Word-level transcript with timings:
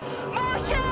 Pasa 0.00 0.85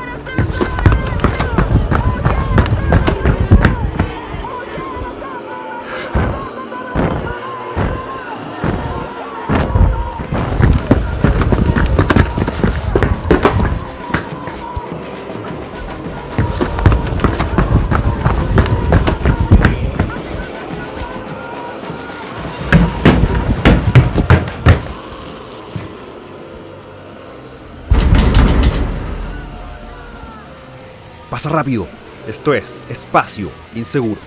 rápido. 31.54 31.86
Esto 32.28 32.52
es 32.52 32.82
Espacio 32.88 33.48
Inseguro. 33.76 34.20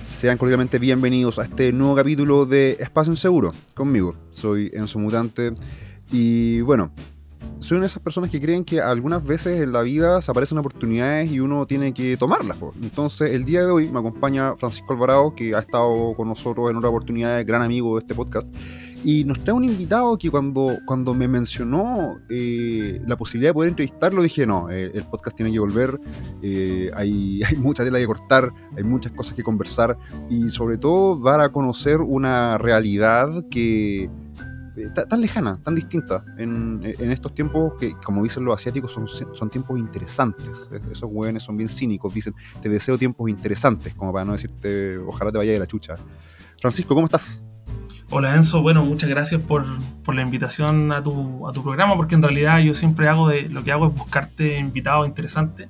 Sean 0.00 0.38
cordialmente 0.38 0.78
bienvenidos 0.78 1.38
a 1.38 1.44
este 1.44 1.72
nuevo 1.72 1.96
capítulo 1.96 2.46
de 2.46 2.76
Espacio 2.78 3.12
Inseguro. 3.12 3.52
Conmigo, 3.74 4.14
soy 4.30 4.70
Enzo 4.72 5.00
Mutante. 5.00 5.54
Y 6.12 6.60
bueno, 6.60 6.92
soy 7.58 7.76
una 7.76 7.82
de 7.82 7.88
esas 7.88 8.02
personas 8.02 8.30
que 8.30 8.40
creen 8.40 8.64
que 8.64 8.80
algunas 8.80 9.24
veces 9.24 9.60
en 9.60 9.72
la 9.72 9.82
vida 9.82 10.20
se 10.20 10.30
aparecen 10.30 10.58
oportunidades 10.58 11.30
y 11.30 11.40
uno 11.40 11.66
tiene 11.66 11.92
que 11.92 12.16
tomarlas. 12.16 12.58
Entonces, 12.80 13.32
el 13.32 13.44
día 13.44 13.64
de 13.64 13.70
hoy 13.70 13.88
me 13.90 13.98
acompaña 13.98 14.56
Francisco 14.56 14.92
Alvarado, 14.92 15.34
que 15.34 15.54
ha 15.54 15.58
estado 15.58 16.14
con 16.16 16.28
nosotros 16.28 16.70
en 16.70 16.76
otra 16.76 16.88
oportunidad, 16.88 17.44
gran 17.44 17.62
amigo 17.62 17.96
de 17.96 18.00
este 18.02 18.14
podcast. 18.14 18.48
Y 19.04 19.24
nos 19.24 19.42
trae 19.44 19.54
un 19.54 19.64
invitado 19.64 20.18
que 20.18 20.30
cuando, 20.30 20.78
cuando 20.84 21.14
me 21.14 21.28
mencionó 21.28 22.18
eh, 22.28 23.00
la 23.06 23.16
posibilidad 23.16 23.50
de 23.50 23.54
poder 23.54 23.68
entrevistarlo, 23.70 24.22
dije, 24.22 24.46
no, 24.46 24.70
eh, 24.70 24.90
el 24.92 25.04
podcast 25.04 25.36
tiene 25.36 25.52
que 25.52 25.58
volver, 25.58 26.00
eh, 26.42 26.90
hay, 26.94 27.42
hay 27.46 27.56
mucha 27.56 27.84
tela 27.84 27.98
que 27.98 28.06
cortar, 28.06 28.50
hay 28.76 28.82
muchas 28.82 29.12
cosas 29.12 29.34
que 29.34 29.42
conversar 29.42 29.96
y 30.28 30.50
sobre 30.50 30.78
todo 30.78 31.22
dar 31.22 31.40
a 31.40 31.50
conocer 31.50 31.98
una 32.00 32.58
realidad 32.58 33.44
que 33.50 34.10
tan 35.08 35.20
lejana, 35.20 35.60
tan 35.64 35.74
distinta 35.74 36.24
en, 36.36 36.80
en, 36.84 37.10
estos 37.10 37.34
tiempos 37.34 37.72
que, 37.80 37.96
como 37.96 38.22
dicen 38.22 38.44
los 38.44 38.54
asiáticos, 38.54 38.92
son, 38.92 39.08
son 39.08 39.50
tiempos 39.50 39.76
interesantes. 39.76 40.68
Esos 40.88 41.10
hueones 41.10 41.42
son 41.42 41.56
bien 41.56 41.68
cínicos, 41.68 42.14
dicen, 42.14 42.32
te 42.62 42.68
deseo 42.68 42.96
tiempos 42.96 43.28
interesantes, 43.28 43.92
como 43.94 44.12
para 44.12 44.24
no 44.24 44.32
decirte, 44.32 44.98
ojalá 44.98 45.32
te 45.32 45.38
vaya 45.38 45.52
de 45.52 45.58
la 45.58 45.66
chucha. 45.66 45.96
Francisco, 46.60 46.94
¿cómo 46.94 47.06
estás? 47.06 47.42
Hola 48.10 48.34
Enzo, 48.34 48.62
bueno, 48.62 48.82
muchas 48.86 49.10
gracias 49.10 49.38
por, 49.42 49.66
por, 50.02 50.14
la 50.14 50.22
invitación 50.22 50.92
a 50.92 51.02
tu, 51.02 51.46
a 51.46 51.52
tu 51.52 51.62
programa, 51.62 51.94
porque 51.94 52.14
en 52.14 52.22
realidad 52.22 52.58
yo 52.60 52.72
siempre 52.72 53.06
hago 53.06 53.28
de, 53.28 53.50
lo 53.50 53.64
que 53.64 53.70
hago 53.70 53.86
es 53.88 53.94
buscarte 53.94 54.58
invitados 54.58 55.06
interesantes, 55.06 55.68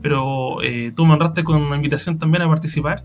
pero 0.00 0.62
eh, 0.62 0.92
tú 0.94 1.04
me 1.04 1.14
honraste 1.14 1.42
con 1.42 1.60
una 1.60 1.74
invitación 1.74 2.16
también 2.16 2.42
a 2.42 2.48
participar 2.48 3.02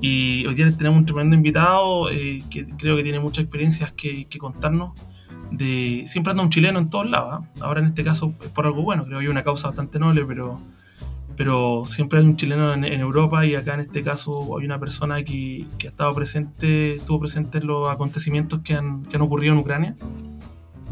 y 0.00 0.46
hoy 0.46 0.54
día 0.54 0.70
tenemos 0.76 0.96
un 0.96 1.06
tremendo 1.06 1.34
invitado 1.34 2.08
eh, 2.08 2.44
que 2.50 2.68
creo 2.78 2.96
que 2.96 3.02
tiene 3.02 3.18
muchas 3.18 3.42
experiencias 3.42 3.90
que, 3.90 4.26
que, 4.26 4.38
contarnos. 4.38 4.92
De, 5.50 6.04
siempre 6.06 6.30
anda 6.30 6.44
un 6.44 6.50
chileno 6.50 6.78
en 6.78 6.88
todos 6.88 7.10
lados, 7.10 7.42
¿eh? 7.42 7.48
ahora 7.62 7.80
en 7.80 7.86
este 7.86 8.04
caso 8.04 8.32
es 8.42 8.48
por 8.50 8.64
algo 8.64 8.82
bueno, 8.82 9.04
creo 9.06 9.18
que 9.18 9.24
hay 9.24 9.30
una 9.30 9.42
causa 9.42 9.66
bastante 9.66 9.98
noble, 9.98 10.24
pero 10.24 10.60
pero 11.36 11.84
siempre 11.86 12.18
hay 12.18 12.24
un 12.24 12.36
chileno 12.36 12.72
en, 12.72 12.84
Europa 12.84 13.44
y 13.46 13.54
acá 13.54 13.74
en 13.74 13.80
este 13.80 14.02
caso 14.02 14.58
hay 14.58 14.66
una 14.66 14.78
persona 14.78 15.22
que, 15.22 15.66
que, 15.78 15.88
ha 15.88 15.90
estado 15.90 16.14
presente, 16.14 16.96
estuvo 16.96 17.20
presente 17.20 17.58
en 17.58 17.66
los 17.66 17.88
acontecimientos 17.88 18.60
que 18.60 18.74
han, 18.74 19.04
que 19.04 19.16
han 19.16 19.22
ocurrido 19.22 19.54
en 19.54 19.60
Ucrania, 19.60 19.96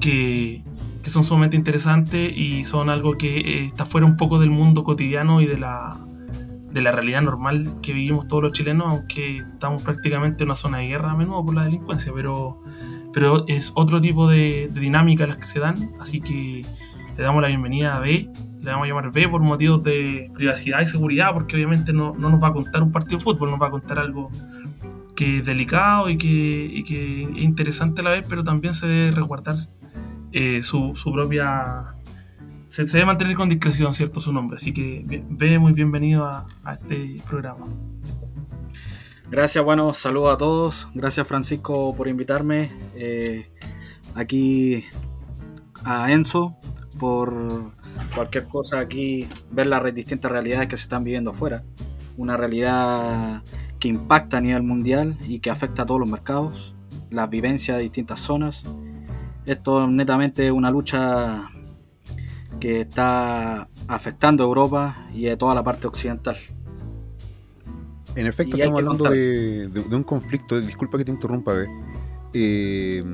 que, 0.01 0.63
que, 1.03 1.11
son 1.11 1.25
sumamente 1.25 1.57
interesantes 1.57 2.33
y 2.37 2.65
son 2.65 2.89
algo 2.89 3.19
que 3.19 3.39
eh, 3.39 3.65
está 3.67 3.85
fuera 3.85 4.07
un 4.07 4.17
poco 4.17 4.39
del 4.39 4.51
mundo 4.51 4.83
cotidiano 4.83 5.41
y 5.41 5.47
de 5.47 5.59
la, 5.59 5.99
de 6.73 6.81
la 6.81 6.93
realidad 6.93 7.23
normal 7.23 7.77
que 7.83 7.93
vivimos 7.93 8.27
todos 8.27 8.43
los 8.43 8.53
chilenos, 8.53 8.87
aunque 8.89 9.39
estamos 9.39 9.83
prácticamente 9.83 10.45
en 10.45 10.49
una 10.49 10.57
zona 10.57 10.79
de 10.79 10.89
guerra 10.89 11.11
a 11.13 11.17
menudo 11.17 11.45
por 11.45 11.55
la 11.55 11.65
delincuencia, 11.65 12.13
pero, 12.15 12.63
pero 13.13 13.45
es 13.47 13.73
otro 13.75 14.01
tipo 14.01 14.29
de, 14.29 14.71
de 14.73 14.81
dinámica 14.81 15.27
las 15.27 15.37
que 15.37 15.47
se 15.47 15.59
dan, 15.59 15.93
así 16.01 16.21
que 16.21 16.65
le 17.17 17.23
damos 17.23 17.43
la 17.43 17.49
bienvenida 17.49 17.97
a 17.97 18.01
B 18.01 18.31
le 18.61 18.71
vamos 18.71 18.85
a 18.85 18.89
llamar 18.89 19.11
B 19.11 19.29
por 19.29 19.41
motivos 19.41 19.83
de 19.83 20.31
privacidad 20.35 20.81
y 20.81 20.87
seguridad, 20.87 21.33
porque 21.33 21.57
obviamente 21.57 21.93
no, 21.93 22.15
no, 22.17 22.31
nos 22.31 22.43
va 22.43 22.49
a 22.49 22.53
contar 22.53 22.83
un 22.83 22.93
partido 22.93 23.19
de 23.19 23.25
fútbol, 23.25 23.51
nos 23.51 23.61
va 23.61 23.69
a 23.69 23.71
contar 23.71 23.99
algo 23.99 24.31
que 25.17 25.39
es 25.39 25.47
delicado 25.47 26.09
y 26.09 26.17
que, 26.17 26.71
y 26.73 26.85
que 26.85 27.23
es 27.23 27.39
interesante 27.39 28.01
a 28.01 28.05
la 28.05 28.11
vez, 28.11 28.25
pero 28.29 28.45
también 28.45 28.75
se 28.75 28.87
debe 28.87 29.13
resguardar 29.13 29.57
eh, 30.33 30.63
su, 30.63 30.95
su, 30.95 31.13
propia... 31.13 31.95
Se, 32.69 32.85
debe 32.85 33.05
mantener 33.05 33.37
con 33.37 33.49
discreción, 33.49 33.93
¿cierto? 33.95 34.21
Su 34.21 34.33
nombre. 34.33 34.57
Así 34.57 34.73
que 34.73 35.25
B, 35.29 35.59
muy 35.59 35.73
bienvenido 35.73 36.25
a, 36.25 36.47
a 36.63 36.75
este 36.75 37.21
programa. 37.29 37.67
Gracias, 39.31 39.65
bueno, 39.65 39.93
saludos 39.95 40.35
a 40.35 40.37
todos. 40.39 40.89
Gracias 40.93 41.27
Francisco 41.27 41.95
por 41.95 42.09
invitarme. 42.09 42.73
Eh, 42.95 43.49
aquí 44.15 44.85
a 45.85 46.11
Enzo 46.11 46.57
por 46.99 47.73
cualquier 48.15 48.47
cosa 48.47 48.81
aquí, 48.81 49.29
ver 49.51 49.67
las 49.67 49.95
distintas 49.95 50.31
realidades 50.31 50.69
que 50.69 50.77
se 50.77 50.83
están 50.83 51.05
viviendo 51.05 51.31
afuera. 51.31 51.63
Una 52.17 52.37
realidad 52.37 53.43
que 53.79 53.89
impacta 53.89 54.39
a 54.39 54.41
nivel 54.41 54.63
mundial 54.63 55.17
y 55.27 55.41
que 55.41 55.51
afecta 55.51 55.83
a 55.83 55.87
todos 55.87 56.01
los 56.01 56.09
mercados, 56.09 56.75
las 57.11 57.29
vivencias 57.31 57.77
de 57.77 57.83
distintas 57.83 58.21
zonas. 58.21 58.65
Esto 59.47 59.85
es 59.85 59.91
netamente 59.91 60.53
una 60.53 60.71
lucha 60.71 61.51
que 62.61 62.83
está 62.83 63.69
afectando 63.89 64.45
a 64.45 64.47
Europa 64.47 65.07
y 65.15 65.29
a 65.29 65.39
toda 65.39 65.55
la 65.55 65.65
parte 65.65 65.87
occidental. 65.87 66.37
En 68.15 68.27
efecto, 68.27 68.57
estamos 68.57 68.79
hablando 68.81 69.05
de, 69.05 69.69
de, 69.69 69.97
un 69.97 70.03
conflicto, 70.03 70.61
disculpa 70.61 70.99
que 70.99 71.05
te 71.05 71.13
interrumpa, 71.13 71.55
eh, 72.33 73.05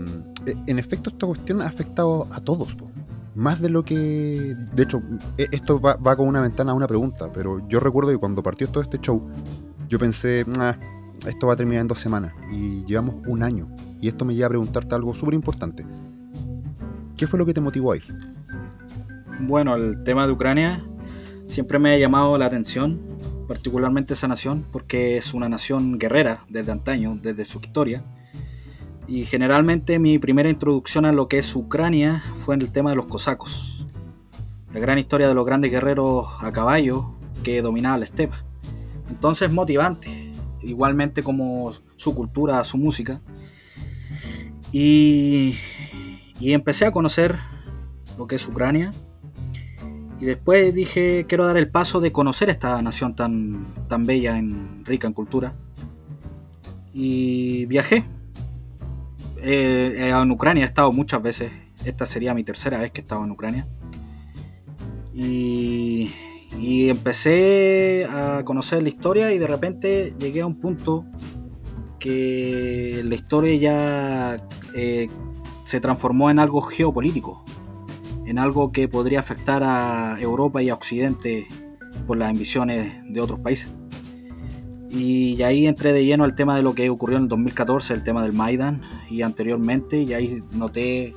en 0.66 0.78
efecto, 0.78 1.10
esta 1.10 1.26
cuestión 1.26 1.62
ha 1.62 1.66
afectado 1.66 2.26
a 2.30 2.40
todos. 2.40 2.74
Po 2.74 2.90
más 3.36 3.60
de 3.60 3.68
lo 3.68 3.84
que... 3.84 4.56
De 4.72 4.82
hecho, 4.82 5.02
e, 5.36 5.46
esto 5.52 5.78
va, 5.78 6.16
con 6.16 6.26
una 6.26 6.40
ventana 6.40 6.72
a 6.72 6.74
una 6.74 6.88
pregunta, 6.88 7.30
pero 7.32 7.66
yo 7.68 7.78
recuerdo 7.80 8.10
que 8.10 8.16
cuando 8.16 8.42
partió 8.42 8.68
todo 8.68 8.82
este 8.82 8.98
show, 8.98 9.28
yo 9.88 9.98
pensé, 9.98 10.44
esto 11.26 11.46
va 11.46 11.52
a 11.52 11.56
terminar 11.56 11.82
en 11.82 11.88
dos 11.88 12.00
semanas, 12.00 12.32
y 12.50 12.82
llevamos 12.86 13.16
un 13.26 13.42
año, 13.42 13.68
y 14.00 14.08
esto 14.08 14.24
me 14.24 14.34
lleva 14.34 14.46
a 14.46 14.50
preguntarte 14.50 14.94
algo 14.94 15.14
súper 15.14 15.34
importante. 15.34 15.86
¿Qué 17.16 17.26
fue 17.26 17.38
lo 17.38 17.46
que 17.46 17.52
te 17.52 17.60
motivó 17.60 17.92
a 17.92 17.96
ir? 17.98 18.04
Bueno, 19.40 19.76
el 19.76 20.02
tema 20.02 20.26
de 20.26 20.32
Ucrania 20.32 20.82
siempre 21.46 21.78
me 21.78 21.92
ha 21.92 21.98
llamado 21.98 22.36
la 22.38 22.46
atención, 22.46 23.00
particularmente 23.46 24.14
esa 24.14 24.28
nación, 24.28 24.64
porque 24.72 25.18
es 25.18 25.34
una 25.34 25.48
nación 25.48 25.98
guerrera 25.98 26.44
desde 26.48 26.72
antaño, 26.72 27.18
desde 27.22 27.44
su 27.44 27.60
historia 27.60 28.02
y 29.08 29.24
generalmente 29.24 29.98
mi 29.98 30.18
primera 30.18 30.50
introducción 30.50 31.04
a 31.04 31.12
lo 31.12 31.28
que 31.28 31.38
es 31.38 31.54
Ucrania 31.54 32.22
fue 32.34 32.54
en 32.54 32.62
el 32.62 32.70
tema 32.70 32.90
de 32.90 32.96
los 32.96 33.06
cosacos. 33.06 33.86
La 34.72 34.80
gran 34.80 34.98
historia 34.98 35.28
de 35.28 35.34
los 35.34 35.46
grandes 35.46 35.70
guerreros 35.70 36.26
a 36.40 36.52
caballo 36.52 37.14
que 37.42 37.62
dominaban 37.62 38.00
la 38.00 38.04
estepa. 38.04 38.44
Entonces 39.08 39.52
motivante, 39.52 40.32
igualmente 40.60 41.22
como 41.22 41.70
su 41.94 42.14
cultura, 42.14 42.62
su 42.64 42.78
música. 42.78 43.20
Y, 44.72 45.54
y 46.40 46.52
empecé 46.52 46.84
a 46.86 46.92
conocer 46.92 47.38
lo 48.18 48.26
que 48.26 48.36
es 48.36 48.48
Ucrania. 48.48 48.92
Y 50.20 50.24
después 50.24 50.74
dije, 50.74 51.26
quiero 51.28 51.46
dar 51.46 51.56
el 51.56 51.70
paso 51.70 52.00
de 52.00 52.10
conocer 52.10 52.50
esta 52.50 52.80
nación 52.82 53.14
tan, 53.14 53.66
tan 53.86 54.04
bella, 54.06 54.36
en, 54.38 54.84
rica 54.84 55.06
en 55.06 55.12
cultura. 55.12 55.54
Y 56.92 57.66
viajé, 57.66 58.02
eh, 59.46 60.10
en 60.10 60.30
Ucrania 60.30 60.64
he 60.64 60.66
estado 60.66 60.92
muchas 60.92 61.22
veces. 61.22 61.52
Esta 61.84 62.04
sería 62.04 62.34
mi 62.34 62.42
tercera 62.42 62.78
vez 62.78 62.90
que 62.90 63.00
he 63.00 63.04
estado 63.04 63.24
en 63.24 63.30
Ucrania. 63.30 63.68
Y, 65.14 66.10
empecé 66.88 68.06
a 68.10 68.42
conocer 68.44 68.82
la 68.82 68.88
historia 68.88 69.32
y 69.32 69.38
de 69.38 69.46
repente 69.46 70.14
llegué 70.18 70.40
a 70.40 70.46
un 70.46 70.58
punto 70.58 71.04
que 71.98 73.02
la 73.04 73.14
historia 73.14 73.54
ya 73.56 74.48
eh, 74.74 75.08
se 75.62 75.80
transformó 75.80 76.30
en 76.30 76.38
algo 76.38 76.60
geopolítico, 76.60 77.44
en 78.26 78.38
algo 78.38 78.72
que 78.72 78.88
podría 78.88 79.20
afectar 79.20 79.62
a 79.64 80.16
Europa 80.20 80.62
y 80.62 80.70
a 80.70 80.74
Occidente 80.74 81.46
por 82.06 82.16
las 82.16 82.30
ambiciones 82.30 83.00
de 83.08 83.20
otros 83.20 83.40
países. 83.40 83.68
Y 84.90 85.42
ahí 85.42 85.66
entré 85.66 85.92
de 85.92 86.04
lleno 86.04 86.24
al 86.24 86.34
tema 86.34 86.56
de 86.56 86.62
lo 86.62 86.74
que 86.74 86.88
ocurrió 86.88 87.16
en 87.16 87.24
el 87.24 87.28
2014, 87.28 87.94
el 87.94 88.02
tema 88.02 88.22
del 88.22 88.32
Maidan 88.32 88.82
y 89.10 89.22
anteriormente, 89.22 90.00
y 90.00 90.14
ahí 90.14 90.42
noté 90.52 91.14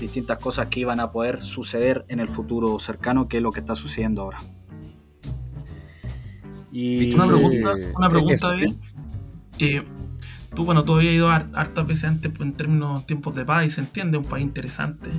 distintas 0.00 0.38
cosas 0.38 0.66
que 0.66 0.80
iban 0.80 1.00
a 1.00 1.10
poder 1.10 1.42
suceder 1.42 2.04
en 2.08 2.20
el 2.20 2.28
futuro 2.28 2.78
cercano, 2.78 3.28
que 3.28 3.38
es 3.38 3.42
lo 3.42 3.50
que 3.50 3.60
está 3.60 3.74
sucediendo 3.74 4.22
ahora. 4.22 4.38
Y 6.70 7.14
una 7.14 7.26
pregunta, 7.26 7.74
una 7.96 8.08
pregunta 8.08 8.52
bien. 8.52 8.78
Eh, 9.58 9.82
tú, 10.54 10.64
bueno, 10.64 10.84
tú 10.84 10.94
habías 10.94 11.14
ido 11.14 11.30
hartas 11.30 11.86
veces 11.86 12.04
antes 12.04 12.32
en 12.38 12.52
términos 12.52 13.06
tiempos 13.06 13.34
de 13.34 13.44
paz 13.44 13.66
y 13.66 13.70
se 13.70 13.80
entiende, 13.80 14.18
un 14.18 14.24
país 14.24 14.44
interesante. 14.44 15.10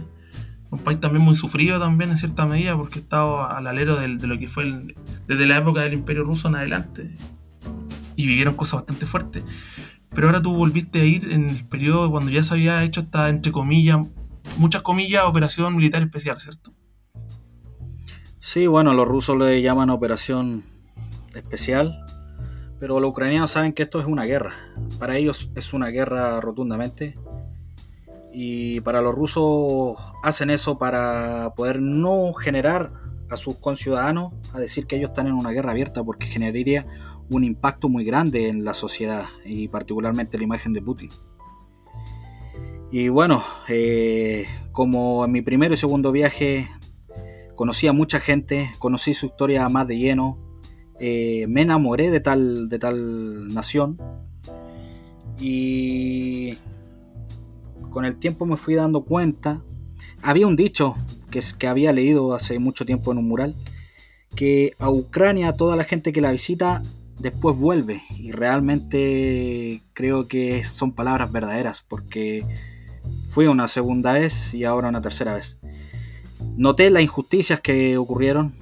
Un 0.72 0.80
país 0.80 1.00
también 1.00 1.26
muy 1.26 1.36
sufrido 1.36 1.80
también 1.80 2.12
en 2.12 2.18
cierta 2.18 2.46
medida 2.46 2.78
porque 2.78 3.00
estaba 3.00 3.58
al 3.58 3.66
alero 3.66 3.98
de, 3.98 4.08
lo 4.08 4.38
que 4.38 4.48
fue 4.48 4.96
desde 5.28 5.48
la 5.48 5.58
época 5.58 5.82
del 5.82 5.94
Imperio 5.94 6.24
Ruso 6.24 6.48
en 6.48 6.56
adelante. 6.56 7.18
Y 8.20 8.28
vivieron 8.28 8.56
cosas 8.56 8.82
bastante 8.82 9.06
fuertes. 9.06 9.44
Pero 10.10 10.28
ahora 10.28 10.42
tú 10.42 10.54
volviste 10.54 11.00
a 11.00 11.06
ir 11.06 11.32
en 11.32 11.50
el 11.50 11.66
periodo 11.66 12.12
cuando 12.12 12.30
ya 12.30 12.44
se 12.44 12.54
había 12.54 12.84
hecho 12.84 13.00
esta, 13.00 13.30
entre 13.30 13.54
comillas, 13.54 14.00
muchas 14.58 14.82
comillas, 14.82 15.24
operación 15.24 15.74
militar 15.74 16.02
especial, 16.02 16.38
¿cierto? 16.38 16.74
Sí, 18.42 18.68
bueno, 18.68 18.94
los 18.94 19.08
rusos 19.08 19.38
le 19.38 19.62
llaman 19.62 19.90
operación 19.90 20.64
especial, 21.34 22.06
pero 22.78 23.00
los 23.00 23.12
ucranianos 23.12 23.52
saben 23.52 23.72
que 23.72 23.84
esto 23.84 24.02
es 24.02 24.06
una 24.06 24.26
guerra. 24.26 24.52
Para 25.00 25.16
ellos 25.16 25.50
es 25.56 25.72
una 25.72 25.88
guerra 25.88 26.42
rotundamente. 26.42 27.18
Y 28.34 28.82
para 28.82 29.00
los 29.00 29.16
rusos 29.16 29.98
hacen 30.24 30.50
eso 30.50 30.78
para 30.78 31.54
poder 31.56 31.82
no 31.82 32.34
generar 32.34 32.92
a 33.30 33.38
sus 33.38 33.58
conciudadanos 33.60 34.34
a 34.54 34.60
decir 34.60 34.88
que 34.88 34.98
ellos 34.98 35.12
están 35.12 35.28
en 35.28 35.36
una 35.36 35.52
guerra 35.52 35.72
abierta 35.72 36.04
porque 36.04 36.28
generaría 36.28 36.86
un 37.30 37.44
impacto 37.44 37.90
muy 37.90 38.04
grande 38.04 38.50
en 38.50 38.64
la 38.64 38.74
sociedad 38.74 39.26
y 39.46 39.68
particularmente 39.68 40.38
la 40.38 40.44
imagen 40.44 40.74
de 40.74 40.82
Putin. 40.82 41.10
Y 42.92 43.10
bueno, 43.10 43.44
eh, 43.68 44.48
como 44.72 45.24
en 45.26 45.32
mi 45.32 45.42
primero 45.42 45.74
y 45.74 45.78
segundo 45.78 46.12
viaje 46.12 46.68
conocí 47.56 47.88
a 47.88 47.94
mucha 47.94 48.20
gente, 48.20 48.72
conocí 48.80 49.14
su 49.14 49.28
historia 49.28 49.68
más 49.70 49.88
de 49.88 49.98
lleno, 49.98 50.38
eh, 51.00 51.46
me 51.48 51.62
enamoré 51.62 52.10
de 52.10 52.20
tal, 52.20 52.68
de 52.68 52.80
tal 52.80 53.54
nación 53.54 53.98
y 55.40 56.58
con 57.90 58.06
el 58.06 58.18
tiempo 58.18 58.46
me 58.46 58.58
fui 58.58 58.76
dando 58.76 59.04
cuenta, 59.04 59.62
había 60.22 60.48
un 60.48 60.56
dicho 60.56 60.96
que, 61.30 61.42
que 61.58 61.68
había 61.68 61.94
leído 61.94 62.34
hace 62.34 62.60
mucho 62.60 62.86
tiempo 62.86 63.12
en 63.12 63.20
un 63.20 63.28
mural, 63.28 63.56
que 64.36 64.74
a 64.80 64.90
Ucrania 64.90 65.56
toda 65.56 65.76
la 65.76 65.84
gente 65.84 66.12
que 66.12 66.22
la 66.22 66.32
visita 66.32 66.82
después 67.20 67.58
vuelve 67.58 68.02
y 68.18 68.32
realmente 68.32 69.84
creo 69.94 70.28
que 70.28 70.64
son 70.64 70.94
palabras 70.94 71.32
verdaderas 71.32 71.84
porque 71.88 72.46
fui 73.28 73.48
una 73.48 73.68
segunda 73.68 74.14
vez 74.14 74.54
y 74.54 74.64
ahora 74.64 74.90
una 74.90 75.02
tercera 75.02 75.36
vez. 75.36 75.60
Noté 76.58 76.90
las 76.90 77.04
injusticias 77.04 77.60
que 77.60 77.98
ocurrieron. 77.98 78.54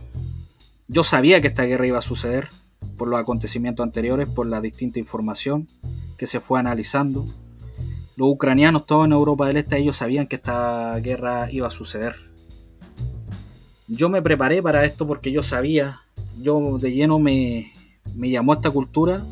Yo 0.87 1.03
sabía 1.03 1.41
que 1.41 1.47
esta 1.47 1.63
guerra 1.63 1.87
iba 1.87 1.99
a 1.99 2.03
suceder 2.03 2.49
por 2.97 3.07
los 3.07 3.19
acontecimientos 3.19 3.83
anteriores, 3.83 4.27
por 4.27 4.47
la 4.47 4.61
distinta 4.61 4.99
información 4.99 5.67
que 6.17 6.27
se 6.27 6.39
fue 6.39 6.59
analizando. 6.59 7.25
Los 8.15 8.29
ucranianos, 8.29 8.85
todos 8.87 9.05
en 9.05 9.11
Europa 9.11 9.47
del 9.47 9.57
Este, 9.57 9.77
ellos 9.77 9.97
sabían 9.97 10.27
que 10.27 10.37
esta 10.37 10.97
guerra 10.99 11.51
iba 11.51 11.67
a 11.67 11.71
suceder. 11.71 12.15
Yo 13.87 14.09
me 14.09 14.21
preparé 14.21 14.61
para 14.63 14.85
esto 14.85 15.05
porque 15.05 15.31
yo 15.31 15.43
sabía, 15.43 16.01
yo 16.41 16.77
de 16.79 16.91
lleno 16.91 17.19
me, 17.19 17.71
me 18.15 18.29
llamó 18.29 18.53
esta 18.53 18.71
cultura 18.71 19.25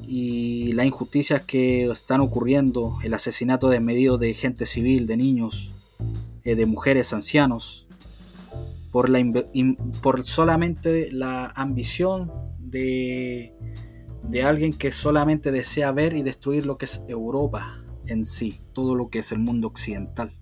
y 0.00 0.72
las 0.72 0.86
injusticias 0.86 1.42
que 1.42 1.84
están 1.84 2.20
ocurriendo, 2.20 2.98
el 3.04 3.14
asesinato 3.14 3.68
desmedido 3.68 4.18
de 4.18 4.34
gente 4.34 4.66
civil, 4.66 5.06
de 5.06 5.16
niños, 5.16 5.72
eh, 6.42 6.56
de 6.56 6.66
mujeres, 6.66 7.12
ancianos, 7.12 7.86
por, 8.90 9.08
la, 9.08 9.24
por 10.02 10.24
solamente 10.24 11.12
la 11.12 11.52
ambición 11.54 12.32
de, 12.58 13.54
de 14.24 14.42
alguien 14.42 14.72
que 14.72 14.90
solamente 14.90 15.52
desea 15.52 15.92
ver 15.92 16.14
y 16.14 16.22
destruir 16.22 16.66
lo 16.66 16.76
que 16.76 16.86
es 16.86 17.04
Europa 17.08 17.84
en 18.06 18.24
sí, 18.24 18.58
todo 18.72 18.94
lo 18.94 19.08
que 19.08 19.20
es 19.20 19.32
el 19.32 19.38
mundo 19.38 19.68
occidental. 19.68 20.32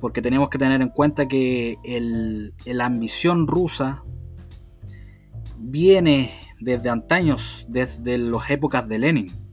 Porque 0.00 0.22
tenemos 0.22 0.48
que 0.48 0.58
tener 0.58 0.80
en 0.80 0.88
cuenta 0.88 1.28
que 1.28 1.76
el, 1.84 2.54
la 2.64 2.86
ambición 2.86 3.46
rusa 3.46 4.02
viene 5.58 6.32
desde 6.60 6.90
antaños, 6.90 7.66
desde 7.68 8.18
las 8.18 8.50
épocas 8.50 8.88
de 8.88 8.98
Lenin 8.98 9.48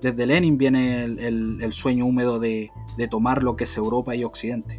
desde 0.00 0.26
Lenin 0.26 0.58
viene 0.58 1.04
el, 1.04 1.72
sueño 1.72 2.06
húmedo 2.06 2.38
de, 2.38 2.70
tomar 3.10 3.42
lo 3.42 3.56
que 3.56 3.64
es 3.64 3.76
Europa 3.76 4.14
y 4.14 4.24
Occidente. 4.24 4.78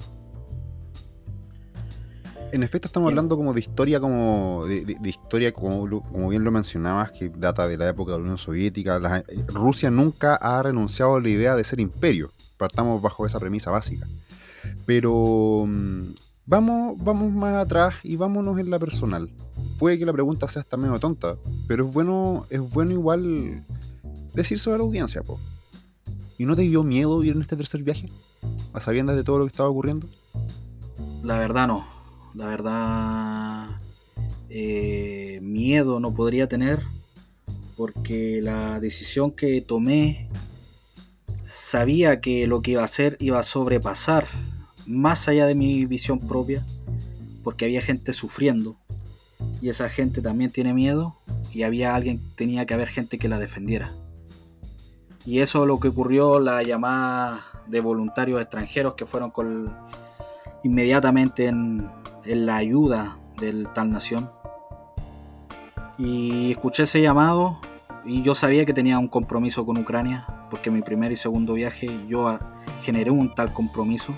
En 2.51 2.63
efecto 2.63 2.87
estamos 2.87 3.09
hablando 3.09 3.37
como 3.37 3.53
de 3.53 3.59
historia, 3.59 3.99
como 3.99 4.65
de, 4.65 4.97
historia, 5.03 5.51
como, 5.51 6.01
como, 6.01 6.29
bien 6.29 6.43
lo 6.43 6.51
mencionabas, 6.51 7.11
que 7.11 7.29
data 7.29 7.67
de 7.67 7.77
la 7.77 7.89
época 7.89 8.13
de 8.13 8.17
la 8.17 8.23
Unión 8.23 8.37
Soviética. 8.39 9.23
Eh, 9.27 9.43
Rusia 9.47 9.91
nunca 9.91 10.35
ha 10.35 10.63
renunciado 10.63 11.15
a 11.15 11.21
la 11.21 11.29
idea 11.29 11.55
de 11.55 11.63
ser 11.63 11.79
imperio. 11.79 12.31
Partamos 12.57 13.01
bajo 13.01 13.25
esa 13.25 13.39
premisa 13.39 13.69
básica. 13.69 14.07
Pero 14.87 15.65
mm, 15.67 16.05
vamos, 16.47 16.97
vamos 16.97 17.31
más 17.31 17.55
atrás 17.55 17.95
y 18.03 18.15
vámonos 18.15 18.59
en 18.59 18.71
la 18.71 18.79
personal. 18.79 19.29
Puede 19.79 19.97
que 19.97 20.05
la 20.05 20.13
pregunta 20.13 20.47
sea 20.47 20.61
hasta 20.61 20.77
medio 20.77 20.99
tonta, 20.99 21.37
pero 21.67 21.87
es 21.87 21.93
bueno, 21.93 22.45
es 22.49 22.59
bueno 22.59 22.91
igual 22.91 23.63
decirse 24.33 24.69
a 24.69 24.77
la 24.77 24.83
audiencia, 24.83 25.23
po. 25.23 25.39
¿Y 26.37 26.45
no 26.45 26.55
te 26.55 26.63
dio 26.63 26.83
miedo 26.83 27.23
ir 27.23 27.35
en 27.35 27.41
este 27.41 27.55
tercer 27.55 27.81
viaje? 27.81 28.09
¿A 28.73 28.81
sabiendas 28.81 29.15
de 29.15 29.23
todo 29.23 29.39
lo 29.39 29.45
que 29.45 29.51
estaba 29.51 29.69
ocurriendo? 29.69 30.07
La 31.23 31.39
verdad 31.39 31.67
no. 31.67 31.87
La 32.35 32.45
verdad... 32.45 33.79
Eh, 34.51 35.39
miedo 35.43 35.99
no 35.99 36.11
podría 36.13 36.47
tener 36.47 36.79
porque 37.77 38.41
la 38.41 38.79
decisión 38.79 39.31
que 39.31 39.61
tomé 39.61 40.27
sabía 41.45 42.19
que 42.19 42.47
lo 42.47 42.61
que 42.63 42.71
iba 42.71 42.81
a 42.81 42.85
hacer 42.85 43.15
iba 43.19 43.39
a 43.39 43.43
sobrepasar 43.43 44.27
más 44.87 45.27
allá 45.27 45.45
de 45.45 45.53
mi 45.53 45.85
visión 45.85 46.19
propia 46.19 46.65
porque 47.43 47.65
había 47.65 47.81
gente 47.81 48.11
sufriendo 48.13 48.75
y 49.61 49.69
esa 49.69 49.89
gente 49.89 50.21
también 50.21 50.51
tiene 50.51 50.73
miedo 50.73 51.15
y 51.51 51.63
había 51.63 51.95
alguien, 51.95 52.21
tenía 52.35 52.65
que 52.65 52.73
haber 52.73 52.87
gente 52.87 53.17
que 53.17 53.27
la 53.27 53.39
defendiera. 53.39 53.91
Y 55.25 55.39
eso 55.39 55.63
es 55.63 55.67
lo 55.67 55.79
que 55.79 55.89
ocurrió, 55.89 56.39
la 56.39 56.63
llamada 56.63 57.43
de 57.67 57.81
voluntarios 57.81 58.41
extranjeros 58.41 58.95
que 58.95 59.05
fueron 59.05 59.31
con, 59.31 59.75
inmediatamente 60.63 61.47
en, 61.47 61.89
la 62.25 62.57
ayuda 62.57 63.17
del 63.39 63.67
tal 63.73 63.91
nación. 63.91 64.29
Y 65.97 66.51
escuché 66.51 66.83
ese 66.83 67.01
llamado 67.01 67.59
y 68.05 68.21
yo 68.21 68.35
sabía 68.35 68.65
que 68.65 68.73
tenía 68.73 68.97
un 68.99 69.07
compromiso 69.07 69.65
con 69.65 69.77
Ucrania, 69.77 70.25
porque 70.49 70.71
mi 70.71 70.81
primer 70.81 71.11
y 71.11 71.15
segundo 71.15 71.53
viaje 71.53 71.89
yo 72.07 72.39
generé 72.81 73.11
un 73.11 73.33
tal 73.35 73.51
compromiso, 73.51 74.13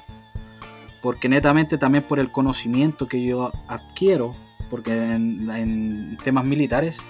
porque 1.01 1.29
netamente 1.29 1.77
también 1.77 2.03
por 2.03 2.19
el 2.19 2.31
conocimiento 2.31 3.07
que 3.07 3.23
yo 3.23 3.51
adquiero, 3.67 4.33
porque 4.71 4.91
en 4.93 6.17
temas 6.23 6.45
militares, 6.45 7.03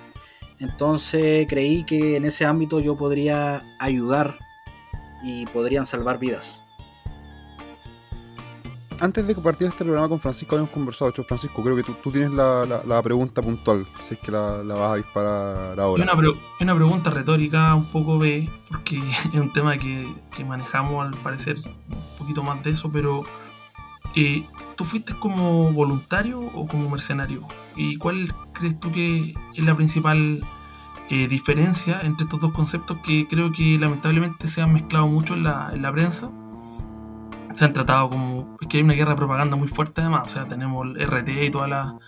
entonces 0.59 1.47
creí 1.49 1.83
que 1.85 2.17
en 2.17 2.25
ese 2.25 2.45
ámbito 2.45 2.79
yo 2.81 2.97
podría 2.97 3.61
ayudar 3.79 4.37
y 5.23 5.45
podrían 5.47 5.85
salvar 5.85 6.19
vidas. 6.19 6.63
Antes 8.99 9.25
de 9.25 9.33
compartir 9.33 9.67
este 9.67 9.83
programa 9.83 10.07
con 10.07 10.19
Francisco 10.19 10.55
habíamos 10.55 10.71
conversado. 10.71 11.09
De 11.09 11.15
hecho, 11.15 11.23
Francisco, 11.23 11.63
creo 11.63 11.75
que 11.75 11.81
tú, 11.81 12.11
tienes 12.11 12.29
la, 12.31 13.01
pregunta 13.03 13.41
puntual, 13.41 13.87
si 14.07 14.13
es 14.13 14.19
que 14.19 14.31
la, 14.31 14.61
vas 14.61 14.91
a 14.91 14.95
disparar 14.97 15.79
ahora. 15.79 16.03
Es 16.03 16.61
una, 16.61 16.75
pregunta 16.75 17.09
retórica 17.09 17.73
un 17.73 17.87
poco 17.87 18.19
B, 18.19 18.47
porque 18.69 18.99
es 19.33 19.39
un 19.39 19.51
tema 19.51 19.79
que, 19.79 20.13
que 20.29 20.45
manejamos 20.45 21.07
al 21.07 21.19
parecer 21.21 21.57
un 21.57 22.17
poquito 22.19 22.43
más 22.43 22.61
de 22.63 22.69
eso, 22.69 22.91
pero 22.91 23.23
eh, 24.15 24.45
¿tú 24.81 24.85
fuiste 24.85 25.13
como 25.13 25.71
voluntario 25.73 26.39
o 26.39 26.65
como 26.65 26.89
mercenario? 26.89 27.47
¿Y 27.75 27.97
cuál 27.97 28.33
crees 28.51 28.79
tú 28.79 28.91
que 28.91 29.35
es 29.53 29.63
la 29.63 29.75
principal 29.75 30.43
eh, 31.11 31.27
diferencia 31.27 32.01
entre 32.01 32.23
estos 32.23 32.41
dos 32.41 32.51
conceptos 32.51 32.97
que 33.03 33.27
creo 33.27 33.51
que 33.51 33.77
lamentablemente 33.77 34.47
se 34.47 34.59
han 34.59 34.73
mezclado 34.73 35.07
mucho 35.07 35.35
en 35.35 35.43
la, 35.43 35.69
en 35.71 35.83
la 35.83 35.91
prensa? 35.91 36.31
Se 37.51 37.63
han 37.63 37.73
tratado 37.73 38.09
como... 38.09 38.57
Es 38.59 38.67
que 38.67 38.77
hay 38.77 38.83
una 38.83 38.95
guerra 38.95 39.11
de 39.11 39.17
propaganda 39.17 39.55
muy 39.55 39.67
fuerte 39.67 40.01
además, 40.01 40.23
o 40.25 40.29
sea, 40.29 40.47
tenemos 40.47 40.83
el 40.83 41.07
RT 41.07 41.29
y 41.29 41.51
toda 41.51 41.67
la, 41.67 41.99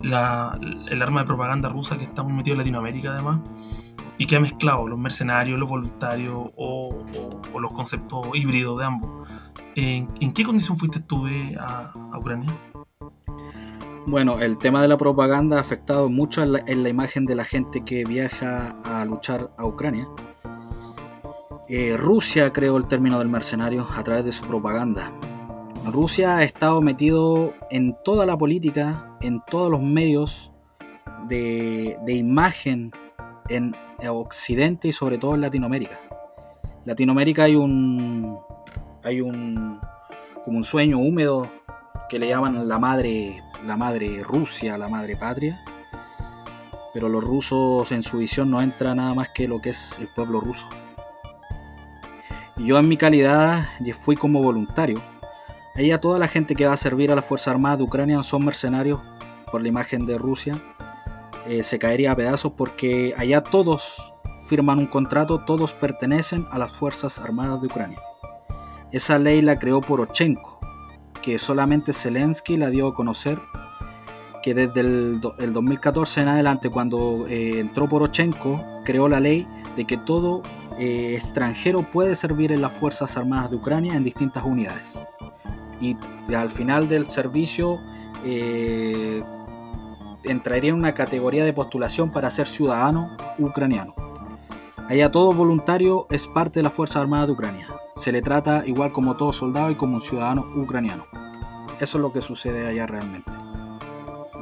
la, 0.00 0.58
el 0.88 1.00
arma 1.00 1.20
de 1.20 1.26
propaganda 1.26 1.68
rusa 1.68 1.98
que 1.98 2.04
está 2.04 2.24
muy 2.24 2.32
metido 2.32 2.54
en 2.54 2.58
Latinoamérica 2.58 3.10
además 3.10 3.42
y 4.18 4.26
que 4.26 4.36
ha 4.36 4.40
mezclado 4.40 4.86
los 4.88 4.98
mercenarios, 4.98 5.58
los 5.58 5.68
voluntarios 5.68 6.50
o, 6.56 7.04
los 7.58 7.72
conceptos 7.72 8.26
híbridos 8.34 8.78
de 8.78 8.84
ambos. 8.84 9.28
¿En, 9.76 10.32
qué 10.32 10.44
condición 10.44 10.76
fuiste 10.76 10.98
tú 11.00 11.26
a, 11.58 11.92
Ucrania? 12.18 12.52
Bueno, 14.06 14.40
el 14.40 14.58
tema 14.58 14.82
de 14.82 14.88
la 14.88 14.96
propaganda 14.96 15.58
ha 15.58 15.60
afectado 15.60 16.08
mucho 16.08 16.42
en 16.42 16.52
la, 16.82 16.88
imagen 16.88 17.26
de 17.26 17.36
la 17.36 17.44
gente 17.44 17.84
que 17.84 18.04
viaja 18.04 18.74
a 18.84 19.04
luchar 19.04 19.52
a 19.56 19.64
Ucrania. 19.64 20.08
Eh, 21.68 21.96
Rusia 21.96 22.52
creó 22.52 22.76
el 22.76 22.86
término 22.86 23.18
del 23.18 23.28
mercenario 23.28 23.86
a 23.94 24.02
través 24.02 24.24
de 24.24 24.32
su 24.32 24.44
propaganda. 24.46 25.12
Rusia 25.84 26.38
ha 26.38 26.42
estado 26.42 26.82
metido 26.82 27.54
en 27.70 27.96
toda 28.02 28.26
la 28.26 28.36
política, 28.36 29.16
en 29.20 29.40
todos 29.48 29.70
los 29.70 29.82
medios 29.82 30.50
de 31.28 31.98
imagen 32.08 32.90
en 33.48 33.74
Occidente 34.06 34.88
y 34.88 34.92
sobre 34.92 35.18
todo 35.18 35.34
en 35.34 35.40
Latinoamérica. 35.40 35.98
Latinoamérica 36.84 37.44
hay 37.44 37.56
un 37.56 38.38
hay 39.02 39.20
un 39.20 39.80
como 40.44 40.58
un 40.58 40.64
sueño 40.64 40.98
húmedo 40.98 41.50
que 42.08 42.18
le 42.18 42.28
llaman 42.28 42.68
la 42.68 42.78
madre 42.78 43.42
la 43.66 43.76
madre 43.76 44.22
Rusia, 44.22 44.78
la 44.78 44.88
madre 44.88 45.16
patria. 45.16 45.60
Pero 46.94 47.08
los 47.08 47.22
rusos 47.22 47.92
en 47.92 48.02
su 48.02 48.18
visión 48.18 48.50
no 48.50 48.62
entra 48.62 48.94
nada 48.94 49.14
más 49.14 49.28
que 49.30 49.48
lo 49.48 49.60
que 49.60 49.70
es 49.70 49.98
el 49.98 50.08
pueblo 50.08 50.40
ruso. 50.40 50.68
Y 52.56 52.66
yo 52.66 52.78
en 52.78 52.88
mi 52.88 52.96
calidad 52.96 53.66
fui 53.98 54.16
como 54.16 54.42
voluntario. 54.42 55.02
Ella, 55.76 56.00
toda 56.00 56.18
la 56.18 56.26
gente 56.26 56.56
que 56.56 56.66
va 56.66 56.72
a 56.72 56.76
servir 56.76 57.12
a 57.12 57.14
la 57.14 57.22
Fuerza 57.22 57.52
Armada 57.52 57.76
de 57.76 57.82
Ucrania 57.84 58.22
son 58.24 58.44
mercenarios 58.44 59.00
por 59.52 59.62
la 59.62 59.68
imagen 59.68 60.06
de 60.06 60.18
Rusia. 60.18 60.60
Eh, 61.48 61.62
se 61.62 61.78
caería 61.78 62.12
a 62.12 62.16
pedazos 62.16 62.52
porque 62.52 63.14
allá 63.16 63.42
todos 63.42 64.14
firman 64.46 64.78
un 64.78 64.86
contrato, 64.86 65.40
todos 65.40 65.72
pertenecen 65.72 66.46
a 66.50 66.58
las 66.58 66.72
Fuerzas 66.72 67.18
Armadas 67.18 67.60
de 67.60 67.68
Ucrania. 67.68 67.98
Esa 68.92 69.18
ley 69.18 69.40
la 69.42 69.58
creó 69.58 69.80
Porochenko, 69.80 70.60
que 71.22 71.38
solamente 71.38 71.92
Zelensky 71.92 72.56
la 72.56 72.70
dio 72.70 72.88
a 72.88 72.94
conocer, 72.94 73.38
que 74.42 74.54
desde 74.54 74.80
el, 74.80 75.20
2014 75.20 76.22
en 76.22 76.28
adelante, 76.28 76.70
cuando 76.70 77.26
eh, 77.28 77.60
entró 77.60 77.88
Porochenko, 77.88 78.82
creó 78.84 79.08
la 79.08 79.20
ley 79.20 79.46
de 79.76 79.84
que 79.84 79.96
todo 79.96 80.42
eh, 80.78 81.14
extranjero 81.14 81.82
puede 81.82 82.14
servir 82.14 82.52
en 82.52 82.62
las 82.62 82.72
Fuerzas 82.72 83.16
Armadas 83.16 83.50
de 83.50 83.56
Ucrania 83.56 83.94
en 83.94 84.04
distintas 84.04 84.44
unidades. 84.44 85.06
Y 85.80 85.96
al 86.34 86.50
final 86.50 86.88
del 86.88 87.10
servicio 87.10 87.78
eh, 88.24 89.22
entraría 90.24 90.70
en 90.70 90.76
una 90.76 90.94
categoría 90.94 91.44
de 91.44 91.52
postulación 91.52 92.10
para 92.10 92.30
ser 92.30 92.46
ciudadano 92.46 93.16
ucraniano. 93.38 93.94
Allá 94.88 95.10
todo 95.10 95.32
voluntario 95.32 96.06
es 96.10 96.26
parte 96.26 96.60
de 96.60 96.64
las 96.64 96.72
Fuerzas 96.72 97.02
Armadas 97.02 97.26
de 97.26 97.32
Ucrania. 97.34 97.68
Se 97.94 98.12
le 98.12 98.22
trata 98.22 98.64
igual 98.66 98.92
como 98.92 99.16
todo 99.16 99.32
soldado 99.32 99.70
y 99.70 99.74
como 99.74 99.96
un 99.96 100.00
ciudadano 100.00 100.46
ucraniano. 100.56 101.06
Eso 101.80 101.98
es 101.98 102.02
lo 102.02 102.12
que 102.12 102.20
sucede 102.20 102.66
allá 102.66 102.86
realmente. 102.86 103.30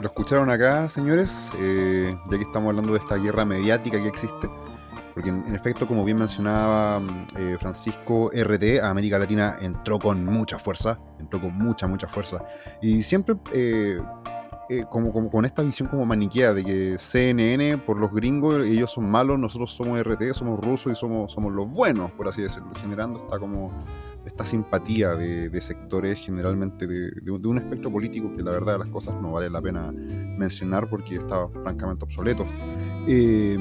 Lo 0.00 0.06
escucharon 0.06 0.50
acá, 0.50 0.88
señores, 0.88 1.50
eh, 1.58 2.16
ya 2.30 2.36
que 2.36 2.44
estamos 2.44 2.68
hablando 2.68 2.92
de 2.92 2.98
esta 2.98 3.16
guerra 3.16 3.44
mediática 3.44 4.00
que 4.00 4.08
existe 4.08 4.48
porque 5.16 5.30
en, 5.30 5.54
efecto, 5.54 5.88
como 5.88 6.04
bien 6.04 6.18
mencionaba 6.18 7.00
eh, 7.38 7.56
Francisco, 7.58 8.30
RT 8.34 8.82
América 8.82 9.18
Latina 9.18 9.56
entró 9.62 9.98
con 9.98 10.22
mucha 10.26 10.58
fuerza, 10.58 11.00
entró 11.18 11.40
con 11.40 11.56
mucha, 11.56 11.86
mucha 11.86 12.06
fuerza. 12.06 12.44
Y 12.82 13.02
siempre 13.02 13.36
eh, 13.54 13.98
eh, 14.68 14.84
como, 14.90 15.12
como, 15.12 15.30
con 15.30 15.44
esta 15.44 15.62
visión 15.62 15.88
como 15.88 16.04
maniquea 16.04 16.52
de 16.52 16.64
que 16.64 16.96
CNN, 16.98 17.78
por 17.78 17.98
los 17.98 18.12
gringos, 18.12 18.64
ellos 18.64 18.90
son 18.90 19.10
malos, 19.10 19.38
nosotros 19.38 19.70
somos 19.72 20.02
RT, 20.02 20.32
somos 20.32 20.58
rusos 20.60 20.92
y 20.92 20.94
somos, 20.96 21.32
somos 21.32 21.52
los 21.52 21.70
buenos, 21.70 22.10
por 22.12 22.26
así 22.28 22.42
decirlo, 22.42 22.70
generando 22.80 23.20
esta 23.20 23.38
como 23.38 23.72
esta 24.26 24.44
simpatía 24.44 25.14
de, 25.14 25.60
sectores 25.60 26.18
generalmente 26.18 26.86
de, 26.86 27.30
un 27.30 27.58
espectro 27.58 27.92
político 27.92 28.34
que 28.36 28.42
la 28.42 28.50
verdad 28.50 28.72
de 28.72 28.78
las 28.80 28.88
cosas 28.88 29.14
no 29.22 29.32
vale 29.32 29.48
la 29.48 29.62
pena 29.62 29.92
mencionar 29.92 30.90
porque 30.90 31.14
está 31.14 31.48
francamente 31.48 32.04
obsoleto. 32.04 32.44
Eh, 33.06 33.56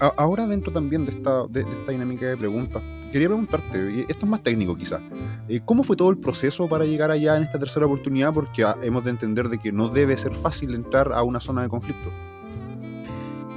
ahora 0.00 0.46
dentro 0.46 0.72
también 0.72 1.04
de 1.04 1.12
esta, 1.12 1.46
de, 1.46 1.60
esta 1.60 1.92
dinámica 1.92 2.26
de 2.26 2.36
preguntas, 2.36 2.82
quería 3.12 3.28
preguntarte, 3.28 4.00
esto 4.08 4.24
es 4.24 4.30
más 4.30 4.42
técnico 4.42 4.76
quizás, 4.76 5.00
eh, 5.48 5.60
¿cómo 5.64 5.82
fue 5.82 5.96
todo 5.96 6.10
el 6.10 6.18
proceso 6.18 6.68
para 6.68 6.84
llegar 6.84 7.10
allá 7.10 7.36
en 7.36 7.42
esta 7.42 7.58
tercera 7.58 7.86
oportunidad? 7.86 8.32
Porque 8.32 8.64
hemos 8.82 9.04
de 9.04 9.10
entender 9.10 9.48
de 9.48 9.58
que 9.58 9.72
no 9.72 9.88
debe 9.88 10.16
ser 10.16 10.34
fácil 10.34 10.74
entrar 10.74 11.12
a 11.12 11.22
una 11.22 11.40
zona 11.40 11.62
de 11.62 11.68
conflicto. 11.68 12.10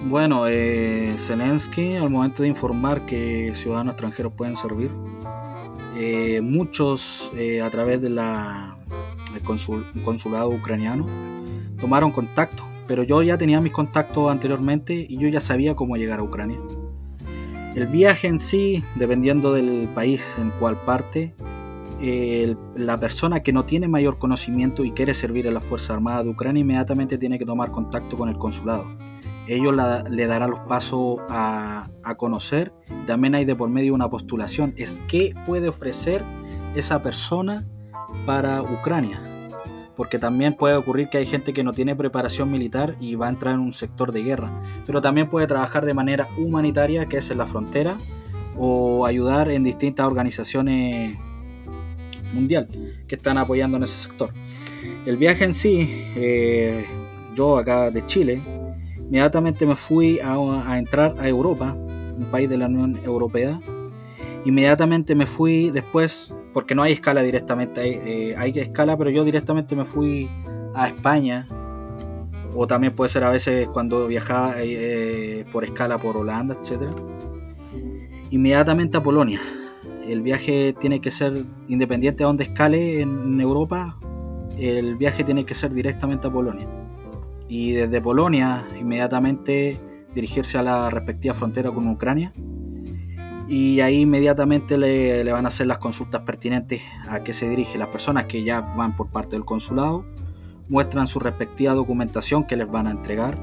Bueno, 0.05 0.47
eh, 0.47 1.15
Zelensky 1.17 1.95
al 1.95 2.09
momento 2.09 2.43
de 2.43 2.49
informar 2.49 3.05
que 3.05 3.53
ciudadanos 3.55 3.93
extranjeros 3.93 4.33
pueden 4.33 4.57
servir, 4.57 4.91
eh, 5.95 6.41
muchos 6.41 7.31
eh, 7.37 7.61
a 7.61 7.69
través 7.69 8.01
del 8.01 8.19
consulado 10.03 10.49
ucraniano 10.49 11.07
tomaron 11.79 12.11
contacto, 12.11 12.63
pero 12.87 13.03
yo 13.03 13.21
ya 13.21 13.37
tenía 13.37 13.61
mis 13.61 13.71
contactos 13.71 14.31
anteriormente 14.31 15.05
y 15.07 15.17
yo 15.17 15.27
ya 15.27 15.39
sabía 15.39 15.75
cómo 15.75 15.97
llegar 15.97 16.19
a 16.19 16.23
Ucrania. 16.23 16.59
El 17.75 17.87
viaje 17.87 18.27
en 18.27 18.39
sí, 18.39 18.83
dependiendo 18.95 19.53
del 19.53 19.89
país 19.95 20.35
en 20.37 20.51
cual 20.51 20.83
parte, 20.83 21.35
la 22.75 22.99
persona 22.99 23.41
que 23.41 23.53
no 23.53 23.65
tiene 23.65 23.87
mayor 23.87 24.19
conocimiento 24.19 24.83
y 24.83 24.91
quiere 24.91 25.13
servir 25.13 25.47
en 25.47 25.53
la 25.53 25.61
Fuerza 25.61 25.93
Armada 25.93 26.23
de 26.23 26.29
Ucrania 26.29 26.61
inmediatamente 26.61 27.17
tiene 27.17 27.39
que 27.39 27.45
tomar 27.45 27.71
contacto 27.71 28.17
con 28.17 28.29
el 28.29 28.37
consulado. 28.37 28.95
Ellos 29.47 29.75
le 30.09 30.27
darán 30.27 30.51
los 30.51 30.59
pasos 30.61 31.17
a, 31.29 31.89
a 32.03 32.15
conocer 32.15 32.73
también 33.05 33.35
hay 33.35 33.45
de 33.45 33.55
por 33.55 33.69
medio 33.69 33.93
una 33.93 34.09
postulación. 34.09 34.73
Es 34.77 35.01
qué 35.07 35.33
puede 35.45 35.67
ofrecer 35.67 36.23
esa 36.75 37.01
persona 37.01 37.67
para 38.25 38.61
Ucrania. 38.61 39.32
Porque 39.95 40.17
también 40.19 40.55
puede 40.55 40.75
ocurrir 40.75 41.09
que 41.09 41.19
hay 41.19 41.25
gente 41.25 41.53
que 41.53 41.63
no 41.63 41.73
tiene 41.73 41.95
preparación 41.95 42.49
militar 42.49 42.95
y 42.99 43.15
va 43.15 43.27
a 43.27 43.29
entrar 43.29 43.53
en 43.53 43.59
un 43.59 43.73
sector 43.73 44.11
de 44.11 44.23
guerra. 44.23 44.61
Pero 44.85 45.01
también 45.01 45.29
puede 45.29 45.47
trabajar 45.47 45.85
de 45.85 45.93
manera 45.93 46.29
humanitaria, 46.37 47.07
que 47.07 47.17
es 47.17 47.29
en 47.29 47.37
la 47.37 47.45
frontera, 47.45 47.97
o 48.57 49.05
ayudar 49.05 49.49
en 49.51 49.63
distintas 49.63 50.05
organizaciones 50.07 51.17
mundial 52.33 52.67
que 53.07 53.15
están 53.15 53.37
apoyando 53.37 53.77
en 53.77 53.83
ese 53.83 53.97
sector. 53.97 54.31
El 55.05 55.17
viaje 55.17 55.45
en 55.45 55.53
sí, 55.53 55.87
eh, 56.15 56.85
yo 57.35 57.57
acá 57.57 57.91
de 57.91 58.05
Chile, 58.05 58.41
inmediatamente 58.97 59.65
me 59.65 59.75
fui 59.75 60.19
a, 60.19 60.35
a 60.67 60.77
entrar 60.77 61.15
a 61.19 61.27
Europa 61.27 61.73
un 61.73 62.27
país 62.31 62.49
de 62.49 62.57
la 62.57 62.67
Unión 62.67 62.99
Europea. 63.03 63.59
Inmediatamente 64.45 65.15
me 65.15 65.25
fui 65.25 65.69
después, 65.69 66.37
porque 66.53 66.75
no 66.75 66.83
hay 66.83 66.93
escala 66.93 67.23
directamente, 67.23 67.81
hay, 67.81 67.99
eh, 68.03 68.61
escala, 68.61 68.95
pero 68.95 69.09
yo 69.09 69.23
directamente 69.23 69.75
me 69.75 69.85
fui 69.85 70.29
a 70.75 70.87
España, 70.87 71.47
o 72.55 72.67
también 72.67 72.95
puede 72.95 73.09
ser 73.09 73.23
a 73.23 73.31
veces 73.31 73.67
cuando 73.69 74.07
viajaba 74.07 74.55
eh, 74.59 75.45
por 75.51 75.63
escala 75.63 75.97
por 75.97 76.15
Holanda, 76.15 76.55
etc. 76.55 76.83
Inmediatamente 78.29 78.97
a 78.97 79.03
Polonia. 79.03 79.41
El 80.05 80.21
viaje 80.21 80.75
tiene 80.79 81.01
que 81.01 81.11
ser 81.11 81.43
independiente 81.67 82.19
de 82.19 82.25
donde 82.25 82.43
escale 82.43 83.01
en 83.01 83.39
Europa, 83.41 83.97
el 84.57 84.95
viaje 84.95 85.23
tiene 85.23 85.45
que 85.45 85.55
ser 85.55 85.73
directamente 85.73 86.27
a 86.27 86.31
Polonia. 86.31 86.67
Y 87.47 87.71
desde 87.71 88.01
Polonia, 88.01 88.67
inmediatamente 88.79 89.79
dirigirse 90.13 90.57
a 90.57 90.63
la 90.63 90.89
respectiva 90.89 91.33
frontera 91.33 91.71
con 91.71 91.87
Ucrania 91.87 92.33
y 93.53 93.81
ahí 93.81 94.01
inmediatamente 94.01 94.79
le, 94.79 95.31
van 95.31 95.45
a 95.45 95.49
hacer 95.49 95.67
las 95.67 95.77
consultas 95.77 96.21
pertinentes 96.21 96.81
a 97.07 97.23
qué 97.23 97.33
se 97.33 97.47
dirige 97.47 97.77
las 97.77 97.89
personas 97.89 98.25
que 98.25 98.43
ya 98.43 98.61
van 98.61 98.95
por 98.95 99.11
parte 99.11 99.35
del 99.35 99.45
consulado, 99.45 100.05
muestran 100.69 101.05
su 101.05 101.19
respectiva 101.19 101.73
documentación 101.73 102.45
que 102.45 102.57
les 102.57 102.67
van 102.67 102.87
a 102.87 102.91
entregar 102.91 103.37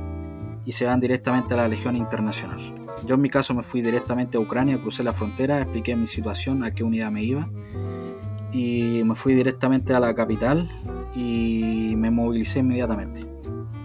y 0.67 0.73
se 0.73 0.85
van 0.85 0.99
directamente 0.99 1.55
a 1.55 1.59
la 1.59 1.69
Legión 1.69 1.95
Internacional. 1.95 2.59
Yo 3.07 3.15
en 3.15 3.21
mi 3.21 3.31
caso 3.31 3.55
me 3.55 3.63
fui 3.63 3.83
directamente 3.83 4.37
a 4.37 4.41
Ucrania, 4.41 4.81
crucé 4.81 5.05
la 5.05 5.13
frontera, 5.13 5.61
expliqué 5.61 5.95
mi 5.95 6.09
situación, 6.09 6.65
a 6.65 6.75
qué 6.75 6.83
unidad 6.83 7.13
me 7.13 7.23
iba 7.23 7.49
y 8.53 9.03
me 9.05 9.15
fui 9.15 9.35
directamente 9.35 9.95
a 9.95 10.01
la 10.01 10.13
capital 10.13 10.69
y 11.15 11.95
me 11.97 12.11
movilicé 12.11 12.59
inmediatamente. 12.59 13.29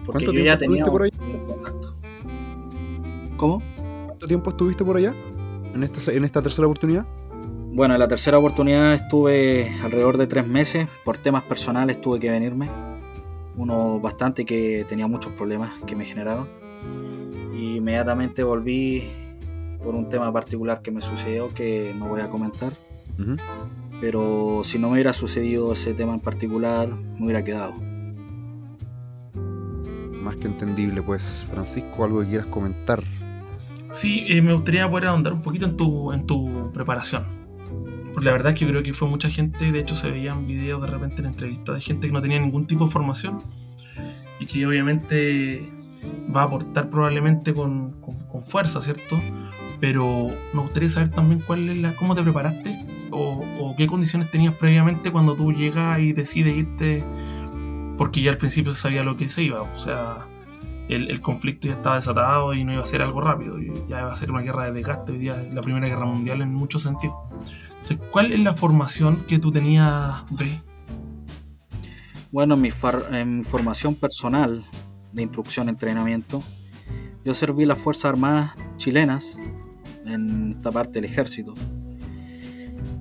Porque 0.08 0.26
yo 0.26 0.32
ya 0.32 0.58
tenía 0.58 0.88
por 0.88 1.04
ahí? 1.04 1.12
¿Cómo? 3.38 3.62
¿Cuánto 4.08 4.26
tiempo 4.26 4.50
estuviste 4.50 4.84
por 4.84 4.98
allá? 4.98 5.14
¿En 5.76 5.84
esta, 5.84 6.12
en 6.14 6.24
esta 6.24 6.42
tercera 6.42 6.68
oportunidad? 6.68 7.06
Bueno, 7.74 7.96
en 7.96 8.00
la 8.00 8.08
tercera 8.08 8.38
oportunidad 8.38 8.94
estuve 8.94 9.70
alrededor 9.84 10.18
de 10.18 10.26
tres 10.26 10.48
meses. 10.48 10.88
Por 11.04 11.18
temas 11.18 11.44
personales 11.44 12.00
tuve 12.00 12.18
que 12.18 12.30
venirme. 12.30 12.70
Uno 13.58 14.00
bastante 14.00 14.46
que 14.46 14.86
tenía 14.88 15.06
muchos 15.08 15.34
problemas 15.34 15.74
que 15.86 15.94
me 15.98 16.06
generaron. 16.06 16.48
Y 17.54 17.76
inmediatamente 17.76 18.42
volví 18.42 19.04
por 19.84 19.96
un 19.96 20.08
tema 20.08 20.32
particular 20.32 20.82
que 20.82 20.92
me 20.92 21.02
sucedió 21.02 21.54
que 21.54 21.94
no 21.94 22.08
voy 22.08 22.22
a 22.22 22.30
comentar. 22.30 22.72
Pero 24.00 24.62
si 24.64 24.80
no 24.80 24.88
me 24.88 24.94
hubiera 24.94 25.12
sucedido 25.12 25.74
ese 25.74 25.94
tema 25.94 26.14
en 26.14 26.22
particular, 26.22 26.88
me 26.88 27.26
hubiera 27.26 27.44
quedado 27.44 27.74
más 30.24 30.38
que 30.38 30.48
entendible. 30.48 31.02
Pues, 31.02 31.46
Francisco, 31.52 32.06
algo 32.06 32.22
que 32.22 32.28
quieras 32.28 32.48
comentar. 32.48 33.04
Sí, 33.96 34.26
eh, 34.28 34.42
me 34.42 34.52
gustaría 34.52 34.90
poder 34.90 35.08
ahondar 35.08 35.32
un 35.32 35.42
poquito 35.42 35.66
en 35.66 35.78
tu, 35.78 36.12
en 36.12 36.28
tu 36.28 36.70
preparación. 36.74 37.24
Porque 38.12 38.26
la 38.26 38.34
verdad 38.34 38.52
es 38.52 38.60
que 38.60 38.68
creo 38.68 38.84
que 38.84 38.94
fue 38.94 39.08
mucha 39.08 39.30
gente, 39.30 39.72
de 39.72 39.80
hecho 39.80 39.96
se 39.96 40.12
veían 40.12 40.46
videos 40.46 40.82
de 40.82 40.88
repente 40.88 41.22
en 41.22 41.28
entrevistas 41.28 41.76
de 41.76 41.82
gente 41.82 42.08
que 42.08 42.14
no 42.14 42.22
tenía 42.22 42.38
ningún 42.38 42.68
tipo 42.68 42.86
de 42.86 42.92
formación 42.92 43.42
y 44.38 44.48
que 44.48 44.68
obviamente 44.68 45.72
va 46.36 46.42
a 46.42 46.44
aportar 46.44 46.90
probablemente 46.90 47.54
con, 47.54 47.94
con, 48.02 48.44
fuerza, 48.46 48.82
¿cierto? 48.82 49.18
Pero 49.80 50.30
me 50.54 50.62
gustaría 50.62 50.90
saber 50.90 51.10
también 51.10 51.42
cuál 51.48 51.70
es 51.70 51.78
la, 51.78 51.96
cómo 51.96 52.16
te 52.16 52.22
preparaste 52.22 52.78
o, 53.12 53.46
o, 53.62 53.76
qué 53.78 53.88
condiciones 53.88 54.30
tenías 54.30 54.54
previamente 54.56 55.10
cuando 55.10 55.36
tú 55.36 55.54
llegas 55.54 56.00
y 56.00 56.12
decides 56.12 56.54
irte, 56.58 57.02
porque 57.98 58.22
ya 58.22 58.32
al 58.32 58.38
principio 58.38 58.74
se 58.74 58.82
sabía 58.82 59.06
lo 59.06 59.16
que 59.16 59.30
se 59.30 59.44
iba. 59.44 59.62
O 59.62 59.80
sea, 59.80 60.28
el, 60.90 61.22
conflicto 61.22 61.68
ya 61.68 61.74
estaba 61.74 61.96
desatado 61.96 62.54
y 62.54 62.64
no 62.64 62.74
iba 62.74 62.84
a 62.84 62.86
ser 62.86 63.02
algo 63.02 63.22
rápido, 63.22 63.60
ya 63.60 64.02
iba 64.02 64.12
a 64.12 64.16
ser 64.16 64.32
una 64.32 64.42
guerra 64.42 64.66
de 64.66 64.74
desgaste, 64.74 65.14
hoy 65.14 65.18
día 65.18 65.36
la 65.52 65.62
Primera 65.62 65.88
Guerra 65.88 66.06
Mundial 66.06 66.42
en 66.42 66.54
muchos 66.54 66.84
sentidos. 66.84 67.16
Entonces, 67.70 67.98
¿cuál 68.12 68.32
es 68.32 68.40
la 68.40 68.54
formación 68.54 69.26
que 69.28 69.40
tú 69.40 69.52
tenías, 69.52 70.24
B? 70.32 70.62
Bueno, 72.32 72.58
mi, 72.58 72.70
en 73.12 73.38
mi 73.38 73.44
formación 73.44 73.96
personal 73.96 74.66
de 75.14 75.24
instrucción, 75.24 75.70
entrenamiento, 75.70 76.44
yo 77.24 77.34
serví 77.34 77.66
las 77.66 77.80
Fuerzas 77.80 78.06
Armadas 78.06 78.52
chilenas 78.78 79.40
en 80.06 80.50
esta 80.52 80.72
parte 80.72 81.02
del 81.02 81.06
ejército. 81.06 81.54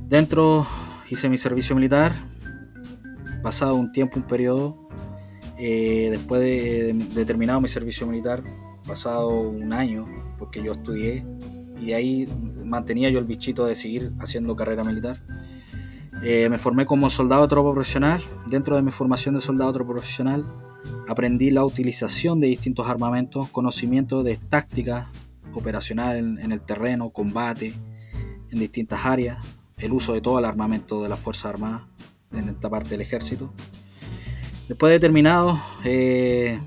Dentro 0.08 0.66
hice 1.10 1.28
mi 1.28 1.36
servicio 1.36 1.74
militar, 1.74 2.14
pasado 3.42 3.74
un 3.74 3.92
tiempo, 3.92 4.18
un 4.18 4.26
periodo, 4.26 4.88
eh, 5.56 6.08
después 6.10 6.40
de, 6.40 7.24
terminado 7.24 7.60
mi 7.60 7.68
servicio 7.68 8.06
militar, 8.06 8.42
pasado 8.86 9.28
un 9.28 9.72
año, 9.72 10.06
porque 10.38 10.62
yo 10.62 10.72
estudié, 10.72 11.24
y 11.80 11.92
ahí 11.92 12.28
mantenía 12.64 13.10
yo 13.10 13.18
el 13.18 13.24
bichito 13.24 13.66
de 13.66 13.74
seguir 13.74 14.12
haciendo 14.18 14.56
carrera 14.56 14.84
militar. 14.84 15.22
Eh, 16.22 16.48
me 16.48 16.58
formé 16.58 16.86
como 16.86 17.10
soldado 17.10 17.46
tropa 17.48 17.72
profesional. 17.72 18.22
Dentro 18.46 18.76
de 18.76 18.82
mi 18.82 18.90
formación 18.90 19.34
de 19.34 19.40
soldado 19.40 19.72
tropa 19.72 19.92
profesional, 19.92 20.46
aprendí 21.08 21.50
la 21.50 21.64
utilización 21.64 22.40
de 22.40 22.46
distintos 22.46 22.88
armamentos, 22.88 23.48
conocimiento 23.50 24.22
de 24.22 24.36
táctica 24.36 25.10
operacional 25.52 26.16
en, 26.16 26.52
el 26.52 26.60
terreno, 26.60 27.10
combate 27.10 27.74
en 28.50 28.58
distintas 28.58 29.04
áreas, 29.04 29.44
el 29.76 29.92
uso 29.92 30.14
de 30.14 30.20
todo 30.20 30.38
el 30.38 30.44
armamento 30.44 31.02
de 31.02 31.08
las 31.08 31.18
Fuerzas 31.18 31.46
Armadas 31.46 31.82
en 32.32 32.48
esta 32.48 32.70
parte 32.70 32.90
del 32.90 33.00
ejército. 33.00 33.52
Después 34.68 34.92
de 34.92 34.98
terminado, 34.98 35.60
eh, 35.84 36.58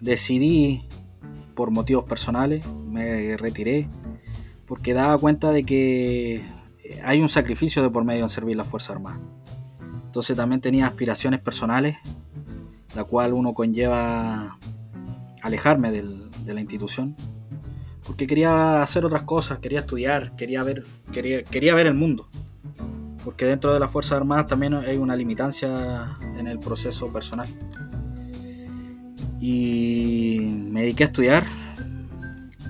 decidí, 0.00 0.86
por 1.56 1.72
motivos 1.72 2.04
personales, 2.04 2.64
me 2.86 3.36
retiré, 3.36 3.88
porque 4.66 4.94
daba 4.94 5.18
cuenta 5.18 5.50
de 5.50 5.64
que 5.64 6.44
hay 7.02 7.20
un 7.20 7.28
sacrificio 7.28 7.82
de 7.82 7.90
por 7.90 8.04
medio 8.04 8.22
en 8.22 8.28
servir 8.28 8.56
la 8.56 8.62
Fuerza 8.62 8.92
Armada. 8.92 9.20
Entonces 10.06 10.36
también 10.36 10.60
tenía 10.60 10.86
aspiraciones 10.86 11.40
personales, 11.40 11.96
la 12.94 13.02
cual 13.02 13.32
uno 13.32 13.52
conlleva 13.52 14.56
alejarme 15.42 15.90
de 15.90 16.54
la 16.54 16.60
institución, 16.60 17.16
porque 18.06 18.28
quería 18.28 18.80
hacer 18.80 19.04
otras 19.04 19.22
cosas, 19.22 19.58
quería 19.58 19.80
estudiar, 19.80 20.36
quería 20.36 20.62
ver, 20.62 20.84
quería, 21.12 21.42
quería 21.42 21.74
ver 21.74 21.88
el 21.88 21.94
mundo 21.94 22.28
porque 23.30 23.46
dentro 23.46 23.72
de 23.72 23.78
las 23.78 23.92
Fuerzas 23.92 24.16
Armadas 24.16 24.48
también 24.48 24.74
hay 24.74 24.96
una 24.96 25.14
limitancia 25.14 26.18
en 26.36 26.48
el 26.48 26.58
proceso 26.58 27.12
personal. 27.12 27.46
Y 29.38 30.50
me 30.68 30.80
dediqué 30.80 31.04
a 31.04 31.06
estudiar, 31.06 31.46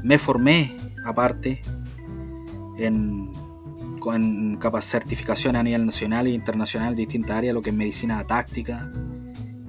me 0.03 0.19
formé 0.19 0.77
aparte 1.07 1.63
en, 2.77 3.33
con 4.01 4.59
certificaciones 4.83 5.61
a 5.61 5.63
nivel 5.63 5.87
nacional 5.87 6.27
e 6.27 6.33
internacional 6.33 6.95
de 6.95 7.01
distintas 7.05 7.39
áreas, 7.39 7.55
lo 7.55 7.63
que 7.63 7.71
es 7.71 7.77
medicina 7.77 8.23
táctica 8.27 8.93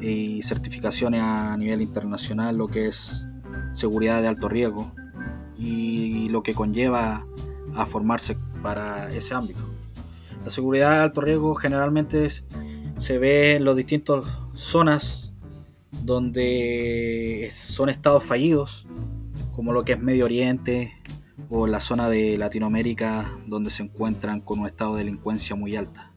y 0.02 0.42
certificaciones 0.42 1.22
a 1.22 1.56
nivel 1.56 1.82
internacional, 1.82 2.58
lo 2.58 2.68
que 2.68 2.88
es 2.90 3.30
seguridad 3.72 4.22
de 4.22 4.28
alto 4.28 4.50
riesgo 4.50 4.92
y 5.58 6.28
lo 6.28 6.44
que 6.44 6.54
conlleva 6.54 7.26
a 7.76 7.86
formarse 7.86 8.38
para 8.62 9.10
ese 9.14 9.34
ámbito. 9.34 9.71
La 10.44 10.50
seguridad 10.50 10.92
de 10.92 10.98
alto 10.98 11.22
riesgo 11.22 11.56
generalmente 11.56 12.28
se 12.98 13.18
ve 13.18 13.56
en 13.56 13.66
las 13.66 13.76
distintas 13.76 14.26
zonas 14.54 15.34
donde 16.04 17.52
son 17.56 17.90
estados 17.90 18.24
fallidos, 18.24 18.88
como 19.52 19.74
lo 19.74 19.84
que 19.86 19.94
es 19.94 20.00
Medio 20.00 20.26
Oriente 20.26 20.94
o 21.50 21.68
la 21.68 21.80
zona 21.80 22.10
de 22.10 22.38
Latinoamérica 22.38 23.38
donde 23.46 23.70
se 23.70 23.84
encuentran 23.84 24.42
con 24.42 24.60
un 24.60 24.68
estado 24.68 24.96
de 24.96 25.04
delincuencia 25.04 25.56
muy 25.56 25.76
alta. 25.76 26.12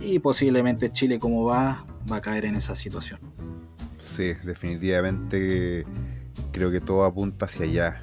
Y 0.00 0.20
posiblemente 0.20 0.92
Chile 0.92 1.18
como 1.18 1.44
va, 1.44 1.84
va 2.10 2.16
a 2.16 2.20
caer 2.20 2.44
en 2.44 2.54
esa 2.54 2.76
situación. 2.76 3.20
Sí, 3.98 4.32
definitivamente 4.44 5.84
creo 6.52 6.70
que 6.70 6.80
todo 6.80 7.04
apunta 7.04 7.46
hacia 7.46 7.64
allá. 7.64 8.02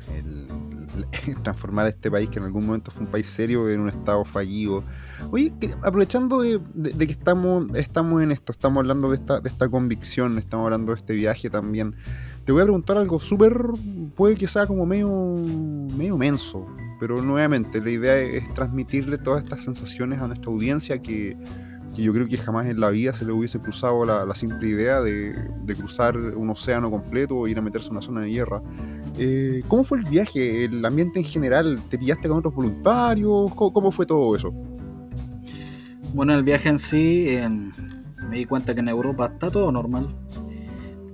transformar 1.43 1.87
este 1.87 2.09
país, 2.09 2.29
que 2.29 2.39
en 2.39 2.45
algún 2.45 2.65
momento 2.65 2.91
fue 2.91 3.05
un 3.05 3.11
país 3.11 3.27
serio, 3.27 3.69
en 3.69 3.81
un 3.81 3.89
estado 3.89 4.25
fallido. 4.25 4.83
Oye, 5.31 5.53
aprovechando 5.83 6.41
de, 6.41 6.59
que 6.97 7.11
estamos, 7.11 7.73
estamos 7.75 8.21
en 8.23 8.31
esto, 8.31 8.51
estamos 8.51 8.81
hablando 8.81 9.09
de 9.09 9.17
esta, 9.17 9.39
de 9.39 9.49
esta 9.49 9.69
convicción, 9.69 10.37
estamos 10.37 10.65
hablando 10.65 10.93
de 10.93 10.99
este 10.99 11.13
viaje 11.13 11.49
también, 11.49 11.95
te 12.45 12.51
voy 12.51 12.61
a 12.61 12.65
preguntar 12.65 12.97
algo 12.97 13.19
súper, 13.19 13.59
puede 14.15 14.35
que 14.35 14.47
sea 14.47 14.67
como 14.67 14.85
medio, 14.85 15.09
medio 15.09 16.17
menso, 16.17 16.67
pero 16.99 17.21
nuevamente 17.21 17.81
la 17.81 17.89
idea 17.89 18.17
es 18.17 18.53
transmitirle 18.53 19.17
todas 19.17 19.43
estas 19.43 19.63
sensaciones 19.63 20.21
a 20.21 20.27
nuestra 20.27 20.51
audiencia 20.51 21.01
que 21.01 21.35
que 21.95 22.03
yo 22.03 22.13
creo 22.13 22.27
que 22.27 22.37
jamás 22.37 22.67
en 22.67 22.79
la 22.79 22.89
vida 22.89 23.13
se 23.13 23.25
le 23.25 23.31
hubiese 23.31 23.59
cruzado 23.59 24.05
la, 24.05 24.35
simple 24.35 24.67
idea 24.67 25.01
de, 25.01 25.33
cruzar 25.77 26.17
un 26.17 26.49
océano 26.49 26.91
completo 26.91 27.37
o 27.37 27.47
ir 27.47 27.57
a 27.57 27.61
meterse 27.61 27.87
en 27.87 27.93
una 27.93 28.01
zona 28.01 28.21
de 28.21 28.29
guerra. 28.29 28.61
Eh, 29.17 29.63
¿Cómo 29.67 29.83
fue 29.83 29.99
el 29.99 30.05
viaje? 30.05 30.65
¿El 30.65 30.83
ambiente 30.83 31.19
en 31.19 31.25
general? 31.25 31.79
¿Te 31.89 31.97
pillaste 31.97 32.27
con 32.27 32.39
otros 32.39 32.53
voluntarios? 32.53 33.53
¿Cómo, 33.53 33.91
fue 33.91 34.05
todo 34.05 34.35
eso? 34.35 34.51
Bueno, 36.13 36.33
el 36.33 36.43
viaje 36.43 36.69
en 36.69 36.79
sí, 36.79 37.37
me 38.29 38.37
di 38.37 38.45
cuenta 38.45 38.73
que 38.73 38.81
en 38.81 38.89
Europa 38.89 39.29
está 39.33 39.49
todo 39.49 39.71
normal. 39.71 40.13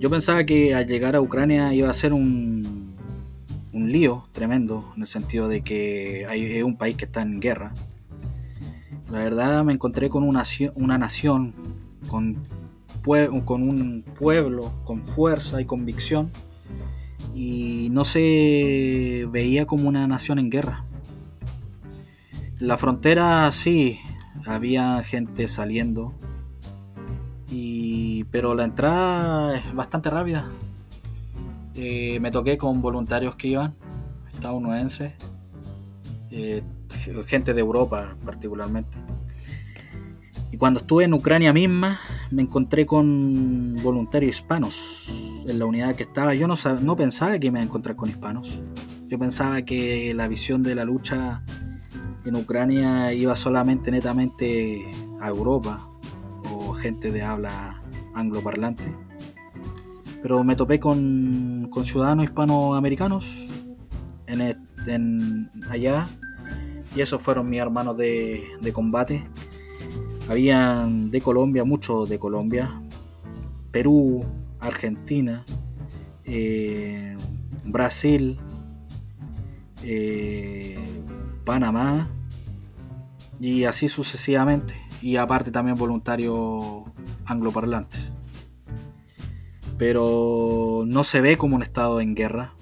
Yo 0.00 0.10
pensaba 0.10 0.44
que 0.44 0.74
al 0.74 0.86
llegar 0.86 1.14
a 1.14 1.20
Ucrania 1.20 1.72
iba 1.72 1.88
a 1.88 1.94
ser 1.94 2.12
un, 2.12 2.96
un 3.72 3.92
lío 3.92 4.26
tremendo, 4.32 4.92
en 4.96 5.02
el 5.02 5.08
sentido 5.08 5.46
de 5.46 5.62
que 5.62 6.26
hay, 6.28 6.56
es 6.56 6.64
un 6.64 6.76
país 6.76 6.96
que 6.96 7.04
está 7.04 7.22
en 7.22 7.38
guerra 7.38 7.72
la 9.12 9.18
verdad 9.18 9.62
me 9.62 9.74
encontré 9.74 10.08
con 10.08 10.22
una, 10.22 10.42
una 10.74 10.96
nación, 10.96 11.52
con, 12.08 12.38
con 13.04 13.62
un 13.62 14.04
pueblo 14.18 14.72
con 14.84 15.04
fuerza 15.04 15.60
y 15.60 15.66
convicción 15.66 16.30
y 17.34 17.88
no 17.90 18.06
se 18.06 19.28
veía 19.30 19.66
como 19.66 19.86
una 19.86 20.06
nación 20.06 20.38
en 20.38 20.48
guerra. 20.48 20.86
La 22.58 22.78
frontera 22.78 23.52
sí, 23.52 23.98
había 24.46 25.02
gente 25.02 25.46
saliendo, 25.46 26.14
y, 27.50 28.24
pero 28.24 28.54
la 28.54 28.64
entrada 28.64 29.58
es 29.58 29.74
bastante 29.74 30.08
rápida. 30.08 30.48
Eh, 31.74 32.18
me 32.20 32.30
toqué 32.30 32.56
con 32.56 32.80
voluntarios 32.80 33.36
que 33.36 33.48
iban, 33.48 33.74
estadounidenses, 34.32 35.12
eh, 36.30 36.62
gente 37.26 37.54
de 37.54 37.60
Europa 37.60 38.16
particularmente. 38.24 38.98
Y 40.50 40.58
cuando 40.58 40.80
estuve 40.80 41.04
en 41.04 41.14
Ucrania 41.14 41.52
misma, 41.54 41.98
me 42.30 42.42
encontré 42.42 42.84
con 42.84 43.74
voluntarios 43.82 44.36
hispanos 44.36 45.08
en 45.46 45.58
la 45.58 45.64
unidad 45.64 45.94
que 45.96 46.02
estaba. 46.02 46.34
Yo 46.34 46.46
no, 46.46 46.54
no 46.82 46.94
pensaba 46.94 47.38
que 47.38 47.50
me 47.50 47.58
iba 47.58 47.60
a 47.60 47.66
encontrar 47.66 47.96
con 47.96 48.10
hispanos. 48.10 48.62
Yo 49.08 49.18
pensaba 49.18 49.62
que 49.62 50.12
la 50.14 50.28
visión 50.28 50.62
de 50.62 50.74
la 50.74 50.84
lucha 50.84 51.42
en 52.24 52.36
Ucrania 52.36 53.12
iba 53.14 53.34
solamente 53.34 53.90
netamente 53.90 54.86
a 55.20 55.28
Europa 55.28 55.88
o 56.50 56.72
gente 56.74 57.10
de 57.10 57.22
habla 57.22 57.82
angloparlante. 58.14 58.94
Pero 60.22 60.44
me 60.44 60.54
topé 60.54 60.78
con, 60.78 61.68
con 61.70 61.84
ciudadanos 61.84 62.26
hispanoamericanos 62.26 63.48
en, 64.26 64.56
en, 64.86 65.50
allá 65.68 66.08
y 66.94 67.00
esos 67.00 67.22
fueron 67.22 67.48
mis 67.48 67.60
hermanos 67.60 67.96
de, 67.96 68.72
combate. 68.72 69.26
Habían 70.28 71.10
de 71.10 71.20
Colombia, 71.20 71.64
muchos 71.64 72.08
de 72.08 72.18
Colombia, 72.18 72.80
Perú, 73.70 74.24
Argentina, 74.60 75.44
eh, 76.24 77.16
Brasil, 77.64 78.38
eh, 79.82 80.78
Panamá 81.44 82.10
y 83.40 83.64
así 83.64 83.88
sucesivamente. 83.88 84.74
Y 85.00 85.16
aparte 85.16 85.50
también 85.50 85.76
voluntarios 85.76 86.84
angloparlantes. 87.24 88.12
Pero 89.78 90.84
no 90.86 91.02
se 91.02 91.20
ve 91.20 91.36
como 91.36 91.56
un 91.56 91.62
estado 91.62 92.00
en 92.00 92.14
guerra, 92.14 92.54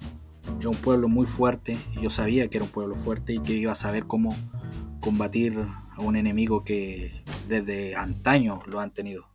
era 0.61 0.69
un 0.69 0.77
pueblo 0.77 1.07
muy 1.07 1.25
fuerte, 1.25 1.75
yo 1.99 2.11
sabía 2.11 2.47
que 2.47 2.57
era 2.57 2.65
un 2.65 2.71
pueblo 2.71 2.95
fuerte 2.95 3.33
y 3.33 3.39
que 3.39 3.53
iba 3.53 3.71
a 3.71 3.75
saber 3.75 4.05
cómo 4.05 4.35
combatir 4.99 5.57
a 5.57 6.01
un 6.01 6.15
enemigo 6.15 6.63
que 6.63 7.11
desde 7.47 7.95
antaño 7.95 8.61
lo 8.67 8.79
han 8.79 8.91
tenido. 8.93 9.30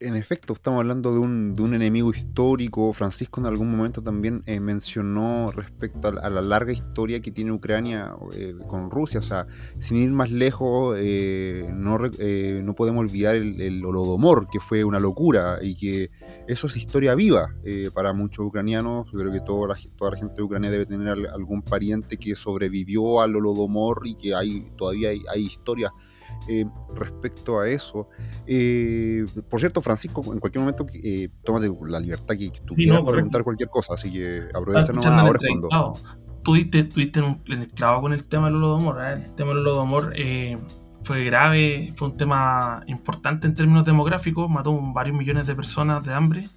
En 0.00 0.16
efecto, 0.16 0.52
estamos 0.52 0.80
hablando 0.80 1.12
de 1.12 1.18
un, 1.18 1.56
de 1.56 1.62
un, 1.62 1.74
enemigo 1.74 2.10
histórico. 2.10 2.92
Francisco 2.92 3.40
en 3.40 3.46
algún 3.46 3.70
momento 3.70 4.02
también 4.02 4.42
eh, 4.46 4.60
mencionó 4.60 5.50
respecto 5.52 6.08
a, 6.08 6.30
la 6.30 6.42
larga 6.42 6.72
historia 6.72 7.20
que 7.20 7.30
tiene 7.30 7.52
Ucrania 7.52 8.14
eh, 8.36 8.54
con 8.66 8.90
Rusia. 8.90 9.20
O 9.20 9.22
sea, 9.22 9.46
sin 9.78 9.96
ir 9.98 10.10
más 10.10 10.30
lejos, 10.30 10.98
eh, 11.00 11.66
no, 11.72 11.98
no, 11.98 12.74
podemos 12.74 13.00
olvidar 13.00 13.36
el, 13.36 13.60
el, 13.60 13.84
Holodomor, 13.84 14.48
que 14.48 14.60
fue 14.60 14.84
una 14.84 15.00
locura 15.00 15.58
y 15.62 15.74
que 15.76 16.10
eso 16.48 16.66
es 16.66 16.76
historia 16.76 17.14
viva 17.14 17.54
para 17.94 18.12
muchos 18.12 18.46
ucranianos. 18.46 19.10
Yo 19.12 19.18
creo 19.18 19.32
que 19.32 19.40
toda 19.40 19.68
la, 19.68 19.74
toda 19.96 20.12
la 20.12 20.16
gente 20.18 20.36
de 20.36 20.42
Ucrania 20.42 20.70
debe 20.70 20.86
tener 20.86 21.08
algún 21.08 21.62
pariente 21.62 22.16
que 22.16 22.34
sobrevivió 22.34 23.20
al 23.20 23.36
Holodomor 23.36 24.02
y 24.04 24.14
que 24.14 24.34
hay, 24.34 24.70
todavía 24.76 25.10
hay, 25.10 25.22
hay 25.32 25.42
historias 25.42 25.92
eh, 26.48 26.66
respecto 26.94 27.60
a 27.60 27.68
eso. 27.68 28.08
Eh, 28.46 29.24
por 29.48 29.60
cierto, 29.60 29.80
Francisco, 29.80 30.22
en 30.32 30.38
cualquier 30.38 30.60
momento 30.60 30.86
eh, 30.92 31.28
tómate 31.42 31.70
la 31.86 32.00
libertad 32.00 32.36
que 32.36 32.50
tú 32.66 32.74
quieras 32.74 33.02
preguntar 33.02 33.42
cualquier 33.42 33.68
cosa, 33.68 33.94
así 33.94 34.12
que 34.12 34.42
aprovecha 34.54 34.92
nomás 34.92 35.06
ahora 35.06 35.38
cuando. 35.48 35.98
Tú 36.42 36.54
diste, 36.54 37.22
un, 37.22 37.40
el 37.46 37.68
clavo 37.70 38.02
con 38.02 38.12
el 38.12 38.24
tema 38.24 38.48
del 38.48 38.56
holodomor. 38.56 39.02
El 39.02 39.34
tema 39.34 39.50
del 39.50 39.60
holodomor 39.60 40.12
fue 41.02 41.24
grave, 41.24 41.92
fue 41.96 42.08
un 42.08 42.16
tema 42.16 42.82
importante 42.86 43.46
en 43.46 43.54
términos 43.54 43.84
demográficos, 43.84 44.50
mató 44.50 44.78
varios 44.92 45.16
millones 45.16 45.46
de 45.46 45.54
personas 45.54 46.04
de 46.04 46.12
hambre. 46.12 46.48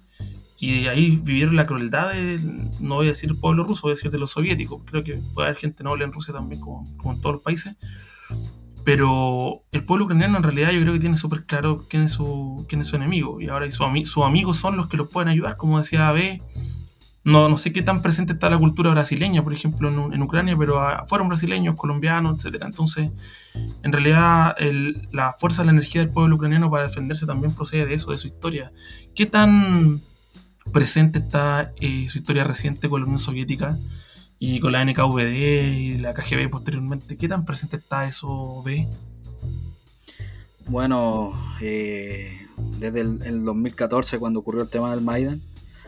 Y 0.60 0.88
ahí 0.88 1.16
vivieron 1.16 1.56
la 1.56 1.66
crueldad 1.66 2.12
de, 2.12 2.40
no 2.80 2.96
voy 2.96 3.06
a 3.06 3.10
decir 3.10 3.30
el 3.30 3.36
pueblo 3.36 3.64
ruso, 3.64 3.82
voy 3.82 3.92
a 3.92 3.94
decir 3.94 4.10
de 4.10 4.18
los 4.18 4.32
soviéticos. 4.32 4.82
Creo 4.84 5.04
que 5.04 5.22
puede 5.32 5.48
haber 5.48 5.56
gente 5.56 5.84
noble 5.84 6.04
en 6.04 6.12
Rusia 6.12 6.34
también, 6.34 6.60
como, 6.60 6.86
como 6.96 7.14
en 7.14 7.20
todos 7.20 7.36
los 7.36 7.42
países 7.42 7.76
pero 8.88 9.64
el 9.70 9.84
pueblo 9.84 10.06
ucraniano 10.06 10.38
en 10.38 10.42
realidad 10.42 10.70
yo 10.70 10.80
creo 10.80 10.94
que 10.94 10.98
tiene 10.98 11.18
súper 11.18 11.44
claro 11.44 11.84
quién 11.90 12.04
es 12.04 12.12
su, 12.12 12.64
quién 12.70 12.80
es 12.80 12.86
su 12.86 12.96
enemigo. 12.96 13.38
Y 13.38 13.48
ahora 13.48 13.70
sus 13.70 13.82
amigos 13.82 14.56
son 14.56 14.78
los 14.78 14.88
que 14.88 14.96
los 14.96 15.10
pueden 15.10 15.28
ayudar, 15.28 15.58
como 15.58 15.76
decía 15.76 16.10
B. 16.10 16.40
No, 17.22 17.50
no 17.50 17.58
sé 17.58 17.70
qué 17.70 17.82
tan 17.82 18.00
presente 18.00 18.32
está 18.32 18.48
la 18.48 18.56
cultura 18.56 18.90
brasileña, 18.92 19.44
por 19.44 19.52
ejemplo, 19.52 19.90
en, 19.90 20.22
Ucrania, 20.22 20.56
pero 20.56 20.80
fueron 21.06 21.28
brasileños, 21.28 21.76
colombianos, 21.76 22.42
etc. 22.42 22.62
Entonces, 22.64 23.10
en 23.82 23.92
realidad, 23.92 24.56
la 25.12 25.34
fuerza, 25.34 25.64
la 25.64 25.72
energía 25.72 26.00
del 26.00 26.08
pueblo 26.08 26.36
ucraniano 26.36 26.70
para 26.70 26.84
defenderse 26.84 27.26
también 27.26 27.52
procede 27.52 27.84
de 27.84 27.92
eso, 27.92 28.10
de 28.10 28.16
su 28.16 28.28
historia. 28.28 28.72
¿Qué 29.14 29.26
tan 29.26 30.00
presente 30.72 31.18
está 31.18 31.74
eh, 31.78 32.06
su 32.08 32.16
historia 32.20 32.42
reciente 32.42 32.88
con 32.88 33.02
la 33.02 33.04
Unión 33.04 33.18
Soviética? 33.18 33.76
Y 34.38 34.60
con 34.60 34.72
la 34.72 34.84
NKVD 34.84 35.32
y 35.32 35.98
la 35.98 36.14
KGB 36.14 36.50
posteriormente. 36.50 37.16
¿Qué 37.16 37.28
tan 37.28 37.44
presente 37.44 37.76
está 37.76 38.06
eso, 38.06 38.62
B? 38.62 38.88
Bueno, 40.66 41.32
eh, 41.60 42.46
desde 42.78 43.00
el, 43.00 43.44
2014 43.44 44.18
cuando 44.18 44.40
ocurrió 44.40 44.62
el 44.62 44.68
tema 44.68 44.90
del 44.90 45.04
Maidan, 45.04 45.40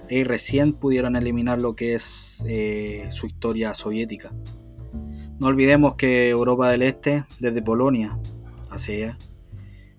y 0.08 0.24
recién 0.24 0.72
pudieron 0.72 1.14
eliminar 1.14 1.60
lo 1.60 1.76
que 1.76 1.94
es 1.94 2.44
eh, 2.48 3.08
su 3.12 3.26
historia 3.26 3.74
soviética. 3.74 4.32
No 5.38 5.46
olvidemos 5.46 5.94
que 5.94 6.30
Europa 6.30 6.70
del 6.70 6.82
Este, 6.82 7.24
desde 7.38 7.62
Polonia 7.62 8.18
hacia 8.70 9.16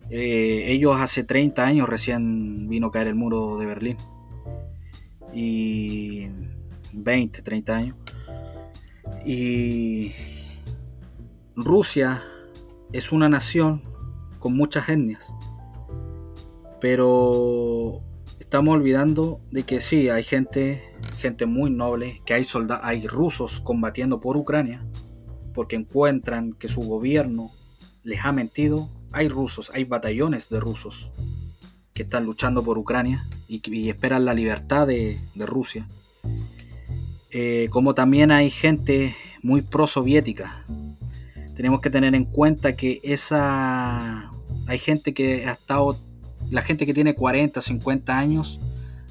eh, 0.09 0.65
ellos 0.67 0.99
hace 0.99 1.23
30 1.23 1.65
años 1.65 1.87
recién 1.87 2.67
vino 2.67 2.87
a 2.87 2.91
caer 2.91 3.07
el 3.07 3.15
muro 3.15 3.57
de 3.57 3.65
Berlín. 3.65 3.97
Y 5.33 6.27
20, 6.91 7.41
30 7.41 7.75
años. 7.75 7.95
Y 9.25 10.13
Rusia 11.55 12.23
es 12.91 13.11
una 13.11 13.29
nación 13.29 13.81
con 14.39 14.55
muchas 14.55 14.89
etnias. 14.89 15.33
Pero 16.79 18.01
estamos 18.39 18.73
olvidando 18.73 19.39
de 19.51 19.63
que 19.63 19.79
sí, 19.79 20.09
hay 20.09 20.23
gente, 20.23 20.83
gente 21.19 21.45
muy 21.45 21.69
noble, 21.69 22.21
que 22.25 22.33
hay 22.33 22.43
soldados, 22.43 22.83
hay 22.85 23.07
rusos 23.07 23.61
combatiendo 23.61 24.19
por 24.19 24.35
Ucrania, 24.35 24.83
porque 25.53 25.75
encuentran 25.75 26.53
que 26.53 26.67
su 26.67 26.81
gobierno 26.81 27.51
les 28.03 28.25
ha 28.25 28.31
mentido. 28.31 28.89
Hay 29.11 29.27
rusos, 29.27 29.71
hay 29.73 29.83
batallones 29.83 30.49
de 30.49 30.59
rusos 30.59 31.11
que 31.93 32.03
están 32.03 32.25
luchando 32.25 32.63
por 32.63 32.77
Ucrania 32.77 33.27
y, 33.47 33.89
esperan 33.89 34.25
la 34.25 34.33
libertad 34.33 34.87
de 34.87 35.19
Rusia. 35.35 35.87
Eh, 37.31 37.67
como 37.71 37.93
también 37.95 38.31
hay 38.31 38.49
gente 38.49 39.15
muy 39.41 39.61
pro-soviética. 39.61 40.65
Tenemos 41.55 41.81
que 41.81 41.89
tener 41.89 42.13
en 42.15 42.25
cuenta 42.25 42.73
que 42.73 42.99
esa 43.03 44.31
hay 44.67 44.79
gente 44.79 45.13
que 45.13 45.45
ha 45.47 45.53
estado, 45.53 45.97
la 46.49 46.61
gente 46.61 46.85
que 46.85 46.93
tiene 46.93 47.15
40, 47.15 47.61
50 47.61 48.17
años, 48.17 48.59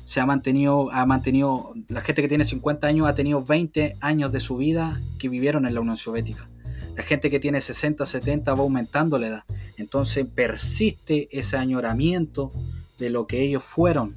se 0.04 0.20
ha 0.20 0.26
mantenido, 0.26 0.90
ha 0.92 1.06
mantenido, 1.06 1.72
la 1.88 2.00
gente 2.00 2.22
que 2.22 2.28
tiene 2.28 2.44
50 2.44 2.86
años 2.86 3.08
ha 3.08 3.14
tenido 3.14 3.44
20 3.44 3.96
años 4.00 4.32
de 4.32 4.40
su 4.40 4.56
vida 4.56 5.00
que 5.18 5.28
vivieron 5.28 5.66
en 5.66 5.74
la 5.74 5.80
Unión 5.80 5.96
Soviética. 5.96 6.48
La 6.96 7.02
gente 7.02 7.30
que 7.30 7.40
tiene 7.40 7.60
60, 7.60 8.04
70 8.04 8.54
va 8.54 8.60
aumentando 8.60 9.18
la 9.18 9.28
edad. 9.28 9.44
Entonces 9.76 10.26
persiste 10.26 11.28
ese 11.30 11.56
añoramiento 11.56 12.52
de 12.98 13.10
lo 13.10 13.26
que 13.26 13.42
ellos 13.42 13.62
fueron 13.62 14.16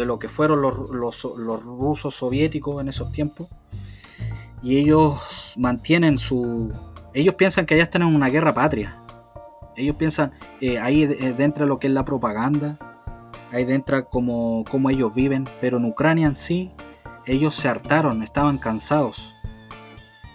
de 0.00 0.06
lo 0.06 0.18
que 0.18 0.28
fueron 0.28 0.62
los, 0.62 1.22
rusos 1.22 2.14
soviéticos 2.14 2.80
en 2.80 2.88
esos 2.88 3.12
tiempos. 3.12 3.48
Y 4.62 4.78
ellos 4.78 5.54
mantienen 5.56 6.18
su... 6.18 6.72
Ellos 7.14 7.34
piensan 7.34 7.66
que 7.66 7.74
allá 7.74 7.84
están 7.84 8.02
en 8.02 8.14
una 8.14 8.28
guerra 8.28 8.54
patria. 8.54 9.02
Ellos 9.76 9.96
piensan 9.96 10.32
eh, 10.60 10.78
ahí 10.78 11.04
eh, 11.04 11.34
dentro 11.36 11.64
de 11.64 11.68
lo 11.68 11.78
que 11.78 11.86
es 11.86 11.92
la 11.92 12.04
propaganda, 12.04 12.78
ahí 13.52 13.64
dentro 13.64 14.04
como, 14.08 14.64
como 14.70 14.90
ellos 14.90 15.14
viven, 15.14 15.48
pero 15.60 15.78
en 15.78 15.84
Ucrania 15.84 16.26
en 16.26 16.36
sí, 16.36 16.72
ellos 17.26 17.54
se 17.54 17.68
hartaron, 17.68 18.22
estaban 18.22 18.58
cansados. 18.58 19.32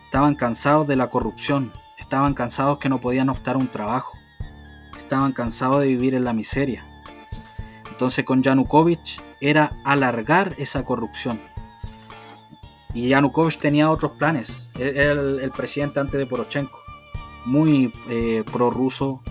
Estaban 0.05 0.35
cansados 0.35 0.87
de 0.87 0.95
la 0.95 1.07
corrupción, 1.07 1.71
estaban 1.99 2.33
cansados 2.33 2.77
que 2.77 2.89
no 2.89 3.01
podían 3.01 3.29
optar 3.29 3.55
a 3.55 3.59
un 3.59 3.67
trabajo, 3.67 4.13
estaban 4.97 5.33
cansados 5.33 5.81
de 5.81 5.87
vivir 5.87 6.15
en 6.15 6.23
la 6.23 6.33
miseria. 6.33 6.85
Entonces 7.89 8.25
con 8.25 8.43
Yanukovych 8.43 9.21
era 9.49 9.77
alargar 9.83 10.55
esa 10.57 10.83
corrupción. 10.83 11.39
Y 12.93 13.09
Yanukovych 13.09 13.59
tenía 13.59 13.89
otros 13.89 14.13
planes. 14.13 14.71
E-, 14.77 14.93
era 14.95 15.11
el, 15.11 15.51
presidente 15.51 15.99
antes 15.99 16.17
de 16.17 16.25
Porochenko. 16.25 16.79
Muy 17.45 17.93
eh, 18.09 18.43
prorruso. 18.51 19.21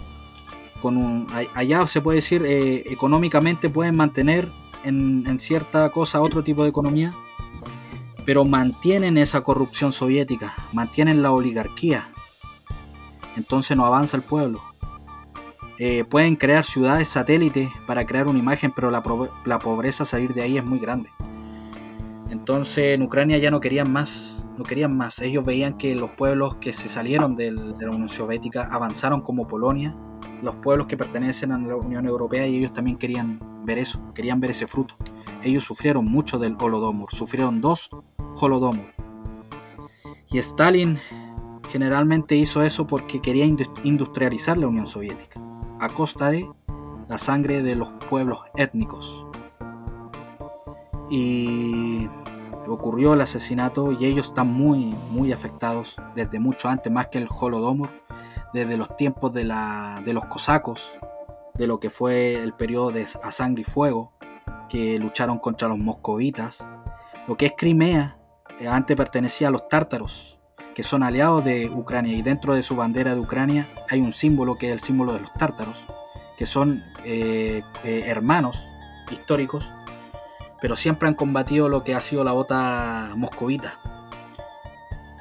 Con 0.80 0.96
un, 0.96 1.26
allá 1.54 1.86
se 1.86 2.02
puede 2.02 2.16
decir, 2.16 2.44
eh, 2.44 2.84
económicamente 2.92 3.70
pueden 3.70 3.96
mantener 3.96 4.50
en, 4.84 5.24
en 5.26 5.38
cierta 5.38 5.88
cosa 5.90 6.20
otro 6.20 6.44
tipo 6.44 6.62
de 6.62 6.68
economía. 6.68 7.12
Pero 8.26 8.44
mantienen 8.44 9.18
esa 9.18 9.40
corrupción 9.40 9.92
soviética. 9.92 10.54
Mantienen 10.72 11.22
la 11.22 11.32
oligarquía. 11.32 12.10
Entonces 13.36 13.76
no 13.76 13.86
avanza 13.86 14.16
el 14.16 14.22
pueblo 14.22 14.60
eh, 15.78 16.04
pueden 16.04 16.36
crear 16.36 16.64
ciudades 16.64 17.08
satélites 17.08 17.68
para 17.86 18.06
crear 18.06 18.28
una 18.28 18.38
imagen, 18.38 18.72
pero 18.74 18.90
la, 18.90 19.02
pobreza 19.58 20.04
salir 20.04 20.32
de 20.32 20.42
ahí 20.42 20.56
es 20.56 20.64
muy 20.64 20.78
grande. 20.78 21.10
Entonces 22.30 22.94
en 22.94 23.02
Ucrania 23.02 23.38
ya 23.38 23.50
no 23.50 23.60
querían 23.60 23.92
más, 23.92 24.44
no 24.56 24.64
querían 24.64 24.96
más. 24.96 25.18
Ellos 25.20 25.44
veían 25.44 25.76
que 25.76 25.94
los 25.94 26.10
pueblos 26.10 26.56
que 26.56 26.72
se 26.72 26.88
salieron 26.88 27.34
de 27.34 27.50
la 27.50 27.88
Unión 27.92 28.08
Soviética 28.08 28.68
avanzaron 28.70 29.20
como 29.20 29.48
Polonia, 29.48 29.96
los 30.42 30.54
pueblos 30.56 30.86
que 30.86 30.96
pertenecen 30.96 31.50
a 31.52 31.58
la 31.58 31.76
Unión 31.76 32.06
Europea 32.06 32.46
y 32.46 32.58
ellos 32.58 32.72
también 32.72 32.96
querían 32.96 33.40
ver 33.64 33.78
eso, 33.78 34.00
querían 34.14 34.40
ver 34.40 34.52
ese 34.52 34.66
fruto. 34.66 34.94
Ellos 35.42 35.64
sufrieron 35.64 36.04
mucho 36.04 36.38
del 36.38 36.56
Holodomor, 36.58 37.10
sufrieron 37.10 37.60
dos 37.60 37.90
Holodomor. 38.36 38.94
Y 40.30 40.38
Stalin 40.38 40.98
generalmente 41.70 42.36
hizo 42.36 42.62
eso 42.62 42.86
porque 42.86 43.20
quería 43.20 43.44
industrializar 43.44 44.56
la 44.56 44.68
Unión 44.68 44.86
Soviética 44.86 45.40
a 45.84 45.88
costa 45.90 46.30
de 46.30 46.50
la 47.08 47.18
sangre 47.18 47.62
de 47.62 47.74
los 47.74 47.90
pueblos 48.08 48.40
étnicos. 48.56 49.26
Y 51.10 52.08
ocurrió 52.66 53.12
el 53.12 53.20
asesinato 53.20 53.92
y 53.92 54.06
ellos 54.06 54.28
están 54.28 54.48
muy, 54.48 54.86
muy 55.10 55.32
afectados 55.32 55.96
desde 56.14 56.40
mucho 56.40 56.68
antes, 56.68 56.90
más 56.90 57.08
que 57.08 57.18
el 57.18 57.28
Holodomor, 57.28 57.90
desde 58.52 58.76
los 58.76 58.96
tiempos 58.96 59.32
de, 59.32 59.44
la, 59.44 60.02
de 60.04 60.14
los 60.14 60.24
cosacos, 60.24 60.92
de 61.54 61.66
lo 61.66 61.78
que 61.78 61.90
fue 61.90 62.42
el 62.42 62.54
periodo 62.54 62.90
de 62.90 63.06
a 63.22 63.30
sangre 63.30 63.62
y 63.62 63.64
fuego, 63.64 64.12
que 64.68 64.98
lucharon 64.98 65.38
contra 65.38 65.68
los 65.68 65.78
moscovitas. 65.78 66.66
Lo 67.28 67.36
que 67.36 67.46
es 67.46 67.52
Crimea, 67.56 68.18
eh, 68.58 68.68
antes 68.68 68.96
pertenecía 68.96 69.48
a 69.48 69.50
los 69.50 69.68
tártaros, 69.68 70.38
que 70.74 70.82
son 70.82 71.02
aliados 71.02 71.44
de 71.44 71.70
Ucrania 71.70 72.16
y 72.16 72.22
dentro 72.22 72.54
de 72.54 72.62
su 72.62 72.76
bandera 72.76 73.14
de 73.14 73.20
Ucrania 73.20 73.68
hay 73.88 74.00
un 74.00 74.12
símbolo 74.12 74.56
que 74.56 74.68
es 74.68 74.72
el 74.72 74.80
símbolo 74.80 75.12
de 75.14 75.20
los 75.20 75.32
tártaros, 75.32 75.86
que 76.36 76.46
son 76.46 76.82
eh, 77.04 77.62
eh, 77.84 78.04
hermanos 78.06 78.68
históricos, 79.10 79.70
pero 80.60 80.76
siempre 80.76 81.08
han 81.08 81.14
combatido 81.14 81.68
lo 81.68 81.84
que 81.84 81.94
ha 81.94 82.00
sido 82.00 82.24
la 82.24 82.32
bota 82.32 83.12
moscovita. 83.16 83.74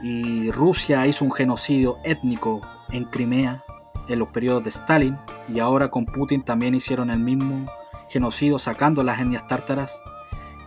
Y 0.01 0.51
Rusia 0.51 1.05
hizo 1.07 1.23
un 1.23 1.31
genocidio 1.31 1.97
étnico 2.03 2.61
en 2.91 3.05
Crimea 3.05 3.63
en 4.09 4.19
los 4.19 4.29
periodos 4.29 4.63
de 4.63 4.69
Stalin 4.69 5.17
y 5.47 5.59
ahora 5.59 5.89
con 5.89 6.05
Putin 6.05 6.43
también 6.43 6.75
hicieron 6.75 7.09
el 7.09 7.19
mismo 7.19 7.65
genocidio 8.09 8.59
sacando 8.59 9.03
las 9.03 9.19
etnias 9.19 9.47
tártaras, 9.47 10.01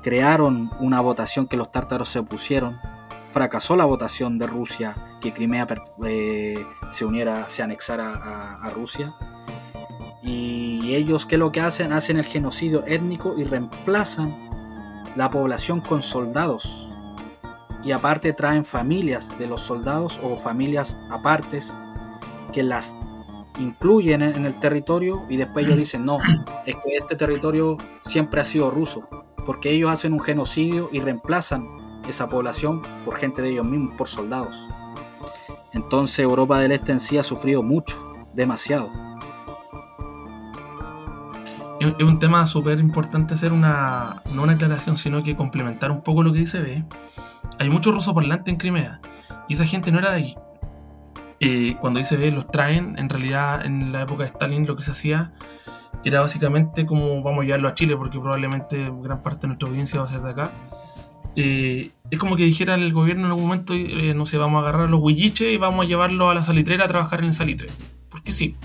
crearon 0.03 0.71
una 0.81 1.01
votación 1.01 1.47
que 1.47 1.57
los 1.57 1.71
tártaros 1.71 2.09
se 2.09 2.19
opusieron, 2.19 2.79
fracasó 3.37 3.77
la 3.77 3.85
votación 3.85 4.39
de 4.39 4.47
Rusia 4.47 4.97
que 5.21 5.35
Crimea 5.35 5.67
eh, 6.07 6.65
se 6.91 7.05
uniera, 7.05 7.51
se 7.51 7.63
anexara 7.63 8.57
a, 8.63 8.71
Rusia. 8.71 9.13
Y 10.23 10.95
ellos, 10.95 11.27
¿qué 11.27 11.35
es 11.35 11.39
lo 11.39 11.53
que 11.53 11.61
hacen? 11.61 11.93
Hacen 11.93 12.17
el 12.17 12.25
genocidio 12.25 12.83
étnico 12.87 13.35
y 13.37 13.45
reemplazan 13.45 14.35
la 15.17 15.29
población 15.29 15.83
con 15.83 16.01
soldados. 16.01 16.91
Y 17.85 17.93
aparte 17.93 18.33
traen 18.33 18.65
familias 18.65 19.39
de 19.39 19.47
los 19.47 19.61
soldados 19.61 20.19
o 20.23 20.39
familias 20.39 20.97
apartes 21.11 21.77
que 22.55 22.63
las 22.63 22.97
incluyen 23.59 24.23
en 24.23 24.47
el 24.47 24.59
territorio 24.59 25.27
y 25.29 25.37
después 25.37 25.67
ellos 25.67 25.77
dicen, 25.77 26.07
no, 26.07 26.21
es 26.65 26.75
que 26.75 26.97
este 26.97 27.17
territorio 27.17 27.77
siempre 28.01 28.41
ha 28.41 28.47
sido 28.47 28.71
ruso, 28.71 29.07
porque 29.45 29.73
ellos 29.73 29.91
hacen 29.91 30.15
un 30.15 30.21
genocidio 30.21 30.89
y 30.91 31.01
reemplazan 31.01 31.85
esa 32.09 32.29
población 32.29 32.83
por 33.05 33.17
gente 33.17 33.43
de 33.43 33.51
ellos 33.51 33.67
mismos, 33.67 33.95
por 33.97 34.09
soldados. 34.09 34.67
Entonces 35.73 36.21
Europa 36.21 36.59
del 36.59 36.73
Este 36.73 36.93
en 36.93 37.01
sí 37.01 37.19
ha 37.19 37.23
sufrido 37.23 37.63
mucho, 37.63 37.97
demasiado. 38.35 38.91
Es 41.81 42.03
un 42.03 42.19
tema 42.19 42.47
súper 42.47 42.79
importante 42.79 43.35
hacer 43.35 43.53
una, 43.53 44.23
no 44.35 44.45
una 44.45 44.55
aclaración, 44.55 44.97
sino 44.97 45.23
que 45.23 45.37
complementar 45.37 45.91
un 45.91 46.03
poco 46.03 46.23
lo 46.23 46.33
que 46.33 46.39
dice 46.39 46.61
B. 46.61 46.85
Hay 47.59 47.69
muchos 47.69 47.95
rusos 47.95 48.15
parlantes 48.15 48.51
en 48.53 48.59
Crimea 48.59 49.01
y 49.49 49.55
esa 49.55 49.67
gente 49.67 49.93
no 49.93 49.99
era 49.99 50.13
de 50.13 50.17
ahí. 50.17 50.37
Eh, 51.41 51.77
cuando 51.81 51.99
dice 51.99 52.17
B, 52.17 52.31
los 52.31 52.47
traen, 52.51 52.99
en 52.99 53.11
realidad 53.11 53.65
en 53.67 53.93
la 53.93 54.03
época 54.03 54.25
de 54.25 54.31
Stalin 54.31 54.67
lo 54.67 54.75
que 54.75 54.83
se 54.83 54.93
hacía 54.93 55.33
era 56.03 56.21
básicamente 56.21 56.87
como 56.87 57.23
vamos 57.23 57.41
a 57.41 57.45
llevarlo 57.45 57.69
a 57.69 57.75
Chile, 57.75 57.97
porque 57.97 58.19
probablemente 58.19 58.91
gran 59.03 59.23
parte 59.23 59.43
de 59.43 59.49
nuestra 59.49 59.69
audiencia 59.69 59.99
va 59.99 60.07
a 60.07 60.09
ser 60.09 60.23
de 60.23 60.31
acá 60.31 60.51
eh, 61.37 61.91
es 62.11 62.19
como 62.19 62.37
que 62.37 62.45
dijera 62.45 62.75
el 62.75 62.93
gobierno 62.93 63.27
en 63.27 63.33
algún 63.33 63.45
momento, 63.45 63.75
eh, 63.75 64.15
no 64.15 64.25
sé, 64.25 64.39
vamos 64.39 64.59
a 64.59 64.69
agarrar 64.69 64.91
los 64.91 65.01
huilliches 65.01 65.53
y 65.53 65.59
vamos 65.59 65.85
a 65.85 65.89
llevarlos 65.89 66.31
a 66.31 66.35
la 66.35 66.43
salitrera 66.43 66.87
a 66.87 66.89
trabajar 66.89 67.21
en 67.21 67.27
el 67.27 67.33
salitre. 67.33 67.69
Porque 68.09 68.33
sí. 68.33 68.57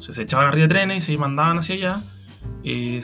Se 0.00 0.22
echaban 0.22 0.46
arriba 0.46 0.62
de 0.62 0.68
trenes 0.68 1.08
y 1.08 1.12
se 1.12 1.18
mandaban 1.18 1.58
hacia 1.58 1.74
allá. 1.76 2.02
Eh, 2.64 3.00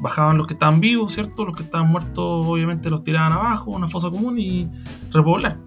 bajaban 0.00 0.38
los 0.38 0.46
que 0.46 0.54
estaban 0.54 0.80
vivos, 0.80 1.12
¿cierto? 1.12 1.44
Los 1.44 1.54
que 1.54 1.62
estaban 1.62 1.88
muertos, 1.88 2.46
obviamente, 2.46 2.90
los 2.90 3.04
tiraban 3.04 3.32
abajo, 3.32 3.70
una 3.70 3.86
fosa 3.86 4.10
común 4.10 4.38
y 4.38 4.68
repoblar. 5.12 5.58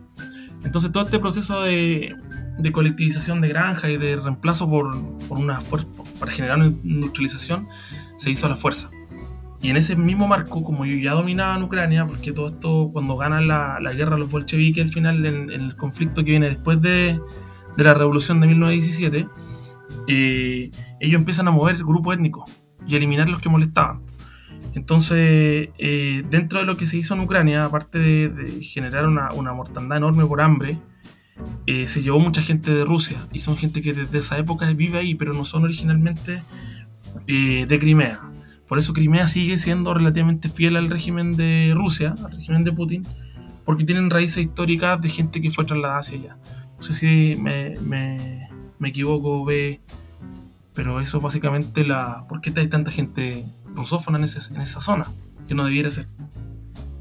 Entonces, 0.63 0.91
todo 0.91 1.05
este 1.05 1.19
proceso 1.19 1.61
de, 1.61 2.15
colectivización 2.73 3.41
de 3.41 3.47
granja 3.47 3.89
y 3.89 3.97
de 3.97 4.17
reemplazo 4.17 4.69
por 4.69 4.87
una 5.29 5.61
fuerza, 5.61 5.87
para 6.19 6.31
generar 6.31 6.57
una 6.57 6.67
industrialización, 6.67 7.69
se 8.17 8.31
hizo 8.31 8.47
a 8.47 8.49
la 8.49 8.55
fuerza. 8.55 8.89
Y 9.61 9.69
en 9.69 9.77
ese 9.77 9.95
mismo 9.95 10.27
marco, 10.27 10.63
como 10.63 10.85
yo 10.85 10.95
ya 10.95 11.13
dominaba 11.13 11.61
Ucrania, 11.61 12.05
porque 12.05 12.31
todo 12.31 12.47
esto, 12.47 12.89
cuando 12.93 13.17
ganan 13.17 13.47
la, 13.47 13.79
la 13.81 13.93
guerra 13.93 14.17
los 14.17 14.31
bolcheviques 14.31 14.83
al 14.83 14.89
final, 14.89 15.25
en, 15.25 15.49
el 15.49 15.75
conflicto 15.75 16.23
que 16.23 16.31
viene 16.31 16.47
después 16.49 16.81
de, 16.81 17.19
de 17.75 17.83
la 17.83 17.93
revolución 17.93 18.39
de 18.39 18.47
1917, 18.47 19.27
eh, 20.07 20.71
ellos 20.99 21.19
empiezan 21.19 21.47
a 21.49 21.51
mover 21.51 21.77
grupos 21.77 22.15
étnicos 22.15 22.49
y 22.87 22.95
eliminar 22.95 23.27
los 23.27 23.41
que 23.41 23.49
molestaban. 23.49 24.01
Entonces, 24.75 25.69
eh, 25.77 26.23
dentro 26.29 26.59
de 26.59 26.65
lo 26.65 26.77
que 26.77 26.87
se 26.87 26.97
hizo 26.97 27.13
en 27.15 27.19
Ucrania, 27.21 27.65
aparte 27.65 27.99
de, 27.99 28.63
generar 28.63 29.07
una, 29.07 29.33
una, 29.33 29.51
mortandad 29.53 29.97
enorme 29.97 30.25
por 30.25 30.41
hambre, 30.41 30.79
eh, 31.65 31.87
se 31.87 32.01
llevó 32.01 32.19
mucha 32.19 32.41
gente 32.41 32.73
de 32.73 32.85
Rusia 32.85 33.17
y 33.33 33.41
son 33.41 33.57
gente 33.57 33.81
que 33.81 33.93
desde 33.93 34.19
esa 34.19 34.37
época 34.37 34.71
vive 34.71 34.99
ahí, 34.99 35.15
pero 35.15 35.33
no 35.33 35.43
son 35.43 35.63
originalmente 35.63 36.43
de 37.25 37.79
Crimea. 37.79 38.21
Por 38.69 38.77
eso 38.77 38.93
Crimea 38.93 39.27
sigue 39.27 39.57
siendo 39.57 39.95
relativamente 39.95 40.47
fiel 40.47 40.77
al 40.77 40.91
régimen 40.91 41.31
de 41.31 41.73
Rusia, 41.75 42.13
al 42.23 42.31
régimen 42.33 42.63
de 42.63 42.71
Putin, 42.71 43.05
porque 43.65 43.83
tienen 43.83 44.11
raíces 44.11 44.45
históricas 44.45 45.01
de 45.01 45.09
gente 45.09 45.41
que 45.41 45.49
fue 45.49 45.65
trasladada 45.65 45.99
hacia 45.99 46.19
allá. 46.19 46.37
No 46.77 46.83
sé 46.83 46.93
si 46.93 47.35
me, 47.41 47.75
me, 47.81 48.87
equivoco, 48.87 49.43
ve, 49.43 49.81
pero 50.73 51.01
eso 51.01 51.19
básicamente 51.19 51.83
la... 51.83 52.25
¿Por 52.29 52.41
qué 52.41 52.53
hay 52.55 52.67
tanta 52.67 52.91
gente 52.91 53.43
rusófona 53.73 54.19
en, 54.19 54.23
en 54.23 54.61
esa 54.61 54.79
zona? 54.79 55.07
Que 55.47 55.55
no 55.55 55.65
debiera 55.65 55.89
ser. 55.89 56.05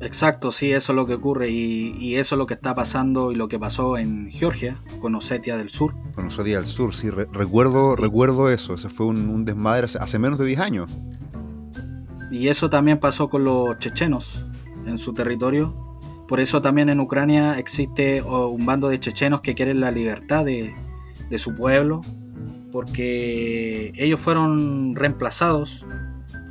Exacto, 0.00 0.52
sí, 0.52 0.72
eso 0.72 0.92
es 0.92 0.96
lo 0.96 1.06
que 1.06 1.14
ocurre 1.14 1.50
y, 1.50 2.14
eso 2.14 2.34
es 2.34 2.38
lo 2.38 2.46
que 2.46 2.54
está 2.54 2.74
pasando 2.74 3.32
y 3.32 3.34
lo 3.34 3.48
que 3.48 3.58
pasó 3.58 3.98
en 3.98 4.30
Georgia 4.30 4.80
con 5.00 5.14
Osetia 5.14 5.56
del 5.56 5.68
Sur. 5.68 5.94
Con 6.14 6.26
Osetia 6.26 6.60
del 6.60 6.66
Sur, 6.66 6.94
sí, 6.94 7.10
recuerdo, 7.10 7.96
recuerdo 7.96 8.48
eso, 8.48 8.74
ese 8.74 8.88
fue 8.88 9.06
un, 9.06 9.28
un 9.28 9.44
desmadre 9.44 9.86
hace, 9.86 9.98
hace, 9.98 10.18
menos 10.18 10.38
de 10.38 10.46
10 10.46 10.60
años. 10.60 10.90
Y 12.30 12.48
eso 12.48 12.68
también 12.68 12.98
pasó 12.98 13.28
con 13.28 13.44
los 13.44 13.78
chechenos 13.78 14.46
en 14.86 14.98
su 14.98 15.14
territorio. 15.14 15.74
Por 16.26 16.40
eso 16.40 16.60
también 16.60 16.90
en 16.90 17.00
Ucrania 17.00 17.58
existe 17.58 18.22
un 18.22 18.66
bando 18.66 18.88
de 18.88 19.00
chechenos 19.00 19.40
que 19.40 19.54
quieren 19.54 19.80
la 19.80 19.90
libertad 19.90 20.44
de, 20.44 20.74
su 21.38 21.54
pueblo, 21.54 22.02
porque 22.70 23.92
ellos 23.96 24.20
fueron 24.20 24.94
reemplazados 24.94 25.86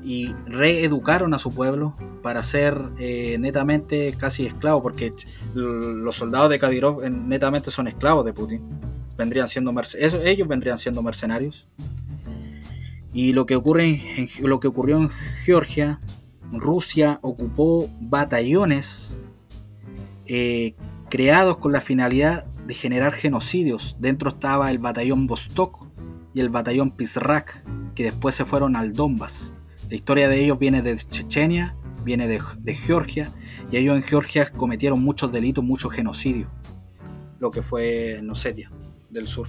y 0.03 0.33
reeducaron 0.45 1.33
a 1.33 1.39
su 1.39 1.53
pueblo 1.53 1.95
para 2.23 2.41
ser 2.41 2.79
eh, 2.97 3.37
netamente 3.39 4.15
casi 4.17 4.45
esclavos, 4.45 4.81
porque 4.81 5.13
los 5.53 6.15
soldados 6.15 6.49
de 6.49 6.59
Kadyrov 6.59 7.03
eh, 7.03 7.09
netamente 7.09 7.69
son 7.69 7.87
esclavos 7.87 8.25
de 8.25 8.33
Putin. 8.33 8.61
Vendrían 9.15 9.47
siendo 9.47 9.73
ellos 9.99 10.47
vendrían 10.47 10.77
siendo 10.77 11.03
mercenarios. 11.03 11.67
Y 13.17 13.33
lo 13.33 13.47
que, 13.47 13.55
ocurre 13.55 13.99
en, 14.15 14.29
lo 14.47 14.59
que 14.59 14.67
ocurrió 14.67 14.97
en 14.97 15.09
Georgia, 15.09 15.99
Rusia 16.51 17.17
ocupó 17.23 17.89
batallones 17.99 19.19
eh, 20.27 20.75
creados 21.09 21.57
con 21.57 21.71
la 21.71 21.81
finalidad 21.81 22.45
de 22.67 22.75
generar 22.75 23.13
genocidios. 23.13 23.97
Dentro 23.99 24.29
estaba 24.29 24.69
el 24.69 24.77
batallón 24.77 25.25
Vostok 25.25 25.87
y 26.35 26.41
el 26.41 26.49
batallón 26.49 26.91
Pizrak, 26.91 27.63
que 27.95 28.03
después 28.03 28.35
se 28.35 28.45
fueron 28.45 28.75
al 28.75 28.93
Donbass. 28.93 29.55
La 29.89 29.95
historia 29.95 30.29
de 30.29 30.43
ellos 30.43 30.59
viene 30.59 30.83
de 30.83 30.95
Chechenia, 30.95 31.75
viene 32.03 32.27
de, 32.27 32.39
de 32.59 32.75
Georgia, 32.75 33.31
y 33.71 33.77
ellos 33.77 33.97
en 33.97 34.03
Georgia 34.03 34.47
cometieron 34.51 35.01
muchos 35.01 35.31
delitos, 35.31 35.63
muchos 35.63 35.91
genocidios, 35.91 36.49
lo 37.39 37.49
que 37.49 37.63
fue 37.63 38.17
en 38.19 38.29
Osetia 38.29 38.71
del 39.09 39.27
sur. 39.27 39.47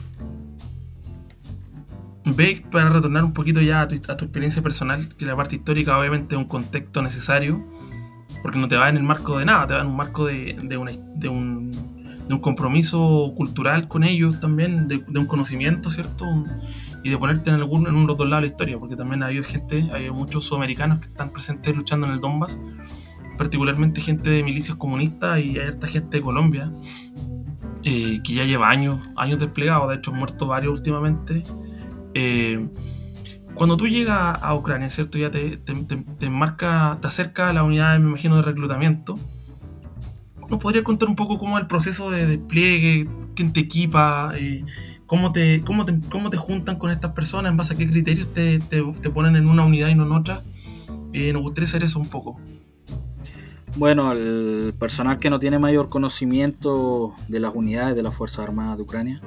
Ve, 2.25 2.65
para 2.71 2.91
retornar 2.91 3.25
un 3.25 3.33
poquito 3.33 3.61
ya 3.61 3.83
a 3.83 3.89
tu, 3.89 3.95
experiencia 3.95 4.63
personal, 4.63 5.09
que 5.17 5.25
la 5.25 5.37
parte 5.37 5.57
histórica 5.57 5.99
obviamente 5.99 6.35
es 6.35 6.39
un 6.39 6.49
contexto 6.49 7.01
necesario, 7.01 7.65
porque 8.43 8.59
no 8.59 8.69
te 8.69 8.77
va 8.77 8.89
en 8.89 8.97
el 8.97 9.03
marco 9.03 9.39
de 9.39 9.45
nada, 9.45 9.67
te 9.67 9.75
va 9.75 9.81
en 9.81 9.87
un 9.87 9.97
marco 9.97 10.27
de, 10.27 10.57
un, 11.29 11.73
compromiso 12.43 13.33
cultural 13.37 13.89
con 13.89 14.05
ellos 14.05 14.41
también, 14.41 14.89
de, 14.89 15.03
un 15.19 15.27
conocimiento, 15.27 15.91
¿cierto? 15.91 16.27
y 17.03 17.11
de 17.11 17.19
ponerte 17.19 17.51
en, 17.51 17.57
algún, 17.57 17.87
en 17.87 17.95
uno 17.95 18.03
de 18.03 18.07
los 18.09 18.17
dos 18.17 18.29
lados 18.29 18.43
de 18.43 18.49
la 18.49 18.53
historia, 18.53 18.79
porque 18.79 18.97
también 18.97 19.23
hay 19.23 19.43
gente, 19.43 19.89
hay 19.93 20.11
muchos 20.11 20.45
sudamericanos 20.45 20.99
que 20.99 21.07
están 21.07 21.31
presentes 21.31 21.75
luchando 21.75 22.07
en 22.07 22.15
el 22.15 22.21
Donbass, 22.21 22.61
particularmente 23.37 24.01
gente 24.01 24.31
de 24.31 24.43
milicias 24.43 24.77
comunistas 24.77 25.39
y 25.39 25.59
hay 25.59 25.69
harta 25.69 25.87
gente 25.87 26.19
de 26.19 26.23
Colombia, 26.23 26.73
eh, 27.85 28.21
que 28.25 28.35
ya 28.35 28.45
lleva 28.45 28.69
años, 28.69 28.99
años 29.17 29.39
desplegados, 29.39 29.89
de 29.89 29.97
hecho 29.97 30.11
han 30.11 30.19
muerto 30.19 30.47
varios 30.49 30.79
últimamente 30.79 31.45
eh, 32.21 32.69
cuando 33.55 33.77
tú 33.77 33.87
llegas 33.87 34.43
a 34.43 34.55
Ucrania, 34.57 34.91
¿cierto? 34.91 35.19
Ya 35.19 35.31
te, 35.31 35.57
te, 35.57 36.31
marca, 36.31 36.99
te 37.01 37.07
acerca 37.07 37.49
a 37.49 37.53
la 37.53 37.63
unidad, 37.63 37.97
me 38.01 38.09
imagino, 38.09 38.37
de 38.37 38.43
reclutamiento. 38.43 39.17
¿Nos 40.49 40.59
podría 40.59 40.83
contar 40.83 41.09
un 41.09 41.15
poco 41.15 41.39
cómo 41.39 41.57
es 41.57 41.63
el 41.63 41.69
proceso 41.69 42.11
de 42.11 42.27
despliegue? 42.27 43.09
¿Quién 43.37 43.53
te 43.53 43.61
equipa? 43.61 44.33
Eh, 44.35 44.65
cómo, 45.07 45.31
te, 45.31 45.61
cómo, 45.61 45.85
te, 45.85 45.97
¿Cómo 46.11 46.29
te 46.29 46.37
juntan 46.37 46.77
con 46.77 46.91
estas 46.91 47.13
personas? 47.13 47.53
¿En 47.53 47.57
base 47.57 47.75
a 47.75 47.77
qué 47.77 47.87
criterios 47.89 48.33
te, 48.35 48.61
ponen 49.15 49.37
en 49.37 49.47
una 49.49 49.65
unidad 49.65 49.89
y 49.89 49.95
no 49.95 50.05
en 50.05 50.13
otra? 50.13 50.43
Eh, 51.13 51.33
nos 51.33 51.43
gustaría 51.43 51.69
saber 51.69 51.85
eso 51.85 52.01
un 52.01 52.09
poco. 52.09 52.41
Bueno, 53.77 54.11
el 54.11 54.75
personal 54.77 55.21
que 55.21 55.31
no 55.31 55.39
tiene 55.39 55.61
mayor 55.61 55.89
conocimiento 55.89 57.15
de 57.29 57.39
las 57.39 57.55
unidades 57.55 57.95
de 57.95 58.03
las 58.03 58.15
Fuerzas 58.15 58.41
Armadas 58.41 58.77
de 58.77 58.83
Ucrania 58.83 59.21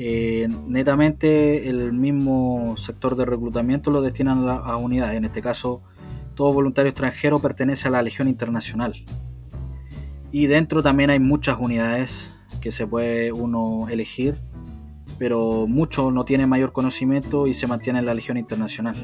eh, 0.00 0.46
netamente 0.68 1.68
el 1.68 1.92
mismo 1.92 2.76
sector 2.76 3.16
de 3.16 3.24
reclutamiento 3.24 3.90
lo 3.90 4.00
destinan 4.00 4.48
a, 4.48 4.76
unidades. 4.76 5.16
En 5.16 5.24
este 5.24 5.42
caso, 5.42 5.82
todo 6.36 6.52
voluntario 6.52 6.88
extranjero 6.88 7.40
pertenece 7.40 7.88
a 7.88 7.90
la 7.90 8.00
Legión 8.00 8.28
Internacional. 8.28 8.94
Y 10.30 10.46
dentro 10.46 10.84
también 10.84 11.10
hay 11.10 11.18
muchas 11.18 11.58
unidades 11.58 12.38
que 12.60 12.70
se 12.70 12.86
puede 12.86 13.32
uno 13.32 13.88
elegir, 13.88 14.40
pero 15.18 15.66
muchos 15.66 16.12
no 16.12 16.24
tienen 16.24 16.48
mayor 16.48 16.72
conocimiento 16.72 17.48
y 17.48 17.52
se 17.54 17.66
mantienen 17.66 18.00
en 18.00 18.06
la 18.06 18.14
Legión 18.14 18.36
Internacional. 18.36 18.94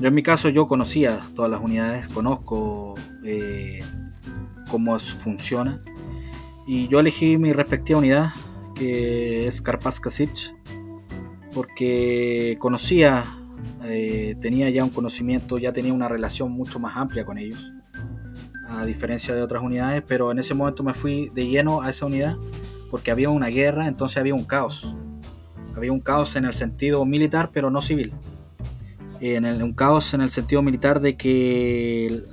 Yo 0.00 0.06
en 0.06 0.14
mi 0.14 0.22
caso 0.22 0.48
yo 0.48 0.68
conocía 0.68 1.18
todas 1.34 1.50
las 1.50 1.60
unidades, 1.60 2.06
conozco 2.06 2.94
eh, 3.24 3.80
cómo 4.70 4.96
funciona 4.96 5.82
y 6.68 6.86
yo 6.86 7.00
elegí 7.00 7.36
mi 7.36 7.52
respectiva 7.52 7.98
unidad 7.98 8.30
que 8.74 9.46
es 9.46 9.62
Karpaskasic, 9.62 10.54
porque 11.52 12.56
conocía 12.58 13.24
eh, 13.86 14.36
tenía 14.40 14.70
ya 14.70 14.82
un 14.82 14.90
conocimiento, 14.90 15.58
ya 15.58 15.72
tenía 15.72 15.92
una 15.92 16.08
relación 16.08 16.50
mucho 16.50 16.80
más 16.80 16.96
amplia 16.96 17.26
con 17.26 17.36
ellos, 17.36 17.72
a 18.66 18.86
diferencia 18.86 19.34
de 19.34 19.42
otras 19.42 19.62
unidades, 19.62 20.02
pero 20.06 20.32
en 20.32 20.38
ese 20.38 20.54
momento 20.54 20.82
me 20.82 20.94
fui 20.94 21.30
de 21.34 21.46
lleno 21.46 21.82
a 21.82 21.90
esa 21.90 22.06
unidad 22.06 22.36
porque 22.90 23.10
había 23.10 23.28
una 23.28 23.48
guerra, 23.48 23.86
entonces 23.86 24.16
había 24.16 24.34
un 24.34 24.44
caos. 24.44 24.96
Había 25.76 25.92
un 25.92 26.00
caos 26.00 26.36
en 26.36 26.44
el 26.44 26.54
sentido 26.54 27.04
militar, 27.04 27.50
pero 27.52 27.70
no 27.70 27.82
civil. 27.82 28.14
En 29.20 29.62
un 29.62 29.72
caos 29.74 30.14
en 30.14 30.20
el 30.20 30.30
sentido 30.30 30.62
militar 30.62 31.00
de 31.00 31.16
que 31.16 32.06
el, 32.06 32.28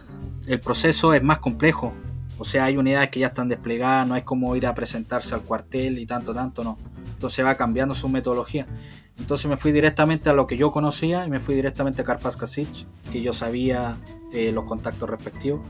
el 0.48 0.60
proceso 0.60 1.14
es 1.14 1.24
más 1.24 1.40
complejo. 1.40 1.94
O 2.42 2.44
sea, 2.44 2.66
hay 2.66 2.76
unidades 2.76 3.10
que 3.10 3.20
ya 3.20 3.28
están 3.28 3.50
desplegadas, 3.50 4.08
no 4.08 4.16
es 4.16 4.24
como 4.24 4.56
ir 4.56 4.66
a 4.66 4.74
presentarse 4.74 5.36
al 5.36 5.44
cuartel 5.44 6.00
y 6.00 6.08
tanto, 6.08 6.34
tanto, 6.34 6.64
no. 6.64 6.80
Entonces 7.14 7.46
va 7.46 7.56
cambiando 7.56 7.94
su 7.94 8.10
metodología. 8.10 8.66
Entonces 9.20 9.48
me 9.48 9.58
fui 9.58 9.72
directamente 9.72 10.28
a 10.32 10.34
lo 10.34 10.48
que 10.48 10.58
yo 10.58 10.72
conocía 10.72 11.24
y 11.28 11.30
me 11.30 11.40
fui 11.40 11.54
directamente 11.54 12.02
a 12.02 12.06
Karpaz 12.06 12.38
que 13.12 13.22
yo 13.22 13.32
sabía 13.34 14.00
eh, 14.34 14.52
los 14.52 14.66
contactos 14.66 15.08
respectivos. 15.08 15.62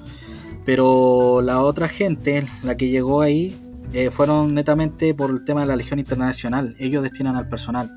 Pero 0.63 1.41
la 1.41 1.62
otra 1.62 1.89
gente, 1.89 2.45
la 2.63 2.77
que 2.77 2.88
llegó 2.88 3.21
ahí, 3.21 3.62
eh, 3.91 4.10
fueron 4.10 4.55
netamente 4.55 5.13
por 5.13 5.29
el 5.29 5.43
tema 5.43 5.62
de 5.62 5.67
la 5.67 5.75
Legión 5.75 5.99
Internacional. 5.99 6.77
Ellos 6.79 7.03
destinan 7.03 7.36
al 7.36 7.49
personal. 7.49 7.91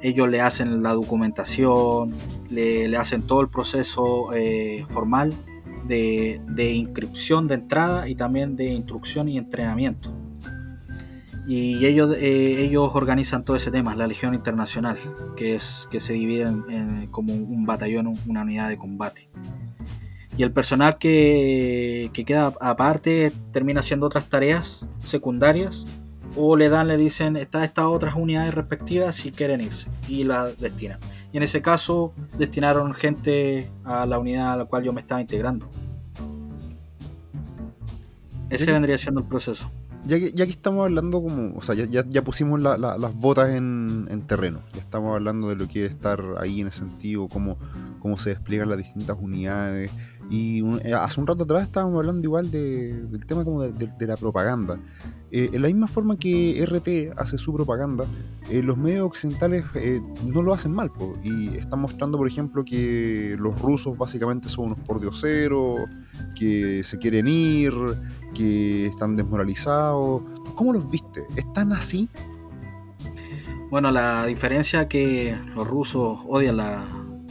Ellos 0.00 0.30
le 0.30 0.40
hacen 0.40 0.82
la 0.82 0.94
documentación, 0.94 2.14
le, 2.48 2.96
hacen 2.96 3.20
todo 3.26 3.42
el 3.42 3.50
proceso 3.50 4.32
eh, 4.32 4.86
formal 4.88 5.34
de, 5.86 6.40
de 6.48 6.72
inscripción 6.72 7.48
de 7.48 7.54
entrada 7.54 8.08
y 8.08 8.14
también 8.14 8.56
de 8.56 8.66
instrucción 8.66 9.28
y 9.28 9.38
entrenamiento 9.38 10.14
y 11.46 11.84
ellos, 11.84 12.16
eh, 12.18 12.64
ellos 12.64 12.90
organizan 12.94 13.44
todo 13.44 13.56
ese 13.56 13.70
tema, 13.70 13.94
la 13.94 14.06
Legión 14.06 14.34
Internacional, 14.34 14.96
que, 15.36 15.54
es, 15.54 15.88
que 15.90 16.00
se 16.00 16.14
divide 16.14 16.44
en, 16.44 17.08
como 17.10 17.34
un 17.34 17.66
batallón, 17.66 18.14
una 18.26 18.42
unidad 18.42 18.68
de 18.68 18.78
combate. 18.78 19.28
Y 20.36 20.42
el 20.42 20.52
personal 20.52 20.98
que, 20.98 22.10
que, 22.12 22.24
queda 22.24 22.54
aparte 22.60 23.30
termina 23.52 23.80
haciendo 23.80 24.06
otras 24.06 24.28
tareas 24.28 24.86
secundarias 25.00 25.86
o 26.34 26.56
le 26.56 26.68
dan, 26.68 26.88
le 26.88 26.96
dicen, 26.96 27.36
está 27.36 27.62
estas 27.62 27.84
otras 27.84 28.14
unidades 28.14 28.52
respectivas 28.52 29.14
si 29.14 29.30
quieren 29.30 29.60
irse 29.60 29.86
y 30.08 30.24
la 30.24 30.46
destinan. 30.46 30.98
Y 31.34 31.36
en 31.36 31.42
ese 31.42 31.60
caso 31.60 32.14
destinaron 32.38 32.94
gente 32.94 33.68
a 33.82 34.06
la 34.06 34.20
unidad 34.20 34.52
a 34.52 34.56
la 34.56 34.64
cual 34.66 34.84
yo 34.84 34.92
me 34.92 35.00
estaba 35.00 35.20
integrando. 35.20 35.68
Ese 38.48 38.70
vendría 38.70 38.96
siendo 38.96 39.20
el 39.20 39.26
proceso 39.26 39.68
ya 40.06 40.18
que, 40.18 40.32
ya 40.32 40.44
que 40.44 40.50
estamos 40.50 40.84
hablando 40.84 41.22
como, 41.22 41.56
o 41.56 41.62
sea, 41.62 41.74
ya, 41.74 42.04
ya, 42.06 42.22
pusimos 42.22 42.60
las 42.60 43.14
botas 43.14 43.50
en, 43.50 44.06
en, 44.10 44.22
terreno, 44.22 44.60
ya 44.74 44.80
estamos 44.80 45.14
hablando 45.14 45.48
de 45.48 45.56
lo 45.56 45.66
que 45.66 45.86
es 45.86 45.90
estar 45.90 46.22
ahí 46.38 46.60
en 46.60 46.68
ese 46.68 46.80
sentido, 46.80 47.28
cómo, 47.28 47.56
cómo 48.00 48.18
se 48.18 48.30
despliegan 48.30 48.68
las 48.68 48.78
distintas 48.78 49.16
unidades. 49.20 49.90
Y 50.30 50.64
eh, 50.84 50.94
hace 50.94 51.20
un 51.20 51.26
rato 51.26 51.44
atrás 51.44 51.64
estábamos 51.64 51.98
hablando 51.98 52.24
igual 52.24 52.50
de, 52.50 52.94
del 53.08 53.26
tema 53.26 53.44
como 53.44 53.62
de, 53.62 54.06
la 54.06 54.16
propaganda. 54.16 54.78
Eh, 55.30 55.50
en 55.52 55.62
la 55.62 55.68
misma 55.68 55.86
forma 55.86 56.16
que 56.16 56.64
RT 56.64 57.18
hace 57.18 57.38
su 57.38 57.52
propaganda, 57.52 58.04
eh, 58.50 58.62
los 58.62 58.76
medios 58.76 59.06
occidentales 59.06 59.64
no 60.24 60.42
lo 60.42 60.54
hacen 60.54 60.72
mal. 60.72 60.90
Po, 60.90 61.16
y 61.22 61.56
están 61.56 61.80
mostrando, 61.80 62.18
por 62.18 62.26
ejemplo, 62.26 62.64
que 62.64 63.36
los 63.38 63.60
rusos 63.60 63.96
básicamente 63.98 64.48
son 64.48 64.66
unos 64.66 64.78
pordioseros, 64.80 65.80
que 66.38 66.82
se 66.84 66.98
quieren 66.98 67.28
ir, 67.28 67.72
que 68.34 68.86
están 68.86 69.16
desmoralizados. 69.16 70.22
¿Cómo 70.54 70.72
los 70.72 70.88
viste? 70.90 71.24
¿Están 71.36 71.72
así? 71.72 72.08
Bueno, 73.70 73.90
la 73.90 74.24
diferencia 74.26 74.88
que 74.88 75.36
los 75.54 75.66
rusos 75.66 76.20
odian 76.28 76.56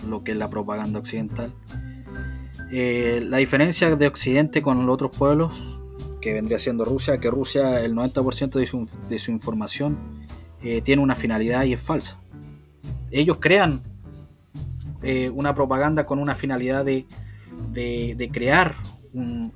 lo 0.08 0.24
que 0.24 0.34
es 0.34 0.38
la 0.38 0.50
propaganda 0.50 1.00
occidental. 1.00 1.54
Eh, 2.76 3.24
la 3.30 3.38
diferencia 3.38 3.96
de 3.96 4.08
Occidente 4.08 4.64
con 4.64 4.84
los 4.84 4.92
otros 4.92 5.16
pueblos, 5.16 5.78
que 6.20 6.34
vendría 6.34 6.58
siendo 6.58 6.84
Rusia, 6.84 7.20
que 7.20 7.30
Rusia 7.30 7.82
el 7.82 7.94
90% 7.94 8.50
de 9.08 9.20
su, 9.20 9.32
información 9.32 10.00
eh, 10.64 10.82
tiene 10.82 11.04
una 11.04 11.14
finalidad 11.14 11.66
y 11.66 11.74
es 11.74 11.82
falsa. 11.82 12.20
Ellos 13.12 13.38
crean 13.40 13.84
eh, 15.04 15.30
una 15.30 15.54
propaganda 15.54 16.08
con 16.08 16.18
una 16.18 16.34
finalidad 16.34 16.84
de, 16.84 17.06
de, 17.74 18.30
crear 18.34 18.74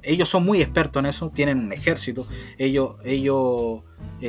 ellos 0.04 0.30
son 0.30 0.46
muy 0.46 0.62
expertos 0.62 1.00
en 1.00 1.08
eso, 1.08 1.32
tienen 1.32 1.58
un 1.58 1.74
ejército, 1.74 2.28
ellos, 2.60 2.98
ellos 3.04 3.82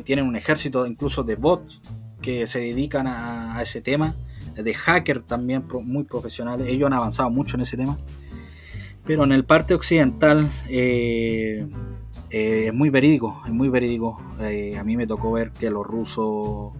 tienen 0.02 0.26
un 0.26 0.36
ejército 0.36 0.86
incluso 0.86 1.22
de 1.22 1.36
bots 1.36 1.82
que 2.22 2.46
se 2.46 2.60
dedican 2.60 3.06
a, 3.06 3.60
ese 3.60 3.82
tema, 3.82 4.16
de 4.54 4.72
hacker 4.72 5.20
también 5.22 5.66
muy 5.84 6.04
profesionales, 6.04 6.68
ellos 6.70 6.86
han 6.86 6.94
avanzado 6.94 7.28
mucho 7.28 7.58
en 7.58 7.60
ese 7.60 7.76
tema. 7.76 7.98
Pero 9.08 9.24
en 9.24 9.32
el 9.32 9.44
parte 9.44 9.74
occidental 9.74 10.48
eh, 10.68 11.66
eh, 12.30 12.66
es 12.66 12.74
muy 12.74 12.90
verídico, 12.90 13.42
es 13.44 13.52
muy 13.52 13.68
verídico. 13.68 14.22
a 14.38 14.84
mí 14.84 14.96
me 14.96 15.08
tocó 15.08 15.32
ver 15.32 15.50
que 15.50 15.70
los 15.70 15.84
rusos 15.84 16.74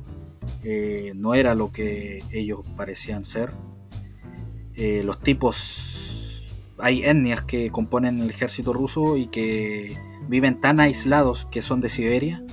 no 1.15 1.35
era 1.35 1.55
lo 1.57 1.73
que 1.73 2.23
ellos 2.31 2.61
parecían 2.77 3.25
ser. 3.25 3.51
los 4.77 5.19
tipos 5.21 6.47
hay 6.79 7.03
etnias 7.03 7.43
que 7.43 7.71
componen 7.71 8.21
el 8.21 8.31
ejército 8.31 8.73
ruso 8.73 9.17
y 9.17 9.27
que 9.29 9.97
viven 10.29 10.61
tan 10.61 10.81
aislados 10.81 11.49
que 11.51 11.63
son 11.63 11.81
de 11.81 11.89
Siberia 11.89 12.45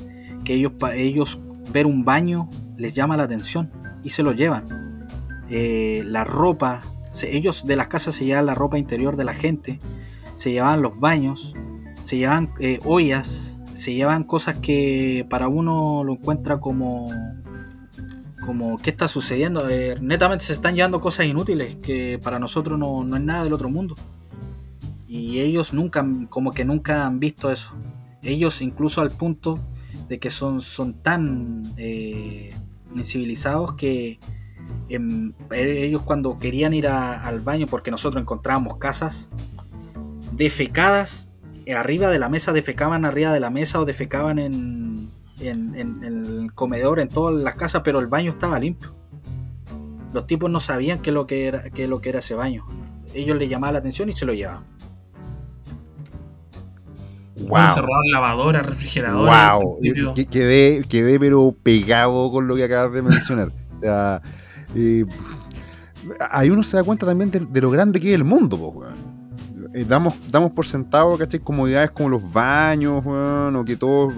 que 0.46 0.54
ellos, 0.54 0.74
ellos 0.94 1.42
ver 1.74 1.86
un 1.86 2.06
baño 2.06 2.50
les 2.78 2.94
llama 2.94 3.18
la 3.18 3.24
atención 3.24 3.72
y 4.04 4.10
se 4.10 4.24
lo 4.24 4.32
llevan. 4.32 5.08
Eh, 5.50 6.04
la 6.06 6.24
ropa, 6.24 6.82
ellos 7.24 7.66
de 7.66 7.76
las 7.76 7.88
casas 7.88 8.16
se 8.16 8.26
llevan 8.26 8.46
la 8.46 8.56
ropa 8.56 8.78
interior 8.78 9.16
de 9.16 9.24
la 9.24 9.34
gente, 9.34 9.80
se 10.36 10.52
llevan 10.52 10.82
los 10.82 11.00
baños, 11.00 11.56
se 12.02 12.18
llevan 12.18 12.54
eh, 12.60 12.80
ollas, 12.86 13.60
se 13.74 13.94
llevan 13.94 14.24
cosas 14.24 14.56
que 14.58 15.26
para 15.30 15.48
uno 15.48 16.04
lo 16.04 16.14
encuentra 16.14 16.60
como 16.60 17.10
como 18.46 18.78
qué 18.78 18.92
está 18.92 19.08
sucediendo. 19.08 19.68
Eh, 19.70 19.98
netamente 20.00 20.46
se 20.46 20.54
están 20.54 20.76
llevando 20.76 21.02
cosas 21.02 21.26
inútiles 21.26 21.76
que 21.76 22.20
para 22.22 22.40
nosotros 22.40 22.78
no, 22.78 23.04
no, 23.04 23.16
es 23.16 23.22
nada 23.24 23.44
del 23.44 23.54
otro 23.54 23.70
mundo. 23.70 23.96
Y 25.08 25.40
ellos 25.40 25.74
nunca, 25.74 26.06
como 26.30 26.52
que 26.52 26.64
nunca 26.64 27.06
han 27.06 27.20
visto 27.20 27.52
eso. 27.52 27.74
Ellos 28.22 28.62
incluso 28.62 29.02
al 29.02 29.12
punto 29.12 29.60
de 30.08 30.20
que 30.20 30.30
son, 30.30 30.62
son 30.62 30.94
tan 30.94 31.74
eh, 31.78 32.54
incivilizados 32.96 33.74
que 33.74 34.20
em, 34.90 35.34
ellos 35.52 36.02
cuando 36.02 36.40
querían 36.40 36.74
ir 36.74 36.88
al 36.88 37.42
baño, 37.42 37.68
porque 37.68 37.92
nosotros 37.92 38.22
encontrábamos 38.22 38.78
casas 38.78 39.30
defecadas 40.32 41.30
arriba 41.74 42.10
de 42.10 42.20
la 42.20 42.30
mesa, 42.30 42.54
defecaban 42.54 43.06
arriba 43.06 43.34
de 43.34 43.40
la 43.40 43.50
mesa 43.50 43.80
o 43.80 43.86
defecaban 43.86 44.38
en, 44.38 45.10
en, 45.40 46.04
el 46.04 46.52
comedor, 46.54 47.00
en 47.00 47.10
todas 47.10 47.36
las 47.36 47.56
casas, 47.56 47.82
pero 47.84 48.00
el 48.00 48.08
baño 48.08 48.32
estaba 48.32 48.60
limpio. 48.60 48.94
Los 50.14 50.28
tipos 50.28 50.50
no 50.50 50.60
sabían 50.60 51.02
qué 51.02 51.12
lo 51.12 51.28
que 51.28 51.48
era, 51.48 51.70
qué 51.72 51.88
lo 51.88 52.02
que 52.02 52.10
era 52.10 52.20
ese 52.20 52.36
baño. 52.36 52.66
Ellos 53.14 53.38
les 53.38 53.50
llamaba 53.50 53.74
la 53.74 53.80
atención 53.80 54.10
y 54.10 54.14
se 54.14 54.26
lo 54.26 54.34
llevaban. 54.34 54.64
Wow. 57.38 57.70
Cerrar 57.74 58.06
lavadora, 58.12 58.62
refrigeradora. 58.62 59.56
Wow. 59.56 59.74
Quedé, 60.14 60.86
quedé 60.88 61.20
pero 61.20 61.54
pegado 61.64 62.32
con 62.32 62.48
lo 62.48 62.56
que 62.56 62.64
acabas 62.64 62.94
de 62.94 63.02
mencionar. 63.02 63.52
o 63.78 63.80
sea, 63.82 64.22
eh, 64.76 65.06
ahí 66.30 66.50
uno 66.50 66.64
se 66.64 66.78
da 66.78 66.84
cuenta 66.84 67.06
también 67.06 67.32
de, 67.32 67.62
lo 67.62 67.72
grande 67.72 68.00
que 68.00 68.10
es 68.10 68.16
el 68.16 68.24
mundo, 68.24 68.74
pues, 68.74 68.92
eh, 69.76 69.84
damos, 69.86 70.14
damos 70.32 70.52
por 70.52 70.66
sentado, 70.66 71.18
¿cachai? 71.18 71.42
Comodidades 71.42 71.92
como 71.92 72.08
los 72.08 72.32
baños, 72.32 73.04
bueno, 73.04 73.60
o 73.60 73.66
que 73.66 73.76
todo. 73.76 74.10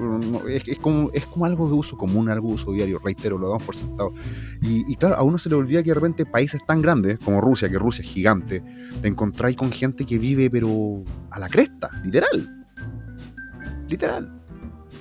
es, 0.48 0.78
como, 0.78 1.10
es 1.14 1.26
como 1.26 1.46
algo 1.46 1.68
de 1.68 1.74
uso 1.74 1.98
común, 1.98 2.30
algo 2.30 2.50
de 2.50 2.54
uso 2.54 2.72
diario, 2.72 3.00
reitero, 3.04 3.40
lo 3.40 3.48
damos 3.48 3.64
por 3.64 3.76
sentado. 3.76 4.14
Y, 4.62 4.96
claro, 4.98 5.16
a 5.16 5.24
uno 5.24 5.40
se 5.40 5.50
le 5.50 5.56
olvida 5.56 5.82
que 5.82 5.90
de 5.90 5.96
repente 5.96 6.28
países 6.28 6.62
tan 6.68 6.84
grandes 6.84 7.18
como 7.18 7.42
Rusia, 7.42 7.70
que 7.70 7.80
Rusia 7.80 8.04
es 8.04 8.10
gigante, 8.10 8.64
te 9.02 9.08
encontráis 9.08 9.56
con 9.58 9.72
gente 9.72 10.06
que 10.06 10.20
vive, 10.20 10.50
pero 10.52 11.04
a 11.32 11.40
la 11.40 11.50
cresta, 11.50 11.90
literal. 12.04 12.66
Literal. 13.88 14.32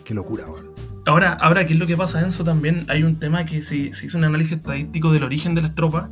Qué 0.05 0.15
locura, 0.15 0.47
weón. 0.47 0.76
Ahora, 1.07 1.33
ahora, 1.35 1.65
¿qué 1.65 1.73
es 1.73 1.79
lo 1.79 1.87
que 1.87 1.97
pasa, 1.97 2.21
Enzo? 2.21 2.43
También 2.43 2.85
hay 2.89 3.05
un 3.05 3.19
tema 3.19 3.47
que 3.47 3.63
se, 3.63 3.95
se 3.95 4.07
hizo 4.07 4.19
un 4.19 4.25
análisis 4.25 4.57
estadístico 4.57 5.13
del 5.13 5.23
origen 5.23 5.55
de 5.55 5.63
las 5.63 5.75
tropas 5.75 6.11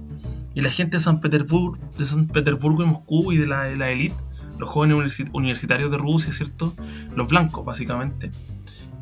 y 0.54 0.60
la 0.60 0.70
gente 0.70 0.98
de 0.98 1.02
San 1.02 1.20
Petersburgo, 1.20 1.76
de 1.98 2.04
San 2.04 2.28
Petersburgo 2.28 2.84
y 2.84 2.86
Moscú 2.86 3.32
y 3.32 3.38
de 3.38 3.46
la, 3.48 3.64
de 3.64 3.76
la 3.76 3.90
élite 3.90 4.14
los 4.58 4.68
jóvenes 4.68 5.20
universitarios 5.32 5.90
de 5.90 5.98
Rusia, 5.98 6.32
¿cierto? 6.32 6.74
Los 7.14 7.28
blancos, 7.28 7.64
básicamente, 7.64 8.30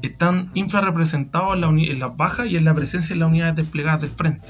están 0.00 0.50
infrarrepresentados 0.54 1.56
en, 1.56 1.78
en 1.78 1.98
las 1.98 2.16
bajas 2.16 2.46
y 2.48 2.56
en 2.56 2.64
la 2.64 2.74
presencia 2.74 3.12
en 3.12 3.20
las 3.20 3.28
unidades 3.28 3.56
desplegadas 3.56 4.00
del 4.00 4.10
frente. 4.10 4.48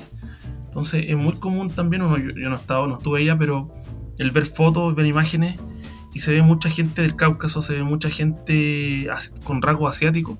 Entonces 0.64 1.04
es 1.08 1.16
muy 1.16 1.34
común 1.34 1.70
también, 1.70 2.02
uno, 2.02 2.16
yo, 2.18 2.48
no, 2.48 2.56
estaba, 2.56 2.86
no 2.86 2.94
estuve 2.94 3.20
allá, 3.20 3.36
pero 3.36 3.74
el 4.18 4.30
ver 4.30 4.46
fotos, 4.46 4.94
ver 4.94 5.06
imágenes, 5.06 5.58
y 6.14 6.20
se 6.20 6.32
ve 6.32 6.42
mucha 6.42 6.70
gente 6.70 7.02
del 7.02 7.16
Cáucaso, 7.16 7.62
se 7.62 7.74
ve 7.74 7.82
mucha 7.82 8.10
gente 8.10 9.08
con 9.44 9.60
rasgo 9.60 9.88
asiático. 9.88 10.38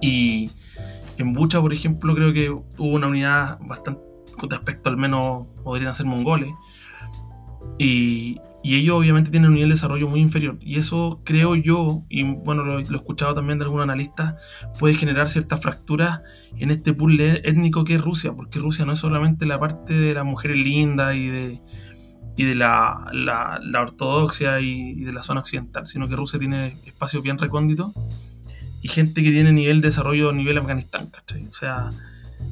Y 0.00 0.50
en 1.18 1.32
Bucha, 1.32 1.60
por 1.60 1.72
ejemplo, 1.72 2.14
creo 2.14 2.32
que 2.32 2.50
hubo 2.50 2.94
una 2.94 3.06
unidad 3.06 3.58
bastante 3.60 4.00
con 4.38 4.50
respecto 4.50 4.90
al 4.90 4.96
menos 4.96 5.46
podrían 5.64 5.94
ser 5.94 6.06
mongoles. 6.06 6.52
Y, 7.78 8.38
y 8.66 8.76
ellos 8.76 8.96
obviamente 8.96 9.30
tienen 9.30 9.50
un 9.50 9.54
nivel 9.54 9.68
de 9.68 9.76
desarrollo 9.76 10.08
muy 10.08 10.20
inferior. 10.20 10.58
Y 10.60 10.78
eso 10.78 11.20
creo 11.24 11.54
yo, 11.54 12.02
y 12.08 12.24
bueno, 12.24 12.64
lo, 12.64 12.80
he 12.80 12.82
escuchado 12.82 13.32
también 13.32 13.60
de 13.60 13.64
algún 13.64 13.80
analista, 13.80 14.38
puede 14.78 14.94
generar 14.94 15.28
ciertas 15.28 15.60
fracturas 15.60 16.22
en 16.58 16.70
este 16.70 16.92
pool 16.92 17.20
étnico 17.20 17.84
que 17.84 17.94
es 17.94 18.02
Rusia, 18.02 18.32
porque 18.32 18.58
Rusia 18.58 18.84
no 18.84 18.92
es 18.92 18.98
solamente 18.98 19.46
la 19.46 19.60
parte 19.60 19.94
de 19.94 20.14
las 20.14 20.24
mujeres 20.24 20.56
lindas 20.56 21.14
y 21.14 21.28
de, 21.28 21.60
y 22.36 22.44
de 22.44 22.54
la, 22.56 23.08
la, 23.12 23.80
ortodoxia 23.80 24.60
y, 24.60 25.04
de 25.04 25.12
la 25.12 25.22
zona 25.22 25.40
occidental, 25.40 25.86
sino 25.86 26.08
que 26.08 26.16
Rusia 26.16 26.40
tiene 26.40 26.76
espacios 26.86 27.22
bien 27.22 27.38
recónditos 27.38 27.92
y 28.82 28.88
gente 28.88 29.22
que 29.22 29.30
tiene 29.30 29.52
nivel 29.52 29.80
de 29.80 29.88
desarrollo 29.88 30.30
a 30.30 30.32
nivel 30.32 30.58
Afganistán, 30.58 31.06
¿cachai? 31.06 31.46
O 31.46 31.52
sea... 31.52 31.90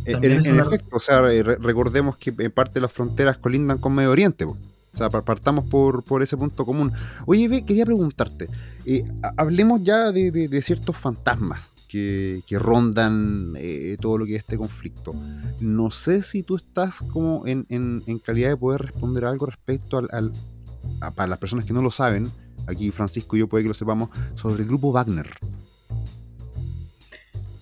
Eh, 0.06 0.18
en, 0.20 0.60
efecto, 0.60 0.96
o 0.96 1.00
sea, 1.00 1.22
recordemos 1.22 2.16
que 2.16 2.32
parte 2.50 2.74
de 2.74 2.80
las 2.82 2.92
fronteras 2.92 3.38
colindan 3.38 3.78
con 3.78 3.94
Medio 3.94 4.10
Oriente. 4.10 4.44
O 4.44 4.56
sea, 4.96 5.10
partamos 5.10 5.66
por, 5.66 6.04
por 6.04 6.22
ese 6.22 6.36
punto 6.36 6.64
común. 6.64 6.92
Oye, 7.26 7.64
quería 7.64 7.84
preguntarte, 7.84 8.48
eh, 8.86 9.04
hablemos 9.36 9.82
ya 9.82 10.12
de, 10.12 10.62
ciertos 10.62 10.96
fantasmas 10.96 11.72
que, 11.88 12.42
rondan 12.50 13.54
eh, 13.56 13.96
todo 14.00 14.18
lo 14.18 14.26
que 14.26 14.36
es 14.36 14.40
este 14.40 14.56
conflicto. 14.56 15.14
No 15.60 15.90
sé 15.90 16.22
si 16.22 16.42
tú 16.42 16.56
estás 16.56 17.02
como 17.12 17.44
en, 17.46 17.66
calidad 18.24 18.50
de 18.50 18.56
poder 18.56 18.82
responder 18.82 19.24
algo 19.24 19.46
respecto 19.46 19.98
al, 19.98 20.32
a, 21.00 21.10
para 21.10 21.28
las 21.28 21.38
personas 21.38 21.64
que 21.64 21.72
no 21.72 21.82
lo 21.82 21.90
saben, 21.90 22.30
aquí 22.66 22.90
Francisco 22.90 23.36
y 23.36 23.40
yo 23.40 23.48
puede 23.48 23.64
que 23.64 23.68
lo 23.68 23.74
sepamos, 23.74 24.10
sobre 24.34 24.62
el 24.62 24.68
grupo 24.68 24.92
Wagner. 24.92 25.30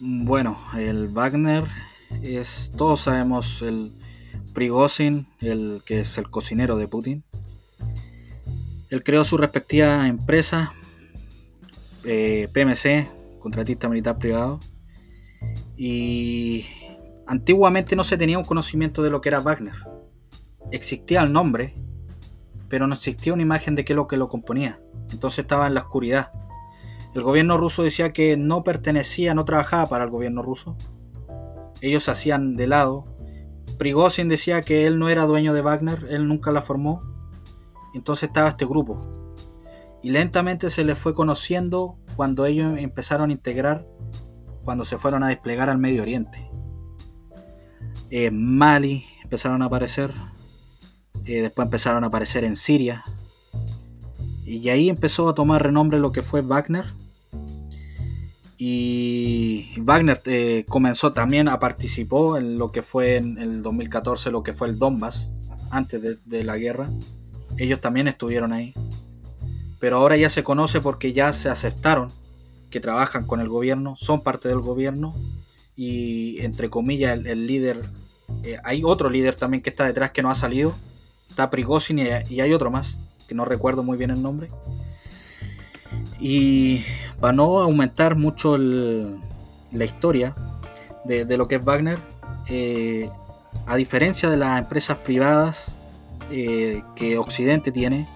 Bueno, 0.05 0.59
el 0.77 1.07
Wagner 1.11 1.63
es, 2.25 2.73
todos 2.77 3.03
sabemos, 3.03 3.63
el 3.63 3.93
Prigozhin, 4.53 5.29
el 5.39 5.81
que 5.87 6.01
es 6.01 6.19
el 6.19 6.29
cocinero 6.29 6.77
de 6.77 6.89
Putin. 6.89 7.23
Él 8.91 9.05
creó 9.05 9.23
su 9.23 9.37
respectiva 9.37 10.09
empresa, 10.09 10.73
eh, 12.03 12.49
PMC, 12.53 13.39
contratista 13.39 13.89
militar 13.89 14.19
privado. 14.19 14.59
Y 15.77 16.67
antiguamente 17.29 17.95
no 17.95 18.03
se 18.03 18.17
tenía 18.17 18.39
un 18.39 18.45
conocimiento 18.45 19.05
de 19.05 19.11
lo 19.11 19.21
que 19.21 19.29
era 19.29 19.39
Wagner. 19.39 19.77
Existía 20.73 21.23
el 21.23 21.33
nombre, 21.33 21.77
pero 22.69 22.89
no 22.89 22.95
existía 22.95 23.33
una 23.33 23.43
imagen 23.43 23.77
de 23.77 23.85
qué 23.85 23.93
es 23.93 23.97
lo 23.97 24.09
que 24.09 24.17
lo 24.17 24.29
componía. 24.29 24.81
Entonces 25.13 25.39
estaba 25.39 25.69
en 25.69 25.75
la 25.75 25.83
oscuridad. 25.83 26.33
El 27.15 27.23
gobierno 27.23 27.59
ruso 27.59 27.83
decía 27.83 28.13
que 28.13 28.37
no 28.37 28.65
pertenecía, 28.65 29.35
no 29.35 29.45
trabajaba 29.45 29.87
para 29.87 30.05
el 30.05 30.11
gobierno 30.11 30.43
ruso. 30.43 30.77
Ellos 31.81 32.09
hacían 32.09 32.57
de 32.57 32.67
lado, 32.67 33.13
Prigozhin 33.83 34.29
decía 34.29 34.63
que 34.63 34.87
él 34.87 35.01
no 35.01 35.09
era 35.09 35.27
dueño 35.27 35.53
de 35.53 35.61
Wagner, 35.61 36.07
él 36.09 36.29
nunca 36.29 36.53
la 36.53 36.63
formó. 36.63 37.03
Entonces 37.95 38.29
estaba 38.29 38.49
este 38.49 38.65
grupo. 38.65 39.37
Y 40.03 40.11
lentamente 40.11 40.71
se 40.71 40.85
les 40.85 40.97
fue 40.97 41.15
conociendo 41.15 41.99
cuando 42.17 42.47
ellos 42.47 42.79
empezaron 42.79 43.31
a 43.31 43.33
integrar, 43.33 43.87
cuando 44.65 44.85
se 44.85 44.99
fueron 44.99 45.25
a 45.25 45.29
desplegar 45.29 45.69
al 45.69 45.79
Medio 45.79 46.03
Oriente. 46.03 46.49
Eh, 48.11 48.31
Mali 48.31 49.05
empezaron 49.23 49.63
a 49.63 49.67
aparecer, 49.67 50.13
eh, 51.25 51.43
después 51.43 51.67
empezaron 51.67 52.05
a 52.05 52.07
aparecer 52.07 52.45
en 52.45 52.55
Siria. 52.55 53.05
Y 54.45 54.69
ahí 54.69 54.89
empezó 54.89 55.29
a 55.29 55.35
tomar 55.35 55.63
renombre 55.63 55.99
lo 55.99 56.13
que 56.13 56.23
fue 56.23 56.43
Wagner 56.43 56.85
y 58.65 59.73
Wagner 59.79 60.23
eh, 60.27 60.65
comenzó 60.69 61.13
también 61.13 61.49
a 61.49 61.59
participar 61.59 62.39
en 62.39 62.59
lo 62.59 62.71
que 62.71 62.83
fue 62.83 63.17
en 63.17 63.37
el 63.39 63.61
2014, 63.61 64.31
lo 64.31 64.45
que 64.45 64.53
fue 64.53 64.69
el 64.69 64.79
Donbass, 64.79 65.31
antes 65.73 66.21
de, 66.25 66.45
la 66.45 66.57
guerra. 66.59 66.89
Ellos 67.59 67.81
también 67.81 68.07
estuvieron 68.07 68.53
ahí. 68.53 68.73
Pero 69.81 69.97
ahora 69.97 70.17
ya 70.17 70.31
se 70.31 70.45
conoce 70.45 70.81
porque 70.81 71.13
ya 71.13 71.33
se 71.33 71.49
aceptaron 71.49 72.13
que 72.71 72.79
trabajan 72.79 73.27
con 73.27 73.41
el 73.41 73.49
gobierno, 73.49 73.97
son 73.97 74.23
parte 74.23 74.49
del 74.49 74.61
gobierno 74.61 75.13
y 75.75 76.41
entre 76.45 76.71
comillas 76.71 77.19
el, 77.25 77.49
líder, 77.49 77.81
eh, 78.45 78.59
hay 78.63 78.83
otro 78.85 79.11
líder 79.11 79.35
también 79.35 79.65
que 79.65 79.71
está 79.71 79.87
detrás 79.87 80.13
que 80.13 80.23
no 80.23 80.31
ha 80.31 80.37
salido, 80.37 80.73
está 81.29 81.51
Prigozhin 81.51 81.99
y, 81.99 82.05
y 82.29 82.41
hay 82.41 82.53
otro 82.53 82.71
más, 82.71 83.01
que 83.27 83.35
no 83.35 83.45
recuerdo 83.45 83.83
muy 83.83 83.99
bien 83.99 84.13
el 84.13 84.23
nombre. 84.23 84.51
Y 86.21 86.85
para 87.23 87.35
no 87.35 87.61
aumentar 87.61 88.17
mucho 88.17 88.59
la 88.59 89.85
historia 89.85 90.35
de, 91.05 91.37
lo 91.37 91.47
que 91.47 91.55
es 91.55 91.65
Wagner, 91.65 91.97
eh, 92.49 93.09
a 93.65 93.77
diferencia 93.77 94.29
de 94.29 94.37
las 94.37 94.59
empresas 94.59 94.99
privadas 94.99 95.79
eh, 96.33 96.83
que 96.97 97.19
Occidente 97.19 97.71
tiene, 97.71 98.09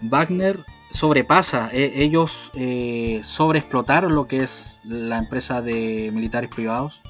Wagner 0.00 0.58
sobrepasa, 0.90 1.68
e, 1.70 2.02
ellos 2.02 2.50
eh, 2.54 3.20
sobreexplotaron 3.24 4.14
lo 4.14 4.26
que 4.26 4.42
es 4.42 4.80
la 4.84 5.18
empresa 5.18 5.60
de 5.60 6.10
militares 6.14 6.48
privados, 6.48 7.02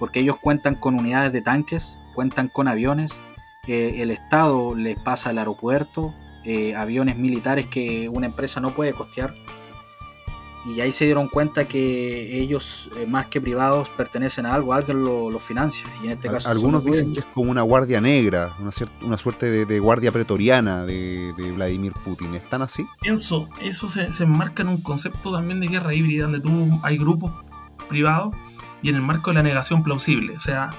porque 0.00 0.18
ellos 0.18 0.38
cuentan 0.42 0.74
con 0.74 0.96
unidades 0.96 1.32
de 1.32 1.40
tanques, 1.40 2.00
cuentan 2.16 2.48
con 2.48 2.66
aviones, 2.66 3.12
el 3.68 4.10
Estado 4.10 4.74
les 4.74 4.98
pasa 4.98 5.30
al 5.30 5.38
aeropuerto, 5.38 6.12
aviones 6.74 7.16
militares 7.16 7.66
que 7.66 8.08
una 8.08 8.26
empresa 8.26 8.60
no 8.60 8.70
puede 8.70 8.94
costear 8.94 9.34
y 10.64 10.80
ahí 10.80 10.92
se 10.92 11.04
dieron 11.04 11.28
cuenta 11.28 11.66
que 11.66 12.40
ellos, 12.40 12.90
eh, 12.96 13.06
más 13.06 13.26
que 13.26 13.40
privados, 13.40 13.88
pertenecen 13.90 14.44
a 14.46 14.54
algo, 14.54 14.74
alguien 14.74 15.02
los 15.02 15.32
lo 15.32 15.38
financia. 15.38 15.86
Y 16.02 16.06
en 16.06 16.12
este 16.12 16.28
caso 16.28 16.48
Algunos 16.48 16.84
dicen 16.84 17.12
que 17.12 17.20
es 17.20 17.26
como 17.26 17.50
una 17.50 17.62
guardia 17.62 18.00
negra, 18.00 18.54
una, 18.60 18.70
una 19.02 19.18
suerte 19.18 19.64
de, 19.64 19.78
guardia 19.78 20.12
pretoriana 20.12 20.84
de, 20.84 21.32
Vladimir 21.54 21.92
Putin. 22.04 22.34
¿Están 22.34 22.62
así? 22.62 22.86
Pienso, 23.00 23.48
eso 23.62 23.88
se, 23.88 24.10
se 24.10 24.24
enmarca 24.24 24.62
en 24.62 24.68
un 24.68 24.82
concepto 24.82 25.32
también 25.32 25.60
de 25.60 25.68
guerra 25.68 25.94
híbrida, 25.94 26.24
donde 26.24 26.40
tú 26.40 26.80
hay 26.82 26.98
grupos 26.98 27.32
privados 27.88 28.34
y 28.82 28.90
en 28.90 28.96
el 28.96 29.02
marco 29.02 29.30
de 29.30 29.34
la 29.34 29.42
negación 29.42 29.82
plausible. 29.82 30.36
O 30.36 30.40
sea, 30.40 30.70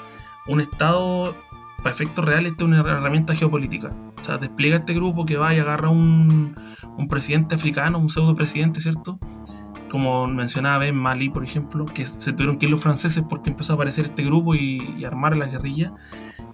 un 0.47 0.61
Estado, 0.61 1.35
para 1.77 1.91
efectos 1.91 2.25
reales, 2.25 2.53
es 2.57 2.63
una 2.63 2.79
herramienta 2.79 3.33
geopolítica. 3.33 3.91
O 4.19 4.23
sea, 4.23 4.37
despliega 4.37 4.77
este 4.77 4.93
grupo 4.93 5.25
que 5.25 5.37
va 5.37 5.53
y 5.53 5.59
agarra 5.59 5.89
un, 5.89 6.55
un 6.97 7.07
presidente 7.07 7.55
africano, 7.55 7.97
un 7.97 8.09
pseudo 8.09 8.35
presidente, 8.35 8.81
¿cierto? 8.81 9.19
Como 9.89 10.27
mencionaba 10.27 10.85
en 10.85 10.95
Mali, 10.95 11.29
por 11.29 11.43
ejemplo, 11.43 11.85
que 11.85 12.05
se 12.05 12.31
tuvieron 12.33 12.57
que 12.57 12.65
ir 12.65 12.71
los 12.71 12.81
franceses 12.81 13.23
porque 13.27 13.49
empezó 13.49 13.73
a 13.73 13.75
aparecer 13.75 14.05
este 14.05 14.23
grupo 14.23 14.55
y, 14.55 15.03
armar 15.03 15.35
la 15.35 15.47
guerrilla. 15.47 15.93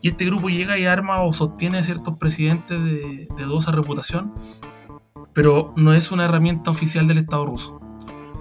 Y 0.01 0.09
este 0.09 0.25
grupo 0.25 0.49
llega 0.49 0.77
y 0.77 0.85
arma 0.85 1.21
o 1.21 1.33
sostiene 1.33 1.79
a 1.79 1.83
ciertos 1.83 2.17
presidentes 2.17 2.79
de, 2.83 3.27
de 3.35 3.43
dudosa 3.43 3.71
reputación, 3.71 4.33
pero 5.33 5.73
no 5.75 5.93
es 5.93 6.11
una 6.11 6.25
herramienta 6.25 6.71
oficial 6.71 7.07
del 7.07 7.19
Estado 7.19 7.45
ruso. 7.45 7.79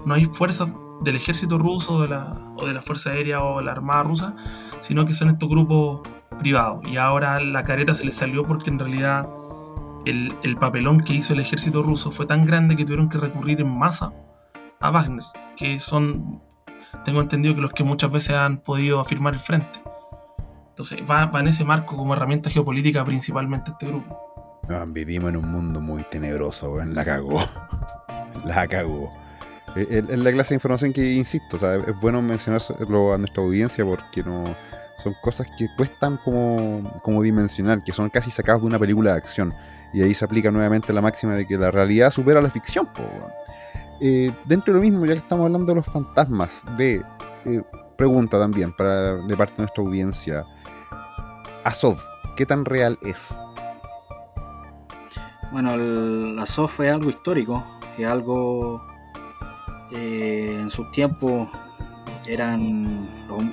No 0.05 0.13
hay 0.13 0.25
fuerzas 0.25 0.69
del 1.01 1.15
ejército 1.15 1.57
ruso 1.57 2.01
de 2.01 2.07
la, 2.09 2.53
o 2.55 2.65
de 2.65 2.73
la 2.73 2.81
Fuerza 2.81 3.11
Aérea 3.11 3.43
o 3.43 3.59
de 3.59 3.65
la 3.65 3.71
Armada 3.71 4.03
rusa, 4.03 4.35
sino 4.81 5.05
que 5.05 5.13
son 5.13 5.29
estos 5.29 5.49
grupos 5.49 6.01
privados. 6.39 6.87
Y 6.87 6.97
ahora 6.97 7.39
la 7.39 7.65
careta 7.65 7.93
se 7.93 8.05
les 8.05 8.15
salió 8.15 8.43
porque 8.43 8.69
en 8.69 8.79
realidad 8.79 9.27
el, 10.05 10.33
el 10.43 10.57
papelón 10.57 11.01
que 11.01 11.13
hizo 11.13 11.33
el 11.33 11.39
ejército 11.39 11.83
ruso 11.83 12.11
fue 12.11 12.25
tan 12.25 12.45
grande 12.45 12.75
que 12.75 12.85
tuvieron 12.85 13.09
que 13.09 13.17
recurrir 13.17 13.61
en 13.61 13.77
masa 13.77 14.13
a 14.87 14.91
Wagner, 14.91 15.25
que 15.55 15.79
son, 15.79 16.41
tengo 17.03 17.21
entendido 17.21 17.55
que 17.55 17.61
los 17.61 17.71
que 17.71 17.83
muchas 17.83 18.11
veces 18.11 18.35
han 18.35 18.57
podido 18.57 18.99
afirmar 18.99 19.33
el 19.33 19.39
frente. 19.39 19.79
Entonces 20.69 20.99
va, 21.09 21.29
en 21.39 21.47
ese 21.47 21.63
marco 21.63 21.95
como 21.95 22.13
herramienta 22.13 22.49
geopolítica 22.49 23.05
principalmente 23.05 23.71
este 23.71 23.87
grupo. 23.87 24.61
Ah, 24.69 24.85
vivimos 24.87 25.29
en 25.29 25.37
un 25.37 25.49
mundo 25.49 25.79
muy 25.79 26.03
tenebroso, 26.03 26.83
la 26.83 27.05
cagó. 27.05 27.45
la 28.45 28.67
cagó. 28.67 29.11
Es 29.75 30.07
la 30.07 30.31
clase 30.31 30.49
de 30.49 30.55
información 30.55 30.93
que 30.93 31.13
insisto, 31.13 31.57
es 31.57 31.99
bueno 31.99 32.21
mencionarlo 32.21 33.13
a 33.13 33.17
nuestra 33.17 33.43
audiencia 33.43 33.83
porque 33.83 34.23
no 34.23 34.55
son 34.97 35.13
cosas 35.21 35.47
que 35.57 35.67
cuestan 35.75 36.17
como, 36.17 36.99
como 37.03 37.21
dimensionar, 37.21 37.83
que 37.83 37.91
son 37.91 38.09
casi 38.09 38.31
sacados 38.31 38.61
de 38.61 38.67
una 38.67 38.79
película 38.79 39.11
de 39.11 39.17
acción. 39.17 39.53
Y 39.93 40.01
ahí 40.01 40.13
se 40.13 40.25
aplica 40.25 40.51
nuevamente 40.51 40.91
la 40.93 41.01
máxima 41.01 41.35
de 41.35 41.45
que 41.45 41.57
la 41.57 41.71
realidad 41.71 42.11
supera 42.11 42.41
la 42.41 42.49
ficción. 42.49 42.87
Eh, 44.01 44.31
dentro 44.45 44.73
de 44.73 44.79
lo 44.79 44.83
mismo, 44.83 45.05
ya 45.05 45.13
que 45.13 45.19
estamos 45.19 45.45
hablando 45.45 45.67
de 45.67 45.75
los 45.75 45.85
fantasmas, 45.85 46.63
de 46.77 47.03
eh, 47.45 47.63
pregunta 47.97 48.37
también 48.39 48.73
para, 48.73 49.15
de 49.15 49.37
parte 49.37 49.53
de 49.53 49.63
nuestra 49.63 49.83
audiencia. 49.83 50.45
Azov, 51.63 51.97
¿qué 52.35 52.45
tan 52.45 52.65
real 52.65 52.99
es? 53.01 53.29
Bueno, 55.51 55.73
el 55.75 56.37
Azov 56.39 56.71
es 56.81 56.91
algo 56.91 57.09
histórico, 57.09 57.63
es 57.97 58.05
algo 58.05 58.81
eh, 59.91 60.57
en 60.59 60.69
su 60.69 60.89
tiempo 60.91 61.49
eran 62.27 63.07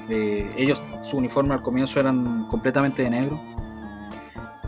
ellos 0.09 0.83
su 1.03 1.19
uniforme 1.19 1.55
al 1.55 1.63
comienzo 1.63 2.01
eran 2.01 2.47
completamente 2.49 3.03
de 3.03 3.11
negro. 3.11 3.41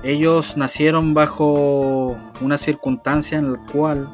Ellos 0.02 0.56
nacieron 0.58 1.14
bajo 1.14 2.16
una 2.42 2.58
circunstancia 2.58 3.38
en 3.38 3.54
la 3.54 3.58
cual 3.72 4.08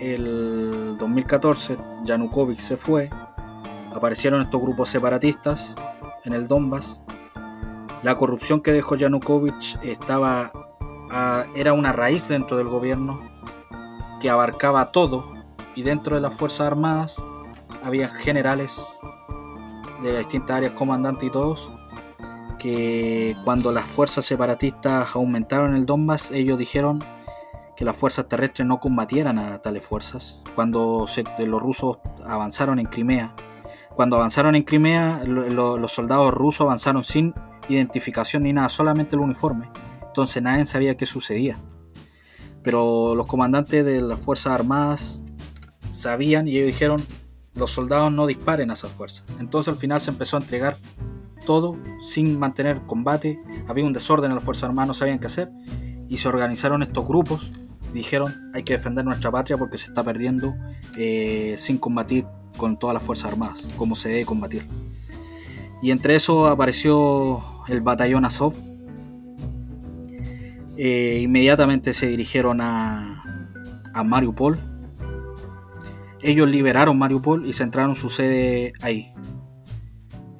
el 0.00 0.96
2014 0.98 1.78
Yanukovych 2.04 2.58
se 2.58 2.76
fue, 2.76 3.10
aparecieron 3.94 4.42
estos 4.42 4.60
grupos 4.60 4.90
separatistas 4.90 5.74
en 6.24 6.32
el 6.32 6.48
Donbass. 6.48 7.00
La 8.02 8.16
corrupción 8.16 8.60
que 8.60 8.72
dejó 8.72 8.96
Yanukovych 8.96 9.78
estaba, 9.82 10.52
era 11.54 11.72
una 11.72 11.92
raíz 11.92 12.28
dentro 12.28 12.56
del 12.56 12.68
gobierno 12.68 13.20
que 14.20 14.30
abarcaba 14.30 14.92
todo 14.92 15.32
y 15.74 15.82
dentro 15.82 16.16
de 16.16 16.22
las 16.22 16.34
Fuerzas 16.34 16.66
Armadas 16.66 17.22
había 17.82 18.08
generales 18.08 18.80
de 20.02 20.12
las 20.12 20.20
distintas 20.20 20.56
áreas, 20.58 20.72
comandantes 20.72 21.28
y 21.28 21.32
todos, 21.32 21.70
que 22.58 23.36
cuando 23.44 23.72
las 23.72 23.84
fuerzas 23.84 24.24
separatistas 24.24 25.08
aumentaron 25.14 25.74
el 25.74 25.86
Donbass, 25.86 26.30
ellos 26.30 26.58
dijeron 26.58 27.02
que 27.76 27.84
las 27.84 27.96
fuerzas 27.96 28.26
terrestres 28.28 28.66
no 28.66 28.80
combatieran 28.80 29.38
a 29.38 29.58
tales 29.60 29.84
fuerzas. 29.84 30.42
Cuando 30.54 31.06
los 31.38 31.62
rusos 31.62 31.98
avanzaron 32.24 32.78
en 32.78 32.86
Crimea, 32.86 33.34
cuando 33.94 34.16
avanzaron 34.16 34.54
en 34.54 34.62
Crimea, 34.62 35.22
los 35.24 35.92
soldados 35.92 36.32
rusos 36.32 36.62
avanzaron 36.62 37.04
sin 37.04 37.34
identificación 37.68 38.44
ni 38.44 38.52
nada, 38.52 38.68
solamente 38.68 39.16
el 39.16 39.22
uniforme. 39.22 39.70
Entonces 40.06 40.42
nadie 40.42 40.64
sabía 40.64 40.96
qué 40.96 41.06
sucedía. 41.06 41.58
Pero 42.62 43.14
los 43.14 43.26
comandantes 43.26 43.84
de 43.84 44.00
las 44.00 44.20
Fuerzas 44.20 44.52
Armadas 44.52 45.20
sabían 45.92 46.48
y 46.48 46.56
ellos 46.56 46.66
dijeron, 46.66 47.06
los 47.54 47.70
soldados 47.70 48.12
no 48.12 48.26
disparen 48.26 48.70
a 48.70 48.74
esas 48.74 48.90
fuerzas. 48.90 49.24
Entonces 49.38 49.72
al 49.72 49.78
final 49.78 50.00
se 50.00 50.10
empezó 50.10 50.36
a 50.36 50.40
entregar 50.40 50.76
todo 51.46 51.78
sin 52.00 52.38
mantener 52.38 52.82
combate. 52.82 53.40
Había 53.68 53.84
un 53.84 53.92
desorden 53.92 54.30
en 54.30 54.34
las 54.34 54.44
Fuerzas 54.44 54.64
Armadas, 54.64 54.88
no 54.88 54.94
sabían 54.94 55.18
qué 55.18 55.26
hacer. 55.26 55.50
Y 56.08 56.18
se 56.18 56.28
organizaron 56.28 56.82
estos 56.82 57.06
grupos. 57.06 57.52
Dijeron, 57.96 58.50
hay 58.54 58.62
que 58.62 58.74
defender 58.74 59.04
nuestra 59.04 59.30
patria 59.30 59.56
porque 59.58 59.78
se 59.78 59.86
está 59.86 60.04
perdiendo 60.04 60.54
eh, 60.96 61.54
sin 61.58 61.78
combatir 61.78 62.26
con 62.56 62.78
todas 62.78 62.94
las 62.94 63.02
Fuerzas 63.02 63.32
Armadas, 63.32 63.66
como 63.76 63.94
se 63.94 64.08
debe 64.08 64.24
combatir. 64.24 64.66
Y 65.82 65.90
entre 65.90 66.16
eso 66.16 66.46
apareció 66.46 67.42
el 67.68 67.80
batallón 67.80 68.24
Azov. 68.24 68.54
Eh, 70.76 71.20
inmediatamente 71.22 71.92
se 71.92 72.06
dirigieron 72.06 72.60
a, 72.60 73.22
a 73.92 74.04
Mariupol. 74.04 74.58
Ellos 76.22 76.48
liberaron 76.48 76.98
Mariupol 76.98 77.46
y 77.46 77.52
centraron 77.52 77.94
su 77.94 78.08
sede 78.08 78.72
ahí. 78.80 79.12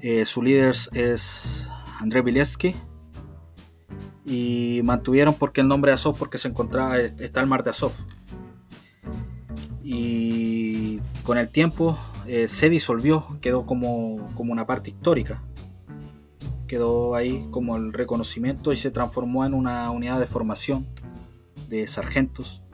Eh, 0.00 0.24
su 0.24 0.42
líder 0.42 0.74
es 0.92 1.68
André 2.00 2.22
Vilevsky. 2.22 2.74
Y 4.26 4.80
mantuvieron 4.82 5.34
porque 5.34 5.60
el 5.60 5.68
nombre 5.68 5.92
de 5.92 5.94
Azov 5.94 6.18
porque 6.18 6.36
se 6.36 6.48
encontraba, 6.48 6.98
está 6.98 7.40
el 7.40 7.46
mar 7.46 7.62
de 7.62 7.70
Azov. 7.70 7.92
Y 9.84 10.98
con 11.22 11.38
el 11.38 11.48
tiempo 11.48 11.96
eh, 12.26 12.48
se 12.48 12.68
disolvió, 12.68 13.38
quedó 13.40 13.66
como, 13.66 14.28
como 14.34 14.52
una 14.52 14.66
parte 14.66 14.90
histórica. 14.90 15.44
Quedó 16.66 17.14
ahí 17.14 17.46
como 17.52 17.76
el 17.76 17.92
reconocimiento 17.92 18.72
y 18.72 18.76
se 18.76 18.90
transformó 18.90 19.46
en 19.46 19.54
una 19.54 19.88
unidad 19.92 20.18
de 20.18 20.26
formación 20.26 20.88
de 21.68 21.86
sargentos. 21.86 22.64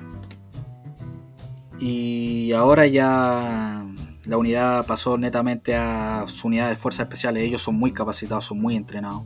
Y 1.78 2.53
ahora 2.53 2.86
ya 2.86 3.86
la 4.24 4.36
unidad 4.36 4.86
pasó 4.86 5.18
netamente 5.18 5.74
a 5.74 6.24
su 6.28 6.46
unidad 6.46 6.70
de 6.70 6.76
fuerzas 6.76 7.05
especiales. 7.05 7.42
Ellos 7.42 7.61
son 7.61 7.74
muy 7.74 7.92
capacitados, 7.92 8.46
son 8.46 8.61
muy 8.61 8.76
entrenados. 8.76 9.24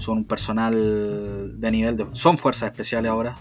Son 0.00 0.18
un 0.18 0.24
personal 0.24 1.60
de 1.60 1.70
nivel 1.70 1.96
de... 1.96 2.06
Son 2.12 2.38
fuerzas 2.38 2.70
especiales 2.70 3.10
ahora. 3.10 3.36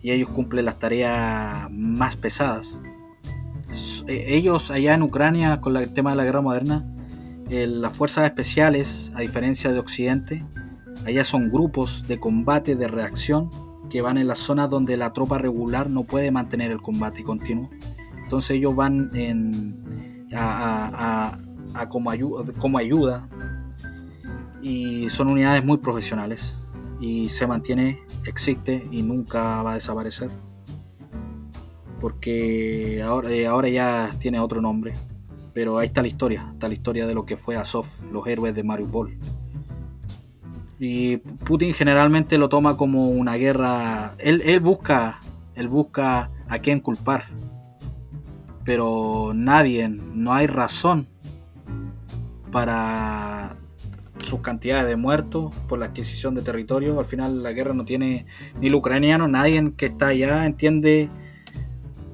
Y 0.00 0.12
ellos 0.12 0.28
cumplen 0.28 0.64
las 0.64 0.78
tareas 0.78 1.68
más 1.70 2.16
pesadas 2.16 2.80
eh, 4.06 4.24
ellos 4.28 4.70
allá 4.70 4.94
en 4.94 5.02
Ucrania, 5.02 5.60
con 5.60 5.76
el 5.76 5.92
tema 5.92 6.10
de 6.10 6.16
la 6.16 6.24
guerra 6.24 6.40
moderna, 6.40 6.86
las 7.50 7.96
fuerzas 7.96 8.26
especiales, 8.26 9.12
a 9.14 9.20
diferencia 9.20 9.72
de 9.72 9.78
Occidente, 9.78 10.44
allá 11.06 11.24
son 11.24 11.50
grupos 11.50 12.06
de 12.06 12.18
combate, 12.18 12.76
de 12.76 12.88
reacción, 12.88 13.50
que 13.88 14.02
van 14.02 14.18
en 14.18 14.28
las 14.28 14.38
zonas 14.38 14.68
donde 14.68 14.98
la 14.98 15.14
tropa 15.14 15.38
regular 15.38 15.88
no 15.88 16.04
puede 16.04 16.30
mantener 16.30 16.70
el 16.70 16.82
combate 16.82 17.24
continuo. 17.24 17.70
Entonces 18.22 18.52
ellos 18.52 18.76
van 18.76 19.10
a, 20.34 21.38
como, 21.88 22.12
como 22.58 22.78
ayuda 22.78 23.28
y 24.62 25.08
son 25.10 25.28
unidades 25.28 25.64
muy 25.64 25.78
profesionales 25.78 26.58
y 27.00 27.28
se 27.28 27.46
mantiene, 27.46 28.00
existe 28.24 28.86
y 28.90 29.02
nunca 29.02 29.62
va 29.62 29.72
a 29.72 29.74
desaparecer 29.74 30.30
porque 32.00 33.02
ahora, 33.04 33.30
eh, 33.30 33.46
ahora 33.46 33.68
ya 33.68 34.10
tiene 34.18 34.40
otro 34.40 34.60
nombre. 34.60 34.94
Pero 35.52 35.78
ahí 35.78 35.86
está 35.86 36.02
la 36.02 36.08
historia, 36.08 36.50
está 36.52 36.68
la 36.68 36.74
historia 36.74 37.06
de 37.06 37.14
lo 37.14 37.26
que 37.26 37.36
fue 37.36 37.56
Azov, 37.56 37.86
los 38.12 38.26
héroes 38.26 38.54
de 38.54 38.62
Mariupol. 38.62 39.18
Y 40.78 41.16
Putin 41.16 41.74
generalmente 41.74 42.38
lo 42.38 42.48
toma 42.48 42.76
como 42.76 43.08
una 43.08 43.34
guerra. 43.34 44.14
Él, 44.18 44.42
él 44.44 44.60
busca, 44.60 45.20
él 45.54 45.66
busca 45.68 46.30
a 46.48 46.58
quién 46.60 46.78
culpar. 46.78 47.24
Pero 48.64 49.32
nadie, 49.34 49.88
no 49.88 50.32
hay 50.32 50.46
razón 50.46 51.08
para 52.52 53.56
sus 54.20 54.40
cantidades 54.40 54.86
de 54.86 54.96
muertos 54.96 55.54
por 55.68 55.78
la 55.78 55.86
adquisición 55.86 56.34
de 56.34 56.42
territorio. 56.42 56.98
Al 56.98 57.04
final 57.04 57.42
la 57.42 57.52
guerra 57.52 57.74
no 57.74 57.84
tiene 57.84 58.26
ni 58.60 58.68
el 58.68 58.74
ucraniano, 58.74 59.28
nadie 59.28 59.72
que 59.76 59.86
está 59.86 60.08
allá 60.08 60.46
entiende 60.46 61.08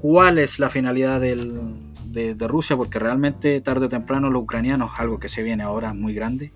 cuál 0.00 0.38
es 0.38 0.59
la 0.59 0.68
finalidad 0.68 1.20
de, 1.20 2.36
Rusia, 2.46 2.76
porque 2.76 2.98
realmente 2.98 3.61
tarde 3.62 3.86
o 3.86 3.88
temprano 3.88 4.28
los 4.28 4.42
ucranianos, 4.42 4.92
algo 4.98 5.18
que 5.18 5.28
se 5.30 5.42
viene 5.42 5.62
ahora 5.62 5.94
muy 5.94 6.12
grande, 6.12 6.52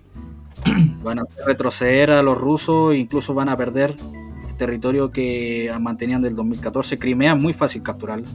van 1.03 1.19
a 1.19 1.23
retroceder 1.45 2.11
a 2.11 2.21
los 2.21 2.37
rusos, 2.37 2.93
incluso 2.95 3.33
van 3.33 3.49
a 3.49 3.57
perder 3.57 3.95
el 4.47 4.55
territorio 4.55 5.11
que 5.11 5.73
mantenían 5.81 6.21
del 6.21 6.35
2014. 6.35 6.99
Crimea 6.99 7.33
es 7.33 7.41
muy 7.41 7.53
fácil 7.53 7.81
capturarla, 7.81 8.27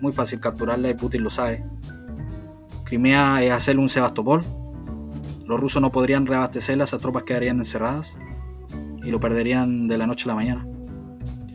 muy 0.00 0.12
fácil 0.12 0.40
capturarla 0.40 0.90
y 0.90 0.94
Putin 0.94 1.22
lo 1.24 1.30
sabe. 1.30 1.64
Crimea 2.84 3.42
es 3.42 3.50
hacerle 3.50 3.80
un 3.80 3.88
Sebastopol. 3.88 4.44
Los 5.46 5.60
rusos 5.60 5.80
no 5.82 5.92
podrían 5.92 6.26
reabastecerla, 6.26 6.84
esas 6.84 7.00
tropas 7.00 7.24
quedarían 7.24 7.58
encerradas 7.58 8.16
y 9.02 9.10
lo 9.10 9.20
perderían 9.20 9.88
de 9.88 9.98
la 9.98 10.06
noche 10.06 10.24
a 10.24 10.28
la 10.28 10.34
mañana 10.34 10.66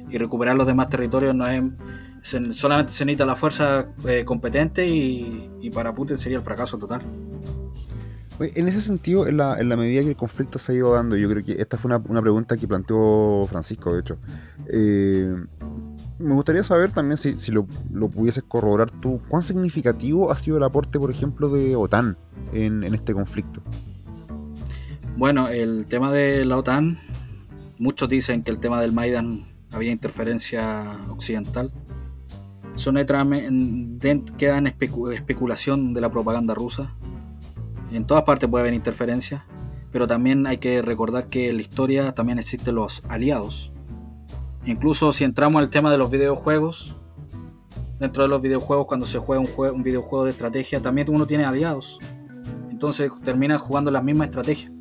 y 0.10 0.18
recuperar 0.18 0.56
los 0.56 0.68
demás 0.68 0.90
territorios 0.90 1.36
no 1.36 1.48
es 1.48 1.64
solamente 2.52 2.92
se 2.92 3.06
necesita 3.06 3.26
la 3.26 3.36
fuerza 3.36 3.88
eh, 4.06 4.26
competente 4.26 4.86
y, 4.86 5.70
para 5.74 5.94
Putin 5.94 6.18
sería 6.18 6.38
el 6.38 6.44
fracaso 6.44 6.78
total. 6.78 7.02
En 8.40 8.68
ese 8.68 8.82
sentido, 8.82 9.28
en 9.28 9.38
la, 9.38 9.56
medida 9.78 10.02
que 10.02 10.10
el 10.10 10.16
conflicto 10.16 10.60
se 10.60 10.72
ha 10.72 10.76
ido 10.76 10.94
dando, 10.94 11.16
yo 11.16 11.30
creo 11.30 11.44
que 11.44 11.54
esta 11.54 11.78
fue 11.78 11.96
una, 11.96 12.22
pregunta 12.22 12.58
que 12.58 12.68
planteó 12.68 13.48
Francisco, 13.50 13.94
de 13.94 14.00
hecho. 14.02 14.18
Eh, 14.68 15.34
me 16.20 16.34
gustaría 16.34 16.64
saber 16.64 16.92
también 16.92 17.18
si, 17.18 17.52
lo, 17.52 17.66
lo, 17.92 18.10
pudieses 18.10 18.44
corroborar 18.44 18.92
tú, 18.92 19.22
¿cuán 19.30 19.42
significativo 19.42 20.32
ha 20.32 20.36
sido 20.36 20.58
el 20.58 20.64
aporte, 20.64 21.00
por 21.00 21.10
ejemplo, 21.10 21.50
de 21.50 21.76
OTAN 21.76 22.18
en, 22.54 22.84
este 22.84 23.14
conflicto? 23.14 23.62
Bueno, 25.16 25.48
el 25.48 25.86
tema 25.88 26.12
de 26.12 26.46
la 26.46 26.58
OTAN, 26.58 27.00
muchos 27.78 28.10
dicen 28.10 28.44
que 28.44 28.52
el 28.52 28.60
tema 28.60 28.82
del 28.82 28.92
Maidan 28.92 29.48
había 29.72 29.92
interferencia 29.92 30.98
occidental. 31.10 31.72
Son 32.76 32.96
queda 32.96 34.58
en 34.58 34.68
especulación 34.68 35.94
de 35.94 36.02
la 36.02 36.10
propaganda 36.10 36.54
rusa. 36.54 36.96
En 37.92 38.06
todas 38.06 38.24
partes 38.24 38.50
puede 38.50 38.64
haber 38.64 38.74
interferencia, 38.74 39.46
pero 39.92 40.06
también 40.06 40.46
hay 40.48 40.58
que 40.58 40.82
recordar 40.82 41.28
que 41.28 41.50
en 41.50 41.56
la 41.56 41.62
historia 41.62 42.14
también 42.14 42.40
existen 42.40 42.76
los 42.76 43.04
aliados. 43.10 43.74
Incluso 44.66 45.12
si 45.12 45.24
entramos 45.24 45.62
al 45.62 45.70
tema 45.70 45.92
de 45.92 45.98
los 45.98 46.10
videojuegos, 46.10 46.96
dentro 48.00 48.24
de 48.24 48.30
los 48.30 48.42
videojuegos 48.42 48.88
cuando 48.88 49.06
se 49.06 49.20
juega 49.20 49.42
un, 49.42 49.50
un 49.74 49.84
videojuego 49.84 50.26
de 50.26 50.32
estrategia, 50.32 50.82
también 50.82 51.10
uno 51.10 51.28
tiene 51.28 51.46
aliados. 51.46 52.00
Entonces 52.70 53.12
termina 53.24 53.58
jugando 53.58 53.92
la 53.92 54.02
misma 54.02 54.26
estrategia. 54.26 54.72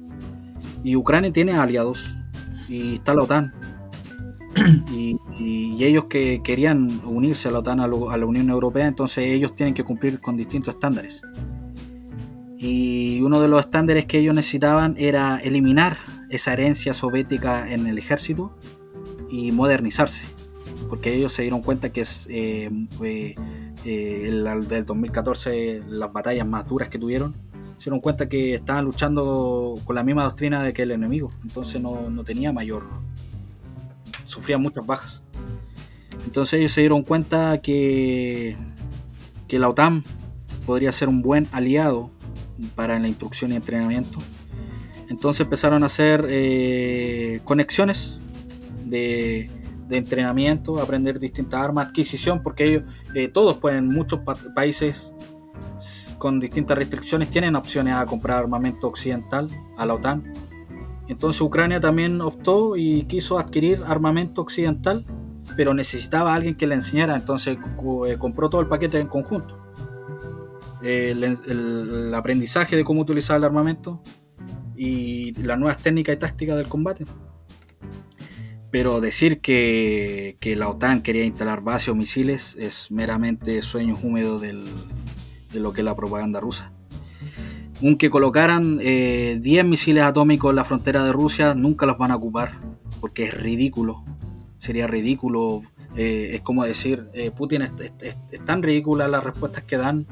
Y 0.84 0.96
Ucrania 0.96 1.32
tiene 1.32 1.52
aliados. 1.52 2.14
Y 2.68 2.94
está 2.94 3.14
la 3.14 3.24
OTAN. 3.24 3.52
y, 4.90 5.16
ellos 5.80 6.06
que 6.06 6.42
querían 6.42 7.00
unirse 7.04 7.48
a 7.48 7.52
la 7.52 7.60
OTAN, 7.60 7.80
a, 7.80 7.86
la 7.86 8.26
Unión 8.26 8.50
Europea, 8.50 8.86
entonces 8.86 9.24
ellos 9.24 9.54
tienen 9.54 9.74
que 9.74 9.84
cumplir 9.84 10.20
con 10.20 10.36
distintos 10.36 10.74
estándares. 10.74 11.22
Y 12.58 13.20
uno 13.22 13.40
de 13.40 13.48
los 13.48 13.60
estándares 13.60 14.04
que 14.06 14.18
ellos 14.18 14.34
necesitaban 14.34 14.96
era 14.98 15.38
eliminar 15.38 15.96
esa 16.28 16.52
herencia 16.52 16.92
soviética 16.92 17.72
en 17.72 17.86
el 17.86 17.96
ejército 17.96 18.54
y 19.30 19.52
modernizarse, 19.52 20.26
porque 20.88 21.14
ellos 21.14 21.32
se 21.32 21.42
dieron 21.42 21.62
cuenta 21.62 21.90
que 21.90 22.02
es 22.02 22.26
eh, 22.30 22.70
eh, 23.02 23.34
el, 23.84 24.68
del 24.68 24.84
2014 24.84 25.82
las 25.88 26.12
batallas 26.12 26.46
más 26.46 26.68
duras 26.68 26.88
que 26.88 26.98
tuvieron 26.98 27.34
se 27.78 27.84
dieron 27.84 28.00
cuenta 28.00 28.28
que 28.28 28.54
estaban 28.54 28.84
luchando 28.84 29.76
con 29.84 29.94
la 29.94 30.02
misma 30.02 30.24
doctrina 30.24 30.64
de 30.64 30.72
que 30.72 30.82
el 30.82 30.90
enemigo, 30.90 31.30
entonces 31.44 31.80
no, 31.80 32.10
no 32.10 32.24
tenía 32.24 32.52
mayor 32.52 32.82
sufrían 34.28 34.60
muchas 34.60 34.86
bajas. 34.86 35.22
Entonces 36.24 36.60
ellos 36.60 36.72
se 36.72 36.80
dieron 36.80 37.02
cuenta 37.02 37.60
que, 37.62 38.56
que 39.48 39.58
la 39.58 39.68
OTAN 39.68 40.04
podría 40.66 40.92
ser 40.92 41.08
un 41.08 41.22
buen 41.22 41.48
aliado 41.52 42.10
para 42.74 42.98
la 42.98 43.08
instrucción 43.08 43.52
y 43.52 43.56
entrenamiento. 43.56 44.18
Entonces 45.08 45.40
empezaron 45.40 45.82
a 45.82 45.86
hacer 45.86 46.26
eh, 46.28 47.40
conexiones 47.44 48.20
de, 48.88 49.50
entrenamiento, 49.90 50.80
aprender 50.80 51.18
distintas 51.18 51.60
armas, 51.60 51.86
adquisición, 51.86 52.42
porque 52.42 52.64
ellos, 52.64 52.82
eh, 53.14 53.28
todos 53.28 53.56
pueden, 53.56 53.88
muchos 53.88 54.20
países 54.54 55.14
con 56.18 56.40
distintas 56.40 56.76
restricciones 56.76 57.30
tienen 57.30 57.56
opciones 57.56 57.94
a 57.94 58.04
comprar 58.04 58.38
armamento 58.38 58.88
occidental 58.88 59.48
a 59.76 59.86
la 59.86 59.94
OTAN. 59.94 60.32
Entonces 61.06 61.40
Ucrania 61.40 61.80
también 61.80 62.20
optó 62.20 62.76
y 62.76 63.04
quiso 63.04 63.38
adquirir 63.38 63.82
armamento 63.86 64.42
occidental, 64.42 65.06
pero 65.56 65.72
necesitaba 65.72 66.32
a 66.32 66.34
alguien 66.36 66.54
que 66.56 66.66
le 66.66 66.74
enseñara, 66.74 67.16
entonces 67.16 67.56
eh, 68.06 68.16
compró 68.18 68.50
todo 68.50 68.60
el 68.60 68.66
paquete 68.66 68.98
en 68.98 69.06
conjunto. 69.06 69.58
el 70.82 72.12
aprendizaje 72.14 72.76
de 72.76 72.84
cómo 72.84 73.00
utilizar 73.00 73.36
el 73.36 73.44
armamento, 73.44 74.02
y 74.78 75.32
las 75.42 75.58
nuevas 75.58 75.78
técnicas 75.78 76.14
y 76.14 76.18
tácticas 76.18 76.56
del 76.56 76.68
combate. 76.68 77.04
Pero 78.70 79.00
decir 79.00 79.40
que, 79.40 80.36
que, 80.40 80.56
la 80.56 80.68
OTAN 80.68 81.02
quería 81.02 81.24
instalar 81.24 81.62
bases 81.62 81.88
o 81.88 81.94
misiles 81.94 82.56
es 82.58 82.90
meramente 82.90 83.62
sueños 83.62 83.98
húmedos 84.02 84.42
de 84.42 84.52
lo 85.60 85.72
que 85.72 85.80
es 85.80 85.84
la 85.84 85.96
propaganda 85.96 86.38
rusa. 86.40 86.72
Aunque 87.82 88.10
colocaran 88.10 88.78
10 88.78 88.84
eh, 88.84 89.64
misiles 89.64 90.02
atómicos 90.02 90.50
en 90.50 90.56
la 90.56 90.64
frontera 90.64 91.04
de 91.04 91.12
Rusia, 91.12 91.54
nunca 91.54 91.86
los 91.86 91.96
van 91.96 92.10
a 92.10 92.16
ocupar, 92.16 92.60
porque 93.00 93.24
es 93.24 93.34
ridículo. 93.34 94.04
Sería 94.56 94.88
ridículo. 94.88 95.62
Eh, 95.94 96.30
es 96.34 96.40
como 96.40 96.64
decir, 96.64 97.08
eh, 97.12 97.30
Putin 97.30 97.62
es, 97.62 97.72
tan 98.44 98.62
ridícula 98.62 99.06
las 99.06 99.22
respuestas 99.22 99.62
que 99.62 99.76
dan, 99.76 100.06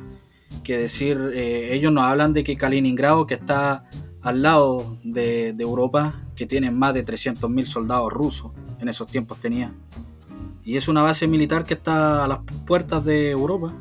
que 0.62 0.78
decir, 0.78 1.32
ellos 1.34 1.92
nos 1.92 2.04
hablan 2.04 2.32
de 2.32 2.44
que 2.44 2.56
Kaliningrado, 2.56 3.26
que 3.26 3.34
está 3.34 3.84
al 4.22 4.42
lado 4.42 4.98
de, 5.02 5.54
Europa, 5.58 6.24
que 6.36 6.46
tiene 6.46 6.70
más 6.70 6.94
de 6.94 7.04
300.000 7.04 7.64
soldados 7.64 8.12
rusos, 8.12 8.52
en 8.78 8.88
esos 8.88 9.06
tiempos 9.08 9.40
tenía. 9.40 9.74
Y 10.62 10.76
es 10.76 10.88
una 10.88 11.02
base 11.02 11.26
militar 11.26 11.64
que 11.64 11.74
está 11.74 12.24
a 12.24 12.28
las 12.28 12.40
puertas 12.66 13.04
de 13.04 13.30
Europa. 13.30 13.74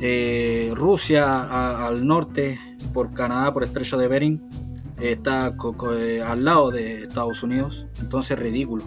Eh, 0.00 0.72
Rusia 0.74 1.86
al 1.86 2.06
norte, 2.06 2.58
por 2.92 3.12
Canadá, 3.12 3.52
por 3.52 3.62
Estrecho 3.62 3.98
de 3.98 4.08
Bering, 4.08 4.42
está 5.00 5.54
eh, 5.96 6.22
al 6.22 6.44
lado 6.44 6.70
de 6.70 7.02
Estados 7.02 7.42
Unidos, 7.42 7.86
entonces 8.00 8.38
ridículo. 8.38 8.84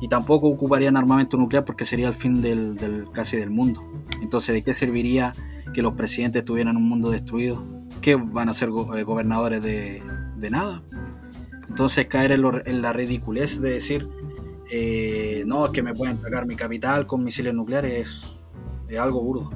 Y 0.00 0.08
tampoco 0.08 0.48
ocuparían 0.48 0.96
armamento 0.96 1.36
nuclear 1.36 1.64
porque 1.64 1.84
sería 1.84 2.08
el 2.08 2.14
fin 2.14 2.42
del, 2.42 3.08
casi 3.12 3.36
del 3.36 3.50
mundo. 3.50 3.82
Entonces, 4.22 4.54
¿de 4.54 4.62
qué 4.62 4.74
serviría 4.74 5.34
que 5.72 5.82
los 5.82 5.94
presidentes 5.94 6.44
tuvieran 6.44 6.76
un 6.76 6.88
mundo 6.88 7.10
destruido? 7.10 7.76
que 8.00 8.14
van 8.14 8.48
a 8.48 8.54
ser 8.54 8.68
eh, 8.68 9.02
gobernadores 9.02 9.62
de, 9.62 10.00
nada. 10.48 10.82
Entonces 11.68 12.06
caer 12.06 12.32
en, 12.32 12.82
la 12.82 12.92
ridiculez 12.92 13.60
de 13.60 13.70
decir, 13.70 14.08
eh, 14.70 15.44
no, 15.46 15.66
es 15.66 15.72
que 15.72 15.82
me 15.82 15.94
pueden 15.94 16.18
atacar 16.18 16.46
mi 16.46 16.56
capital 16.56 17.06
con 17.06 17.24
misiles 17.24 17.54
nucleares, 17.54 18.24
es, 18.88 18.98
algo 18.98 19.22
burdo. 19.22 19.50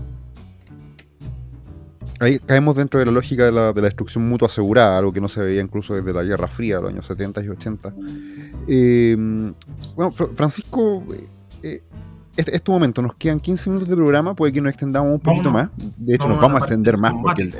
Ahí 2.18 2.38
caemos 2.38 2.76
dentro 2.76 3.00
de 3.00 3.06
la 3.06 3.12
lógica 3.12 3.46
de 3.46 3.52
la, 3.52 3.72
destrucción 3.72 4.28
mutua 4.28 4.46
asegurada, 4.46 4.98
algo 4.98 5.12
que 5.12 5.20
no 5.20 5.28
se 5.28 5.40
veía 5.40 5.62
incluso 5.62 5.94
desde 5.94 6.12
la 6.12 6.22
Guerra 6.22 6.48
Fría 6.48 6.76
de 6.76 6.82
los 6.82 6.92
años 6.92 7.06
70 7.06 7.42
y 7.42 7.48
80. 7.48 7.94
Eh, 8.68 9.16
bueno, 9.96 10.12
Francisco, 10.12 11.02
este, 12.36 12.54
este, 12.54 12.70
momento, 12.70 13.02
nos 13.02 13.14
quedan 13.14 13.40
15 13.40 13.70
minutos 13.70 13.88
de 13.88 13.96
programa, 13.96 14.34
puede 14.34 14.52
que 14.52 14.60
nos 14.60 14.70
extendamos 14.70 15.12
un 15.12 15.20
poquito 15.20 15.50
más. 15.50 15.70
De 15.96 16.14
hecho, 16.14 16.28
nos 16.28 16.40
vamos 16.40 16.60
a 16.60 16.64
extender 16.64 16.96
más 16.96 17.12
porque 17.20 17.50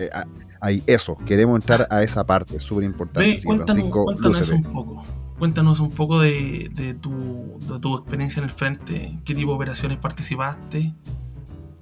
Ahí, 0.60 0.82
eso, 0.86 1.16
queremos 1.24 1.58
entrar 1.60 1.86
a 1.90 2.02
esa 2.02 2.24
parte, 2.24 2.56
es 2.56 2.62
súper 2.62 2.84
importante. 2.84 3.42
cuéntanos, 3.42 4.50
un 4.50 4.62
poco. 4.62 5.02
Cuéntanos 5.38 5.80
un 5.80 5.90
poco 5.90 6.20
de, 6.20 6.96
tu, 7.00 7.96
experiencia 7.96 8.40
en 8.40 8.44
el 8.44 8.50
frente, 8.50 9.18
qué 9.24 9.34
tipo 9.34 9.52
de 9.52 9.56
operaciones 9.56 9.96
participaste 9.98 10.94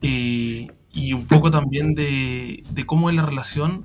eh, 0.01 0.69
y 0.93 1.13
un 1.13 1.27
poco 1.27 1.51
también 1.51 1.95
de, 1.95 2.63
cómo 2.87 3.11
es 3.11 3.17
la 3.17 3.23
relación 3.27 3.85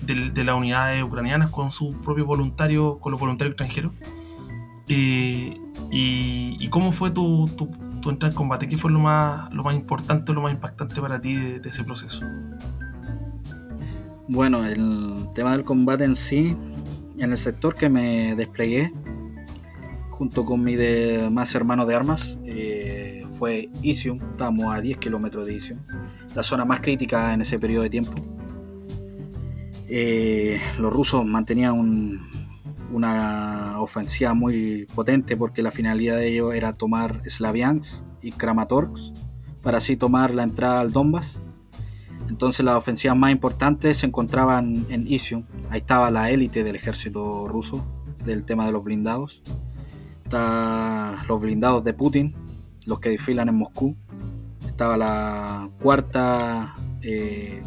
de, 0.00 0.44
las 0.44 0.54
unidades 0.54 1.02
ucranianas 1.02 1.50
con 1.50 1.70
sus 1.70 1.94
propios 1.96 2.26
voluntarios, 2.26 2.96
con 2.98 3.12
los 3.12 3.20
voluntarios 3.20 3.52
extranjeros. 3.52 3.92
Eh, 4.88 5.60
y, 5.90 6.68
cómo 6.68 6.92
fue 6.92 7.10
tu, 7.10 7.50
tu, 7.54 8.08
entrada 8.08 8.32
en 8.32 8.36
combate, 8.36 8.66
qué 8.66 8.78
fue 8.78 8.90
lo 8.90 8.98
más, 8.98 9.52
lo 9.52 9.62
más 9.62 9.74
importante, 9.74 10.32
lo 10.32 10.40
más 10.40 10.54
impactante 10.54 11.00
para 11.02 11.20
ti 11.20 11.34
de 11.34 11.68
ese 11.68 11.84
proceso. 11.84 12.24
Bueno, 14.28 14.66
el 14.66 15.28
tema 15.34 15.52
del 15.52 15.64
combate 15.64 16.02
en 16.02 16.16
sí, 16.16 16.56
en 17.16 17.30
el 17.30 17.36
sector 17.36 17.76
que 17.76 17.88
me 17.88 18.34
desplegué, 18.34 18.92
junto 20.10 20.44
con 20.44 20.64
mi 20.64 20.76
más 21.30 21.54
hermano 21.54 21.86
de 21.86 21.94
armas, 21.94 22.36
eh, 22.44 23.24
fue 23.34 23.70
Isium, 23.82 24.18
estamos 24.32 24.74
a 24.74 24.80
10 24.80 24.98
kilómetros 24.98 25.46
de 25.46 25.54
Isium, 25.54 25.78
la 26.34 26.42
zona 26.42 26.64
más 26.64 26.80
crítica 26.80 27.34
en 27.34 27.42
ese 27.42 27.60
periodo 27.60 27.84
de 27.84 27.90
tiempo. 27.90 28.14
Eh, 29.88 30.60
los 30.80 30.92
rusos 30.92 31.24
mantenían 31.24 32.20
una 32.92 33.80
ofensiva 33.80 34.34
muy 34.34 34.88
potente 34.92 35.36
porque 35.36 35.62
la 35.62 35.70
finalidad 35.70 36.16
de 36.16 36.32
ellos 36.32 36.52
era 36.52 36.72
tomar 36.72 37.22
Slaviansk 37.24 38.04
y 38.22 38.32
Kramatorsk 38.32 39.14
para 39.62 39.78
así 39.78 39.96
tomar 39.96 40.34
la 40.34 40.42
entrada 40.42 40.80
al 40.80 40.90
Donbass 40.90 41.42
entonces 42.28 42.64
las 42.64 42.76
ofensivas 42.76 43.16
más 43.16 43.30
importantes 43.30 43.98
se 43.98 44.06
encontraban 44.06 44.86
en 44.88 45.06
Isium. 45.06 45.44
Ahí 45.70 45.78
estaba 45.78 46.10
la 46.10 46.30
élite 46.30 46.64
del 46.64 46.76
ejército 46.76 47.46
ruso, 47.48 47.84
del 48.24 48.44
tema 48.44 48.66
de 48.66 48.72
los 48.72 48.82
blindados. 48.82 49.42
Está 50.24 51.24
los 51.28 51.40
blindados 51.40 51.84
de 51.84 51.94
Putin, 51.94 52.34
los 52.84 52.98
que 52.98 53.10
desfilan 53.10 53.48
en 53.48 53.54
Moscú. 53.54 53.96
Estaba 54.66 54.96
la 54.96 55.70
cuarta 55.80 56.74
eh, 57.02 57.62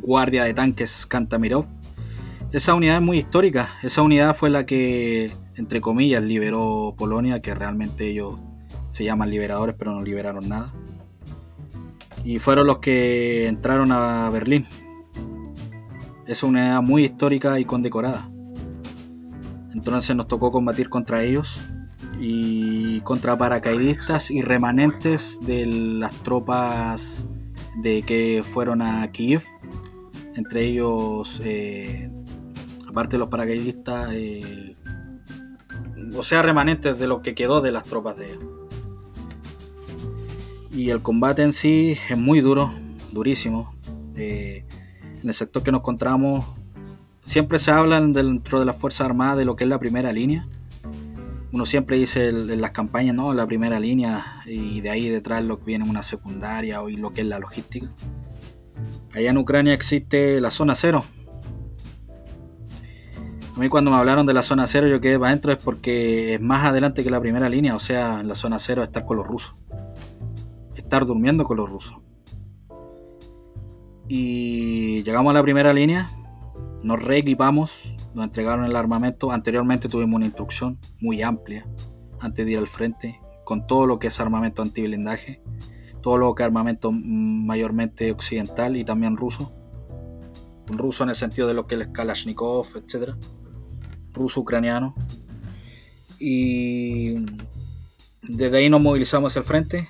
guardia 0.00 0.44
de 0.44 0.54
tanques 0.54 1.04
Kantamirov. 1.06 1.66
Esa 2.52 2.74
unidad 2.74 2.96
es 2.96 3.02
muy 3.02 3.18
histórica. 3.18 3.68
Esa 3.82 4.02
unidad 4.02 4.34
fue 4.34 4.50
la 4.50 4.64
que, 4.64 5.32
entre 5.56 5.80
comillas, 5.80 6.22
liberó 6.22 6.94
Polonia, 6.96 7.40
que 7.40 7.54
realmente 7.54 8.08
ellos 8.08 8.38
se 8.88 9.04
llaman 9.04 9.30
liberadores, 9.30 9.74
pero 9.78 9.92
no 9.92 10.02
liberaron 10.02 10.48
nada 10.48 10.72
y 12.24 12.38
fueron 12.38 12.66
los 12.66 12.78
que 12.78 13.46
entraron 13.46 13.92
a 13.92 14.28
Berlín. 14.30 14.66
Es 16.26 16.42
una 16.42 16.60
unidad 16.60 16.82
muy 16.82 17.04
histórica 17.04 17.58
y 17.58 17.64
condecorada. 17.64 18.30
Entonces 19.72 20.14
nos 20.14 20.28
tocó 20.28 20.50
combatir 20.50 20.88
contra 20.88 21.22
ellos 21.22 21.60
y 22.20 23.00
contra 23.00 23.36
paracaidistas 23.36 24.30
y 24.30 24.42
remanentes 24.42 25.38
de 25.42 25.66
las 25.66 26.12
tropas 26.22 27.26
de 27.76 28.02
que 28.02 28.44
fueron 28.46 28.82
a 28.82 29.10
Kiev. 29.10 29.42
Entre 30.34 30.64
ellos, 30.66 31.40
eh, 31.44 32.10
aparte 32.88 33.16
de 33.16 33.18
los 33.18 33.28
paracaidistas, 33.28 34.10
eh, 34.12 34.76
o 36.16 36.22
sea, 36.22 36.42
remanentes 36.42 36.98
de 36.98 37.06
lo 37.06 37.22
que 37.22 37.34
quedó 37.34 37.60
de 37.60 37.72
las 37.72 37.84
tropas 37.84 38.16
de 38.16 38.34
ellos. 38.34 38.49
Y 40.72 40.90
el 40.90 41.02
combate 41.02 41.42
en 41.42 41.52
sí 41.52 41.96
es 42.08 42.16
muy 42.16 42.40
duro, 42.40 42.72
durísimo. 43.12 43.74
Eh, 44.14 44.64
en 45.20 45.28
el 45.28 45.34
sector 45.34 45.62
que 45.62 45.72
nos 45.72 45.80
encontramos, 45.80 46.46
siempre 47.22 47.58
se 47.58 47.72
habla 47.72 48.00
dentro 48.00 48.60
de 48.60 48.66
las 48.66 48.78
Fuerzas 48.78 49.06
Armadas 49.06 49.36
de 49.36 49.44
lo 49.44 49.56
que 49.56 49.64
es 49.64 49.70
la 49.70 49.80
primera 49.80 50.12
línea. 50.12 50.46
Uno 51.52 51.66
siempre 51.66 51.96
dice 51.96 52.28
en 52.28 52.60
las 52.60 52.70
campañas, 52.70 53.16
¿no? 53.16 53.34
La 53.34 53.46
primera 53.46 53.80
línea 53.80 54.42
y 54.46 54.80
de 54.80 54.90
ahí 54.90 55.08
detrás 55.08 55.44
lo 55.44 55.58
que 55.58 55.64
viene 55.64 55.90
una 55.90 56.04
secundaria 56.04 56.80
o 56.80 56.88
lo 56.88 57.12
que 57.12 57.22
es 57.22 57.26
la 57.26 57.40
logística. 57.40 57.88
Allá 59.12 59.30
en 59.30 59.38
Ucrania 59.38 59.74
existe 59.74 60.40
la 60.40 60.52
zona 60.52 60.76
cero. 60.76 61.04
A 63.56 63.58
mí 63.58 63.68
cuando 63.68 63.90
me 63.90 63.96
hablaron 63.96 64.24
de 64.24 64.32
la 64.32 64.44
zona 64.44 64.68
cero 64.68 64.86
yo 64.86 65.00
quedé 65.00 65.18
para 65.18 65.30
adentro 65.30 65.50
es 65.50 65.58
porque 65.58 66.34
es 66.34 66.40
más 66.40 66.64
adelante 66.64 67.02
que 67.02 67.10
la 67.10 67.20
primera 67.20 67.48
línea, 67.48 67.74
o 67.74 67.80
sea, 67.80 68.22
la 68.22 68.36
zona 68.36 68.60
cero 68.60 68.84
estar 68.84 69.04
con 69.04 69.16
los 69.16 69.26
rusos 69.26 69.56
estar 70.90 71.06
durmiendo 71.06 71.44
con 71.44 71.56
los 71.56 71.70
rusos. 71.70 71.98
Y 74.08 75.04
llegamos 75.04 75.30
a 75.30 75.34
la 75.34 75.42
primera 75.42 75.72
línea, 75.72 76.10
nos 76.82 77.00
reequipamos, 77.00 77.94
nos 78.12 78.24
entregaron 78.24 78.64
el 78.64 78.74
armamento. 78.74 79.30
Anteriormente 79.30 79.88
tuvimos 79.88 80.16
una 80.16 80.26
instrucción 80.26 80.80
muy 81.00 81.22
amplia 81.22 81.64
antes 82.18 82.44
de 82.44 82.52
ir 82.52 82.58
al 82.58 82.66
frente, 82.66 83.20
con 83.44 83.68
todo 83.68 83.86
lo 83.86 84.00
que 84.00 84.08
es 84.08 84.18
armamento 84.18 84.62
antiblindaje, 84.62 85.40
todo 86.02 86.16
lo 86.16 86.34
que 86.34 86.42
es 86.42 86.46
armamento 86.48 86.90
mayormente 86.90 88.10
occidental 88.10 88.76
y 88.76 88.84
también 88.84 89.16
ruso. 89.16 89.52
Ruso 90.66 91.04
en 91.04 91.10
el 91.10 91.16
sentido 91.16 91.46
de 91.46 91.54
lo 91.54 91.68
que 91.68 91.76
es 91.76 91.86
Kalashnikov, 91.86 92.66
etc. 92.74 93.14
Ruso 94.12 94.40
ucraniano. 94.40 94.96
Y 96.18 97.14
desde 98.22 98.58
ahí 98.58 98.68
nos 98.68 98.80
movilizamos 98.80 99.30
hacia 99.30 99.38
el 99.38 99.46
frente, 99.46 99.88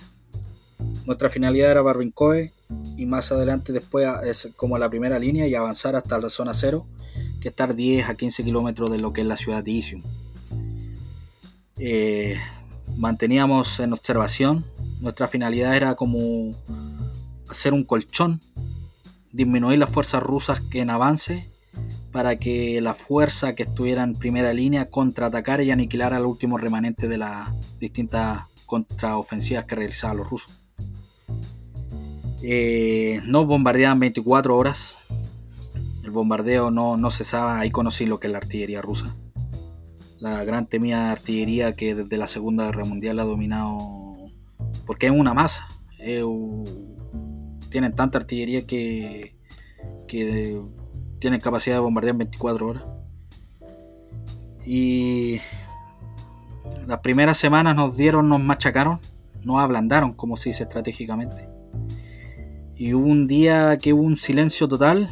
nuestra 1.07 1.31
finalidad 1.31 1.70
era 1.70 1.83
Barbincoe 1.83 2.53
y 2.97 3.07
más 3.07 3.33
adelante 3.33 3.72
después 3.72 4.09
es 4.24 4.49
como 4.57 4.78
la 4.78 4.89
primera 4.89 5.18
línea 5.18 5.47
y 5.47 5.55
avanzar 5.55 5.97
hasta 5.97 6.18
la 6.18 6.31
zona 6.31 6.55
cero, 6.55 6.87
que 7.41 7.49
estar 7.49 7.74
10 7.74 8.09
a 8.09 8.14
15 8.14 8.45
kilómetros 8.45 8.91
de 8.91 8.99
lo 8.99 9.12
que 9.12 9.22
es 9.22 9.26
la 9.26 9.37
ciudad 9.37 9.64
de 9.64 9.70
Isium. 9.70 10.03
Eh, 11.78 12.39
manteníamos 12.97 13.81
en 13.81 13.93
observación, 13.93 14.64
nuestra 15.01 15.28
finalidad 15.28 15.74
era 15.74 15.95
como 15.95 16.55
hacer 17.49 17.72
un 17.72 17.85
colchón, 17.85 18.41
disminuir 19.33 19.78
las 19.78 19.91
fuerzas 19.91 20.22
rusas 20.22 20.61
que 20.61 20.81
en 20.81 20.91
avance 20.91 21.49
para 22.12 22.37
que 22.37 22.81
la 22.81 22.95
fuerza 22.95 23.55
que 23.55 23.62
estuviera 23.62 24.03
en 24.03 24.14
primera 24.14 24.53
línea 24.53 24.91
contraatacara 24.91 25.62
y 25.62 25.70
aniquilara 25.70 26.16
al 26.16 26.26
último 26.26 26.59
remanente 26.59 27.09
de 27.09 27.18
las 27.18 27.49
distintas 27.78 28.43
contraofensivas 28.66 29.64
que 29.64 29.76
realizaban 29.76 30.18
los 30.18 30.28
rusos. 30.28 30.59
Eh, 32.43 33.20
nos 33.24 33.47
bombardeaban 33.47 34.01
24 34.01 34.57
horas. 34.57 34.99
El 36.03 36.11
bombardeo 36.11 36.70
no, 36.70 36.97
no 36.97 37.11
cesaba. 37.11 37.61
Ahí 37.61 37.70
conocí 37.70 38.07
lo 38.07 38.20
que 38.20 38.28
es 38.28 38.32
la 38.32 38.38
artillería 38.38 38.82
rusa. 38.82 39.14
La 40.18 40.45
gran 40.45 40.66
temida 40.66 41.12
artillería 41.12 41.76
que 41.76 41.95
desde 41.95 42.16
la 42.16 42.26
Segunda 42.26 42.66
Guerra 42.66 42.84
Mundial 42.84 43.20
ha 43.20 43.24
dominado. 43.24 44.16
Porque 44.86 45.07
es 45.07 45.12
una 45.12 45.34
masa. 45.34 45.68
tienen 47.70 47.95
tanta 47.95 48.18
artillería 48.18 48.66
que, 48.66 49.36
que 50.09 50.61
tienen 51.18 51.41
capacidad 51.41 51.76
de 51.76 51.80
bombardear 51.80 52.14
en 52.14 52.18
24 52.18 52.66
horas. 52.66 52.84
Y 54.64 55.41
las 56.86 57.01
primeras 57.01 57.38
semanas 57.38 57.74
nos 57.76 57.97
dieron, 57.97 58.28
nos 58.28 58.41
machacaron, 58.41 59.01
nos 59.43 59.61
ablandaron, 59.61 60.12
como 60.12 60.36
se 60.36 60.51
dice 60.51 60.64
estratégicamente. 60.64 61.59
Y 62.81 62.95
hubo 62.95 63.05
un 63.05 63.26
día 63.26 63.76
que 63.76 63.93
hubo 63.93 64.05
un 64.05 64.16
silencio 64.16 64.66
total 64.66 65.11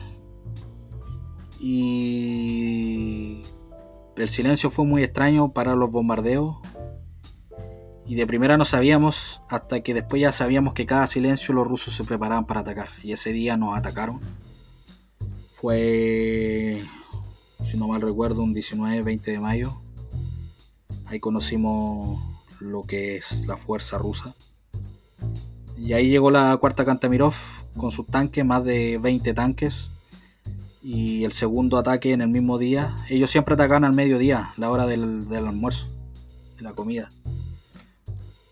y 1.60 3.42
el 4.16 4.28
silencio 4.30 4.70
fue 4.70 4.86
muy 4.86 5.02
extraño 5.02 5.52
para 5.52 5.76
los 5.76 5.90
bombardeos. 5.90 6.56
Y 8.06 8.14
de 8.14 8.26
primera 8.26 8.56
no 8.56 8.64
sabíamos, 8.64 9.42
hasta 9.50 9.82
que 9.82 9.92
después 9.92 10.22
ya 10.22 10.32
sabíamos 10.32 10.72
que 10.72 10.86
cada 10.86 11.06
silencio 11.06 11.52
los 11.52 11.68
rusos 11.68 11.92
se 11.92 12.04
preparaban 12.04 12.46
para 12.46 12.60
atacar. 12.60 12.88
Y 13.02 13.12
ese 13.12 13.32
día 13.32 13.58
nos 13.58 13.76
atacaron. 13.76 14.18
Fue, 15.52 16.82
si 17.70 17.76
no 17.76 17.86
mal 17.86 18.00
recuerdo, 18.00 18.44
un 18.44 18.54
19-20 18.54 19.20
de 19.20 19.40
mayo. 19.40 19.78
Ahí 21.04 21.20
conocimos 21.20 22.18
lo 22.60 22.84
que 22.84 23.16
es 23.16 23.46
la 23.46 23.58
fuerza 23.58 23.98
rusa. 23.98 24.34
Y 25.78 25.92
ahí 25.92 26.08
llegó 26.08 26.30
la 26.30 26.56
cuarta 26.56 26.84
Kantamirov 26.84 27.34
con 27.76 27.90
sus 27.90 28.06
tanques, 28.06 28.44
más 28.44 28.64
de 28.64 28.98
20 28.98 29.32
tanques. 29.34 29.90
Y 30.82 31.24
el 31.24 31.32
segundo 31.32 31.78
ataque 31.78 32.12
en 32.12 32.20
el 32.20 32.28
mismo 32.28 32.58
día. 32.58 32.96
Ellos 33.08 33.30
siempre 33.30 33.54
atacan 33.54 33.84
al 33.84 33.92
mediodía, 33.92 34.52
la 34.56 34.70
hora 34.70 34.86
del, 34.86 35.26
almuerzo, 35.32 35.86
de 36.56 36.62
la 36.62 36.72
comida. 36.72 37.10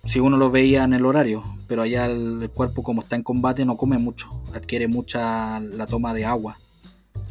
Si 0.04 0.20
uno 0.20 0.36
lo 0.36 0.50
veía 0.50 0.84
en 0.84 0.92
el 0.92 1.04
horario, 1.04 1.42
pero 1.66 1.82
allá 1.82 2.06
el 2.06 2.48
cuerpo 2.54 2.82
como 2.82 3.02
está 3.02 3.16
en 3.16 3.22
combate 3.22 3.64
no 3.64 3.76
come 3.76 3.98
mucho, 3.98 4.30
adquiere 4.54 4.86
mucha 4.86 5.58
la 5.58 5.86
toma 5.86 6.14
de 6.14 6.24
agua 6.24 6.58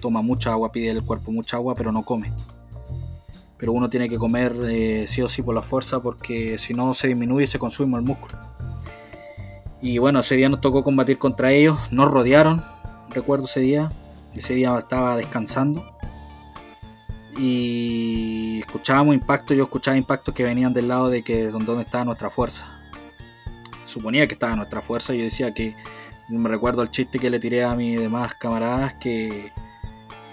toma 0.06 0.22
mucha 0.22 0.52
agua, 0.52 0.72
pide 0.72 0.92
el 0.92 1.02
cuerpo 1.02 1.32
mucha 1.32 1.58
agua, 1.58 1.74
pero 1.74 1.92
no 1.92 2.04
come. 2.04 2.32
Pero 3.58 3.72
uno 3.72 3.90
tiene 3.90 4.08
que 4.08 4.20
comer 4.20 4.56
eh, 4.70 5.06
sí 5.08 5.24
o 5.24 5.28
sí 5.28 5.42
por 5.42 5.56
la 5.56 5.64
fuerza 5.64 6.00
porque 6.00 6.60
si 6.60 6.76
no 6.76 6.94
se 6.94 7.08
disminuye 7.08 7.46
y 7.46 7.48
se 7.48 7.58
consume 7.58 7.98
el 7.98 8.04
músculo. 8.04 8.38
Y 9.86 10.00
bueno, 10.00 10.22
ese 10.22 10.36
día 10.36 10.50
nos 10.50 10.62
tocó 10.62 10.84
combatir 10.84 11.20
contra 11.20 11.52
ellos, 11.52 11.78
nos 11.92 12.10
rodearon, 12.10 12.64
recuerdo 13.12 13.46
ese 13.46 13.60
día, 13.60 13.92
ese 14.34 14.56
día 14.56 14.76
estaba 14.80 15.16
descansando 15.16 15.86
y 17.38 18.62
escuchábamos 18.62 19.14
impactos, 19.14 19.56
yo 19.56 19.66
escuchaba 19.66 19.96
impactos 19.96 20.34
que 20.34 20.44
venían 20.44 20.74
del 20.74 20.88
lado 20.88 21.10
de 21.12 21.22
que 21.22 21.50
donde 21.50 21.80
estaba 21.82 22.04
nuestra 22.04 22.32
fuerza. 22.32 22.68
Suponía 23.86 24.26
que 24.28 24.34
estaba 24.34 24.56
nuestra 24.56 24.82
fuerza 24.82 25.14
yo 25.14 25.24
decía 25.24 25.54
que 25.54 25.76
me 26.30 26.50
recuerdo 26.50 26.82
el 26.82 26.90
chiste 26.90 27.20
que 27.20 27.30
le 27.30 27.40
tiré 27.40 27.64
a 27.64 27.76
mis 27.76 28.00
demás 28.00 28.34
camaradas 28.34 28.96
que 28.96 29.52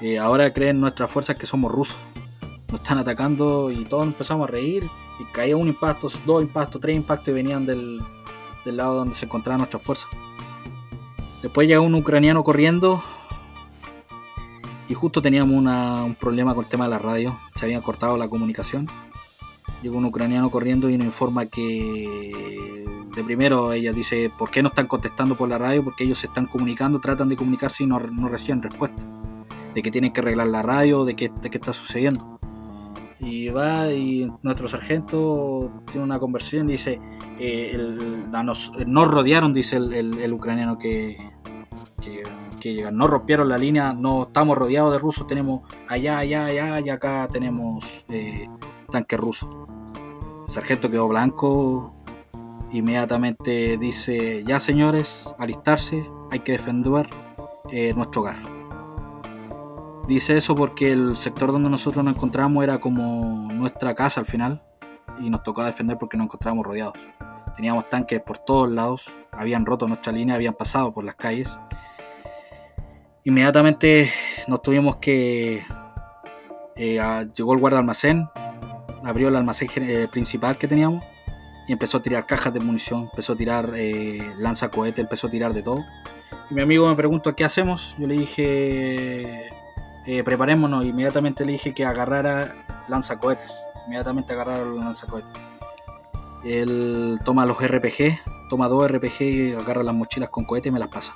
eh, 0.01 0.19
ahora 0.19 0.51
creen 0.55 0.81
nuestras 0.81 1.11
fuerzas 1.11 1.37
que 1.37 1.45
somos 1.45 1.71
rusos. 1.71 1.99
Nos 2.71 2.81
están 2.81 2.97
atacando 2.97 3.71
y 3.71 3.85
todos 3.85 4.07
empezamos 4.07 4.49
a 4.49 4.51
reír. 4.51 4.89
Y 5.21 5.25
caía 5.31 5.59
un 5.59 5.69
impacto, 5.69 6.09
dos 6.25 6.41
impactos, 6.41 6.81
tres 6.81 6.97
impactos 6.97 7.29
y 7.29 7.33
venían 7.33 7.67
del, 7.67 8.01
lado 8.71 8.95
donde 8.97 9.15
se 9.15 9.27
encontraban 9.27 9.59
nuestras 9.59 9.83
fuerzas. 9.83 10.09
Después 11.43 11.67
llegó 11.67 11.83
un 11.83 11.95
ucraniano 11.95 12.45
corriendo 12.45 13.03
y 14.89 14.95
justo 14.95 15.21
teníamos 15.21 15.57
un 15.57 16.17
problema 16.19 16.55
con 16.55 16.65
el 16.65 16.71
tema 16.71 16.85
de 16.85 16.91
la 16.91 16.99
radio. 16.99 17.39
Se 17.57 17.65
había 17.65 17.81
cortado 17.81 18.17
la 18.17 18.29
comunicación. 18.29 18.89
Llegó 19.83 19.99
un 19.99 20.05
ucraniano 20.05 20.51
corriendo 20.51 20.89
y 20.89 20.97
nos 20.97 21.07
informa 21.07 21.47
que 21.47 22.85
de 23.15 23.25
primero 23.25 23.73
ella 23.73 23.93
dice, 23.93 24.31
¿por 24.39 24.51
qué 24.51 24.63
no 24.63 24.69
están 24.69 24.87
contestando 24.87 25.35
por 25.35 25.49
la 25.49 25.59
radio? 25.59 25.83
Porque 25.83 26.05
ellos 26.05 26.19
se 26.19 26.29
están 26.29 26.47
comunicando, 26.47 27.01
tratan 27.01 27.29
de 27.29 27.37
comunicarse 27.37 27.83
y 27.83 27.87
no 27.87 27.99
reciben 27.99 28.63
respuesta 28.63 29.03
de 29.75 29.83
que 29.83 29.91
tienen 29.91 30.13
que 30.13 30.21
arreglar 30.21 30.49
la 30.49 30.63
radio, 30.63 31.05
de 31.05 31.17
qué, 31.17 31.31
está 31.43 31.73
sucediendo. 31.73 32.32
Y 33.25 33.51
va 33.51 33.93
y 33.93 34.29
nuestro 34.43 34.67
sargento 34.67 35.71
tiene 35.87 36.03
una 36.03 36.19
conversión, 36.19 36.67
dice, 36.67 37.01
eh, 37.39 37.79
nos, 38.43 38.73
rodearon, 39.09 39.53
dice 39.53 39.77
el, 39.77 40.33
ucraniano 40.33 40.77
que, 40.77 41.31
que, 42.01 42.25
que 42.61 42.91
no 42.91 43.07
rompieron 43.07 43.49
la 43.49 43.59
línea, 43.59 43.93
no 43.93 44.25
estamos 44.25 44.59
rodeados 44.59 44.93
de 44.93 44.99
rusos, 44.99 45.27
tenemos 45.29 45.63
allá, 45.89 46.19
allá, 46.19 46.47
allá 46.47 46.81
y 46.81 46.91
acá 46.91 47.29
tenemos 47.31 48.05
eh, 48.09 48.49
tanques 48.91 49.21
rusos. 49.21 49.49
El 50.47 50.53
sargento 50.53 50.91
quedó 50.91 51.07
blanco, 51.07 51.95
inmediatamente 52.73 53.77
dice, 53.79 54.43
ya 54.45 54.59
señores, 54.59 55.33
alistarse, 55.39 56.11
hay 56.33 56.41
que 56.41 56.53
defender 56.53 57.09
eh, 57.71 57.95
nuestro 57.95 58.23
hogar. 58.23 58.62
Dice 60.07 60.37
eso 60.37 60.57
porque 60.57 60.93
el 60.93 61.17
sector 61.17 61.53
donde 61.53 61.71
nosotros 61.71 62.05
nos 62.05 62.17
encontramos 62.17 62.65
era 62.65 62.81
como 62.81 63.49
nuestra 63.53 63.95
casa 63.95 64.21
al 64.21 64.27
final 64.27 64.63
y 65.21 65.31
nos 65.31 65.43
tocaba 65.45 65.69
defender 65.69 65.97
porque 65.97 66.17
nos 66.17 66.25
encontrábamos 66.27 66.67
rodeados. 66.67 66.95
Teníamos 67.55 67.89
tanques 67.89 68.21
por 68.21 68.39
todos 68.39 68.69
lados, 68.69 69.13
habían 69.31 69.65
roto 69.65 69.87
nuestra 69.87 70.13
línea, 70.13 70.35
habían 70.35 70.55
pasado 70.55 70.93
por 70.93 71.05
las 71.05 71.15
calles. 71.15 71.57
Inmediatamente 73.25 74.11
nos 74.49 74.63
tuvimos 74.63 74.97
que... 74.97 75.63
Eh, 76.75 76.99
llegó 77.37 77.53
el 77.53 77.61
guarda 77.61 77.79
almacén, 77.79 78.29
abrió 79.05 79.29
el 79.29 79.37
almacén 79.37 79.69
eh, 79.77 80.09
principal 80.11 80.57
que 80.57 80.67
teníamos 80.67 81.05
y 81.69 81.73
empezó 81.73 81.99
a 81.99 82.03
tirar 82.03 82.27
cajas 82.27 82.53
de 82.55 82.61
munición, 82.61 83.09
empezó 83.11 83.35
a 83.35 83.37
tirar 83.37 83.71
eh, 83.77 84.33
lanzacohetes, 84.39 84.99
empezó 84.99 85.29
a 85.29 85.31
tirar 85.31 85.53
de 85.53 85.63
todo. 85.63 85.85
Y 86.51 86.55
mi 86.55 86.63
amigo 86.63 86.89
me 86.89 86.97
preguntó 86.97 87.37
qué 87.37 87.45
hacemos. 87.45 87.95
Yo 87.99 88.07
le 88.07 88.15
dije 88.15 89.51
eh, 90.07 90.25
preparémonos. 90.25 90.85
Inmediatamente 90.85 91.45
le 91.45 91.53
dije 91.53 91.75
que 91.75 91.85
agarrara 91.85 92.55
lanzacohetes. 92.89 93.53
Inmediatamente 93.87 94.33
agarrara 94.33 94.65
los 94.65 94.79
lanzacohetes. 94.79 95.31
Él 96.45 97.21
toma 97.25 97.47
los 97.47 97.59
RPG, 97.65 98.19
toma 98.51 98.69
dos 98.69 98.91
RPG 98.91 99.57
agarra 99.61 99.85
las 99.85 99.95
mochilas 99.95 100.29
con 100.29 100.45
cohetes 100.45 100.71
y 100.71 100.73
me 100.73 100.81
las 100.81 100.89
pasa. 100.89 101.15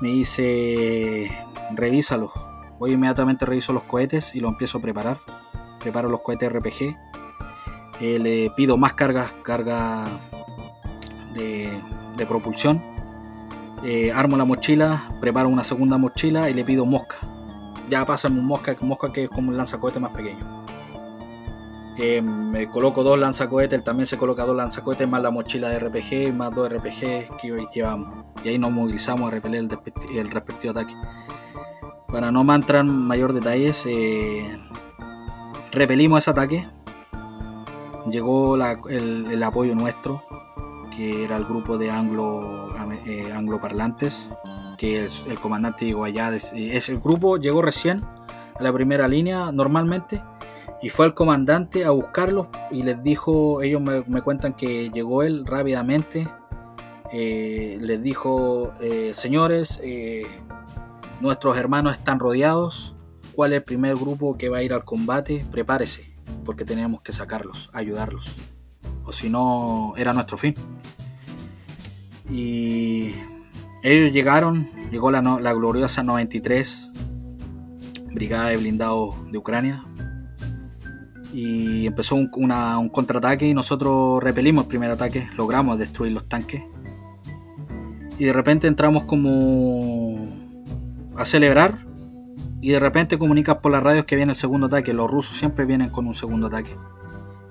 Me 0.00 0.08
dice, 0.08 1.36
revísalo. 1.72 2.32
Voy 2.78 2.92
inmediatamente 2.92 3.44
reviso 3.44 3.72
los 3.72 3.84
cohetes 3.84 4.34
y 4.34 4.40
lo 4.40 4.48
empiezo 4.48 4.78
a 4.78 4.82
preparar. 4.82 5.18
Preparo 5.80 6.08
los 6.08 6.20
cohetes 6.20 6.52
RPG. 6.52 6.96
Eh, 8.00 8.18
le 8.18 8.50
pido 8.50 8.76
más 8.76 8.92
cargas, 8.94 9.32
carga 9.42 10.06
de, 11.32 12.26
propulsión. 12.28 12.82
Eh, 13.84 14.12
armo 14.12 14.36
la 14.36 14.44
mochila, 14.44 15.08
preparo 15.20 15.48
una 15.48 15.64
segunda 15.64 15.98
mochila 15.98 16.48
y 16.50 16.54
le 16.54 16.64
pido 16.64 16.86
mosca 16.86 17.18
ya 17.88 18.04
pasa 18.04 18.28
un 18.28 18.44
mosca, 18.44 18.76
mosca 18.80 19.12
que 19.12 19.24
es 19.24 19.30
como 19.30 19.50
un 19.50 19.56
lanzacohete 19.56 20.00
más 20.00 20.12
pequeño. 20.12 20.64
Eh, 21.96 22.20
me 22.20 22.68
coloco 22.68 23.04
dos 23.04 23.18
lanzacohetes, 23.18 23.84
también 23.84 24.06
se 24.06 24.18
coloca 24.18 24.44
dos 24.44 24.56
lanzacohetes 24.56 25.08
más 25.08 25.22
la 25.22 25.30
mochila 25.30 25.68
de 25.68 25.78
RPG, 25.78 26.34
más 26.34 26.52
dos 26.52 26.68
RPG 26.68 27.38
que 27.40 27.66
llevamos. 27.72 28.24
Y 28.42 28.48
ahí 28.48 28.58
nos 28.58 28.72
movilizamos 28.72 29.28
a 29.28 29.30
repeler 29.30 29.68
el, 30.12 30.30
respectivo 30.30 30.72
ataque. 30.72 30.94
Para 32.08 32.32
no 32.32 32.40
entrar 32.52 32.80
en 32.80 32.90
mayor 32.90 33.32
detalles, 33.32 33.84
eh, 33.86 34.58
repelimos 35.70 36.24
ese 36.24 36.30
ataque. 36.30 36.66
Llegó 38.10 38.56
el, 38.88 39.42
apoyo 39.42 39.74
nuestro, 39.74 40.22
que 40.96 41.24
era 41.24 41.36
el 41.36 41.44
grupo 41.44 41.78
de 41.78 41.90
anglo, 41.90 42.68
eh, 43.06 43.32
angloparlantes 43.32 44.30
que 44.76 45.04
el 45.04 45.38
comandante 45.40 45.84
llegó 45.84 46.04
allá. 46.04 46.34
Es, 46.34 46.88
el 46.88 47.00
grupo 47.00 47.36
llegó 47.36 47.62
recién 47.62 48.04
a 48.54 48.62
la 48.62 48.72
primera 48.72 49.08
línea 49.08 49.52
normalmente 49.52 50.22
y 50.82 50.90
fue 50.90 51.06
el 51.06 51.14
comandante 51.14 51.84
a 51.84 51.90
buscarlos 51.90 52.48
y 52.70 52.82
les 52.82 53.02
dijo, 53.02 53.62
ellos 53.62 53.80
me, 53.80 54.22
cuentan 54.22 54.54
que 54.54 54.90
llegó 54.90 55.22
él 55.22 55.46
rápidamente, 55.46 56.28
eh, 57.12 57.78
les 57.80 58.02
dijo, 58.02 58.74
eh, 58.80 59.12
señores, 59.14 59.80
eh, 59.82 60.26
nuestros 61.20 61.56
hermanos 61.56 61.94
están 61.94 62.18
rodeados, 62.18 62.94
cuál 63.34 63.52
es 63.52 63.58
el 63.58 63.64
primer 63.64 63.96
grupo 63.96 64.36
que 64.36 64.48
va 64.48 64.58
a 64.58 64.62
ir 64.62 64.74
al 64.74 64.84
combate, 64.84 65.46
prepárese, 65.50 66.12
porque 66.44 66.64
tenemos 66.64 67.00
que 67.00 67.12
sacarlos, 67.12 67.70
ayudarlos. 67.72 68.30
O 69.04 69.12
si 69.12 69.28
no, 69.28 69.94
era 69.96 70.12
nuestro 70.12 70.36
fin. 70.36 70.54
Y 72.30 73.14
ellos 73.84 74.12
llegaron, 74.12 74.68
llegó 74.90 75.10
la, 75.10 75.52
gloriosa 75.52 76.02
93, 76.02 76.92
Brigada 78.12 78.48
de 78.48 78.56
Blindados 78.56 79.14
de 79.30 79.38
Ucrania, 79.38 79.84
y 81.32 81.86
empezó 81.86 82.16
un, 82.16 82.30
un 82.32 82.88
contraataque 82.88 83.46
y 83.46 83.54
nosotros 83.54 84.22
repelimos 84.22 84.64
el 84.64 84.68
primer 84.68 84.90
ataque, 84.90 85.28
logramos 85.36 85.78
destruir 85.78 86.12
los 86.12 86.28
tanques. 86.28 86.64
Y 88.18 88.24
de 88.24 88.32
repente 88.32 88.68
entramos 88.68 89.04
como 89.04 90.28
a 91.16 91.24
celebrar 91.24 91.84
y 92.60 92.70
de 92.70 92.80
repente 92.80 93.18
comunicas 93.18 93.58
por 93.58 93.72
las 93.72 93.82
radios 93.82 94.06
que 94.06 94.16
viene 94.16 94.32
el 94.32 94.36
segundo 94.36 94.68
ataque. 94.68 94.94
Los 94.94 95.10
rusos 95.10 95.36
siempre 95.36 95.66
vienen 95.66 95.90
con 95.90 96.06
un 96.06 96.14
segundo 96.14 96.46
ataque. 96.46 96.74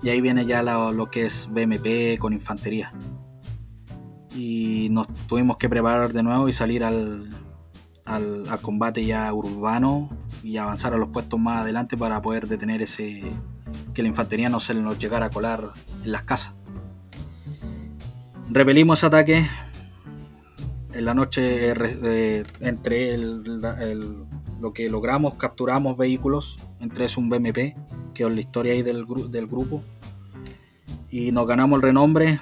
Y 0.01 0.09
ahí 0.09 0.21
viene 0.21 0.45
ya 0.47 0.63
lo, 0.63 1.11
que 1.11 1.27
es 1.27 1.47
BMP 1.51 2.17
con 2.17 2.33
infantería. 2.33 2.91
Y 4.35 4.89
nos 4.89 5.07
tuvimos 5.27 5.57
que 5.57 5.69
preparar 5.69 6.11
de 6.11 6.23
nuevo 6.23 6.47
y 6.47 6.53
salir 6.53 6.83
al, 6.83 7.29
al, 8.05 8.45
combate 8.61 9.05
ya 9.05 9.31
urbano 9.33 10.09
y 10.43 10.57
avanzar 10.57 10.93
a 10.93 10.97
los 10.97 11.09
puestos 11.09 11.39
más 11.39 11.61
adelante 11.61 11.97
para 11.97 12.21
poder 12.21 12.47
detener 12.47 12.81
ese, 12.81 13.23
que 13.93 14.01
la 14.01 14.07
infantería 14.07 14.49
no 14.49 14.59
se 14.59 14.73
nos 14.73 14.97
llegara 14.99 15.27
a 15.27 15.29
colar 15.29 15.71
en 16.03 16.11
las 16.11 16.23
casas. 16.23 16.53
Repelimos 18.49 18.99
ese 18.99 19.07
ataque. 19.07 19.47
En 20.93 21.05
la 21.05 21.15
noche, 21.15 21.71
eh, 21.71 22.43
entre 22.59 23.17
lo 23.17 24.73
que 24.73 24.89
logramos, 24.89 25.35
capturamos 25.35 25.97
vehículos. 25.97 26.59
Entre 26.79 27.05
es 27.05 27.17
un 27.17 27.29
BMP, 27.29 27.75
que 28.13 28.23
es 28.23 28.33
la 28.33 28.39
historia 28.39 28.73
ahí 28.73 28.83
del, 28.83 29.05
del 29.29 29.47
grupo. 29.47 29.81
Y 31.09 31.31
nos 31.31 31.47
ganamos 31.47 31.77
el 31.77 31.81
renombre. 31.81 32.39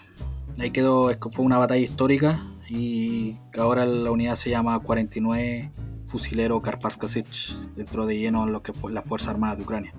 Ahí 0.60 0.72
quedó, 0.72 1.12
fue 1.32 1.46
una 1.46 1.58
batalla 1.58 1.82
histórica. 1.82 2.46
Y 2.70 3.38
ahora 3.58 3.86
la 3.86 4.12
unidad 4.12 4.36
se 4.36 4.50
llama 4.50 4.80
49 4.80 5.72
Fusilero 6.06 6.62
Karpaskasic, 6.62 7.28
dentro 7.76 8.06
de 8.06 8.18
lleno 8.18 8.46
lo 8.46 8.64
que 8.64 8.74
fue 8.74 8.92
la 8.92 9.02
Fuerza 9.02 9.32
Armada 9.32 9.56
de 9.56 9.64
Ucrania. 9.64 9.94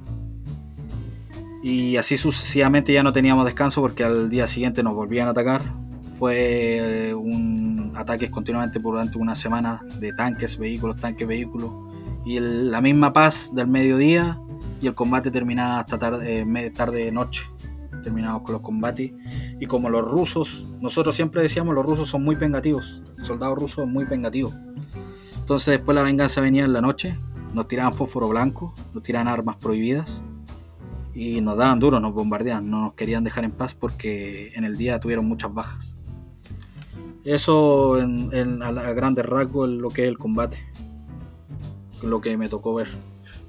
Y 1.63 1.97
así 1.97 2.17
sucesivamente 2.17 2.93
ya 2.93 3.03
no 3.03 3.13
teníamos 3.13 3.45
descanso 3.45 3.81
porque 3.81 4.05
al 4.05 4.29
día 4.29 4.47
siguiente 4.47 4.83
nos 4.83 4.95
volvían 4.95 5.29
a 5.29 5.31
atacar. 5.31 5.63
Fue 6.19 7.09
eh, 7.09 7.15
un 7.15 7.93
ataque 7.95 8.31
continuamente 8.31 8.79
durante 8.81 9.17
una 9.17 9.35
semana 9.35 9.85
de 10.01 10.13
tanques, 10.13 10.59
vehículos, 10.59 10.97
tanques, 10.97 11.27
vehículos. 11.27 11.71
Y 12.25 12.41
la 12.41 12.81
misma 12.81 13.13
paz 13.13 13.53
del 13.55 13.69
mediodía 13.69 14.41
y 14.81 14.89
el 14.89 14.95
combate 14.95 15.31
terminaba 15.31 15.81
hasta 15.81 15.99
tarde, 15.99 16.41
eh, 16.41 16.71
tarde 16.71 17.13
noche. 17.13 17.43
Terminamos 18.03 18.43
con 18.43 18.53
los 18.55 18.63
combates. 18.63 19.13
Y 19.61 19.67
como 19.67 19.91
los 19.91 20.09
rusos, 20.09 20.67
nosotros 20.81 21.15
siempre 21.15 21.43
decíamos 21.43 21.75
los 21.75 21.87
rusos 21.87 22.09
son 22.09 22.25
muy 22.25 22.35
vengativos. 22.35 23.03
El 23.19 23.25
soldado 23.25 23.55
ruso 23.55 23.83
es 23.83 23.89
muy 23.89 24.05
vengativo. 24.05 24.53
Entonces 25.39 25.73
después 25.79 25.95
la 25.95 26.03
venganza 26.03 26.41
venía 26.41 26.65
en 26.65 26.73
la 26.73 26.81
noche. 26.81 27.19
Nos 27.55 27.69
tiraban 27.69 27.95
fósforo 27.95 28.29
blanco, 28.29 28.75
nos 28.95 29.03
tiraban 29.03 29.29
armas 29.29 29.57
prohibidas 29.57 30.25
y 31.15 31.41
nos 31.41 31.57
daban 31.57 31.79
duro, 31.79 32.01
nos 32.01 32.15
bombardeaban, 32.15 32.71
no 32.71 32.81
nos 32.81 32.95
querían 32.95 33.25
dejar 33.25 33.45
en 33.45 33.53
paz 33.53 33.75
porque 33.75 34.53
en 34.55 34.65
el 34.65 34.77
día 34.77 34.99
tuvieron 35.01 35.27
muchas 35.27 35.53
bajas. 35.53 35.99
Eso 37.25 38.01
en, 38.01 38.63
a, 38.63 38.73
grandes 38.93 39.25
rasgos 39.27 39.69
es 39.69 39.77
lo 39.77 39.91
que 39.91 40.03
es 40.03 40.09
el 40.09 40.19
combate, 40.19 40.59
lo 42.03 42.21
que 42.21 42.37
me 42.37 42.49
tocó 42.49 42.75
ver. 42.75 42.89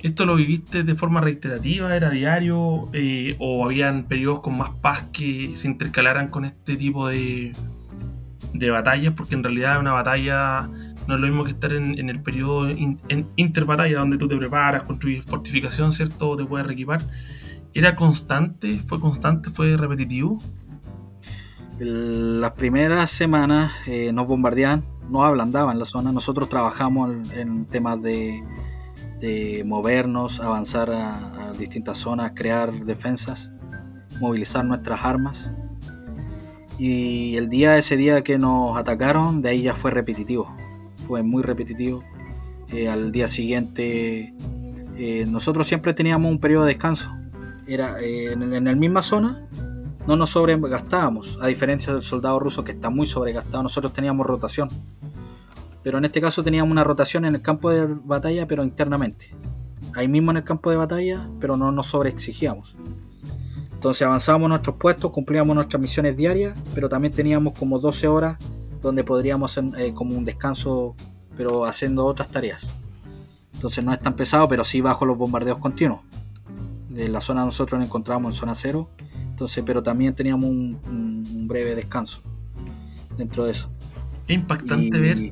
¿Esto 0.03 0.25
lo 0.25 0.35
viviste 0.35 0.83
de 0.83 0.95
forma 0.95 1.21
reiterativa? 1.21 1.95
¿Era 1.95 2.09
diario? 2.09 2.89
Eh, 2.91 3.37
¿O 3.39 3.65
habían 3.65 4.03
periodos 4.03 4.41
con 4.41 4.57
más 4.57 4.71
paz 4.81 5.05
que 5.13 5.55
se 5.55 5.67
intercalaran 5.67 6.27
con 6.27 6.43
este 6.43 6.75
tipo 6.75 7.07
de, 7.07 7.53
de 8.53 8.69
batallas? 8.69 9.13
Porque 9.15 9.35
en 9.35 9.43
realidad 9.43 9.79
una 9.79 9.93
batalla 9.93 10.69
no 11.07 11.15
es 11.15 11.21
lo 11.21 11.27
mismo 11.27 11.45
que 11.45 11.51
estar 11.51 11.71
en, 11.71 12.09
el 12.09 12.21
periodo 12.21 12.69
in, 12.69 12.97
interbatalla, 13.37 13.99
donde 13.99 14.17
tú 14.17 14.27
te 14.27 14.35
preparas, 14.35 14.83
construyes 14.83 15.23
fortificación, 15.23 15.93
¿cierto? 15.93 16.35
Te 16.35 16.45
puedes 16.45 16.67
reequipar 16.67 17.01
¿Era 17.73 17.95
constante? 17.95 18.81
¿Fue 18.81 18.99
constante? 18.99 19.49
¿Fue 19.49 19.77
repetitivo? 19.77 20.37
Las 21.79 22.51
primeras 22.51 23.09
semanas 23.09 23.71
eh, 23.87 24.11
nos 24.13 24.27
bombardeaban, 24.27 24.83
nos 25.09 25.23
ablandaban 25.23 25.79
la 25.79 25.85
zona. 25.85 26.11
Nosotros 26.11 26.49
trabajamos 26.49 27.31
en, 27.31 27.65
temas 27.65 28.01
de, 28.01 28.43
movernos, 29.65 30.39
avanzar 30.39 30.91
a, 30.91 31.53
distintas 31.57 31.97
zonas, 31.97 32.33
crear 32.35 32.73
defensas, 32.85 33.51
movilizar 34.19 34.65
nuestras 34.65 35.03
armas. 35.03 35.51
Y 36.77 37.37
el 37.37 37.49
día, 37.49 37.77
ese 37.77 37.95
día 37.97 38.23
que 38.23 38.37
nos 38.37 38.77
atacaron, 38.77 39.41
de 39.41 39.49
ahí 39.49 39.61
ya 39.63 39.75
fue 39.75 39.91
repetitivo. 39.91 40.55
Fue 41.07 41.23
muy 41.23 41.43
repetitivo. 41.43 42.03
Eh, 42.71 42.89
al 42.89 43.11
día 43.11 43.27
siguiente, 43.27 44.33
eh, 44.97 45.25
nosotros 45.27 45.67
siempre 45.67 45.93
teníamos 45.93 46.31
un 46.31 46.39
periodo 46.39 46.65
de 46.65 46.73
descanso 46.73 47.09
era 47.67 47.99
eh, 48.01 48.33
en, 48.33 48.63
la 48.63 48.75
misma 48.75 49.01
zona, 49.01 49.47
no 50.07 50.15
nos 50.15 50.31
sobregastábamos, 50.31 51.39
a 51.41 51.47
diferencia 51.47 51.93
del 51.93 52.01
soldado 52.01 52.39
ruso 52.39 52.63
que 52.63 52.73
está 52.73 52.89
muy 52.89 53.07
sobregastado, 53.07 53.63
nosotros 53.63 53.93
teníamos 53.93 54.27
rotación. 54.27 54.69
Pero 55.83 55.97
en 55.97 56.05
este 56.05 56.21
caso 56.21 56.43
teníamos 56.43 56.71
una 56.71 56.83
rotación 56.83 57.25
en 57.25 57.35
el 57.35 57.41
campo 57.41 57.69
de 57.69 57.85
batalla, 57.85 58.47
pero 58.47 58.63
internamente. 58.63 59.35
Ahí 59.95 60.07
mismo 60.07 60.31
en 60.31 60.37
el 60.37 60.43
campo 60.43 60.69
de 60.69 60.77
batalla, 60.77 61.29
pero 61.39 61.57
no 61.57 61.71
nos 61.71 61.87
sobreexigíamos. 61.87 62.75
Entonces 63.73 64.01
avanzábamos 64.03 64.49
nuestros 64.49 64.77
puestos, 64.77 65.11
cumplíamos 65.11 65.55
nuestras 65.55 65.81
misiones 65.81 66.15
diarias, 66.15 66.57
pero 66.73 66.87
también 66.87 67.13
teníamos 67.13 67.57
como 67.57 67.79
12 67.79 68.07
horas 68.07 68.37
donde 68.81 69.03
podríamos 69.03 69.51
hacer 69.51 69.79
eh, 69.79 69.93
como 69.93 70.15
un 70.17 70.23
descanso, 70.23 70.95
pero 71.35 71.65
haciendo 71.65 72.05
otras 72.05 72.29
tareas. 72.29 72.73
Entonces 73.53 73.83
no 73.83 73.91
es 73.93 73.99
tan 73.99 74.15
pesado, 74.15 74.47
pero 74.47 74.63
sí 74.63 74.81
bajo 74.81 75.05
los 75.05 75.17
bombardeos 75.17 75.59
continuos 75.59 75.99
de 76.93 77.07
la 77.07 77.21
zona 77.21 77.43
nosotros 77.43 77.79
nos 77.79 77.87
encontrábamos 77.87 78.35
en 78.35 78.39
zona 78.39 78.55
cero, 78.55 78.89
entonces, 79.17 79.63
pero 79.65 79.81
también 79.81 80.13
teníamos 80.13 80.49
un, 80.49 81.47
breve 81.47 81.75
descanso 81.75 82.21
dentro 83.17 83.45
de 83.45 83.51
eso. 83.51 83.69
Es 84.27 84.35
impactante 84.35 84.97
ver 84.99 85.31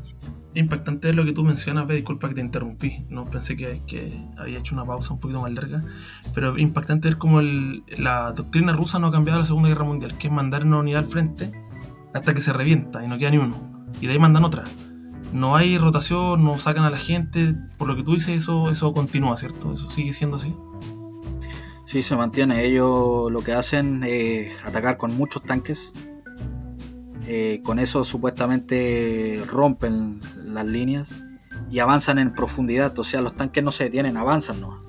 impactante 0.54 1.08
ver 1.08 1.16
lo 1.16 1.26
que 1.26 1.34
tú 1.34 1.44
mencionas, 1.44 1.88
disculpa 1.88 2.28
que 2.30 2.36
te 2.36 2.42
interrumpí, 2.42 3.06
no 3.10 3.30
pensé 3.30 3.56
que, 3.56 3.82
que, 3.88 4.22
había 4.38 4.60
hecho 4.60 4.76
una 4.76 4.86
pausa 4.86 5.14
un 5.14 5.20
poquito 5.20 5.42
más 5.42 5.52
larga, 5.52 5.84
pero 6.34 6.56
es 6.56 6.62
impactante 6.62 7.10
ver 7.10 7.18
cómo 7.18 7.42
la 7.42 8.32
doctrina 8.32 8.74
rusa 8.74 9.00
no 9.00 9.08
ha 9.08 9.12
cambiado 9.12 9.40
la 9.40 9.46
Segunda 9.46 9.70
Guerra 9.70 9.86
Mundial, 9.86 10.18
que 10.18 10.28
es 10.28 10.34
mandar 10.34 10.66
una 10.66 10.80
unidad 10.80 11.00
al 11.00 11.08
frente 11.08 11.52
hasta 12.14 12.34
que 12.34 12.42
se 12.42 12.52
revienta 12.52 13.04
y 13.04 13.08
no 13.08 13.18
queda 13.18 13.32
ni 13.32 13.38
uno, 13.38 13.86
y 14.02 14.08
de 14.08 14.14
ahí 14.14 14.20
mandan 14.20 14.44
otra. 14.44 14.64
No 15.34 15.56
hay 15.56 15.78
rotación, 15.78 16.44
no 16.44 16.58
sacan 16.60 16.84
a 16.84 16.90
la 16.90 16.98
gente, 16.98 17.56
por 17.78 17.88
lo 17.88 17.96
que 17.96 18.04
tú 18.04 18.16
dices, 18.16 18.36
eso, 18.36 18.70
eso 18.70 18.94
continúa, 18.94 19.38
¿cierto? 19.38 19.74
Eso 19.74 19.90
sigue 19.90 20.12
siendo 20.12 20.36
así. 20.36 20.54
Sí, 21.86 22.04
se 22.04 22.16
mantiene. 22.16 22.64
Ellos 22.64 23.32
lo 23.32 23.42
que 23.42 23.54
hacen 23.54 24.04
es 24.04 24.54
atacar 24.66 24.98
con 24.98 25.16
muchos 25.16 25.44
tanques. 25.44 25.94
Eh, 27.34 27.62
con 27.64 27.80
eso 27.80 28.04
supuestamente 28.04 29.42
rompen 29.48 30.20
las 30.36 30.66
líneas 30.66 31.16
y 31.70 31.80
avanzan 31.80 32.20
en 32.20 32.34
profundidad. 32.34 33.00
O 33.00 33.06
sea, 33.06 33.22
los 33.22 33.38
tanques 33.38 33.64
no 33.64 33.72
se 33.72 33.86
detienen, 33.86 34.18
avanzan 34.18 34.60
¿no? 34.60 34.84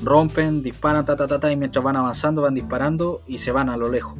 Rompen, 0.00 0.62
disparan, 0.62 1.04
ta, 1.04 1.16
ta, 1.16 1.26
ta, 1.26 1.40
ta, 1.40 1.50
y 1.50 1.56
mientras 1.56 1.84
van 1.84 1.96
avanzando 1.96 2.42
van 2.42 2.54
disparando 2.54 3.22
y 3.26 3.38
se 3.38 3.50
van 3.50 3.68
a 3.68 3.76
lo 3.76 3.90
lejos. 3.90 4.16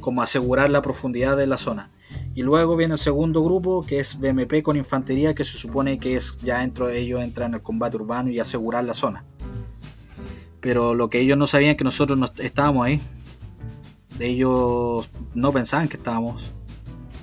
Como 0.00 0.22
asegurar 0.22 0.70
la 0.70 0.82
profundidad 0.82 1.36
de 1.36 1.46
la 1.46 1.56
zona. 1.56 1.92
Y 2.34 2.42
luego 2.42 2.74
viene 2.74 2.94
el 2.94 2.98
segundo 2.98 3.44
grupo 3.44 3.86
que 3.86 4.00
es 4.00 4.18
BMP 4.18 4.64
con 4.64 4.76
infantería 4.76 5.36
que 5.36 5.44
se 5.44 5.56
supone 5.56 6.00
que 6.00 6.16
es 6.16 6.36
ya 6.38 6.58
dentro 6.58 6.88
de 6.88 6.98
ellos 6.98 7.22
entran 7.22 7.52
en 7.52 7.54
el 7.54 7.62
combate 7.62 7.96
urbano 7.96 8.30
y 8.30 8.40
asegurar 8.40 8.82
la 8.82 8.94
zona. 8.94 9.24
Pero 10.58 10.96
lo 10.96 11.10
que 11.10 11.20
ellos 11.20 11.38
no 11.38 11.46
sabían 11.46 11.76
que 11.76 11.84
nosotros 11.84 12.18
no 12.18 12.28
estábamos 12.38 12.86
ahí. 12.86 13.00
Ellos 14.18 15.10
no 15.34 15.52
pensaban 15.52 15.88
que 15.88 15.96
estábamos. 15.96 16.52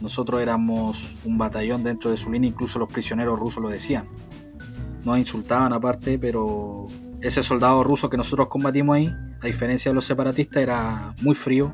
Nosotros 0.01 0.41
éramos 0.41 1.15
un 1.23 1.37
batallón 1.37 1.83
dentro 1.83 2.11
de 2.11 2.17
su 2.17 2.31
línea, 2.31 2.49
incluso 2.49 2.79
los 2.79 2.89
prisioneros 2.89 3.39
rusos 3.39 3.61
lo 3.61 3.69
decían. 3.69 4.07
Nos 5.03 5.17
insultaban 5.17 5.73
aparte, 5.73 6.17
pero 6.19 6.87
ese 7.21 7.43
soldado 7.43 7.83
ruso 7.83 8.09
que 8.09 8.17
nosotros 8.17 8.47
combatimos 8.47 8.95
ahí, 8.95 9.13
a 9.41 9.45
diferencia 9.45 9.91
de 9.91 9.95
los 9.95 10.05
separatistas, 10.05 10.63
era 10.63 11.15
muy 11.21 11.35
frío. 11.35 11.71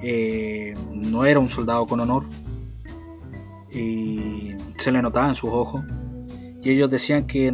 Eh, 0.00 0.74
no 0.92 1.24
era 1.24 1.40
un 1.40 1.48
soldado 1.48 1.86
con 1.86 2.00
honor. 2.00 2.24
Y 3.70 4.54
se 4.76 4.92
le 4.92 5.02
notaba 5.02 5.28
en 5.28 5.34
sus 5.34 5.50
ojos. 5.50 5.84
Y 6.62 6.70
ellos 6.70 6.90
decían 6.90 7.26
que 7.26 7.52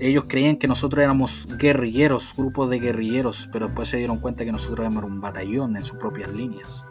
ellos 0.00 0.24
creían 0.26 0.56
que 0.56 0.66
nosotros 0.66 1.02
éramos 1.02 1.46
guerrilleros, 1.58 2.34
grupos 2.36 2.70
de 2.70 2.80
guerrilleros, 2.80 3.48
pero 3.52 3.66
después 3.66 3.88
se 3.88 3.98
dieron 3.98 4.18
cuenta 4.18 4.44
que 4.44 4.52
nosotros 4.52 4.80
éramos 4.80 5.04
un 5.04 5.20
batallón 5.20 5.76
en 5.76 5.84
sus 5.84 5.98
propias 5.98 6.32
líneas. 6.32 6.84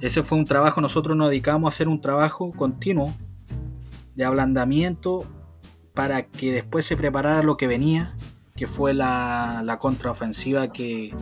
Ese 0.00 0.22
fue 0.22 0.36
un 0.36 0.44
trabajo, 0.44 0.80
nosotros 0.80 1.16
nos 1.16 1.30
dedicamos 1.30 1.72
a 1.72 1.74
hacer 1.74 1.88
un 1.88 2.00
trabajo 2.00 2.52
continuo 2.52 3.14
de 4.14 4.24
ablandamiento 4.24 5.24
para 5.94 6.26
que 6.26 6.52
después 6.52 6.84
se 6.84 6.96
preparara 6.96 7.42
lo 7.42 7.56
que 7.56 7.66
venía, 7.66 8.14
que 8.56 8.66
fue 8.66 8.92
la, 8.92 9.62
la 9.64 9.78
contraofensiva 9.78 10.68
que, 10.68 11.14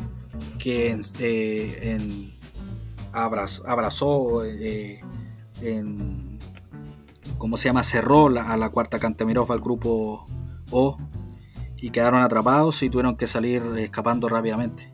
que 0.58 0.98
eh, 1.20 1.78
en, 1.82 2.34
abrazó, 3.12 4.44
eh, 4.44 5.00
en, 5.60 6.38
¿cómo 7.38 7.56
se 7.56 7.68
llama? 7.68 7.82
Cerró 7.82 8.26
a 8.26 8.56
la 8.56 8.70
cuarta 8.70 8.98
Cantemirov 8.98 9.52
al 9.52 9.60
grupo 9.60 10.26
O 10.70 10.96
y 11.76 11.90
quedaron 11.90 12.22
atrapados 12.22 12.82
y 12.82 12.90
tuvieron 12.90 13.16
que 13.16 13.26
salir 13.26 13.62
escapando 13.78 14.28
rápidamente. 14.28 14.92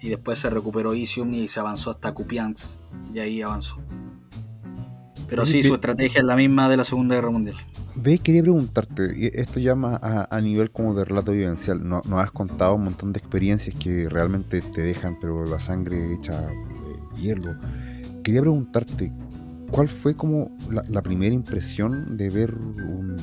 Y 0.00 0.08
después 0.08 0.38
se 0.38 0.48
recuperó 0.48 0.94
Isium 0.94 1.34
y 1.34 1.46
se 1.46 1.60
avanzó 1.60 1.90
hasta 1.90 2.12
Kupiansk 2.12 2.80
y 3.12 3.18
ahí 3.18 3.42
avanzó. 3.42 3.76
Pero 5.28 5.46
sí, 5.46 5.62
su 5.62 5.74
estrategia 5.74 6.20
es 6.20 6.24
la 6.24 6.34
misma 6.34 6.68
de 6.68 6.76
la 6.76 6.84
Segunda 6.84 7.14
Guerra 7.14 7.30
Mundial. 7.30 7.56
Ve, 7.94 8.18
quería 8.18 8.42
preguntarte, 8.42 9.40
esto 9.40 9.60
ya 9.60 9.74
más 9.74 10.00
a, 10.02 10.40
nivel 10.40 10.70
como 10.70 10.94
de 10.94 11.04
relato 11.04 11.32
vivencial, 11.32 11.86
nos 11.86 12.04
no 12.06 12.18
has 12.18 12.32
contado 12.32 12.74
un 12.74 12.84
montón 12.84 13.12
de 13.12 13.18
experiencias 13.18 13.76
que 13.76 14.08
realmente 14.08 14.60
te 14.60 14.80
dejan, 14.80 15.18
pero 15.20 15.44
la 15.44 15.60
sangre 15.60 16.14
hecha 16.14 16.50
eh, 16.50 17.20
hielo. 17.20 17.56
Quería 18.24 18.40
preguntarte, 18.40 19.12
¿cuál 19.70 19.88
fue 19.88 20.14
como 20.14 20.50
la, 20.70 21.02
primera 21.02 21.34
impresión 21.34 22.16
de 22.16 22.30
ver 22.30 22.54
un, 22.54 23.16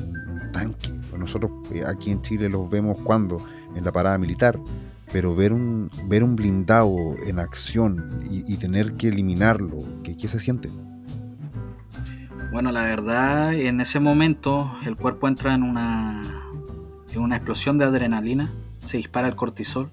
tanque? 0.53 0.91
Nosotros 1.17 1.51
eh, 1.73 1.83
aquí 1.85 2.11
en 2.11 2.21
Chile 2.21 2.49
los 2.49 2.69
vemos 2.69 2.97
cuando, 3.03 3.43
en 3.75 3.83
la 3.83 3.91
parada 3.91 4.17
militar, 4.17 4.59
pero 5.11 5.35
ver 5.35 5.53
un, 5.53 5.89
ver 6.05 6.23
un 6.23 6.35
blindado 6.35 7.15
en 7.25 7.39
acción 7.39 8.21
y, 8.29 8.55
tener 8.57 8.93
que 8.93 9.07
eliminarlo, 9.07 9.83
¿qué, 10.03 10.15
¿qué 10.15 10.27
se 10.27 10.39
siente? 10.39 10.69
Bueno, 12.51 12.71
la 12.71 12.83
verdad, 12.83 13.53
en 13.53 13.81
ese 13.81 13.99
momento 13.99 14.71
el 14.85 14.95
cuerpo 14.95 15.27
entra 15.27 15.53
en 15.53 15.63
una, 15.63 16.23
en 17.13 17.21
una 17.21 17.35
explosión 17.35 17.77
de 17.77 17.85
adrenalina, 17.85 18.53
se 18.83 18.97
dispara 18.97 19.27
el 19.27 19.35
cortisol 19.35 19.91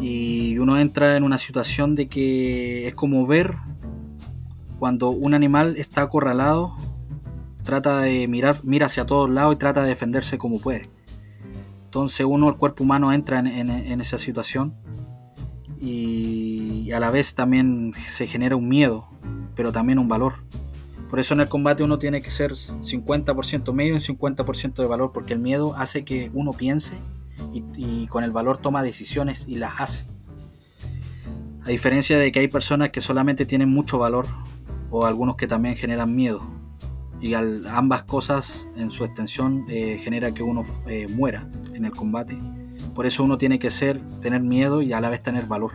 y 0.00 0.58
uno 0.58 0.78
entra 0.78 1.16
en 1.16 1.22
una 1.22 1.38
situación 1.38 1.94
de 1.94 2.08
que 2.08 2.86
es 2.86 2.94
como 2.94 3.26
ver 3.26 3.56
cuando 4.84 5.08
un 5.08 5.32
animal 5.32 5.76
está 5.78 6.02
acorralado, 6.02 6.76
trata 7.62 8.00
de 8.00 8.28
mirar, 8.28 8.60
mira 8.64 8.84
hacia 8.84 9.06
todos 9.06 9.30
lados 9.30 9.54
y 9.54 9.56
trata 9.56 9.82
de 9.82 9.88
defenderse 9.88 10.36
como 10.36 10.60
puede. 10.60 10.90
Entonces 11.86 12.26
uno, 12.28 12.50
el 12.50 12.56
cuerpo 12.58 12.84
humano, 12.84 13.10
entra 13.10 13.38
en, 13.38 14.00
esa 14.02 14.18
situación 14.18 14.74
y 15.80 16.92
a 16.92 17.00
la 17.00 17.10
vez 17.10 17.34
también 17.34 17.92
se 17.94 18.26
genera 18.26 18.56
un 18.56 18.68
miedo, 18.68 19.08
pero 19.54 19.72
también 19.72 19.98
un 19.98 20.06
valor. 20.06 20.34
Por 21.08 21.18
eso 21.18 21.32
en 21.32 21.40
el 21.40 21.48
combate 21.48 21.82
uno 21.82 21.98
tiene 21.98 22.20
que 22.20 22.30
ser 22.30 22.52
50% 22.52 23.72
medio 23.72 23.96
y 23.96 24.00
50% 24.00 24.74
de 24.74 24.86
valor, 24.86 25.12
porque 25.14 25.32
el 25.32 25.40
miedo 25.40 25.74
hace 25.78 26.04
que 26.04 26.30
uno 26.34 26.52
piense 26.52 26.92
y, 27.54 28.06
con 28.08 28.22
el 28.22 28.32
valor 28.32 28.58
toma 28.58 28.82
decisiones 28.82 29.46
y 29.48 29.54
las 29.54 29.80
hace. 29.80 30.04
A 31.64 31.70
diferencia 31.70 32.18
de 32.18 32.30
que 32.32 32.40
hay 32.40 32.48
personas 32.48 32.90
que 32.90 33.00
solamente 33.00 33.46
tienen 33.46 33.70
mucho 33.70 33.96
valor 33.96 34.26
o 34.96 35.06
algunos 35.06 35.34
que 35.34 35.48
también 35.48 35.74
generan 35.76 36.14
miedo. 36.14 36.40
Y 37.20 37.34
ambas 37.34 38.04
cosas 38.04 38.68
en 38.76 38.90
su 38.90 39.04
extensión 39.04 39.64
eh, 39.68 39.98
genera 39.98 40.32
que 40.32 40.42
uno 40.42 40.62
eh, 40.86 41.08
muera 41.08 41.48
en 41.72 41.84
el 41.84 41.92
combate. 41.92 42.38
Por 42.94 43.04
eso 43.06 43.24
uno 43.24 43.36
tiene 43.36 43.58
que 43.58 43.70
ser, 43.70 44.00
tener 44.20 44.42
miedo 44.42 44.82
y 44.82 44.92
a 44.92 45.00
la 45.00 45.08
vez 45.08 45.20
tener 45.20 45.46
valor. 45.46 45.72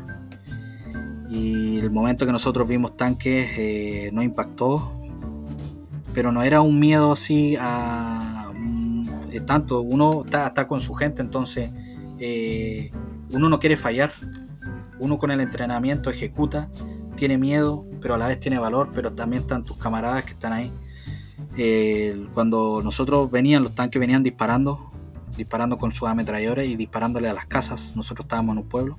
Y 1.30 1.80
el 1.80 1.92
momento 1.92 2.26
que 2.26 2.32
nosotros 2.32 2.66
vimos 2.66 2.96
tanques 2.96 3.52
eh, 3.58 4.10
no 4.14 4.24
impactó, 4.24 5.00
pero 6.14 6.32
no 6.32 6.42
era 6.42 6.62
un 6.62 6.80
miedo 6.80 7.12
así 7.12 7.58
a 7.60 8.52
mm, 8.56 9.10
eh, 9.32 9.42
tanto 9.42 9.82
uno 9.82 10.24
está, 10.26 10.68
con 10.68 10.82
su 10.82 10.94
gente 10.94 11.22
entonces 11.22 11.72
eh, 12.20 12.92
uno 13.32 13.50
no 13.50 13.60
quiere 13.60 13.78
fallar 13.78 14.12
uno 15.00 15.18
con 15.18 15.32
el 15.32 15.40
entrenamiento 15.40 16.10
ejecuta 16.10 16.70
tiene 17.20 17.38
miedo 17.38 17.86
pero 18.02 18.16
a 18.16 18.18
la 18.18 18.28
vez 18.28 18.40
tiene 18.40 18.58
valor 18.58 18.90
pero 18.96 19.14
también 19.14 19.44
están 19.44 19.64
tus 19.64 19.78
camaradas 19.78 20.24
que 20.24 20.32
están 20.32 20.54
ahí 20.54 20.72
eh, 21.58 22.28
cuando 22.34 22.82
nosotros 22.84 23.30
venían 23.30 23.62
los 23.64 23.76
tanques 23.76 24.00
venían 24.00 24.24
disparando 24.24 24.92
disparando 25.38 25.78
con 25.78 25.92
sus 25.92 26.08
ametralladores 26.08 26.68
y 26.70 26.76
disparándole 26.76 27.30
a 27.30 27.34
las 27.34 27.46
casas 27.46 27.96
nosotros 27.96 28.26
estábamos 28.26 28.54
en 28.54 28.64
un 28.64 28.70
pueblo 28.70 28.98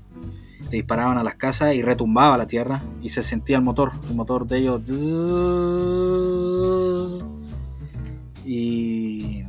le 0.70 0.76
disparaban 0.76 1.18
a 1.18 1.24
las 1.24 1.34
casas 1.34 1.74
y 1.74 1.82
retumbaba 1.82 2.36
la 2.36 2.46
tierra 2.46 2.82
y 3.02 3.08
se 3.08 3.22
sentía 3.22 3.56
el 3.56 3.62
motor, 3.62 3.92
el 4.08 4.14
motor 4.14 4.46
de 4.46 4.58
ellos. 4.58 4.80
Y, 8.44 9.44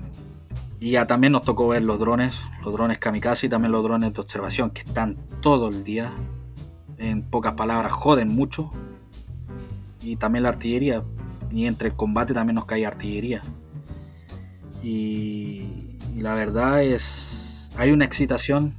y 0.80 0.92
ya 0.92 1.08
también 1.08 1.34
nos 1.34 1.44
tocó 1.44 1.68
ver 1.68 1.84
los 1.84 2.00
drones, 2.00 2.42
los 2.64 2.74
drones 2.74 2.98
kamikaze 2.98 3.48
y 3.48 3.50
también 3.50 3.72
los 3.72 3.84
drones 3.84 4.14
de 4.14 4.22
observación 4.22 4.72
que 4.72 4.82
están 4.82 5.18
todo 5.42 5.70
el 5.70 5.84
día. 5.84 6.12
En 7.02 7.24
pocas 7.24 7.54
palabras, 7.54 7.92
joden 7.92 8.30
mucho. 8.30 8.72
Y 10.02 10.16
también 10.16 10.44
la 10.44 10.50
artillería. 10.50 11.04
Y 11.52 11.66
entre 11.66 11.90
el 11.90 11.96
combate 11.96 12.34
también 12.34 12.56
nos 12.56 12.66
cae 12.66 12.86
artillería. 12.86 13.42
Y, 14.84 15.98
la 16.16 16.34
verdad 16.36 16.84
es, 16.84 17.72
hay 17.76 17.92
una 17.92 18.06
excitación 18.06 18.76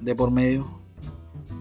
de 0.00 0.14
por 0.14 0.30
medio 0.30 0.76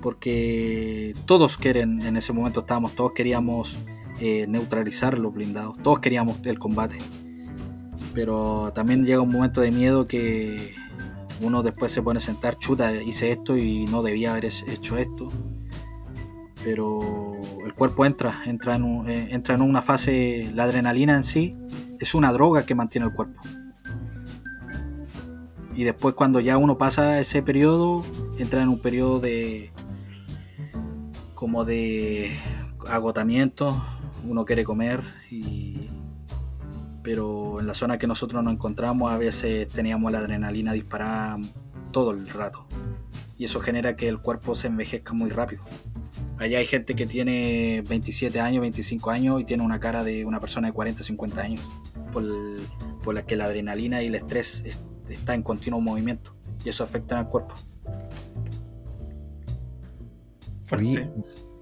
porque 0.01 1.15
todos 1.25 1.57
quieren, 1.57 2.01
en 2.03 2.15
ese 2.15 2.31
momento 2.31 2.59
estábamos, 2.59 2.93
todos 2.93 3.13
queríamos 3.13 3.79
eh, 4.19 4.45
neutralizar 4.47 5.17
los 5.17 5.33
blindados, 5.33 5.77
todos 5.81 5.99
queríamos 5.99 6.37
el 6.45 6.59
combate. 6.59 6.99
Pero 8.13 8.71
también 8.75 9.05
llega 9.05 9.21
un 9.21 9.31
momento 9.31 9.61
de 9.61 9.71
miedo 9.71 10.07
que 10.07 10.75
uno 11.41 11.63
después 11.63 11.91
se 11.91 12.01
pone 12.01 12.19
a 12.19 12.21
sentar, 12.21 12.57
chuta, 12.59 12.93
hice 13.01 13.31
esto 13.31 13.57
y 13.57 13.87
no 13.87 14.03
debía 14.03 14.31
haber 14.31 14.45
hecho 14.45 14.97
esto. 14.97 15.31
Pero 16.65 17.39
el 17.63 17.75
cuerpo 17.75 18.07
entra, 18.07 18.41
entra 18.47 18.75
en, 18.75 19.07
eh, 19.07 19.27
entra 19.29 19.53
en 19.53 19.61
una 19.61 19.83
fase, 19.83 20.51
la 20.55 20.63
adrenalina 20.63 21.15
en 21.15 21.23
sí 21.23 21.55
es 21.99 22.15
una 22.15 22.33
droga 22.33 22.65
que 22.65 22.73
mantiene 22.73 23.05
el 23.05 23.13
cuerpo. 23.13 23.39
Y 25.75 25.83
después 25.83 26.15
cuando 26.15 26.39
ya 26.39 26.57
uno 26.57 26.79
pasa 26.79 27.19
ese 27.19 27.43
periodo, 27.43 28.03
entra 28.39 28.63
en 28.63 28.69
un 28.69 28.79
periodo 28.79 29.19
de, 29.19 29.71
como 31.35 31.65
de 31.65 32.35
agotamiento, 32.89 33.79
uno 34.27 34.43
quiere 34.45 34.63
comer 34.63 35.03
y 35.29 35.89
pero 37.03 37.59
en 37.59 37.67
la 37.67 37.75
zona 37.75 37.99
que 37.99 38.07
nosotros 38.07 38.43
nos 38.43 38.51
encontramos 38.51 39.11
a 39.11 39.17
veces 39.19 39.67
teníamos 39.67 40.11
la 40.11 40.17
adrenalina 40.17 40.73
disparada 40.73 41.37
todo 41.91 42.09
el 42.09 42.27
rato 42.27 42.65
y 43.37 43.45
eso 43.45 43.59
genera 43.59 43.95
que 43.95 44.07
el 44.07 44.19
cuerpo 44.19 44.55
se 44.55 44.67
envejezca 44.67 45.13
muy 45.13 45.29
rápido. 45.29 45.63
Allá 46.37 46.59
hay 46.59 46.65
gente 46.65 46.95
que 46.95 47.05
tiene 47.05 47.83
27 47.87 48.39
años, 48.39 48.61
25 48.61 49.09
años 49.09 49.41
y 49.41 49.45
tiene 49.45 49.63
una 49.63 49.79
cara 49.79 50.03
de 50.03 50.25
una 50.25 50.39
persona 50.39 50.67
de 50.67 50.73
40, 50.73 51.03
50 51.03 51.41
años 51.41 51.61
por, 52.11 52.23
por 53.03 53.15
la 53.15 53.25
que 53.25 53.35
la 53.35 53.45
adrenalina 53.45 54.03
y 54.03 54.07
el 54.07 54.15
estrés 54.15 54.63
está 55.09 55.33
en 55.33 55.43
continuo 55.43 55.79
movimiento 55.79 56.35
y 56.63 56.69
eso 56.69 56.83
afecta 56.83 57.17
al 57.17 57.29
cuerpo. 57.29 57.55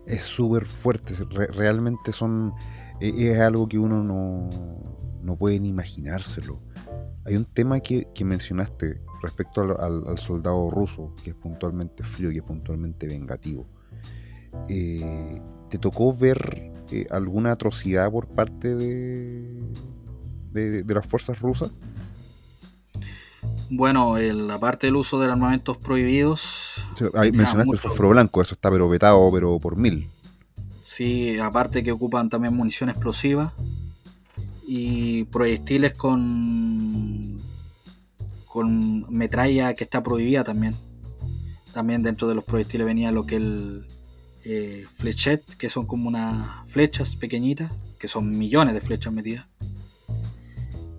Es 0.06 0.24
súper 0.24 0.66
fuerte, 0.66 1.16
realmente 1.52 2.12
son. 2.12 2.54
E, 3.00 3.32
es 3.32 3.40
algo 3.40 3.68
que 3.68 3.78
uno 3.78 4.04
no, 4.04 4.50
no 5.22 5.36
puede 5.36 5.60
ni 5.60 5.70
imaginárselo. 5.70 6.60
Hay 7.26 7.36
un 7.36 7.46
tema 7.46 7.80
que, 7.80 8.08
mencionaste 8.24 9.02
respecto 9.22 9.62
al, 9.80 10.18
soldado 10.18 10.70
ruso, 10.70 11.14
que 11.24 11.30
es 11.30 11.36
puntualmente 11.36 12.04
frío 12.04 12.32
y 12.32 12.38
es 12.38 12.44
puntualmente 12.44 13.08
vengativo. 13.08 13.66
Eh, 14.70 15.42
¿Te 15.70 15.78
tocó 15.78 16.16
ver 16.16 16.72
eh, 16.92 17.08
alguna 17.10 17.52
atrocidad 17.52 18.12
por 18.12 18.28
parte 18.28 18.76
de, 18.76 19.64
de 20.52 20.94
las 20.94 21.06
fuerzas 21.06 21.40
rusas? 21.40 21.72
Bueno, 23.70 24.18
la 24.20 24.60
parte 24.60 24.88
del 24.88 24.96
uso 24.98 25.20
de 25.20 25.32
armamentos 25.32 25.78
prohibidos. 25.78 26.76
ahí 27.16 27.32
mencionaste 27.32 27.72
el 27.72 27.80
fósforo 27.80 28.10
blanco, 28.10 28.42
eso 28.42 28.54
está 28.54 28.70
pero 28.70 28.88
vetado, 28.88 29.32
pero 29.32 29.60
por 29.60 29.78
mil. 29.78 30.08
Sí, 30.82 31.40
aparte 31.40 31.84
que 31.84 31.92
ocupan 31.92 32.30
también 32.30 32.54
munición 32.54 32.90
explosiva 32.90 33.54
y 34.68 35.24
proyectiles 35.26 35.94
con 35.94 37.42
con 38.46 39.12
metralla 39.12 39.74
que 39.74 39.84
está 39.86 40.04
prohibida 40.04 40.44
también. 40.44 40.76
También 41.74 42.04
dentro 42.04 42.28
de 42.28 42.36
los 42.36 42.44
proyectiles 42.44 42.86
venía 42.86 43.12
lo 43.12 43.26
que 43.26 43.38
el 43.38 43.88
eh, 44.44 44.86
flechet, 44.96 45.44
que 45.56 45.70
son 45.70 45.86
como 45.86 46.08
unas 46.08 46.68
flechas 46.70 47.16
pequeñitas, 47.16 47.72
que 48.00 48.08
son 48.08 48.38
millones 48.38 48.74
de 48.74 48.82
flechas 48.82 49.14
metidas 49.14 49.46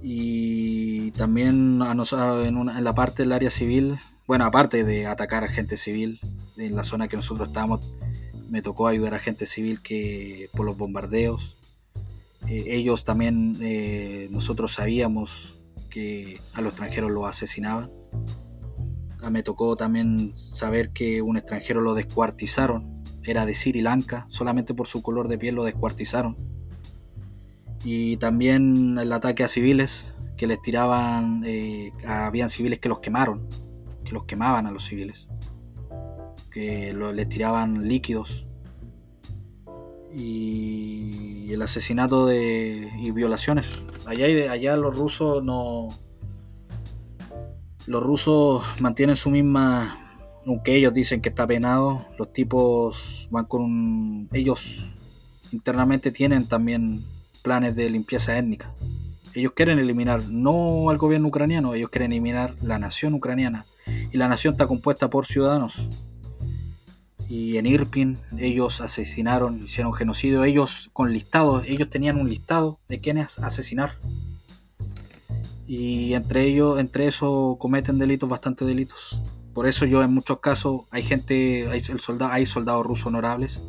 y 0.07 1.13
también 1.13 1.81
en, 1.81 2.85
la 2.85 2.95
parte 2.95 3.23
del 3.23 3.33
área 3.33 3.49
civil, 3.49 3.97
bueno, 4.27 4.45
aparte 4.45 4.85
de 4.85 5.07
atacar 5.07 5.45
a 5.45 5.49
gente 5.49 5.79
civil, 5.79 6.21
en 6.59 6.77
la 6.77 6.85
zona 6.85 7.09
que 7.09 7.17
nosotros 7.17 7.49
estábamos, 7.49 7.81
me 8.51 8.61
tocó 8.61 8.87
ayudar 8.87 9.15
a 9.15 9.19
gente 9.19 9.47
civil 9.47 9.81
que 9.81 10.51
por 10.53 10.67
los 10.67 10.77
bombardeos. 10.77 11.57
Eh, 12.47 12.65
ellos 12.67 13.05
también, 13.05 13.57
eh, 13.63 14.29
nosotros 14.31 14.75
sabíamos 14.75 15.57
que 15.89 16.39
a 16.53 16.61
los 16.61 16.73
extranjeros 16.73 17.11
los 17.11 17.27
asesinaban. 17.27 17.91
Ah, 19.23 19.31
me 19.31 19.43
tocó 19.43 19.75
también 19.75 20.37
saber 20.37 20.91
que 20.91 21.23
un 21.23 21.39
extranjero 21.39 21.81
lo 21.81 21.95
descuartizaron, 21.95 22.94
era 23.25 23.47
de 23.47 23.55
Sri 23.55 23.81
Lanka, 23.81 24.27
solamente 24.29 24.75
por 24.75 24.87
su 24.87 25.03
color 25.03 25.29
de 25.29 25.39
piel 25.39 25.55
lo 25.55 25.65
descuartizaron. 25.65 26.37
Y 27.85 28.17
también 28.17 28.99
el 28.99 29.13
ataque 29.13 29.45
a 29.45 29.49
civiles, 29.49 30.15
que 30.37 30.47
les 30.47 30.61
tiraban, 30.61 31.43
eh, 31.45 31.93
habían 32.07 32.49
civiles 32.49 32.79
que 32.79 32.89
los 32.89 33.01
quemaron, 33.01 33.49
que 34.05 34.13
los 34.13 34.25
quemaban 34.25 34.67
a 34.67 34.71
los 34.71 34.85
civiles, 34.85 35.29
que 36.51 36.93
les 36.93 37.29
tiraban 37.29 37.89
líquidos. 37.89 38.47
Y 40.17 41.53
el 41.53 41.61
asesinato 41.63 42.27
de, 42.27 42.91
y 42.99 43.11
violaciones. 43.11 43.83
Allá, 44.07 44.53
allá 44.53 44.77
los 44.77 44.97
rusos 44.97 45.45
no, 45.45 45.89
los 47.87 48.03
rusos 48.03 48.65
mantienen 48.81 49.17
su 49.17 49.31
misma, 49.31 50.04
aunque 50.47 50.77
ellos 50.77 50.95
dicen 50.95 51.21
que 51.21 51.29
está 51.29 51.47
penado, 51.47 52.07
los 52.19 52.33
tipos 52.33 53.29
van 53.31 53.45
con 53.47 53.63
un, 53.63 54.29
ellos 54.33 54.91
internamente 55.53 56.11
tienen 56.11 56.47
también 56.47 57.05
planes 57.43 57.75
de 57.77 57.91
limpieza 57.91 58.37
étnica. 58.37 58.73
Ellos 59.35 59.53
quieren 59.55 59.79
eliminar 59.79 60.25
no 60.29 60.91
al 60.91 60.99
gobierno 60.99 61.29
ucraniano, 61.29 61.75
ellos 61.75 61.91
quieren 61.91 62.13
eliminar 62.13 62.55
la 62.63 62.79
nación 62.79 63.15
ucraniana. 63.15 63.67
Y 64.13 64.17
la 64.17 64.29
nación 64.29 64.55
está 64.55 64.67
compuesta 64.67 65.11
por 65.11 65.27
ciudadanos. 65.27 65.89
Y 67.29 67.57
en 67.57 67.67
Irpin 67.67 68.19
ellos 68.39 68.81
asesinaron, 68.81 69.65
hicieron 69.65 69.93
genocidio, 69.93 70.45
ellos 70.45 70.91
con 70.93 71.13
listados, 71.13 71.67
ellos 71.67 71.91
tenían 71.91 72.19
un 72.19 72.29
listado 72.29 72.79
de 72.89 73.01
quienes 73.01 73.39
asesinar 73.39 73.93
y 75.67 76.15
entre 76.15 76.45
ellos, 76.45 76.79
entre 76.79 77.07
eso 77.07 77.57
cometen 77.59 77.99
delitos, 77.99 78.29
bastante 78.29 78.65
delitos. 78.65 79.21
Por 79.55 79.69
eso 79.69 79.87
yo 79.87 80.03
en 80.03 80.13
muchos 80.13 80.41
casos 80.41 80.83
hay 80.91 81.05
gente, 81.05 81.69
hay, 81.71 81.81
soldado, 81.81 82.33
hay 82.33 82.45
soldados 82.45 82.85
rusos 82.85 83.07
honorables, 83.07 83.63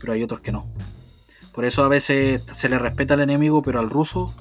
pero 0.00 0.14
hay 0.14 0.22
otros 0.22 0.40
que 0.40 0.50
no. 0.50 0.66
Por 1.52 1.66
eso 1.66 1.84
a 1.84 1.88
veces 1.88 2.42
se 2.52 2.68
le 2.70 2.78
respeta 2.78 3.14
al 3.14 3.20
enemigo, 3.20 3.62
pero 3.62 3.80
al 3.80 3.90
ruso, 3.90 4.34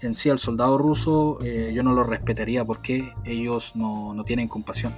en 0.00 0.14
sí 0.14 0.30
al 0.30 0.40
soldado 0.40 0.76
ruso, 0.78 1.38
eh, 1.42 1.72
yo 1.72 1.84
no 1.84 1.94
lo 1.94 2.02
respetaría 2.02 2.64
porque 2.64 3.14
ellos 3.24 3.76
no, 3.76 4.12
no, 4.14 4.24
tienen 4.24 4.48
compasión. 4.48 4.92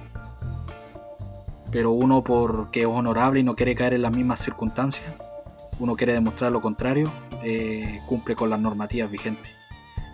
Pero 1.71 1.91
uno 1.91 2.23
porque 2.23 2.81
es 2.81 2.87
honorable 2.87 3.39
y 3.39 3.43
no 3.43 3.55
quiere 3.55 3.75
caer 3.75 3.93
en 3.93 4.01
las 4.01 4.11
mismas 4.11 4.39
circunstancias, 4.41 5.13
uno 5.79 5.95
quiere 5.95 6.13
demostrar 6.13 6.51
lo 6.51 6.59
contrario, 6.59 7.11
eh, 7.43 8.01
cumple 8.07 8.35
con 8.35 8.49
las 8.49 8.59
normativas 8.59 9.11
vigentes. 9.11 9.56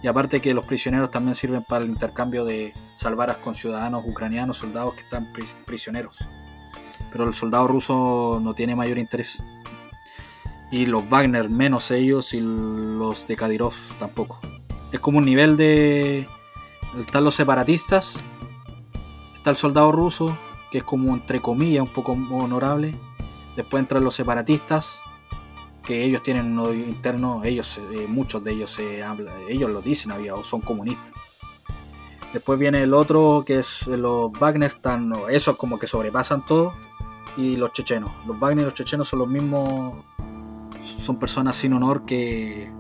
Y 0.04 0.08
aparte 0.10 0.42
que 0.42 0.54
los 0.54 0.66
prisioneros 0.66 1.10
también 1.12 1.34
sirven 1.34 1.64
para 1.64 1.86
el 1.86 1.90
intercambio 1.90 2.44
de 2.44 2.74
salvar 2.98 3.30
a 3.30 3.36
conciudadanos 3.36 4.04
ucranianos, 4.06 4.58
soldados 4.58 4.96
que 4.96 5.02
están 5.02 5.32
prisioneros. 5.66 6.18
Pero 7.10 7.26
el 7.26 7.34
soldado 7.34 7.70
ruso 7.70 8.42
no 8.44 8.54
tiene 8.54 8.76
mayor 8.76 8.98
interés. 8.98 9.42
Y 10.72 10.88
los 10.88 11.08
Wagner 11.08 11.50
menos 11.50 11.90
ellos 11.90 12.34
y 12.34 12.42
los 12.42 13.26
de 13.28 13.38
Kadyrov 13.38 13.74
tampoco. 13.98 14.42
Es 14.92 15.00
como 15.00 15.20
un 15.20 15.26
nivel 15.26 15.56
de... 15.56 16.28
Están 17.00 17.24
los 17.24 17.36
separatistas, 17.36 18.20
está 19.36 19.52
el 19.52 19.56
soldado 19.56 19.92
ruso, 19.94 20.38
que 20.70 20.80
es 20.80 20.84
como 20.84 21.14
entre 21.14 21.42
comillas 21.42 21.82
un 21.82 21.94
poco 21.94 22.12
honorable. 22.12 22.94
Después 23.56 23.82
entran 23.82 24.04
los 24.04 24.16
separatistas, 24.16 25.00
que 25.84 26.04
ellos 26.04 26.24
tienen 26.24 26.46
un 26.54 26.60
odio 26.60 26.88
interno, 26.88 27.44
ellos, 27.44 27.80
eh, 27.94 28.06
muchos 28.08 28.44
de 28.44 28.54
ellos 28.54 28.72
se 28.72 29.04
habla, 29.04 29.32
ellos 29.50 29.70
lo 29.70 29.82
dicen 29.82 30.12
o 30.12 30.44
son 30.44 30.62
comunistas. 30.62 31.12
Después 32.32 32.58
viene 32.58 32.82
el 32.82 32.94
otro 32.94 33.44
que 33.46 33.60
es 33.60 33.86
los 33.88 34.32
Wagner, 34.32 34.72
están, 34.72 35.14
esos 35.30 35.56
como 35.56 35.78
que 35.78 35.86
sobrepasan 35.86 36.46
todo, 36.46 36.74
y 37.38 37.58
los 37.58 37.74
chechenos. 37.74 38.12
Los 38.26 38.40
Wagner 38.40 38.64
y 38.64 38.66
los 38.66 38.74
chechenos 38.74 39.08
son 39.08 39.20
los 39.20 39.28
mismos, 39.28 39.94
son 40.82 41.18
personas 41.18 41.56
sin 41.56 41.74
honor 41.74 42.06
que, 42.06 42.72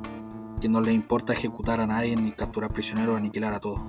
que 0.59 0.69
no 0.69 0.81
les 0.81 0.95
importa 0.95 1.33
ejecutar 1.33 1.81
a 1.81 1.87
nadie, 1.87 2.15
ni 2.15 2.31
capturar 2.31 2.71
prisioneros, 2.71 3.17
aniquilar 3.17 3.53
a 3.53 3.59
todos. 3.59 3.81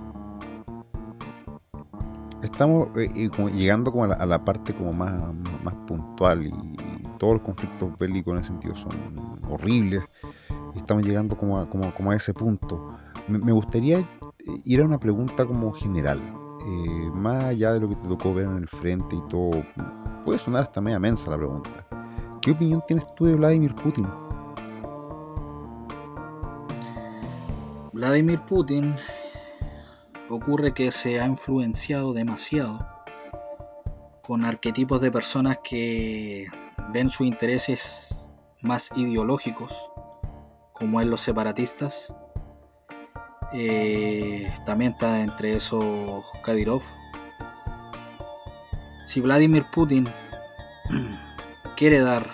Estamos 2.43 2.89
eh, 2.95 3.29
llegando 3.55 3.91
como 3.91 4.03
a 4.03 4.25
la, 4.25 4.45
parte 4.45 4.73
como 4.75 4.93
más, 4.93 5.13
más 5.63 5.73
puntual 5.87 6.45
y 6.45 6.74
todos 7.25 7.37
los 7.37 7.43
conflictos 7.43 7.97
bélicos 7.97 8.33
en 8.33 8.39
ese 8.39 8.49
sentido 8.49 8.75
son 8.75 8.91
horribles. 9.49 10.03
Estamos 10.75 11.03
llegando 11.03 11.35
como 11.35 11.57
a, 11.57 11.67
como, 11.67 12.11
a 12.11 12.15
ese 12.15 12.35
punto. 12.35 12.95
Me, 13.27 13.51
gustaría 13.51 14.07
ir 14.63 14.81
a 14.81 14.85
una 14.85 14.99
pregunta 14.99 15.43
como 15.43 15.73
general. 15.73 16.19
Eh, 16.67 17.09
más 17.15 17.45
allá 17.45 17.73
de 17.73 17.79
lo 17.79 17.89
que 17.89 17.95
te 17.95 18.07
tocó 18.07 18.31
ver 18.31 18.45
en 18.45 18.57
el 18.57 18.67
frente 18.67 19.15
y 19.15 19.21
todo, 19.27 19.65
puede 20.23 20.37
sonar 20.37 20.61
hasta 20.61 20.81
media 20.81 20.99
mensa 20.99 21.31
la 21.31 21.37
pregunta. 21.37 21.71
¿Qué 22.43 22.51
opinión 22.51 22.83
tienes 22.87 23.07
tú 23.15 23.25
de 23.25 23.33
Vladimir 23.33 23.73
Putin? 23.73 24.05
Vladimir 27.91 28.39
Putin 28.41 28.93
ocurre 30.29 30.75
que 30.75 30.91
se 30.91 31.19
ha 31.19 31.25
influenciado 31.25 32.13
demasiado 32.13 32.85
con 34.21 34.45
arquetipos 34.45 35.01
de 35.01 35.09
personas 35.09 35.57
que 35.63 36.45
ven 36.91 37.09
sus 37.09 37.27
intereses 37.27 38.39
más 38.61 38.91
ideológicos, 38.95 39.91
como 40.73 41.01
en 41.01 41.09
los 41.09 41.21
separatistas. 41.21 42.13
Eh, 43.53 44.51
también 44.65 44.93
está 44.93 45.21
entre 45.21 45.55
esos 45.55 46.25
Kadyrov. 46.43 46.81
Si 49.05 49.21
Vladimir 49.21 49.65
Putin 49.71 50.07
quiere 51.77 51.99
dar 51.99 52.27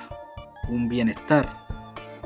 un 0.70 0.88
bienestar 0.88 1.47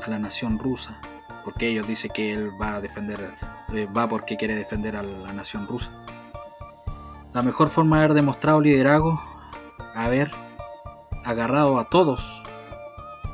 a 0.06 0.10
la 0.10 0.20
nación 0.20 0.60
rusa, 0.60 0.98
porque 1.44 1.68
ellos 1.68 1.88
dicen 1.88 2.12
que 2.14 2.34
él 2.34 2.52
va 2.62 2.76
a 2.76 2.82
defender, 2.82 3.34
eh, 3.74 3.88
va 3.96 4.08
porque 4.08 4.38
quiere 4.38 4.56
defender 4.56 4.96
a 4.96 5.04
la 5.04 5.34
nación 5.34 5.68
rusa. 5.68 5.92
La 7.34 7.42
mejor 7.42 7.68
forma 7.68 7.98
de 7.98 8.06
haber 8.06 8.16
demostrado 8.16 8.62
liderazgo, 8.62 9.22
haber 9.94 10.32
agarrado 11.26 11.80
a 11.80 11.86
todos 11.86 12.44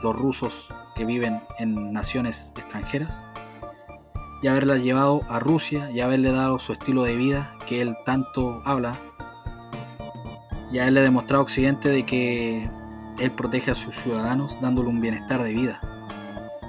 los 0.01 0.15
rusos 0.15 0.69
que 0.95 1.05
viven 1.05 1.41
en 1.59 1.93
naciones 1.93 2.53
extranjeras 2.55 3.21
y 4.41 4.47
haberla 4.47 4.77
llevado 4.77 5.21
a 5.29 5.39
Rusia 5.39 5.91
y 5.91 5.99
haberle 5.99 6.31
dado 6.31 6.57
su 6.57 6.73
estilo 6.73 7.03
de 7.03 7.15
vida 7.15 7.53
que 7.67 7.81
él 7.81 7.95
tanto 8.05 8.61
habla 8.65 8.97
y 10.71 10.79
haberle 10.79 11.01
demostrado 11.01 11.41
a 11.41 11.43
Occidente 11.43 11.89
de 11.89 12.05
que 12.05 12.69
él 13.19 13.31
protege 13.31 13.71
a 13.71 13.75
sus 13.75 13.95
ciudadanos 13.95 14.59
dándole 14.61 14.89
un 14.89 15.01
bienestar 15.01 15.43
de 15.43 15.53
vida. 15.53 15.79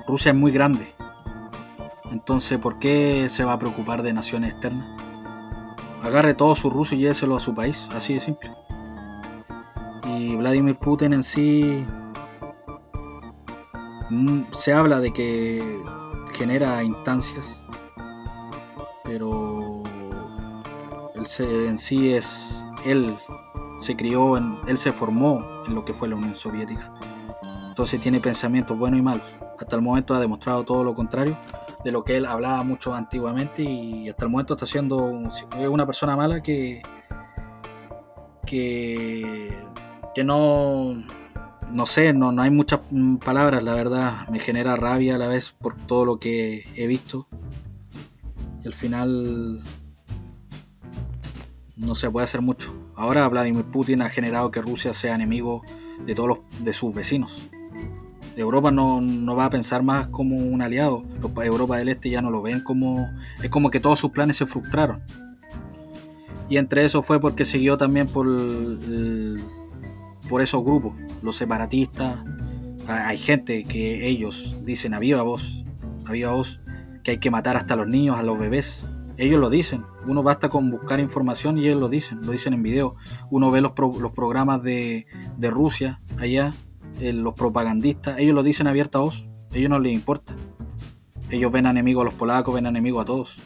Rusia 0.06 0.32
es 0.32 0.36
muy 0.36 0.52
grande, 0.52 0.92
entonces 2.10 2.58
¿por 2.58 2.78
qué 2.78 3.28
se 3.30 3.44
va 3.44 3.54
a 3.54 3.58
preocupar 3.58 4.02
de 4.02 4.12
naciones 4.12 4.52
externas? 4.52 4.86
Agarre 6.02 6.34
todo 6.34 6.54
su 6.56 6.68
ruso 6.68 6.96
y 6.96 6.98
lléveselo 6.98 7.36
a 7.36 7.40
su 7.40 7.54
país, 7.54 7.88
así 7.94 8.14
de 8.14 8.20
simple. 8.20 8.50
Y 10.14 10.36
Vladimir 10.36 10.76
Putin 10.76 11.14
en 11.14 11.22
sí 11.22 11.86
mm, 14.10 14.42
se 14.56 14.72
habla 14.72 15.00
de 15.00 15.12
que 15.12 15.62
genera 16.32 16.82
instancias, 16.82 17.62
pero 19.04 19.82
él 21.14 21.26
en 21.66 21.78
sí 21.78 22.12
es 22.12 22.64
él 22.84 23.16
se 23.80 23.96
crió 23.96 24.36
en 24.36 24.58
él 24.66 24.76
se 24.76 24.92
formó 24.92 25.44
en 25.66 25.74
lo 25.74 25.84
que 25.84 25.94
fue 25.94 26.08
la 26.08 26.16
Unión 26.16 26.34
Soviética. 26.34 26.92
Entonces 27.68 28.00
tiene 28.00 28.20
pensamientos 28.20 28.78
buenos 28.78 29.00
y 29.00 29.02
malos. 29.02 29.26
Hasta 29.58 29.76
el 29.76 29.82
momento 29.82 30.14
ha 30.14 30.20
demostrado 30.20 30.64
todo 30.64 30.84
lo 30.84 30.94
contrario 30.94 31.38
de 31.84 31.90
lo 31.90 32.04
que 32.04 32.16
él 32.16 32.26
hablaba 32.26 32.62
mucho 32.62 32.94
antiguamente 32.94 33.62
y 33.62 34.08
hasta 34.08 34.26
el 34.26 34.30
momento 34.30 34.54
está 34.54 34.66
siendo 34.66 34.96
una 35.06 35.86
persona 35.86 36.16
mala 36.16 36.42
que 36.42 36.82
que 38.46 39.56
que 40.14 40.24
no, 40.24 40.94
no 41.74 41.86
sé, 41.86 42.12
no, 42.12 42.32
no 42.32 42.42
hay 42.42 42.50
muchas 42.50 42.80
palabras, 43.24 43.64
la 43.64 43.74
verdad, 43.74 44.28
me 44.28 44.40
genera 44.40 44.76
rabia 44.76 45.14
a 45.14 45.18
la 45.18 45.28
vez 45.28 45.52
por 45.52 45.76
todo 45.76 46.04
lo 46.04 46.18
que 46.18 46.64
he 46.76 46.86
visto. 46.86 47.26
Y 48.62 48.66
al 48.66 48.74
final 48.74 49.62
no 51.76 51.94
se 51.94 52.10
puede 52.10 52.24
hacer 52.24 52.42
mucho. 52.42 52.74
Ahora 52.94 53.26
Vladimir 53.28 53.64
Putin 53.64 54.02
ha 54.02 54.10
generado 54.10 54.50
que 54.50 54.60
Rusia 54.62 54.92
sea 54.92 55.14
enemigo 55.14 55.62
de 56.04 56.14
todos 56.14 56.28
los, 56.28 56.38
de 56.60 56.72
sus 56.72 56.94
vecinos. 56.94 57.48
Europa 58.36 58.70
no, 58.70 59.00
no, 59.00 59.36
va 59.36 59.46
a 59.46 59.50
pensar 59.50 59.82
más 59.82 60.06
como 60.08 60.36
un 60.36 60.62
aliado. 60.62 61.04
Europa 61.42 61.76
del 61.76 61.88
Este 61.88 62.10
ya 62.10 62.22
no 62.22 62.30
lo 62.30 62.42
ven 62.42 62.62
como. 62.62 63.10
Es 63.42 63.50
como 63.50 63.70
que 63.70 63.80
todos 63.80 63.98
sus 63.98 64.10
planes 64.10 64.36
se 64.36 64.46
frustraron. 64.46 65.02
Y 66.48 66.56
entre 66.56 66.84
eso 66.84 67.02
fue 67.02 67.20
porque 67.20 67.44
siguió 67.44 67.76
también 67.76 68.06
por 68.06 68.26
por 70.28 70.42
esos 70.42 70.64
grupos, 70.64 70.94
los 71.22 71.36
separatistas. 71.36 72.24
Hay 72.86 73.18
gente 73.18 73.64
que 73.64 74.08
ellos 74.08 74.56
dicen 74.62 74.94
a 74.94 74.98
viva 74.98 75.22
voz, 75.22 75.64
a 76.06 76.12
viva 76.12 76.32
voz, 76.32 76.60
que 77.04 77.12
hay 77.12 77.18
que 77.18 77.30
matar 77.30 77.56
hasta 77.56 77.76
los 77.76 77.86
niños, 77.86 78.18
a 78.18 78.22
los 78.22 78.38
bebés. 78.38 78.88
Ellos 79.16 79.38
lo 79.40 79.50
dicen. 79.50 79.84
Uno 80.06 80.22
basta 80.22 80.48
con 80.48 80.70
buscar 80.70 81.00
información 81.00 81.58
y 81.58 81.66
ellos 81.66 81.78
lo 81.78 81.88
dicen. 81.88 82.20
Lo 82.22 82.32
dicen 82.32 82.54
en 82.54 82.62
video. 82.62 82.96
Uno 83.30 83.50
ve 83.50 83.60
los, 83.60 83.72
los 83.76 84.12
programas 84.12 84.62
de, 84.62 85.06
de, 85.36 85.50
Rusia 85.50 86.00
allá, 86.18 86.54
eh, 87.00 87.12
los 87.12 87.34
propagandistas. 87.34 88.18
Ellos 88.18 88.34
lo 88.34 88.42
dicen 88.42 88.66
abierta 88.66 88.98
voz. 88.98 89.28
Ellos 89.52 89.70
no 89.70 89.78
les 89.78 89.92
importa. 89.92 90.34
Ellos 91.30 91.52
ven 91.52 91.66
enemigos 91.66 92.02
a 92.02 92.04
los 92.06 92.14
polacos, 92.14 92.54
ven 92.54 92.66
enemigos 92.66 93.02
a 93.02 93.04
todos. 93.04 93.38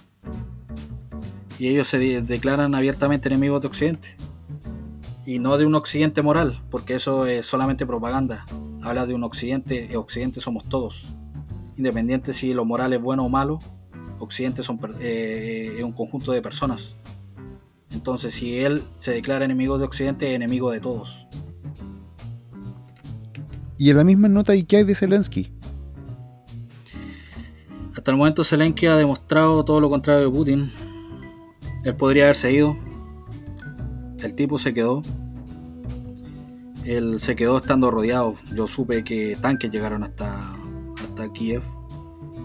Y 1.59 1.69
ellos 1.69 1.89
se 1.89 1.99
declaran 2.23 2.75
abiertamente 2.75 3.29
enemigos 3.29 3.61
de 3.61 3.67
Occidente. 3.69 4.17
Y 5.27 5.41
no 5.41 5.59
de 5.59 5.67
un 5.67 5.75
Occidente 5.75 6.23
moral, 6.23 6.63
porque 6.71 6.95
eso 6.95 7.27
es 7.27 7.45
solamente 7.45 7.85
propaganda. 7.85 8.47
Habla 8.83 9.07
de 9.07 9.15
un 9.15 9.25
Occidente, 9.25 9.89
y 9.91 9.97
Occidente 9.97 10.41
somos 10.41 10.65
todos. 10.69 11.15
Independiente 11.77 12.33
si 12.33 12.55
lo 12.55 12.65
moral 12.65 12.93
es 12.93 13.03
bueno 13.03 13.25
o 13.25 13.29
malo, 13.29 13.59
Occidente 14.21 14.63
son, 14.63 14.79
eh, 15.01 15.75
es 15.77 15.83
un 15.83 15.93
conjunto 15.93 16.33
de 16.33 16.41
personas. 16.41 16.97
Entonces, 17.91 18.35
si 18.35 18.59
él 18.59 18.83
se 18.99 19.13
declara 19.13 19.45
enemigo 19.45 19.79
de 19.79 19.85
Occidente, 19.85 20.29
es 20.29 20.37
enemigo 20.37 20.71
de 20.71 20.81
todos. 20.81 21.27
Y 23.79 23.91
en 23.91 23.97
la 23.97 24.05
misma 24.05 24.29
nota, 24.29 24.55
¿y 24.55 24.63
qué 24.63 24.79
hay 24.79 24.85
de 24.85 24.95
Zelensky? 24.95 25.53
Hasta 27.95 28.11
el 28.11 28.17
momento 28.17 28.45
Zelensky 28.45 28.87
ha 28.87 28.97
demostrado 28.97 29.65
todo 29.65 29.81
lo 29.81 29.91
contrario 29.91 30.23
de 30.25 30.31
Putin. 30.31 30.73
Él 31.85 31.97
podría 31.97 32.25
haberse 32.25 32.53
ido. 32.53 32.77
El 34.23 34.35
tipo 34.35 34.59
se 34.59 34.75
quedó. 34.75 35.03
Él 36.85 37.21
se 37.21 37.37
quedó 37.37 37.59
estando 37.59 37.91
rodeado. 37.91 38.35
Yo 38.55 38.67
supe 38.67 39.05
que 39.05 39.37
tanques 39.41 39.71
llegaron 39.71 40.03
hasta, 40.05 40.57
hasta 41.03 41.33
Kiev 41.33 41.63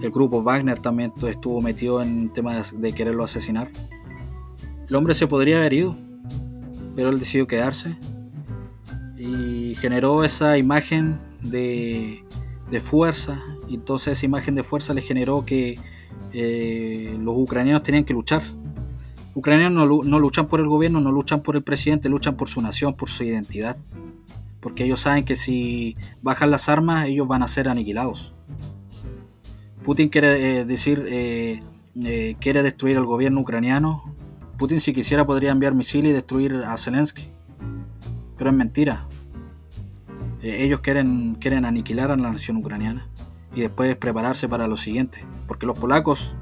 el 0.02 0.10
grupo 0.10 0.42
Wagner 0.42 0.80
también 0.80 1.14
estuvo 1.28 1.62
metido 1.62 2.02
en 2.02 2.30
temas 2.34 2.80
de 2.80 2.94
quererlo 2.94 3.24
asesinar. 3.24 3.70
El 4.88 4.96
hombre 4.96 5.14
se 5.14 5.28
podría 5.28 5.58
haber 5.58 5.74
ido, 5.74 5.96
pero 6.96 7.10
él 7.10 7.20
decidió 7.20 7.48
quedarse 7.48 7.98
y 9.18 9.76
generó 9.76 10.24
esa 10.24 10.58
imagen 10.58 11.20
de, 11.42 12.24
fuerza. 12.84 13.44
Y 13.68 13.76
entonces 13.76 14.18
esa 14.18 14.26
imagen 14.26 14.56
de 14.56 14.64
fuerza 14.64 14.94
le 14.94 15.02
generó 15.02 15.46
que 15.46 15.80
eh, 16.34 17.16
los 17.20 17.36
ucranianos 17.38 17.84
tenían 17.84 18.04
que 18.04 18.14
luchar. 18.14 18.42
Ucranianos 19.34 20.06
no, 20.06 20.20
luchan 20.20 20.48
por 20.48 20.60
el 20.60 20.68
gobierno, 20.68 21.00
no 21.00 21.12
luchan 21.12 21.42
por 21.42 21.56
el 21.56 21.64
presidente, 21.64 22.10
luchan 22.10 22.36
por 22.36 22.50
su 22.50 22.62
nación, 22.62 22.96
por 22.96 23.10
su 23.10 23.24
identidad. 23.24 23.78
Porque 24.60 24.84
ellos 24.84 25.00
saben 25.00 25.24
que 25.24 25.36
si 25.36 25.96
bajan 26.22 26.52
las 26.52 26.70
armas, 26.70 27.08
ellos 27.08 27.28
van 27.28 27.42
a 27.42 27.48
ser 27.48 27.70
aniquilados. 27.70 28.34
Putin 29.84 30.10
quiere 30.10 30.60
eh, 30.60 30.66
decir, 30.66 31.06
eh, 31.08 31.62
eh, 32.04 32.36
quiere 32.40 32.62
destruir 32.62 32.98
al 32.98 33.06
gobierno 33.06 33.40
ucraniano. 33.40 34.14
Putin 34.58 34.80
si 34.80 34.94
quisiera 34.94 35.26
podría 35.26 35.52
enviar 35.52 35.74
misiles 35.74 36.12
y 36.12 36.14
destruir 36.14 36.64
a 36.68 36.78
Zelensky. 36.78 37.30
Pero 38.38 38.50
es 38.50 38.56
mentira. 38.56 39.08
ellos 40.42 40.82
quieren, 40.82 41.36
quieren 41.36 41.66
aniquilar 41.66 42.12
a 42.12 42.18
la 42.18 42.32
nación 42.32 42.58
ucraniana 42.58 43.08
y 43.56 43.62
después 43.62 43.96
prepararse 43.96 44.48
para 44.48 44.68
lo 44.68 44.78
siguiente. 44.78 45.26
Porque 45.48 45.66
los 45.66 45.78
polacos, 45.78 46.36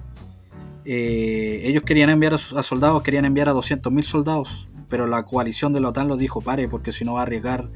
ellos 0.91 1.84
querían 1.84 2.10
enviar 2.10 2.34
a 2.34 2.38
soldados, 2.38 3.03
querían 3.03 3.26
enviar 3.26 3.49
a 3.49 3.53
200.000 3.53 4.02
soldados. 4.03 4.70
Pero 4.90 5.06
la 5.06 5.24
coalición 5.24 5.72
de 5.72 5.82
la 5.82 5.90
OTAN 5.90 6.07
los 6.07 6.18
dijo, 6.18 6.41
pare, 6.41 6.68
porque 6.68 6.91
si 6.91 7.06
no 7.06 7.14
va 7.14 7.20
a 7.20 7.24
arriesgar 7.24 7.70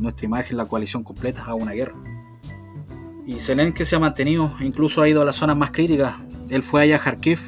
nuestra 0.00 0.26
imagen, 0.26 0.56
la 0.56 0.66
coalición 0.66 1.04
completa, 1.04 1.44
a 1.44 1.54
una 1.54 1.72
guerra. 1.72 1.94
Y 3.24 3.38
Zelensky 3.38 3.84
se 3.84 3.94
ha 3.94 4.00
mantenido, 4.00 4.52
incluso 4.60 5.00
ha 5.00 5.08
ido 5.08 5.22
a 5.22 5.24
las 5.24 5.36
zonas 5.36 5.56
más 5.56 5.70
críticas. 5.70 6.14
Él 6.48 6.62
fue 6.62 6.82
allá 6.82 6.96
a 6.96 6.98
Kharkiv. 6.98 7.38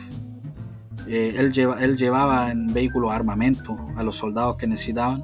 Eh, 1.08 1.34
él, 1.36 1.52
lleva, 1.52 1.82
él 1.82 1.96
llevaba 1.96 2.50
en 2.50 2.72
vehículos 2.72 3.12
armamento 3.12 3.76
a 3.96 4.02
los 4.02 4.16
soldados 4.16 4.56
que 4.56 4.66
necesitaban. 4.66 5.22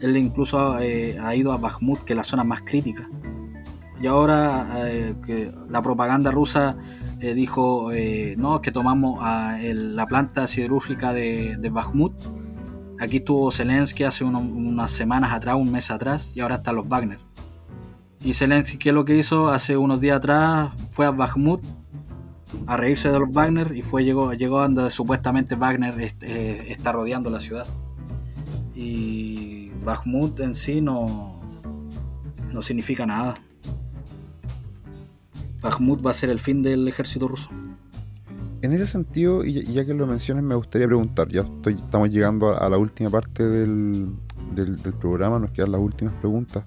Él 0.00 0.16
incluso 0.16 0.78
eh, 0.80 1.18
ha 1.22 1.34
ido 1.36 1.52
a 1.52 1.58
Bakhmut, 1.58 2.00
que 2.00 2.14
es 2.14 2.16
la 2.16 2.24
zona 2.24 2.44
más 2.44 2.62
crítica. 2.62 3.08
Y 4.00 4.06
ahora 4.06 4.88
eh, 4.88 5.14
que 5.24 5.52
la 5.68 5.82
propaganda 5.82 6.30
rusa 6.30 6.76
dijo, 7.20 7.90
no, 8.36 8.60
que 8.60 8.70
tomamos 8.72 9.22
la 9.22 10.06
planta 10.06 10.46
siderúrgica 10.46 11.12
de, 11.12 11.56
de 11.58 11.70
Bakhmut. 11.70 12.12
Aquí 13.00 13.16
estuvo 13.16 13.50
Zelensky 13.50 14.04
hace 14.04 14.24
unas 14.24 14.90
semanas 14.90 15.32
atrás, 15.32 15.56
un 15.56 15.70
mes 15.70 15.90
atrás, 15.90 16.32
y 16.34 16.40
ahora 16.40 16.56
están 16.56 16.76
los 16.76 16.88
Wagner. 16.88 17.18
Y 18.22 18.32
Zelensky, 18.32 18.78
¿qué 18.78 18.88
es 18.88 18.94
lo 18.94 19.04
que 19.04 19.18
hizo? 19.18 19.48
Hace 19.48 19.76
unos 19.76 20.00
días 20.00 20.16
atrás 20.16 20.72
fue 20.88 21.04
a 21.04 21.10
Bakhmut 21.10 21.62
a 22.66 22.76
reírse 22.76 23.10
de 23.10 23.18
los 23.18 23.30
Wagner 23.30 23.76
y 23.76 23.82
fue 23.82 24.04
llegó, 24.04 24.32
llegó 24.32 24.60
donde 24.60 24.88
supuestamente 24.90 25.56
Wagner 25.56 25.94
eh, 26.00 26.66
está 26.68 26.92
rodeando 26.92 27.28
la 27.30 27.40
ciudad. 27.40 27.66
Y 28.74 29.70
Bakhmut 29.84 30.40
en 30.40 30.54
sí 30.54 30.80
no, 30.80 31.40
no 32.50 32.62
significa 32.62 33.04
nada. 33.04 33.38
Bakhmut 35.64 36.06
va 36.06 36.10
a 36.10 36.14
ser 36.14 36.30
el 36.30 36.38
fin 36.38 36.62
del 36.62 36.86
ejército 36.86 37.26
ruso. 37.26 37.50
En 38.62 38.72
ese 38.72 38.86
sentido, 38.86 39.44
y 39.44 39.62
ya 39.64 39.84
que 39.84 39.94
lo 39.94 40.06
mencionas, 40.06 40.44
me 40.44 40.54
gustaría 40.54 40.86
preguntar, 40.86 41.28
ya 41.28 41.40
estoy, 41.40 41.74
estamos 41.74 42.10
llegando 42.10 42.56
a, 42.56 42.68
la 42.68 42.78
última 42.78 43.10
parte 43.10 43.42
del, 43.42 44.14
programa, 45.00 45.38
nos 45.38 45.50
quedan 45.50 45.72
las 45.72 45.80
últimas 45.80 46.14
preguntas. 46.14 46.64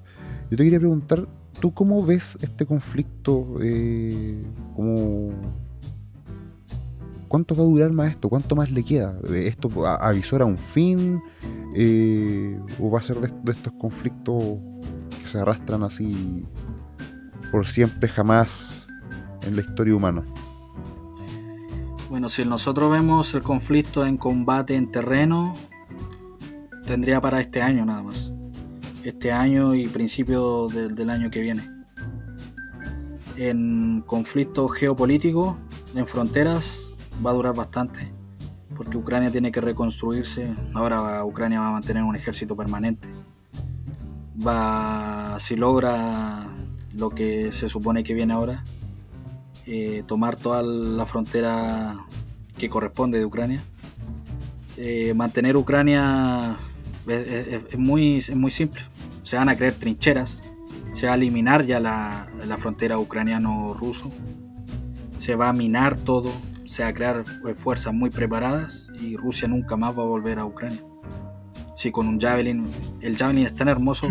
Yo 0.49 0.57
te 0.57 0.63
quería 0.63 0.79
preguntar 0.79 1.27
¿Tú 1.59 1.73
cómo 1.73 2.05
ves 2.05 2.37
este 2.41 2.65
conflicto? 2.67 3.57
Eh, 3.61 4.43
¿Cuánto 7.27 7.55
va 7.55 7.63
a 7.63 7.65
durar 7.65 7.93
más 7.93 8.11
esto? 8.11 8.29
¿Cuánto 8.29 8.55
más 8.55 8.69
le 8.69 8.83
queda? 8.83 9.17
¿Esto 9.33 9.69
avisora 9.87 10.45
un 10.45 10.57
fin? 10.57 11.19
Eh, 11.75 12.59
¿O 12.79 12.91
va 12.91 12.99
a 12.99 13.01
ser 13.01 13.19
de, 13.19 13.51
estos 13.51 13.73
conflictos 13.73 14.43
que 15.19 15.25
se 15.25 15.39
arrastran 15.39 15.81
así 15.81 16.45
por 17.51 17.65
siempre, 17.65 18.07
jamás 18.07 18.76
en 19.47 19.55
la 19.55 19.61
historia 19.61 19.95
humana? 19.95 20.23
Bueno, 22.09 22.29
si 22.29 22.45
nosotros 22.45 22.91
vemos 22.91 23.33
el 23.33 23.43
conflicto 23.43 24.05
en 24.05 24.17
combate 24.17 24.75
en 24.75 24.91
terreno, 24.91 25.55
tendría 26.85 27.19
para 27.19 27.41
este 27.41 27.61
año 27.61 27.85
nada 27.85 28.03
más 28.03 28.31
este 29.07 29.31
año 29.31 29.73
y 29.73 29.87
principio 29.87 30.67
del 30.67 31.09
año 31.09 31.31
que 31.31 31.39
viene. 31.39 31.69
En 33.37 34.03
conflicto 34.05 34.67
geopolítico, 34.67 35.57
en 35.95 36.07
fronteras, 36.07 36.93
va 37.25 37.31
a 37.31 37.33
durar 37.33 37.55
bastante, 37.55 38.11
porque 38.75 38.97
Ucrania 38.97 39.31
tiene 39.31 39.51
que 39.51 39.61
reconstruirse. 39.61 40.53
Ahora 40.73 41.23
Ucrania 41.23 41.61
va 41.61 41.69
a 41.69 41.71
mantener 41.71 42.03
un 42.03 42.15
ejército 42.15 42.57
permanente. 42.57 43.07
Va, 44.45 45.37
si 45.39 45.55
logra 45.55 46.47
lo 46.93 47.09
que 47.09 47.51
se 47.53 47.69
supone 47.69 48.03
que 48.03 48.13
viene 48.13 48.33
ahora, 48.33 48.63
eh, 49.67 50.03
tomar 50.07 50.35
toda 50.35 50.63
la 50.63 51.05
frontera 51.05 52.05
que 52.57 52.69
corresponde 52.69 53.19
de 53.19 53.25
Ucrania. 53.25 53.61
Eh, 54.77 55.13
mantener 55.13 55.57
Ucrania 55.57 56.57
es, 57.07 57.77
muy, 57.77 58.17
es 58.17 58.35
muy 58.35 58.51
simple 58.51 58.81
se 59.27 59.35
van 59.35 59.49
a 59.49 59.57
crear 59.57 59.73
trincheras, 59.73 60.41
se 60.93 61.05
va 61.05 61.11
a 61.11 61.15
eliminar 61.15 61.65
ya 61.65 61.81
la, 61.81 62.29
frontera 62.57 62.97
ucraniano-ruso, 62.97 64.09
se 65.17 65.35
va 65.35 65.49
a 65.49 65.53
minar 65.53 65.97
todo, 65.97 66.31
se 66.63 66.83
va 66.83 66.89
a 66.89 66.93
crear 66.93 67.25
fuerzas 67.55 67.93
muy 67.93 68.09
preparadas 68.09 68.89
y 69.01 69.17
Rusia 69.17 69.49
nunca 69.49 69.75
más 69.75 69.97
va 69.97 70.03
a 70.03 70.05
volver 70.05 70.39
a 70.39 70.45
Ucrania. 70.45 70.81
Si 71.75 71.91
con 71.91 72.07
un 72.07 72.21
Javelin, 72.21 72.69
el 73.01 73.17
Javelin 73.17 73.45
es 73.45 73.53
tan 73.53 73.67
hermoso, 73.67 74.07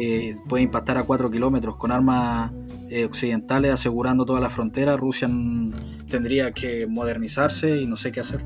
eh, 0.00 0.34
puede 0.48 0.64
impactar 0.64 0.98
a 0.98 1.04
4 1.04 1.30
kilómetros 1.30 1.76
con 1.76 1.92
armas 1.92 2.50
eh, 2.94 3.06
occidentales 3.06 3.72
asegurando 3.72 4.26
toda 4.26 4.38
la 4.38 4.50
frontera, 4.50 4.98
Rusia 4.98 5.26
tendría 6.10 6.52
que 6.52 6.86
modernizarse 6.86 7.80
y 7.80 7.86
no 7.86 7.96
sé 7.96 8.12
qué 8.12 8.20
hacer. 8.20 8.44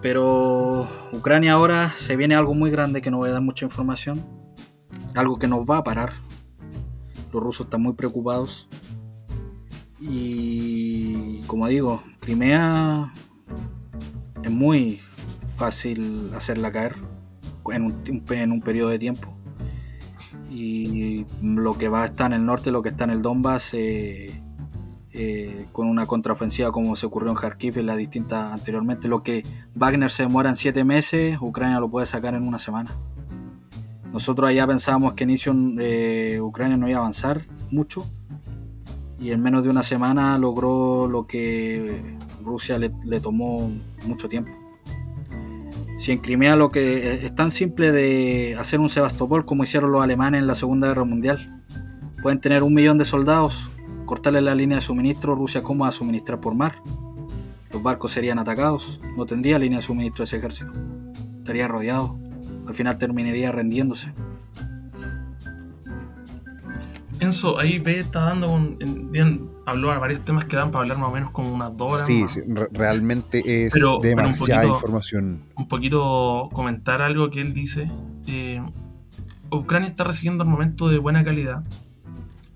Pero 0.00 0.88
Ucrania 1.12 1.52
ahora 1.52 1.90
se 1.90 2.16
viene 2.16 2.34
algo 2.34 2.54
muy 2.54 2.70
grande 2.70 3.02
que 3.02 3.10
no 3.10 3.18
voy 3.18 3.28
a 3.28 3.32
dar 3.32 3.42
mucha 3.42 3.66
información. 3.66 4.24
Algo 5.14 5.38
que 5.38 5.46
nos 5.46 5.66
va 5.66 5.76
a 5.76 5.84
parar. 5.84 6.14
Los 7.34 7.42
rusos 7.42 7.66
están 7.66 7.82
muy 7.82 7.92
preocupados. 7.92 8.66
Y 10.00 11.42
como 11.42 11.68
digo, 11.68 12.02
Crimea 12.18 13.12
es 14.42 14.50
muy 14.50 15.02
fácil 15.54 16.30
hacerla 16.34 16.72
caer 16.72 16.96
en 17.70 17.82
un, 17.82 18.24
en 18.30 18.52
un 18.52 18.62
periodo 18.62 18.88
de 18.88 18.98
tiempo. 18.98 19.36
Y 20.50 21.24
lo 21.42 21.78
que 21.78 21.88
va 21.88 22.02
a 22.02 22.06
estar 22.06 22.32
en 22.32 22.40
el 22.40 22.46
norte, 22.46 22.72
lo 22.72 22.82
que 22.82 22.88
está 22.90 23.04
en 23.04 23.10
el 23.10 23.22
Donbass, 23.22 23.72
eh, 23.74 24.42
eh, 25.12 25.66
con 25.72 25.88
una 25.88 26.06
contraofensiva 26.06 26.70
como 26.70 26.94
se 26.94 27.06
ocurrió 27.06 27.30
en 27.30 27.36
Kharkiv 27.36 27.78
y 27.78 27.82
la 27.82 27.96
distinta 27.96 28.52
anteriormente. 28.52 29.08
Lo 29.08 29.22
que 29.22 29.44
Wagner 29.74 30.10
se 30.10 30.22
demora 30.22 30.50
en 30.50 30.56
siete 30.56 30.84
meses, 30.84 31.38
Ucrania 31.40 31.80
lo 31.80 31.90
puede 31.90 32.06
sacar 32.06 32.34
en 32.34 32.46
una 32.46 32.58
semana. 32.58 32.90
Nosotros 34.12 34.48
allá 34.50 34.66
pensábamos 34.66 35.14
que 35.14 35.24
inicio 35.24 35.54
eh, 35.78 36.40
Ucrania 36.40 36.76
no 36.76 36.88
iba 36.88 36.98
a 36.98 37.02
avanzar 37.02 37.46
mucho 37.70 38.04
y 39.20 39.30
en 39.32 39.42
menos 39.42 39.64
de 39.64 39.70
una 39.70 39.82
semana 39.82 40.38
logró 40.38 41.06
lo 41.06 41.26
que 41.26 42.16
Rusia 42.44 42.78
le, 42.78 42.92
le 43.04 43.20
tomó 43.20 43.70
mucho 44.06 44.28
tiempo. 44.28 44.59
Si 46.00 46.12
en 46.12 46.20
Crimea 46.20 46.56
lo 46.56 46.70
que 46.70 47.26
es 47.26 47.34
tan 47.34 47.50
simple 47.50 47.92
de 47.92 48.56
hacer 48.58 48.80
un 48.80 48.88
Sebastopol 48.88 49.44
como 49.44 49.64
hicieron 49.64 49.92
los 49.92 50.02
alemanes 50.02 50.40
en 50.40 50.46
la 50.46 50.54
Segunda 50.54 50.88
Guerra 50.88 51.04
Mundial. 51.04 51.60
Pueden 52.22 52.40
tener 52.40 52.62
un 52.62 52.72
millón 52.72 52.96
de 52.96 53.04
soldados, 53.04 53.70
cortarle 54.06 54.40
la 54.40 54.54
línea 54.54 54.78
de 54.78 54.80
suministro, 54.80 55.34
Rusia 55.34 55.62
cómo 55.62 55.84
va 55.84 55.88
a 55.88 55.92
suministrar 55.92 56.40
por 56.40 56.54
mar. 56.54 56.82
Los 57.70 57.82
barcos 57.82 58.12
serían 58.12 58.38
atacados, 58.38 58.98
no 59.14 59.26
tendría 59.26 59.58
línea 59.58 59.80
de 59.80 59.82
suministro 59.82 60.24
ese 60.24 60.38
ejército. 60.38 60.72
Estaría 61.36 61.68
rodeado. 61.68 62.18
Al 62.66 62.72
final 62.72 62.96
terminaría 62.96 63.52
rendiéndose. 63.52 64.14
Ahí 67.58 67.78
ve 67.78 68.00
está 68.00 68.20
dando 68.20 68.50
un. 68.50 69.50
habló 69.66 69.90
a 69.90 69.98
varios 69.98 70.24
temas 70.24 70.44
que 70.44 70.56
dan 70.56 70.70
para 70.70 70.82
hablar 70.82 70.98
más 70.98 71.08
o 71.08 71.12
menos 71.12 71.30
como 71.30 71.52
unas 71.52 71.76
dos 71.76 71.92
horas. 71.92 72.06
Sí, 72.06 72.26
sí 72.28 72.40
realmente 72.72 73.66
es 73.66 73.72
demasiada 74.02 74.66
información. 74.66 75.42
Un 75.56 75.68
poquito 75.68 76.48
comentar 76.52 77.02
algo 77.02 77.30
que 77.30 77.40
él 77.40 77.54
dice. 77.54 77.90
Eh, 78.26 78.62
Ucrania 79.50 79.88
está 79.88 80.04
recibiendo 80.04 80.44
armamento 80.44 80.88
de 80.88 80.98
buena 80.98 81.24
calidad. 81.24 81.64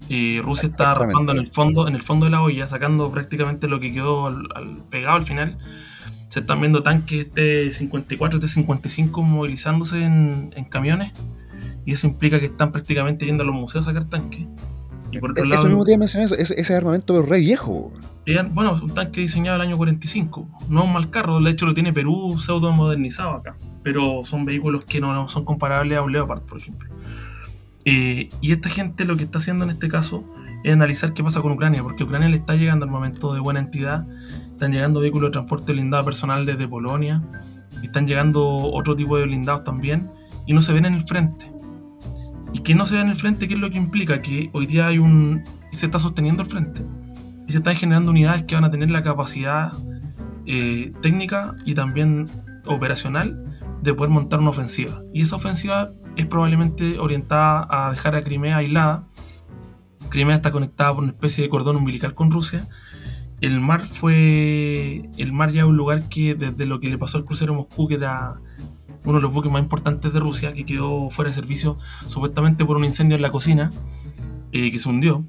Y 0.08 0.40
Rusia 0.40 0.68
está 0.68 0.94
raspando 0.94 1.32
en 1.32 1.38
el 1.38 1.48
fondo, 1.48 1.88
en 1.88 1.94
el 1.94 2.02
fondo 2.02 2.26
de 2.26 2.30
la 2.30 2.42
olla, 2.42 2.66
sacando 2.66 3.10
prácticamente 3.10 3.68
lo 3.68 3.80
que 3.80 3.90
quedó 3.90 4.26
al, 4.26 4.82
pegado 4.90 5.16
al 5.16 5.24
final. 5.24 5.58
Se 6.28 6.40
están 6.40 6.60
viendo 6.60 6.82
tanques 6.82 7.32
de 7.32 7.70
54, 7.72 8.38
de 8.38 8.48
55 8.48 9.22
movilizándose 9.22 10.04
en, 10.04 10.52
en 10.56 10.64
camiones 10.64 11.12
y 11.84 11.92
eso 11.92 12.06
implica 12.06 12.40
que 12.40 12.46
están 12.46 12.72
prácticamente 12.72 13.26
yendo 13.26 13.42
a 13.42 13.46
los 13.46 13.54
museos 13.54 13.86
a 13.86 13.90
sacar 13.90 14.08
tanques. 14.08 14.46
Y 15.10 15.18
por 15.18 15.30
otro 15.30 15.44
eso 15.44 15.68
mismo 15.68 15.84
te 15.84 15.96
mencionar 15.96 16.26
eso, 16.26 16.34
ese, 16.34 16.60
ese 16.60 16.74
armamento 16.74 17.20
es 17.20 17.28
re 17.28 17.38
viejo. 17.38 17.92
Bueno, 18.52 18.74
es 18.74 18.82
un 18.82 18.92
tanque 18.94 19.20
diseñado 19.20 19.56
el 19.56 19.62
año 19.62 19.76
45. 19.76 20.48
No 20.68 20.80
es 20.80 20.86
un 20.86 20.92
mal 20.92 21.10
carro, 21.10 21.40
de 21.40 21.50
hecho 21.50 21.66
lo 21.66 21.74
tiene 21.74 21.92
Perú 21.92 22.36
pseudo 22.38 22.72
modernizado 22.72 23.30
acá. 23.32 23.56
Pero 23.82 24.24
son 24.24 24.44
vehículos 24.44 24.84
que 24.84 25.00
no, 25.00 25.28
son 25.28 25.44
comparables 25.44 25.98
a 25.98 26.02
un 26.02 26.10
Leopard, 26.10 26.42
por 26.42 26.58
ejemplo. 26.58 26.88
Eh, 27.84 28.30
y 28.40 28.52
esta 28.52 28.70
gente 28.70 29.04
lo 29.04 29.16
que 29.16 29.24
está 29.24 29.38
haciendo 29.38 29.64
en 29.64 29.70
este 29.70 29.88
caso 29.88 30.24
es 30.64 30.72
analizar 30.72 31.12
qué 31.12 31.22
pasa 31.22 31.42
con 31.42 31.52
Ucrania, 31.52 31.82
porque 31.82 32.02
a 32.02 32.06
Ucrania 32.06 32.30
le 32.30 32.36
está 32.36 32.54
llegando 32.54 32.86
armamento 32.86 33.34
de 33.34 33.40
buena 33.40 33.60
entidad, 33.60 34.06
están 34.52 34.72
llegando 34.72 35.00
vehículos 35.00 35.28
de 35.28 35.32
transporte 35.32 35.72
blindado 35.72 36.02
personal 36.06 36.46
desde 36.46 36.66
Polonia, 36.66 37.22
están 37.82 38.06
llegando 38.06 38.42
otro 38.72 38.96
tipo 38.96 39.18
de 39.18 39.24
blindados 39.24 39.62
también, 39.64 40.10
y 40.46 40.54
no 40.54 40.62
se 40.62 40.72
ven 40.72 40.86
en 40.86 40.94
el 40.94 41.02
frente 41.02 41.53
y 42.54 42.60
que 42.60 42.74
no 42.76 42.86
se 42.86 42.94
ve 42.94 43.00
en 43.00 43.08
el 43.08 43.16
frente, 43.16 43.48
¿qué 43.48 43.54
es 43.54 43.60
lo 43.60 43.68
que 43.68 43.76
implica? 43.76 44.22
Que 44.22 44.48
hoy 44.52 44.66
día 44.66 44.86
hay 44.86 44.98
un. 44.98 45.42
se 45.72 45.86
está 45.86 45.98
sosteniendo 45.98 46.44
el 46.44 46.48
frente. 46.48 46.82
Y 47.48 47.52
se 47.52 47.58
están 47.58 47.74
generando 47.74 48.12
unidades 48.12 48.44
que 48.44 48.54
van 48.54 48.64
a 48.64 48.70
tener 48.70 48.90
la 48.90 49.02
capacidad 49.02 49.72
eh, 50.46 50.92
técnica 51.02 51.56
y 51.66 51.74
también 51.74 52.28
operacional 52.64 53.58
de 53.82 53.92
poder 53.92 54.10
montar 54.12 54.38
una 54.38 54.50
ofensiva. 54.50 55.02
Y 55.12 55.22
esa 55.22 55.34
ofensiva 55.34 55.90
es 56.14 56.26
probablemente 56.26 57.00
orientada 57.00 57.66
a 57.68 57.90
dejar 57.90 58.14
a 58.14 58.22
Crimea 58.22 58.58
aislada. 58.58 59.08
Crimea 60.08 60.36
está 60.36 60.52
conectada 60.52 60.94
por 60.94 61.02
una 61.02 61.12
especie 61.12 61.42
de 61.42 61.50
cordón 61.50 61.74
umbilical 61.74 62.14
con 62.14 62.30
Rusia. 62.30 62.68
El 63.40 63.60
mar 63.60 63.80
fue. 63.80 65.10
El 65.16 65.32
mar 65.32 65.50
ya 65.50 65.62
es 65.62 65.66
un 65.66 65.76
lugar 65.76 66.08
que 66.08 66.36
desde 66.36 66.66
lo 66.66 66.78
que 66.78 66.88
le 66.88 66.98
pasó 66.98 67.18
al 67.18 67.24
crucero 67.24 67.52
Moscú, 67.52 67.88
que 67.88 67.94
era 67.94 68.36
uno 69.04 69.18
de 69.18 69.22
los 69.22 69.32
buques 69.32 69.50
más 69.50 69.62
importantes 69.62 70.12
de 70.12 70.20
Rusia, 70.20 70.52
que 70.52 70.64
quedó 70.64 71.10
fuera 71.10 71.30
de 71.30 71.34
servicio 71.34 71.78
supuestamente 72.06 72.64
por 72.64 72.76
un 72.76 72.84
incendio 72.84 73.16
en 73.16 73.22
la 73.22 73.30
cocina, 73.30 73.70
eh, 74.52 74.70
que 74.70 74.78
se 74.78 74.88
hundió. 74.88 75.24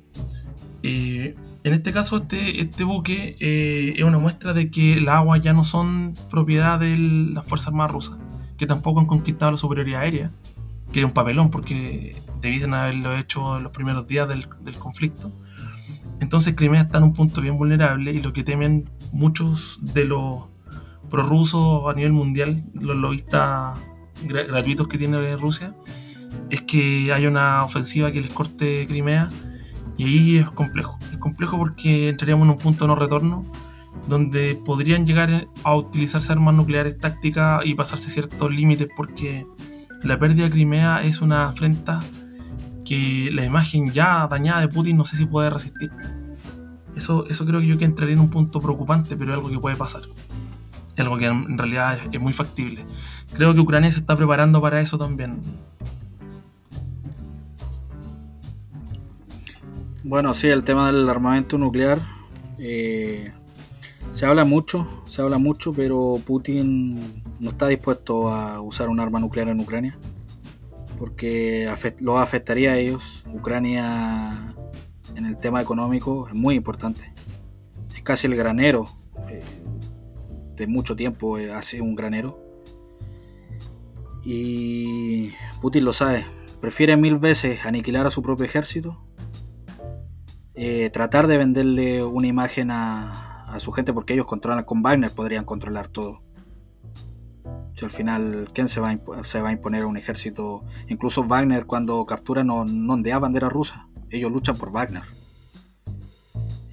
Eh, 0.84 1.36
en 1.64 1.74
este 1.74 1.92
caso, 1.92 2.18
este, 2.18 2.62
este 2.62 2.84
buque 2.84 3.36
eh, 3.40 3.94
es 3.98 4.04
una 4.04 4.20
muestra 4.20 4.54
de 4.54 4.70
que 4.70 5.02
las 5.02 5.16
aguas 5.16 5.42
ya 5.42 5.52
no 5.52 5.64
son 5.64 6.14
propiedad 6.30 6.80
de 6.80 6.96
las 6.98 7.44
Fuerzas 7.46 7.70
Armadas 7.70 7.92
rusas, 7.92 8.18
que 8.58 8.68
tampoco 8.68 9.00
han 9.00 9.08
conquistado 9.08 9.52
la 9.52 9.58
superioridad 9.58 10.02
aérea, 10.02 10.32
que 10.94 11.00
es 11.00 11.06
un 11.06 11.12
papelón 11.12 11.50
porque 11.50 12.16
debiesen 12.40 12.74
haberlo 12.74 13.18
hecho 13.18 13.58
en 13.58 13.64
los 13.64 13.72
primeros 13.72 14.08
días 14.08 14.30
del, 14.30 14.48
del 14.62 14.76
conflicto. 14.76 15.32
Entonces 16.20 16.54
Crimea 16.56 16.82
está 16.82 17.00
en 17.00 17.06
un 17.06 17.14
punto 17.14 17.42
bien 17.42 17.58
vulnerable 17.58 18.14
y 18.14 18.22
lo 18.22 18.32
que 18.32 18.44
temen 18.44 18.90
muchos 19.12 19.80
de 19.82 20.06
los 20.06 20.44
prorrusos 21.16 21.88
a 21.88 21.94
nivel 21.94 22.12
mundial, 22.12 22.62
los 22.74 22.98
lobistas 22.98 23.80
gratuitos 24.28 24.90
que 24.90 24.98
tiene 24.98 25.38
Rusia, 25.38 25.74
es 26.50 26.62
que 26.62 27.14
hay 27.14 27.26
una 27.26 27.64
ofensiva 27.64 28.12
que 28.12 28.22
les 28.22 28.32
corte 28.32 28.86
Crimea 28.86 29.30
y 29.96 30.04
ahí 30.04 30.38
es 30.38 30.52
complejo. 30.52 31.00
Es 31.14 31.18
complejo 31.18 31.58
porque 31.58 32.10
entraríamos 32.10 32.46
en 32.46 32.52
un 32.52 32.58
punto 32.58 32.84
de 32.84 32.90
no 32.90 32.96
retorno 32.96 33.46
donde 34.10 34.56
podrían 34.66 35.06
llegar 35.06 35.48
a 35.64 35.76
utilizarse 35.76 36.34
armas 36.34 36.54
nucleares 36.54 37.00
tácticas 37.00 37.62
y 37.66 37.76
pasarse 37.76 38.10
ciertos 38.10 38.52
límites 38.52 38.90
porque 38.98 39.48
la 40.04 40.20
pérdida 40.20 40.44
de 40.44 40.52
Crimea 40.52 41.02
es 41.04 41.22
una 41.22 41.48
afrenta 41.48 42.04
que 42.84 43.30
la 43.32 43.46
imagen 43.46 43.92
ya 43.94 44.28
dañada 44.30 44.60
de 44.60 44.68
Putin 44.68 44.98
no 44.98 45.06
sé 45.06 45.16
si 45.16 45.26
puede 45.26 45.50
resistir. 45.50 45.92
Eso, 46.94 47.26
eso 47.28 47.46
creo 47.46 47.62
yo 47.62 47.78
que 47.78 47.86
entraría 47.86 48.16
en 48.16 48.20
un 48.20 48.30
punto 48.30 48.60
preocupante, 48.60 49.16
pero 49.16 49.32
es 49.32 49.38
algo 49.38 49.50
que 49.50 49.60
puede 49.60 49.78
pasar 49.78 50.02
algo 51.02 51.18
que 51.18 51.26
en 51.26 51.58
realidad 51.58 52.00
es, 52.12 52.22
muy 52.22 52.34
factible. 52.34 52.86
Creo 53.34 53.54
que 53.54 53.60
Ucrania 53.60 53.92
se 53.92 54.00
está 54.00 54.16
preparando 54.16 54.62
para 54.62 54.80
eso 54.82 54.98
también. 54.98 55.42
Bueno, 60.04 60.34
sí, 60.34 60.48
el 60.48 60.64
tema 60.64 60.92
del 60.92 61.10
armamento 61.10 61.58
nuclear. 61.58 62.02
Eh, 62.58 63.32
se 64.10 64.26
habla 64.26 64.46
mucho, 64.46 65.04
se 65.08 65.22
habla 65.22 65.38
mucho, 65.38 65.74
pero 65.74 66.22
Putin 66.26 67.24
no 67.40 67.50
está 67.50 67.68
dispuesto 67.68 68.30
a 68.30 68.62
usar 68.62 68.88
un 68.88 69.00
arma 69.00 69.20
nuclear 69.20 69.50
en 69.50 69.60
Ucrania. 69.60 69.98
Porque 70.98 71.70
lo 72.00 72.20
afectaría 72.20 72.72
a 72.74 72.78
ellos. 72.78 73.26
Ucrania 73.34 74.54
en 75.16 75.26
el 75.26 75.38
tema 75.38 75.62
económico 75.62 76.28
es 76.28 76.34
muy 76.34 76.56
importante. 76.56 77.12
Es 77.94 78.02
casi 78.02 78.28
el 78.28 78.36
granero 78.36 78.88
de 80.56 80.68
mucho 80.68 80.96
tiempo 80.96 81.38
eh, 81.38 81.54
hace 81.54 81.82
un 81.82 81.96
granero. 81.96 82.40
Y 84.24 85.32
Putin 85.62 85.86
lo 85.86 85.94
sabe. 85.94 86.26
Prefiere 86.62 86.98
mil 86.98 87.18
veces 87.18 87.66
aniquilar 87.66 88.08
a 88.08 88.10
su 88.10 88.22
propio 88.22 88.46
ejército. 88.46 89.04
Eh, 90.56 90.90
tratar 90.92 91.28
de 91.28 91.38
venderle 91.38 92.04
una 92.04 92.28
imagen 92.28 92.72
a, 92.72 93.46
a, 93.46 93.60
su 93.60 93.72
gente 93.72 93.94
porque 93.94 94.14
ellos 94.14 94.26
controlan 94.26 94.64
con 94.64 94.82
Wagner, 94.82 95.12
podrían 95.12 95.44
controlar 95.44 95.90
todo. 95.90 96.22
Si 97.76 97.84
al 97.84 97.92
final, 97.92 98.50
¿quién 98.54 98.70
se 98.70 98.80
va, 98.80 98.92
a 98.92 99.24
se 99.24 99.42
va 99.42 99.50
a 99.50 99.52
imponer 99.52 99.84
a 99.84 99.88
un 99.88 99.98
ejército? 99.98 100.64
Incluso 100.88 101.26
Wagner 101.26 101.66
cuando 101.66 102.06
captura 102.06 102.44
no, 102.44 102.64
no 102.64 102.94
ondea 102.94 103.20
bandera 103.20 103.50
rusa. 103.50 103.90
Ellos 104.10 104.32
luchan 104.32 104.56
por 104.56 104.72
Wagner 104.72 105.04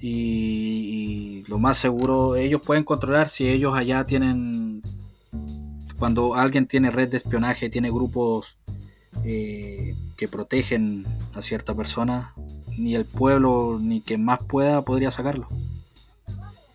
y, 0.05 1.45
lo 1.47 1.59
más 1.59 1.77
seguro 1.77 2.35
ellos 2.35 2.61
pueden 2.61 2.83
controlar 2.83 3.29
si 3.29 3.47
ellos 3.47 3.73
allá 3.75 4.03
tienen 4.03 4.81
cuando 5.97 6.35
alguien 6.35 6.67
tiene 6.67 6.91
red 6.91 7.09
de 7.09 7.17
espionaje 7.17 7.69
tiene 7.69 7.89
grupos 7.89 8.57
eh, 9.23 9.95
que 10.17 10.27
protegen 10.27 11.05
a 11.33 11.41
cierta 11.41 11.73
persona 11.73 12.33
ni 12.77 12.95
el 12.95 13.05
pueblo 13.05 13.79
ni 13.81 14.01
quien 14.01 14.25
más 14.25 14.39
pueda 14.39 14.81
podría 14.81 15.09
sacarlo. 15.09 15.47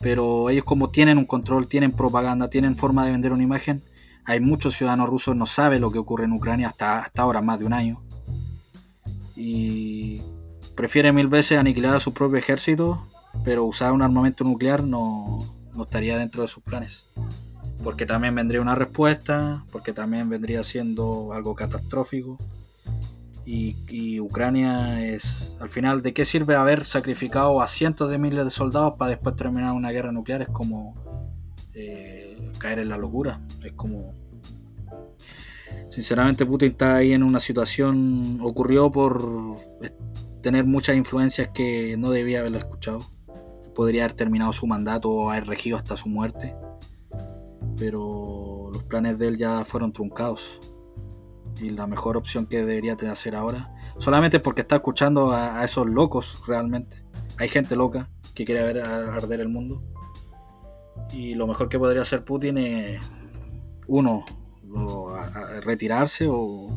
Pero 0.01 0.49
ellos 0.49 0.65
como 0.65 0.91
tienen 0.91 1.19
un 1.19 1.27
control 1.27 1.67
tienen 1.67 1.93
propaganda 1.93 2.49
tienen 2.49 2.77
forma 2.77 3.05
de 3.05 3.13
vender 3.13 3.33
una 3.33 3.43
imagen 3.43 3.83
hay 4.25 4.41
muchos 4.41 4.77
ciudadanos 4.77 5.09
rusos 5.11 5.37
no 5.37 5.45
saben 5.45 5.83
lo 5.83 5.91
que 5.91 5.99
ocurre 5.99 6.25
en 6.25 6.33
Ucrania 6.33 6.69
hasta, 6.69 7.01
hasta 7.01 7.23
ahora 7.23 7.43
más 7.43 7.59
de 7.59 7.67
un 7.67 7.75
año. 7.75 8.01
Y 9.37 10.23
prefiere 10.75 11.13
mil 11.13 11.27
veces 11.27 11.59
aniquilar 11.59 11.95
a 11.95 12.01
su 12.01 12.15
propio 12.15 12.39
ejército 12.39 13.07
pero 13.45 13.65
usar 13.65 13.93
un 13.93 14.03
armamento 14.03 14.45
nuclear 14.45 14.85
no, 14.85 15.39
estaría 15.81 16.19
dentro 16.19 16.43
de 16.43 16.49
sus 16.49 16.63
planes. 16.63 17.07
Porque 17.83 18.07
también 18.07 18.35
vendría 18.35 18.61
una 18.61 18.75
respuesta, 18.75 19.65
porque 19.71 19.93
también 19.93 20.29
vendría 20.29 20.63
siendo 20.63 21.33
algo 21.33 21.55
catastrófico. 21.55 22.39
Y, 23.45 24.21
Ucrania 24.21 25.03
es, 25.03 25.57
al 25.59 25.71
final, 25.71 26.03
¿de 26.03 26.13
qué 26.13 26.27
sirve 26.27 26.55
haber 26.55 26.85
sacrificado 26.85 27.63
a 27.63 27.67
cientos 27.67 28.11
de 28.11 28.19
miles 28.19 28.45
de 28.45 28.51
soldados 28.51 28.95
para 28.99 29.13
después 29.13 29.37
terminar 29.37 29.73
una 29.73 29.91
guerra 29.91 30.13
nuclear? 30.13 30.43
Es 30.43 30.49
como 30.49 30.95
eh, 31.73 32.51
caer 32.59 32.81
en 32.81 32.91
la 32.91 32.99
locura. 32.99 33.41
Es 33.65 33.73
como... 33.73 34.13
Sinceramente 35.89 36.45
Putin 36.45 36.73
está 36.73 36.97
ahí 36.97 37.13
en 37.13 37.23
una 37.23 37.41
situación, 37.41 38.39
ocurrió 38.43 38.93
por 38.93 39.57
tener 40.43 40.67
muchas 40.67 40.97
influencias 40.97 41.49
que 41.49 41.97
no 41.97 42.11
debía 42.11 42.41
haberlo 42.41 42.59
escuchado 42.59 43.01
podría 43.79 44.03
haber 44.03 44.17
terminado 44.17 44.53
su 44.53 44.67
mandato 44.67 45.09
o 45.09 45.31
haber 45.31 45.47
regido 45.47 45.77
hasta 45.77 45.97
su 45.97 46.09
muerte. 46.09 46.57
Pero 47.79 48.71
los 48.73 48.83
planes 48.83 49.21
de 49.21 49.29
él 49.29 49.39
ya 49.39 49.65
fueron 49.65 49.93
truncados. 49.93 50.59
Y 51.61 51.71
la 51.71 51.87
mejor 51.87 52.17
opción 52.17 52.47
que 52.47 52.65
debería 52.65 52.97
hacer 53.09 53.37
ahora, 53.37 53.73
solamente 53.99 54.41
porque 54.41 54.63
está 54.63 54.75
escuchando 54.75 55.31
a, 55.31 55.65
esos 55.65 55.87
locos 55.87 56.43
realmente. 56.45 57.05
Hay 57.39 57.49
gente 57.49 57.77
loca 57.77 58.11
que 58.35 58.45
quiere 58.45 58.65
ver 58.65 58.81
arder 58.81 59.43
el 59.43 59.49
mundo. 59.49 59.81
Y 61.13 61.37
lo 61.37 61.47
mejor 61.47 61.69
que 61.69 61.79
podría 61.79 62.03
hacer 62.03 62.25
Putin 62.25 62.59
es, 62.59 63.01
uno, 63.87 64.25
retirarse 65.63 66.27
o, 66.29 66.69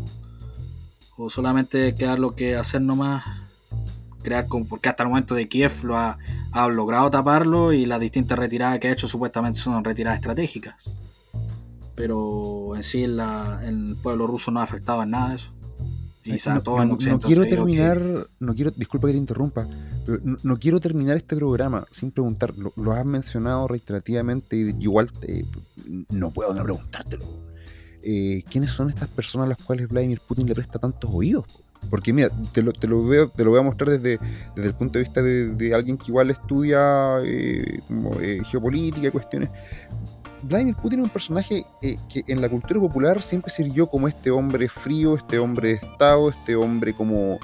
o 1.17 1.29
solamente 1.31 1.95
quedar 1.95 2.19
lo 2.19 2.35
que 2.35 2.55
hacer 2.55 2.83
nomás 2.83 3.40
crear 4.22 4.48
como, 4.48 4.65
porque 4.65 4.89
hasta 4.89 5.03
el 5.03 5.10
momento 5.10 5.35
de 5.35 5.48
Kiev 5.48 5.84
lo 5.84 5.98
ha, 5.98 6.18
logrado 6.69 7.10
taparlo 7.10 7.73
y 7.73 7.85
las 7.85 7.99
distintas 7.99 8.38
retiradas 8.38 8.80
que 8.80 8.88
ha 8.88 8.91
hecho 8.91 9.07
supuestamente 9.07 9.60
son 9.60 9.84
retiradas 9.84 10.19
estratégicas. 10.19 10.91
Pero 11.95 12.76
en 12.76 12.84
sí 12.84 13.03
el 13.03 13.95
pueblo 14.02 14.27
ruso 14.27 14.52
no 14.52 14.60
ha 14.60 14.64
afectado 14.64 15.03
en 15.03 15.11
nada 15.11 15.30
de 15.30 15.35
eso. 15.35 15.52
Y 16.23 16.35
no, 16.49 16.61
todo 16.61 16.85
no, 16.85 16.98
quiero 16.98 17.45
terminar, 17.45 17.99
no 18.39 18.53
quiero, 18.53 18.69
disculpa 18.69 19.07
que 19.07 19.14
te 19.14 19.18
interrumpa, 19.18 19.68
pero 20.06 20.19
no, 20.43 20.60
quiero 20.60 20.80
terminar 20.80 21.18
este 21.18 21.35
programa 21.35 21.88
sin 21.89 22.11
preguntar, 22.11 22.53
lo, 22.56 22.91
has 22.91 23.06
mencionado 23.06 23.68
reiterativamente 23.68 24.56
y 24.56 24.76
igual 24.80 25.10
no 26.10 26.30
puedo 26.30 26.53
no 26.53 26.64
preguntártelo. 26.64 27.26
Eh, 28.03 28.43
¿Quiénes 28.49 28.69
son 28.69 28.89
estas 28.89 29.10
personas 29.10 29.45
a 29.45 29.49
las 29.49 29.57
cuales 29.64 29.88
Vladimir 29.88 30.22
Putin 30.27 30.48
le 30.48 30.53
presta 30.53 30.77
tantos 30.77 31.10
oídos? 31.11 31.45
Porque 31.89 32.13
mira, 32.13 32.29
te 32.53 32.61
lo, 32.61 32.71
te 32.71 32.87
lo, 32.87 33.05
veo, 33.05 33.29
te 33.29 33.43
lo 33.43 33.51
voy 33.51 33.59
a 33.59 33.63
mostrar 33.63 33.89
desde, 33.89 34.19
desde 34.55 34.69
el 34.69 34.75
punto 34.75 34.97
de 34.97 35.03
vista 35.03 35.21
de, 35.21 35.73
alguien 35.73 35.97
que 35.97 36.05
igual 36.07 36.29
estudia 36.29 37.19
eh, 37.23 37.79
eh, 38.21 38.41
geopolítica 38.45 39.07
y 39.07 39.11
cuestiones. 39.11 39.49
Vladimir 40.43 40.75
Putin 40.75 40.99
es 40.99 41.05
un 41.05 41.11
personaje 41.11 41.65
eh, 41.81 41.97
que 42.11 42.23
en 42.27 42.41
la 42.41 42.49
cultura 42.49 42.79
popular 42.79 43.21
siempre 43.21 43.51
sirvió 43.51 43.87
como 43.87 44.07
este 44.07 44.31
hombre 44.31 44.67
frío, 44.69 45.15
este 45.15 45.37
hombre 45.37 45.69
de 45.69 45.73
Estado, 45.75 46.29
este 46.29 46.55
hombre 46.55 46.93
como, 46.93 47.39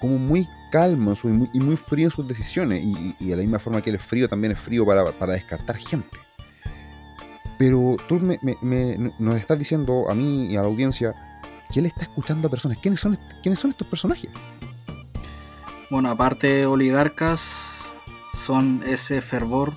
como 0.00 0.18
muy 0.18 0.48
calmo 0.70 1.14
y, 1.52 1.60
muy, 1.60 1.76
frío 1.76 2.06
en 2.06 2.10
sus 2.10 2.26
decisiones. 2.26 2.82
Y, 2.82 3.26
de 3.26 3.36
la 3.36 3.42
misma 3.42 3.58
forma 3.58 3.82
que 3.82 3.90
él 3.90 3.96
es 3.96 4.02
frío, 4.02 4.28
también 4.28 4.52
es 4.52 4.60
frío 4.60 4.86
para, 4.86 5.04
para 5.12 5.34
descartar 5.34 5.76
gente. 5.76 6.16
Pero 7.58 7.96
tú 8.06 8.20
me, 8.20 8.38
nos 9.18 9.36
estás 9.36 9.58
diciendo 9.58 10.08
a 10.08 10.14
mí 10.14 10.46
y 10.46 10.56
a 10.56 10.62
la 10.62 10.68
audiencia 10.68 11.12
que 11.72 11.80
él 11.80 11.86
está 11.86 12.02
escuchando 12.02 12.48
a 12.48 12.50
personas. 12.50 12.78
¿Quiénes 12.78 13.00
son, 13.00 13.18
quiénes 13.42 13.58
son 13.58 13.70
estos 13.70 13.86
personajes? 13.86 14.30
Bueno, 15.90 16.10
aparte 16.10 16.66
oligarcas, 16.66 17.90
son 18.32 18.82
ese 18.86 19.20
fervor 19.20 19.74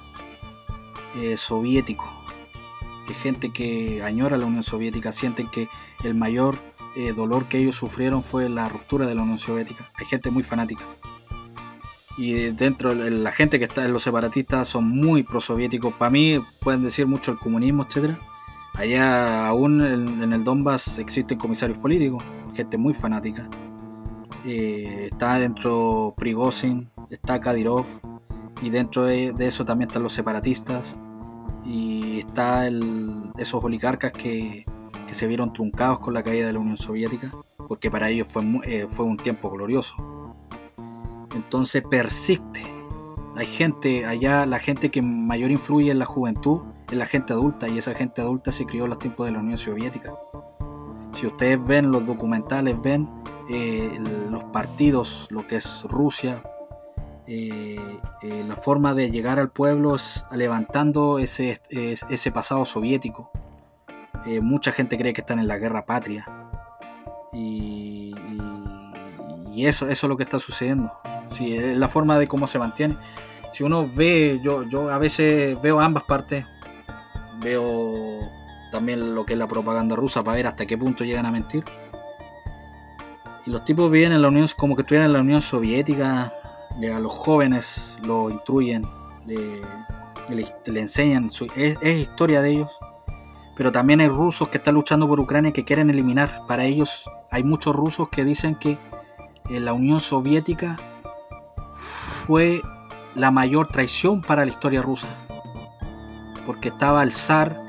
eh, 1.16 1.38
soviético. 1.38 2.10
De 3.08 3.14
gente 3.14 3.52
que 3.52 4.04
añora 4.04 4.38
la 4.38 4.46
Unión 4.46 4.64
Soviética, 4.64 5.12
sienten 5.12 5.50
que 5.50 5.68
el 6.04 6.16
mayor 6.16 6.60
eh, 6.96 7.14
dolor 7.14 7.48
que 7.48 7.58
ellos 7.58 7.76
sufrieron 7.76 8.24
fue 8.24 8.48
la 8.50 8.70
ruptura 8.70 9.08
de 9.08 9.16
la 9.16 9.24
Unión 9.24 9.40
Soviética. 9.40 9.90
Hay 9.96 10.06
gente 10.06 10.30
muy 10.30 10.44
fanática. 10.44 10.84
Y 12.18 12.34
dentro, 12.52 12.94
la 12.94 13.32
gente 13.32 13.58
que 13.58 13.66
está 13.66 13.86
en 13.86 13.94
los 13.94 14.04
separatistas 14.04 14.68
son 14.68 14.88
muy 14.88 15.24
prosoviéticos. 15.24 15.94
Para 15.94 16.12
mí 16.12 16.40
pueden 16.60 16.84
decir 16.84 17.08
mucho 17.08 17.32
el 17.32 17.38
comunismo, 17.38 17.84
etcétera 17.84 18.20
Allá 18.74 19.48
aún 19.48 19.82
en, 19.82 20.34
el 20.34 20.44
Donbass 20.44 20.98
existen 20.98 21.38
comisarios 21.38 21.78
políticos, 21.78 22.24
gente 22.56 22.78
muy 22.78 22.94
fanática. 22.94 23.50
Eh, 24.46 25.10
está 25.12 25.36
dentro 25.36 26.14
Prigozhin, 26.18 26.90
está 27.10 27.40
Kadyrov, 27.40 27.86
y 28.62 28.70
dentro 28.70 29.04
de, 29.06 29.34
eso 29.40 29.66
también 29.66 29.90
están 29.90 30.04
los 30.04 30.14
separatistas, 30.14 30.98
y 31.66 32.20
está 32.20 32.68
esos 33.38 33.64
oligarcas 33.64 34.12
que, 34.12 34.66
se 35.12 35.28
vieron 35.28 35.52
truncados 35.52 36.00
con 36.00 36.14
la 36.14 36.24
caída 36.24 36.48
de 36.48 36.54
la 36.54 36.60
Unión 36.60 36.78
Soviética, 36.78 37.30
porque 37.68 37.92
para 37.92 38.10
ellos 38.10 38.30
fue, 38.30 38.44
eh, 38.64 38.88
fue 38.88 39.04
un 39.04 39.18
tiempo 39.18 39.50
glorioso. 39.50 39.94
Entonces 41.36 41.84
persiste. 41.84 42.62
Hay 43.36 43.46
gente 43.46 44.06
allá, 44.06 44.46
la 44.46 44.58
gente 44.58 44.90
que 44.90 45.02
mayor 45.02 45.52
influye 45.52 45.92
en 45.92 46.00
la 46.00 46.06
juventud 46.06 46.62
es 46.92 46.98
la 46.98 47.06
gente 47.06 47.32
adulta 47.34 47.70
y 47.70 47.78
esa 47.78 47.94
gente 47.94 48.22
adulta 48.22 48.52
se 48.52 48.66
crió 48.66 48.84
en 48.84 48.90
los 48.90 49.00
tiempos 49.00 49.26
de 49.26 49.32
la 49.32 49.40
Unión 49.40 49.58
Soviética. 49.58 50.12
Si 51.14 51.26
ustedes 51.26 51.64
ven 51.64 51.90
los 51.92 52.06
documentales, 52.06 52.80
ven 52.82 53.10
eh, 53.50 53.98
los 54.30 54.44
partidos, 54.46 55.28
lo 55.32 55.48
que 55.48 55.56
es 55.58 55.84
Rusia, 55.84 56.44
eh, 57.28 58.00
eh, 58.22 58.46
la 58.46 58.56
forma 58.58 58.94
de 58.94 59.10
llegar 59.10 59.40
al 59.40 59.50
pueblo 59.50 59.96
es 59.96 60.26
levantando 60.32 61.18
ese, 61.18 61.60
pasado 62.34 62.66
soviético. 62.66 63.32
mucha 64.42 64.74
gente 64.74 64.98
cree 64.98 65.14
que 65.14 65.22
están 65.22 65.40
en 65.40 65.48
la 65.48 65.58
guerra 65.58 65.86
patria. 65.86 66.28
Y, 67.34 68.14
eso, 69.56 69.88
es 69.88 70.04
lo 70.04 70.18
que 70.18 70.24
está 70.24 70.40
sucediendo. 70.40 70.92
Sí, 71.28 71.56
es 71.56 71.78
la 71.78 71.88
forma 71.88 72.18
de 72.20 72.28
cómo 72.28 72.48
se 72.48 72.60
mantiene. 72.60 72.98
Si 73.54 73.64
uno 73.64 73.88
ve, 73.94 74.42
yo 74.44 74.90
a 74.90 74.98
veces 74.98 75.62
veo 75.62 75.80
ambas 75.80 76.04
partes, 76.04 76.46
veo 77.42 78.20
también 78.72 79.14
lo 79.14 79.26
que 79.26 79.34
es 79.34 79.40
la 79.40 79.48
propaganda 79.48 79.96
rusa 79.96 80.24
para 80.24 80.38
ver 80.38 80.48
hasta 80.48 80.66
qué 80.66 80.78
punto 80.78 81.04
llegan 81.04 81.26
a 81.26 81.32
mentir. 81.32 81.64
Y 83.46 83.50
los 83.50 83.66
tipos 83.66 83.92
viven 83.92 84.14
en 84.14 84.22
la 84.22 84.30
Unión 84.30 84.48
como 84.56 84.76
que 84.76 84.84
estuvieran 84.84 85.08
en 85.08 85.14
la 85.14 85.20
Unión 85.20 85.42
Soviética, 85.42 86.34
a 86.72 87.00
los 87.00 87.12
jóvenes 87.12 88.00
lo 88.04 88.30
instruyen, 88.30 88.84
le, 89.26 89.62
enseñan, 90.80 91.30
es, 91.56 91.84
historia 91.84 92.42
de 92.42 92.52
ellos. 92.52 92.72
Pero 93.58 93.72
también 93.72 94.00
hay 94.00 94.08
rusos 94.08 94.48
que 94.48 94.58
están 94.58 94.76
luchando 94.76 95.08
por 95.08 95.20
Ucrania 95.20 95.52
que 95.52 95.66
quieren 95.66 95.90
eliminar. 95.90 96.44
Para 96.48 96.66
ellos 96.66 97.10
hay 97.30 97.44
muchos 97.44 97.76
rusos 97.76 98.10
que 98.10 98.24
dicen 98.24 98.56
que 98.56 98.78
eh, 99.50 99.60
la 99.60 99.74
Unión 99.74 100.00
Soviética 100.00 100.78
fue 101.74 102.62
la 103.16 103.32
mayor 103.32 103.68
traición 103.68 104.22
para 104.22 104.46
la 104.46 104.52
historia 104.52 104.82
rusa 104.82 105.10
porque 106.52 106.68
estaba 106.68 107.02
el 107.02 107.14
zar 107.14 107.64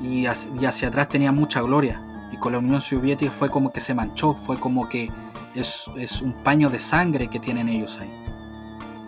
y 0.00 0.26
hacia, 0.26 0.88
atrás 0.88 1.08
tenía 1.08 1.30
mucha 1.30 1.62
gloria. 1.62 2.02
Y 2.32 2.36
con 2.36 2.50
la 2.50 2.58
Unión 2.58 2.80
Soviética 2.80 3.30
fue 3.30 3.48
como 3.48 3.72
que 3.72 3.78
se 3.78 3.94
manchó, 3.94 4.34
fue 4.34 4.58
como 4.58 4.88
que 4.88 5.08
es, 5.54 5.86
un 6.20 6.32
paño 6.42 6.68
de 6.68 6.80
sangre 6.80 7.28
que 7.28 7.38
tienen 7.38 7.68
ellos 7.68 7.96
ahí. 8.00 8.10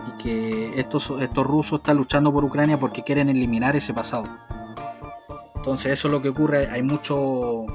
Y 0.07 0.23
que 0.23 0.79
estos, 0.79 1.13
estos 1.21 1.45
rusos 1.45 1.81
están 1.81 1.97
luchando 1.97 2.33
por 2.33 2.45
Ucrania 2.45 2.79
porque 2.79 3.03
quieren 3.03 3.29
eliminar 3.29 3.75
ese 3.75 3.93
pasado. 3.93 4.29
Entonces 5.57 5.91
eso 5.91 6.07
es 6.07 6.13
lo 6.13 6.23
que 6.23 6.29
ocurre, 6.29 6.71
hay 6.71 6.85
mucho, 6.85 7.67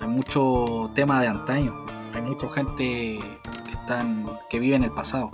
hay 0.00 0.08
mucho 0.08 0.90
tema 0.94 1.20
de 1.20 1.28
antaño, 1.28 1.74
hay 2.14 2.22
mucha 2.22 2.48
gente 2.48 3.18
que, 3.66 3.70
están, 3.70 4.24
que 4.48 4.60
vive 4.60 4.76
en 4.76 4.84
el 4.84 4.92
pasado. 4.92 5.30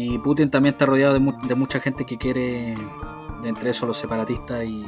Y 0.00 0.16
Putin 0.18 0.48
también 0.48 0.74
está 0.74 0.86
rodeado 0.86 1.14
de, 1.14 1.54
mucha 1.56 1.80
gente 1.80 2.04
que 2.04 2.18
quiere, 2.18 2.76
entre 3.44 3.70
eso 3.70 3.86
los 3.86 3.96
separatistas 3.96 4.64
y 4.64 4.84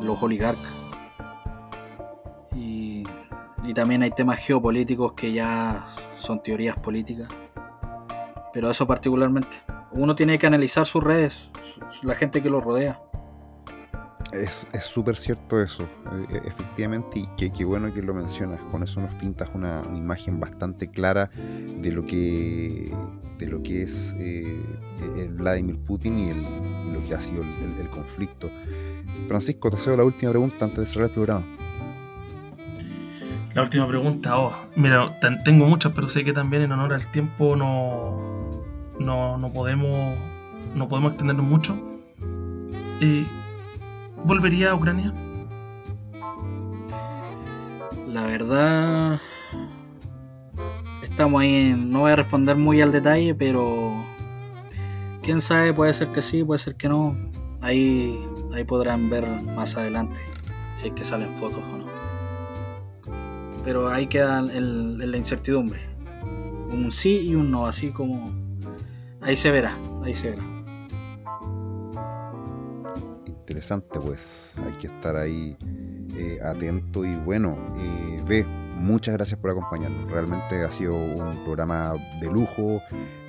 los 0.00 0.22
oligarcas. 0.22 0.72
Y, 2.54 3.04
también 3.74 4.02
hay 4.02 4.10
temas 4.10 4.40
geopolíticos 4.40 5.12
que 5.12 5.32
ya 5.32 5.86
son 6.12 6.42
teorías 6.42 6.76
políticas. 6.76 7.28
Pero 8.52 8.68
eso 8.68 8.84
particularmente. 8.84 9.58
Uno 9.92 10.16
tiene 10.16 10.40
que 10.40 10.46
analizar 10.48 10.86
sus 10.86 11.04
redes, 11.04 11.52
la 12.02 12.16
gente 12.16 12.42
que 12.42 12.50
lo 12.50 12.60
rodea. 12.60 13.00
Es 14.32 14.66
súper 14.80 15.16
cierto 15.16 15.60
eso, 15.60 15.88
e, 16.30 16.36
e, 16.36 16.48
efectivamente, 16.48 17.20
y 17.20 17.50
qué, 17.50 17.64
bueno 17.64 17.92
que 17.94 18.02
lo 18.02 18.12
mencionas. 18.12 18.60
Con 18.70 18.82
eso 18.82 19.00
nos 19.00 19.14
pintas 19.14 19.48
una 19.54 19.82
imagen 19.94 20.40
bastante 20.40 20.90
clara 20.90 21.30
de 21.36 21.92
lo 21.92 22.04
que 22.04 22.92
de 23.40 23.46
lo 23.46 23.62
que 23.62 23.82
es 23.82 24.14
eh, 24.18 24.60
el 25.16 25.28
Vladimir 25.30 25.78
Putin 25.78 26.18
y, 26.18 26.92
lo 26.92 27.02
que 27.02 27.14
ha 27.14 27.20
sido 27.20 27.42
el, 27.42 27.88
conflicto. 27.90 28.50
Francisco, 29.26 29.70
te 29.70 29.76
hago 29.76 29.96
la 29.96 30.04
última 30.04 30.30
pregunta 30.30 30.66
antes 30.66 30.78
de 30.80 30.86
cerrar 30.86 31.08
el 31.08 31.14
programa. 31.14 31.46
La 33.54 33.62
última 33.62 33.88
pregunta, 33.88 34.38
oh, 34.38 34.52
mira, 34.76 35.18
tengo 35.44 35.66
muchas, 35.66 35.92
pero 35.92 36.06
sé 36.06 36.24
que 36.24 36.32
también 36.32 36.62
en 36.62 36.72
honor 36.72 36.92
al 36.92 37.10
tiempo 37.10 37.56
no, 37.56 38.62
no, 38.98 39.50
podemos 39.52 40.16
no 40.74 40.88
podemos 40.88 41.12
extendernos 41.12 41.46
mucho. 41.46 41.76
Eh, 43.00 43.26
¿Volvería 44.24 44.70
a 44.70 44.74
Ucrania? 44.74 45.12
La 48.06 48.26
verdad, 48.26 49.20
estamos 51.20 51.42
ahí, 51.42 51.74
no 51.76 52.00
voy 52.00 52.12
a 52.12 52.16
responder 52.16 52.56
muy 52.56 52.80
al 52.80 52.92
detalle, 52.92 53.34
pero 53.34 53.92
quién 55.22 55.42
sabe, 55.42 55.74
puede 55.74 55.92
ser 55.92 56.12
que 56.12 56.22
sí, 56.22 56.42
puede 56.42 56.56
ser 56.56 56.76
que 56.76 56.88
no. 56.88 57.14
Ahí, 57.60 58.18
ahí 58.54 58.64
podrán 58.64 59.10
ver 59.10 59.28
más 59.28 59.76
adelante 59.76 60.18
si 60.76 60.88
es 60.88 60.94
que 60.94 61.04
salen 61.04 61.30
fotos 61.32 61.62
o 61.62 61.76
no. 61.76 61.84
Pero 63.62 63.90
ahí 63.90 64.06
queda 64.06 64.38
el, 64.38 65.10
la 65.10 65.18
incertidumbre. 65.18 65.80
Un 66.70 66.90
sí 66.90 67.18
y 67.18 67.34
un 67.34 67.50
no, 67.50 67.66
así 67.66 67.90
como... 67.90 68.32
Ahí 69.20 69.36
se 69.36 69.50
verá, 69.50 69.76
ahí 70.02 70.14
se 70.14 70.30
verá. 70.30 70.44
Interesante, 73.26 74.00
pues 74.00 74.54
hay 74.64 74.72
que 74.78 74.86
estar 74.86 75.16
ahí 75.16 75.54
eh, 76.16 76.38
atento 76.42 77.04
y 77.04 77.14
bueno, 77.16 77.58
eh, 77.76 78.22
ve, 78.26 78.46
muchas 78.80 79.14
gracias 79.14 79.38
por 79.38 79.50
acompañarnos. 79.50 80.10
Realmente 80.10 80.64
ha 80.64 80.70
sido 80.70 80.94
un 80.94 81.44
programa 81.44 81.94
de 82.20 82.26
lujo, 82.26 82.80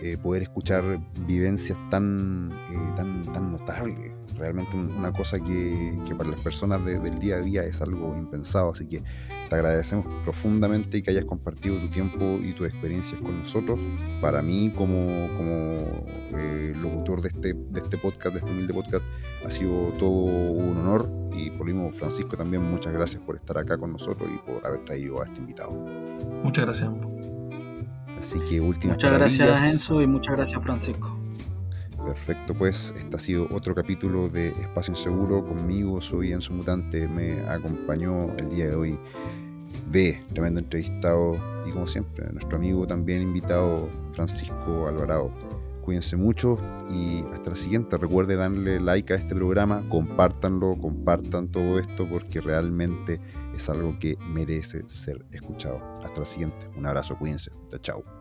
eh, 0.02 0.18
poder 0.18 0.44
escuchar 0.44 1.00
vivencias 1.28 1.78
tan, 1.90 2.52
eh, 2.70 2.94
tan, 2.96 3.24
tan 3.32 3.52
notables. 3.52 4.14
Realmente 4.38 4.76
una 4.76 5.12
cosa 5.12 5.40
que, 5.40 6.00
para 6.18 6.30
las 6.30 6.40
personas 6.40 6.84
del 6.84 7.20
día 7.20 7.36
a 7.36 7.42
día 7.42 7.64
es 7.64 7.82
algo 7.82 8.16
impensado. 8.18 8.72
Así 8.72 8.88
que 8.88 9.04
te 9.52 9.58
agradecemos 9.58 10.06
profundamente 10.24 11.04
que 11.04 11.12
hayas 11.12 11.26
compartido 11.26 11.78
tu 11.78 11.90
tiempo 11.90 12.40
y 12.42 12.54
tus 12.54 12.68
experiencias 12.68 13.20
con 13.20 13.40
nosotros. 13.40 13.78
Para 14.22 14.42
mí, 14.42 14.72
como, 14.74 15.28
como 15.36 16.06
eh, 16.38 16.74
locutor 16.74 17.22
de 17.22 17.28
este, 17.28 17.54
de 17.54 17.82
este 17.82 17.98
podcast, 17.98 18.34
de 18.34 18.40
este 18.40 18.50
humilde 18.50 18.74
podcast, 18.74 19.04
ha 19.46 19.50
sido 19.50 19.92
todo 20.00 20.10
un 20.10 20.78
honor. 20.78 21.12
Y 21.34 21.50
por 21.50 21.68
lo 21.68 21.74
mismo, 21.74 21.92
Francisco, 21.92 22.38
también 22.38 22.64
muchas 22.64 22.94
gracias 22.94 23.22
por 23.24 23.36
estar 23.36 23.58
acá 23.58 23.78
con 23.78 23.92
nosotros 23.92 24.30
y 24.34 24.38
por 24.38 24.66
haber 24.66 24.86
traído 24.86 25.22
a 25.22 25.26
este 25.26 25.42
invitado. 25.42 25.72
Muchas 25.72 26.64
gracias. 26.64 26.90
Así 28.22 28.40
que 28.50 28.62
últimas 28.62 28.96
Muchas 28.96 29.12
gracias, 29.12 29.64
Enzo, 29.66 30.02
y 30.02 30.08
muchas 30.08 30.38
gracias, 30.38 30.64
Francisco. 30.64 31.21
Perfecto, 32.06 32.54
pues 32.54 32.94
este 32.98 33.16
ha 33.16 33.20
sido 33.20 33.48
otro 33.52 33.74
capítulo 33.76 34.28
de 34.28 34.50
Espacio 34.50 34.94
Inseguro. 34.94 35.46
Conmigo 35.46 36.02
soy 36.02 36.34
Enzo 36.34 36.54
Mutante, 36.54 37.08
me 37.08 37.40
acompañó 37.42 38.32
el 38.38 38.50
día 38.50 38.68
de 38.68 38.76
hoy 38.76 39.00
B, 39.90 40.22
tremendo 40.34 40.60
entrevistado, 40.60 41.38
y 41.66 41.72
como 41.72 41.88
siempre, 41.88 42.32
nuestro 42.32 42.58
amigo 42.58 42.86
también 42.88 43.22
invitado, 43.22 43.90
Francisco 44.14 44.88
Alvarado. 44.88 45.32
Cuídense 45.84 46.16
mucho 46.16 46.58
y 46.92 47.24
hasta 47.34 47.50
la 47.52 47.56
siguiente. 47.56 47.98
Recuerde 47.98 48.36
darle 48.36 48.80
like 48.80 49.14
a 49.14 49.18
este 49.18 49.36
programa, 49.36 49.84
compártanlo, 49.90 50.78
compartan 50.78 51.48
todo 51.50 51.80
esto 51.80 52.08
porque 52.08 52.40
realmente 52.40 53.20
es 53.56 53.68
algo 53.68 53.98
que 54.00 54.16
merece 54.30 54.84
ser 54.88 55.26
escuchado. 55.32 55.82
Hasta 56.04 56.20
la 56.20 56.26
siguiente. 56.26 56.70
Un 56.78 56.86
abrazo, 56.86 57.18
cuídense. 57.18 57.52
Chao. 57.82 58.21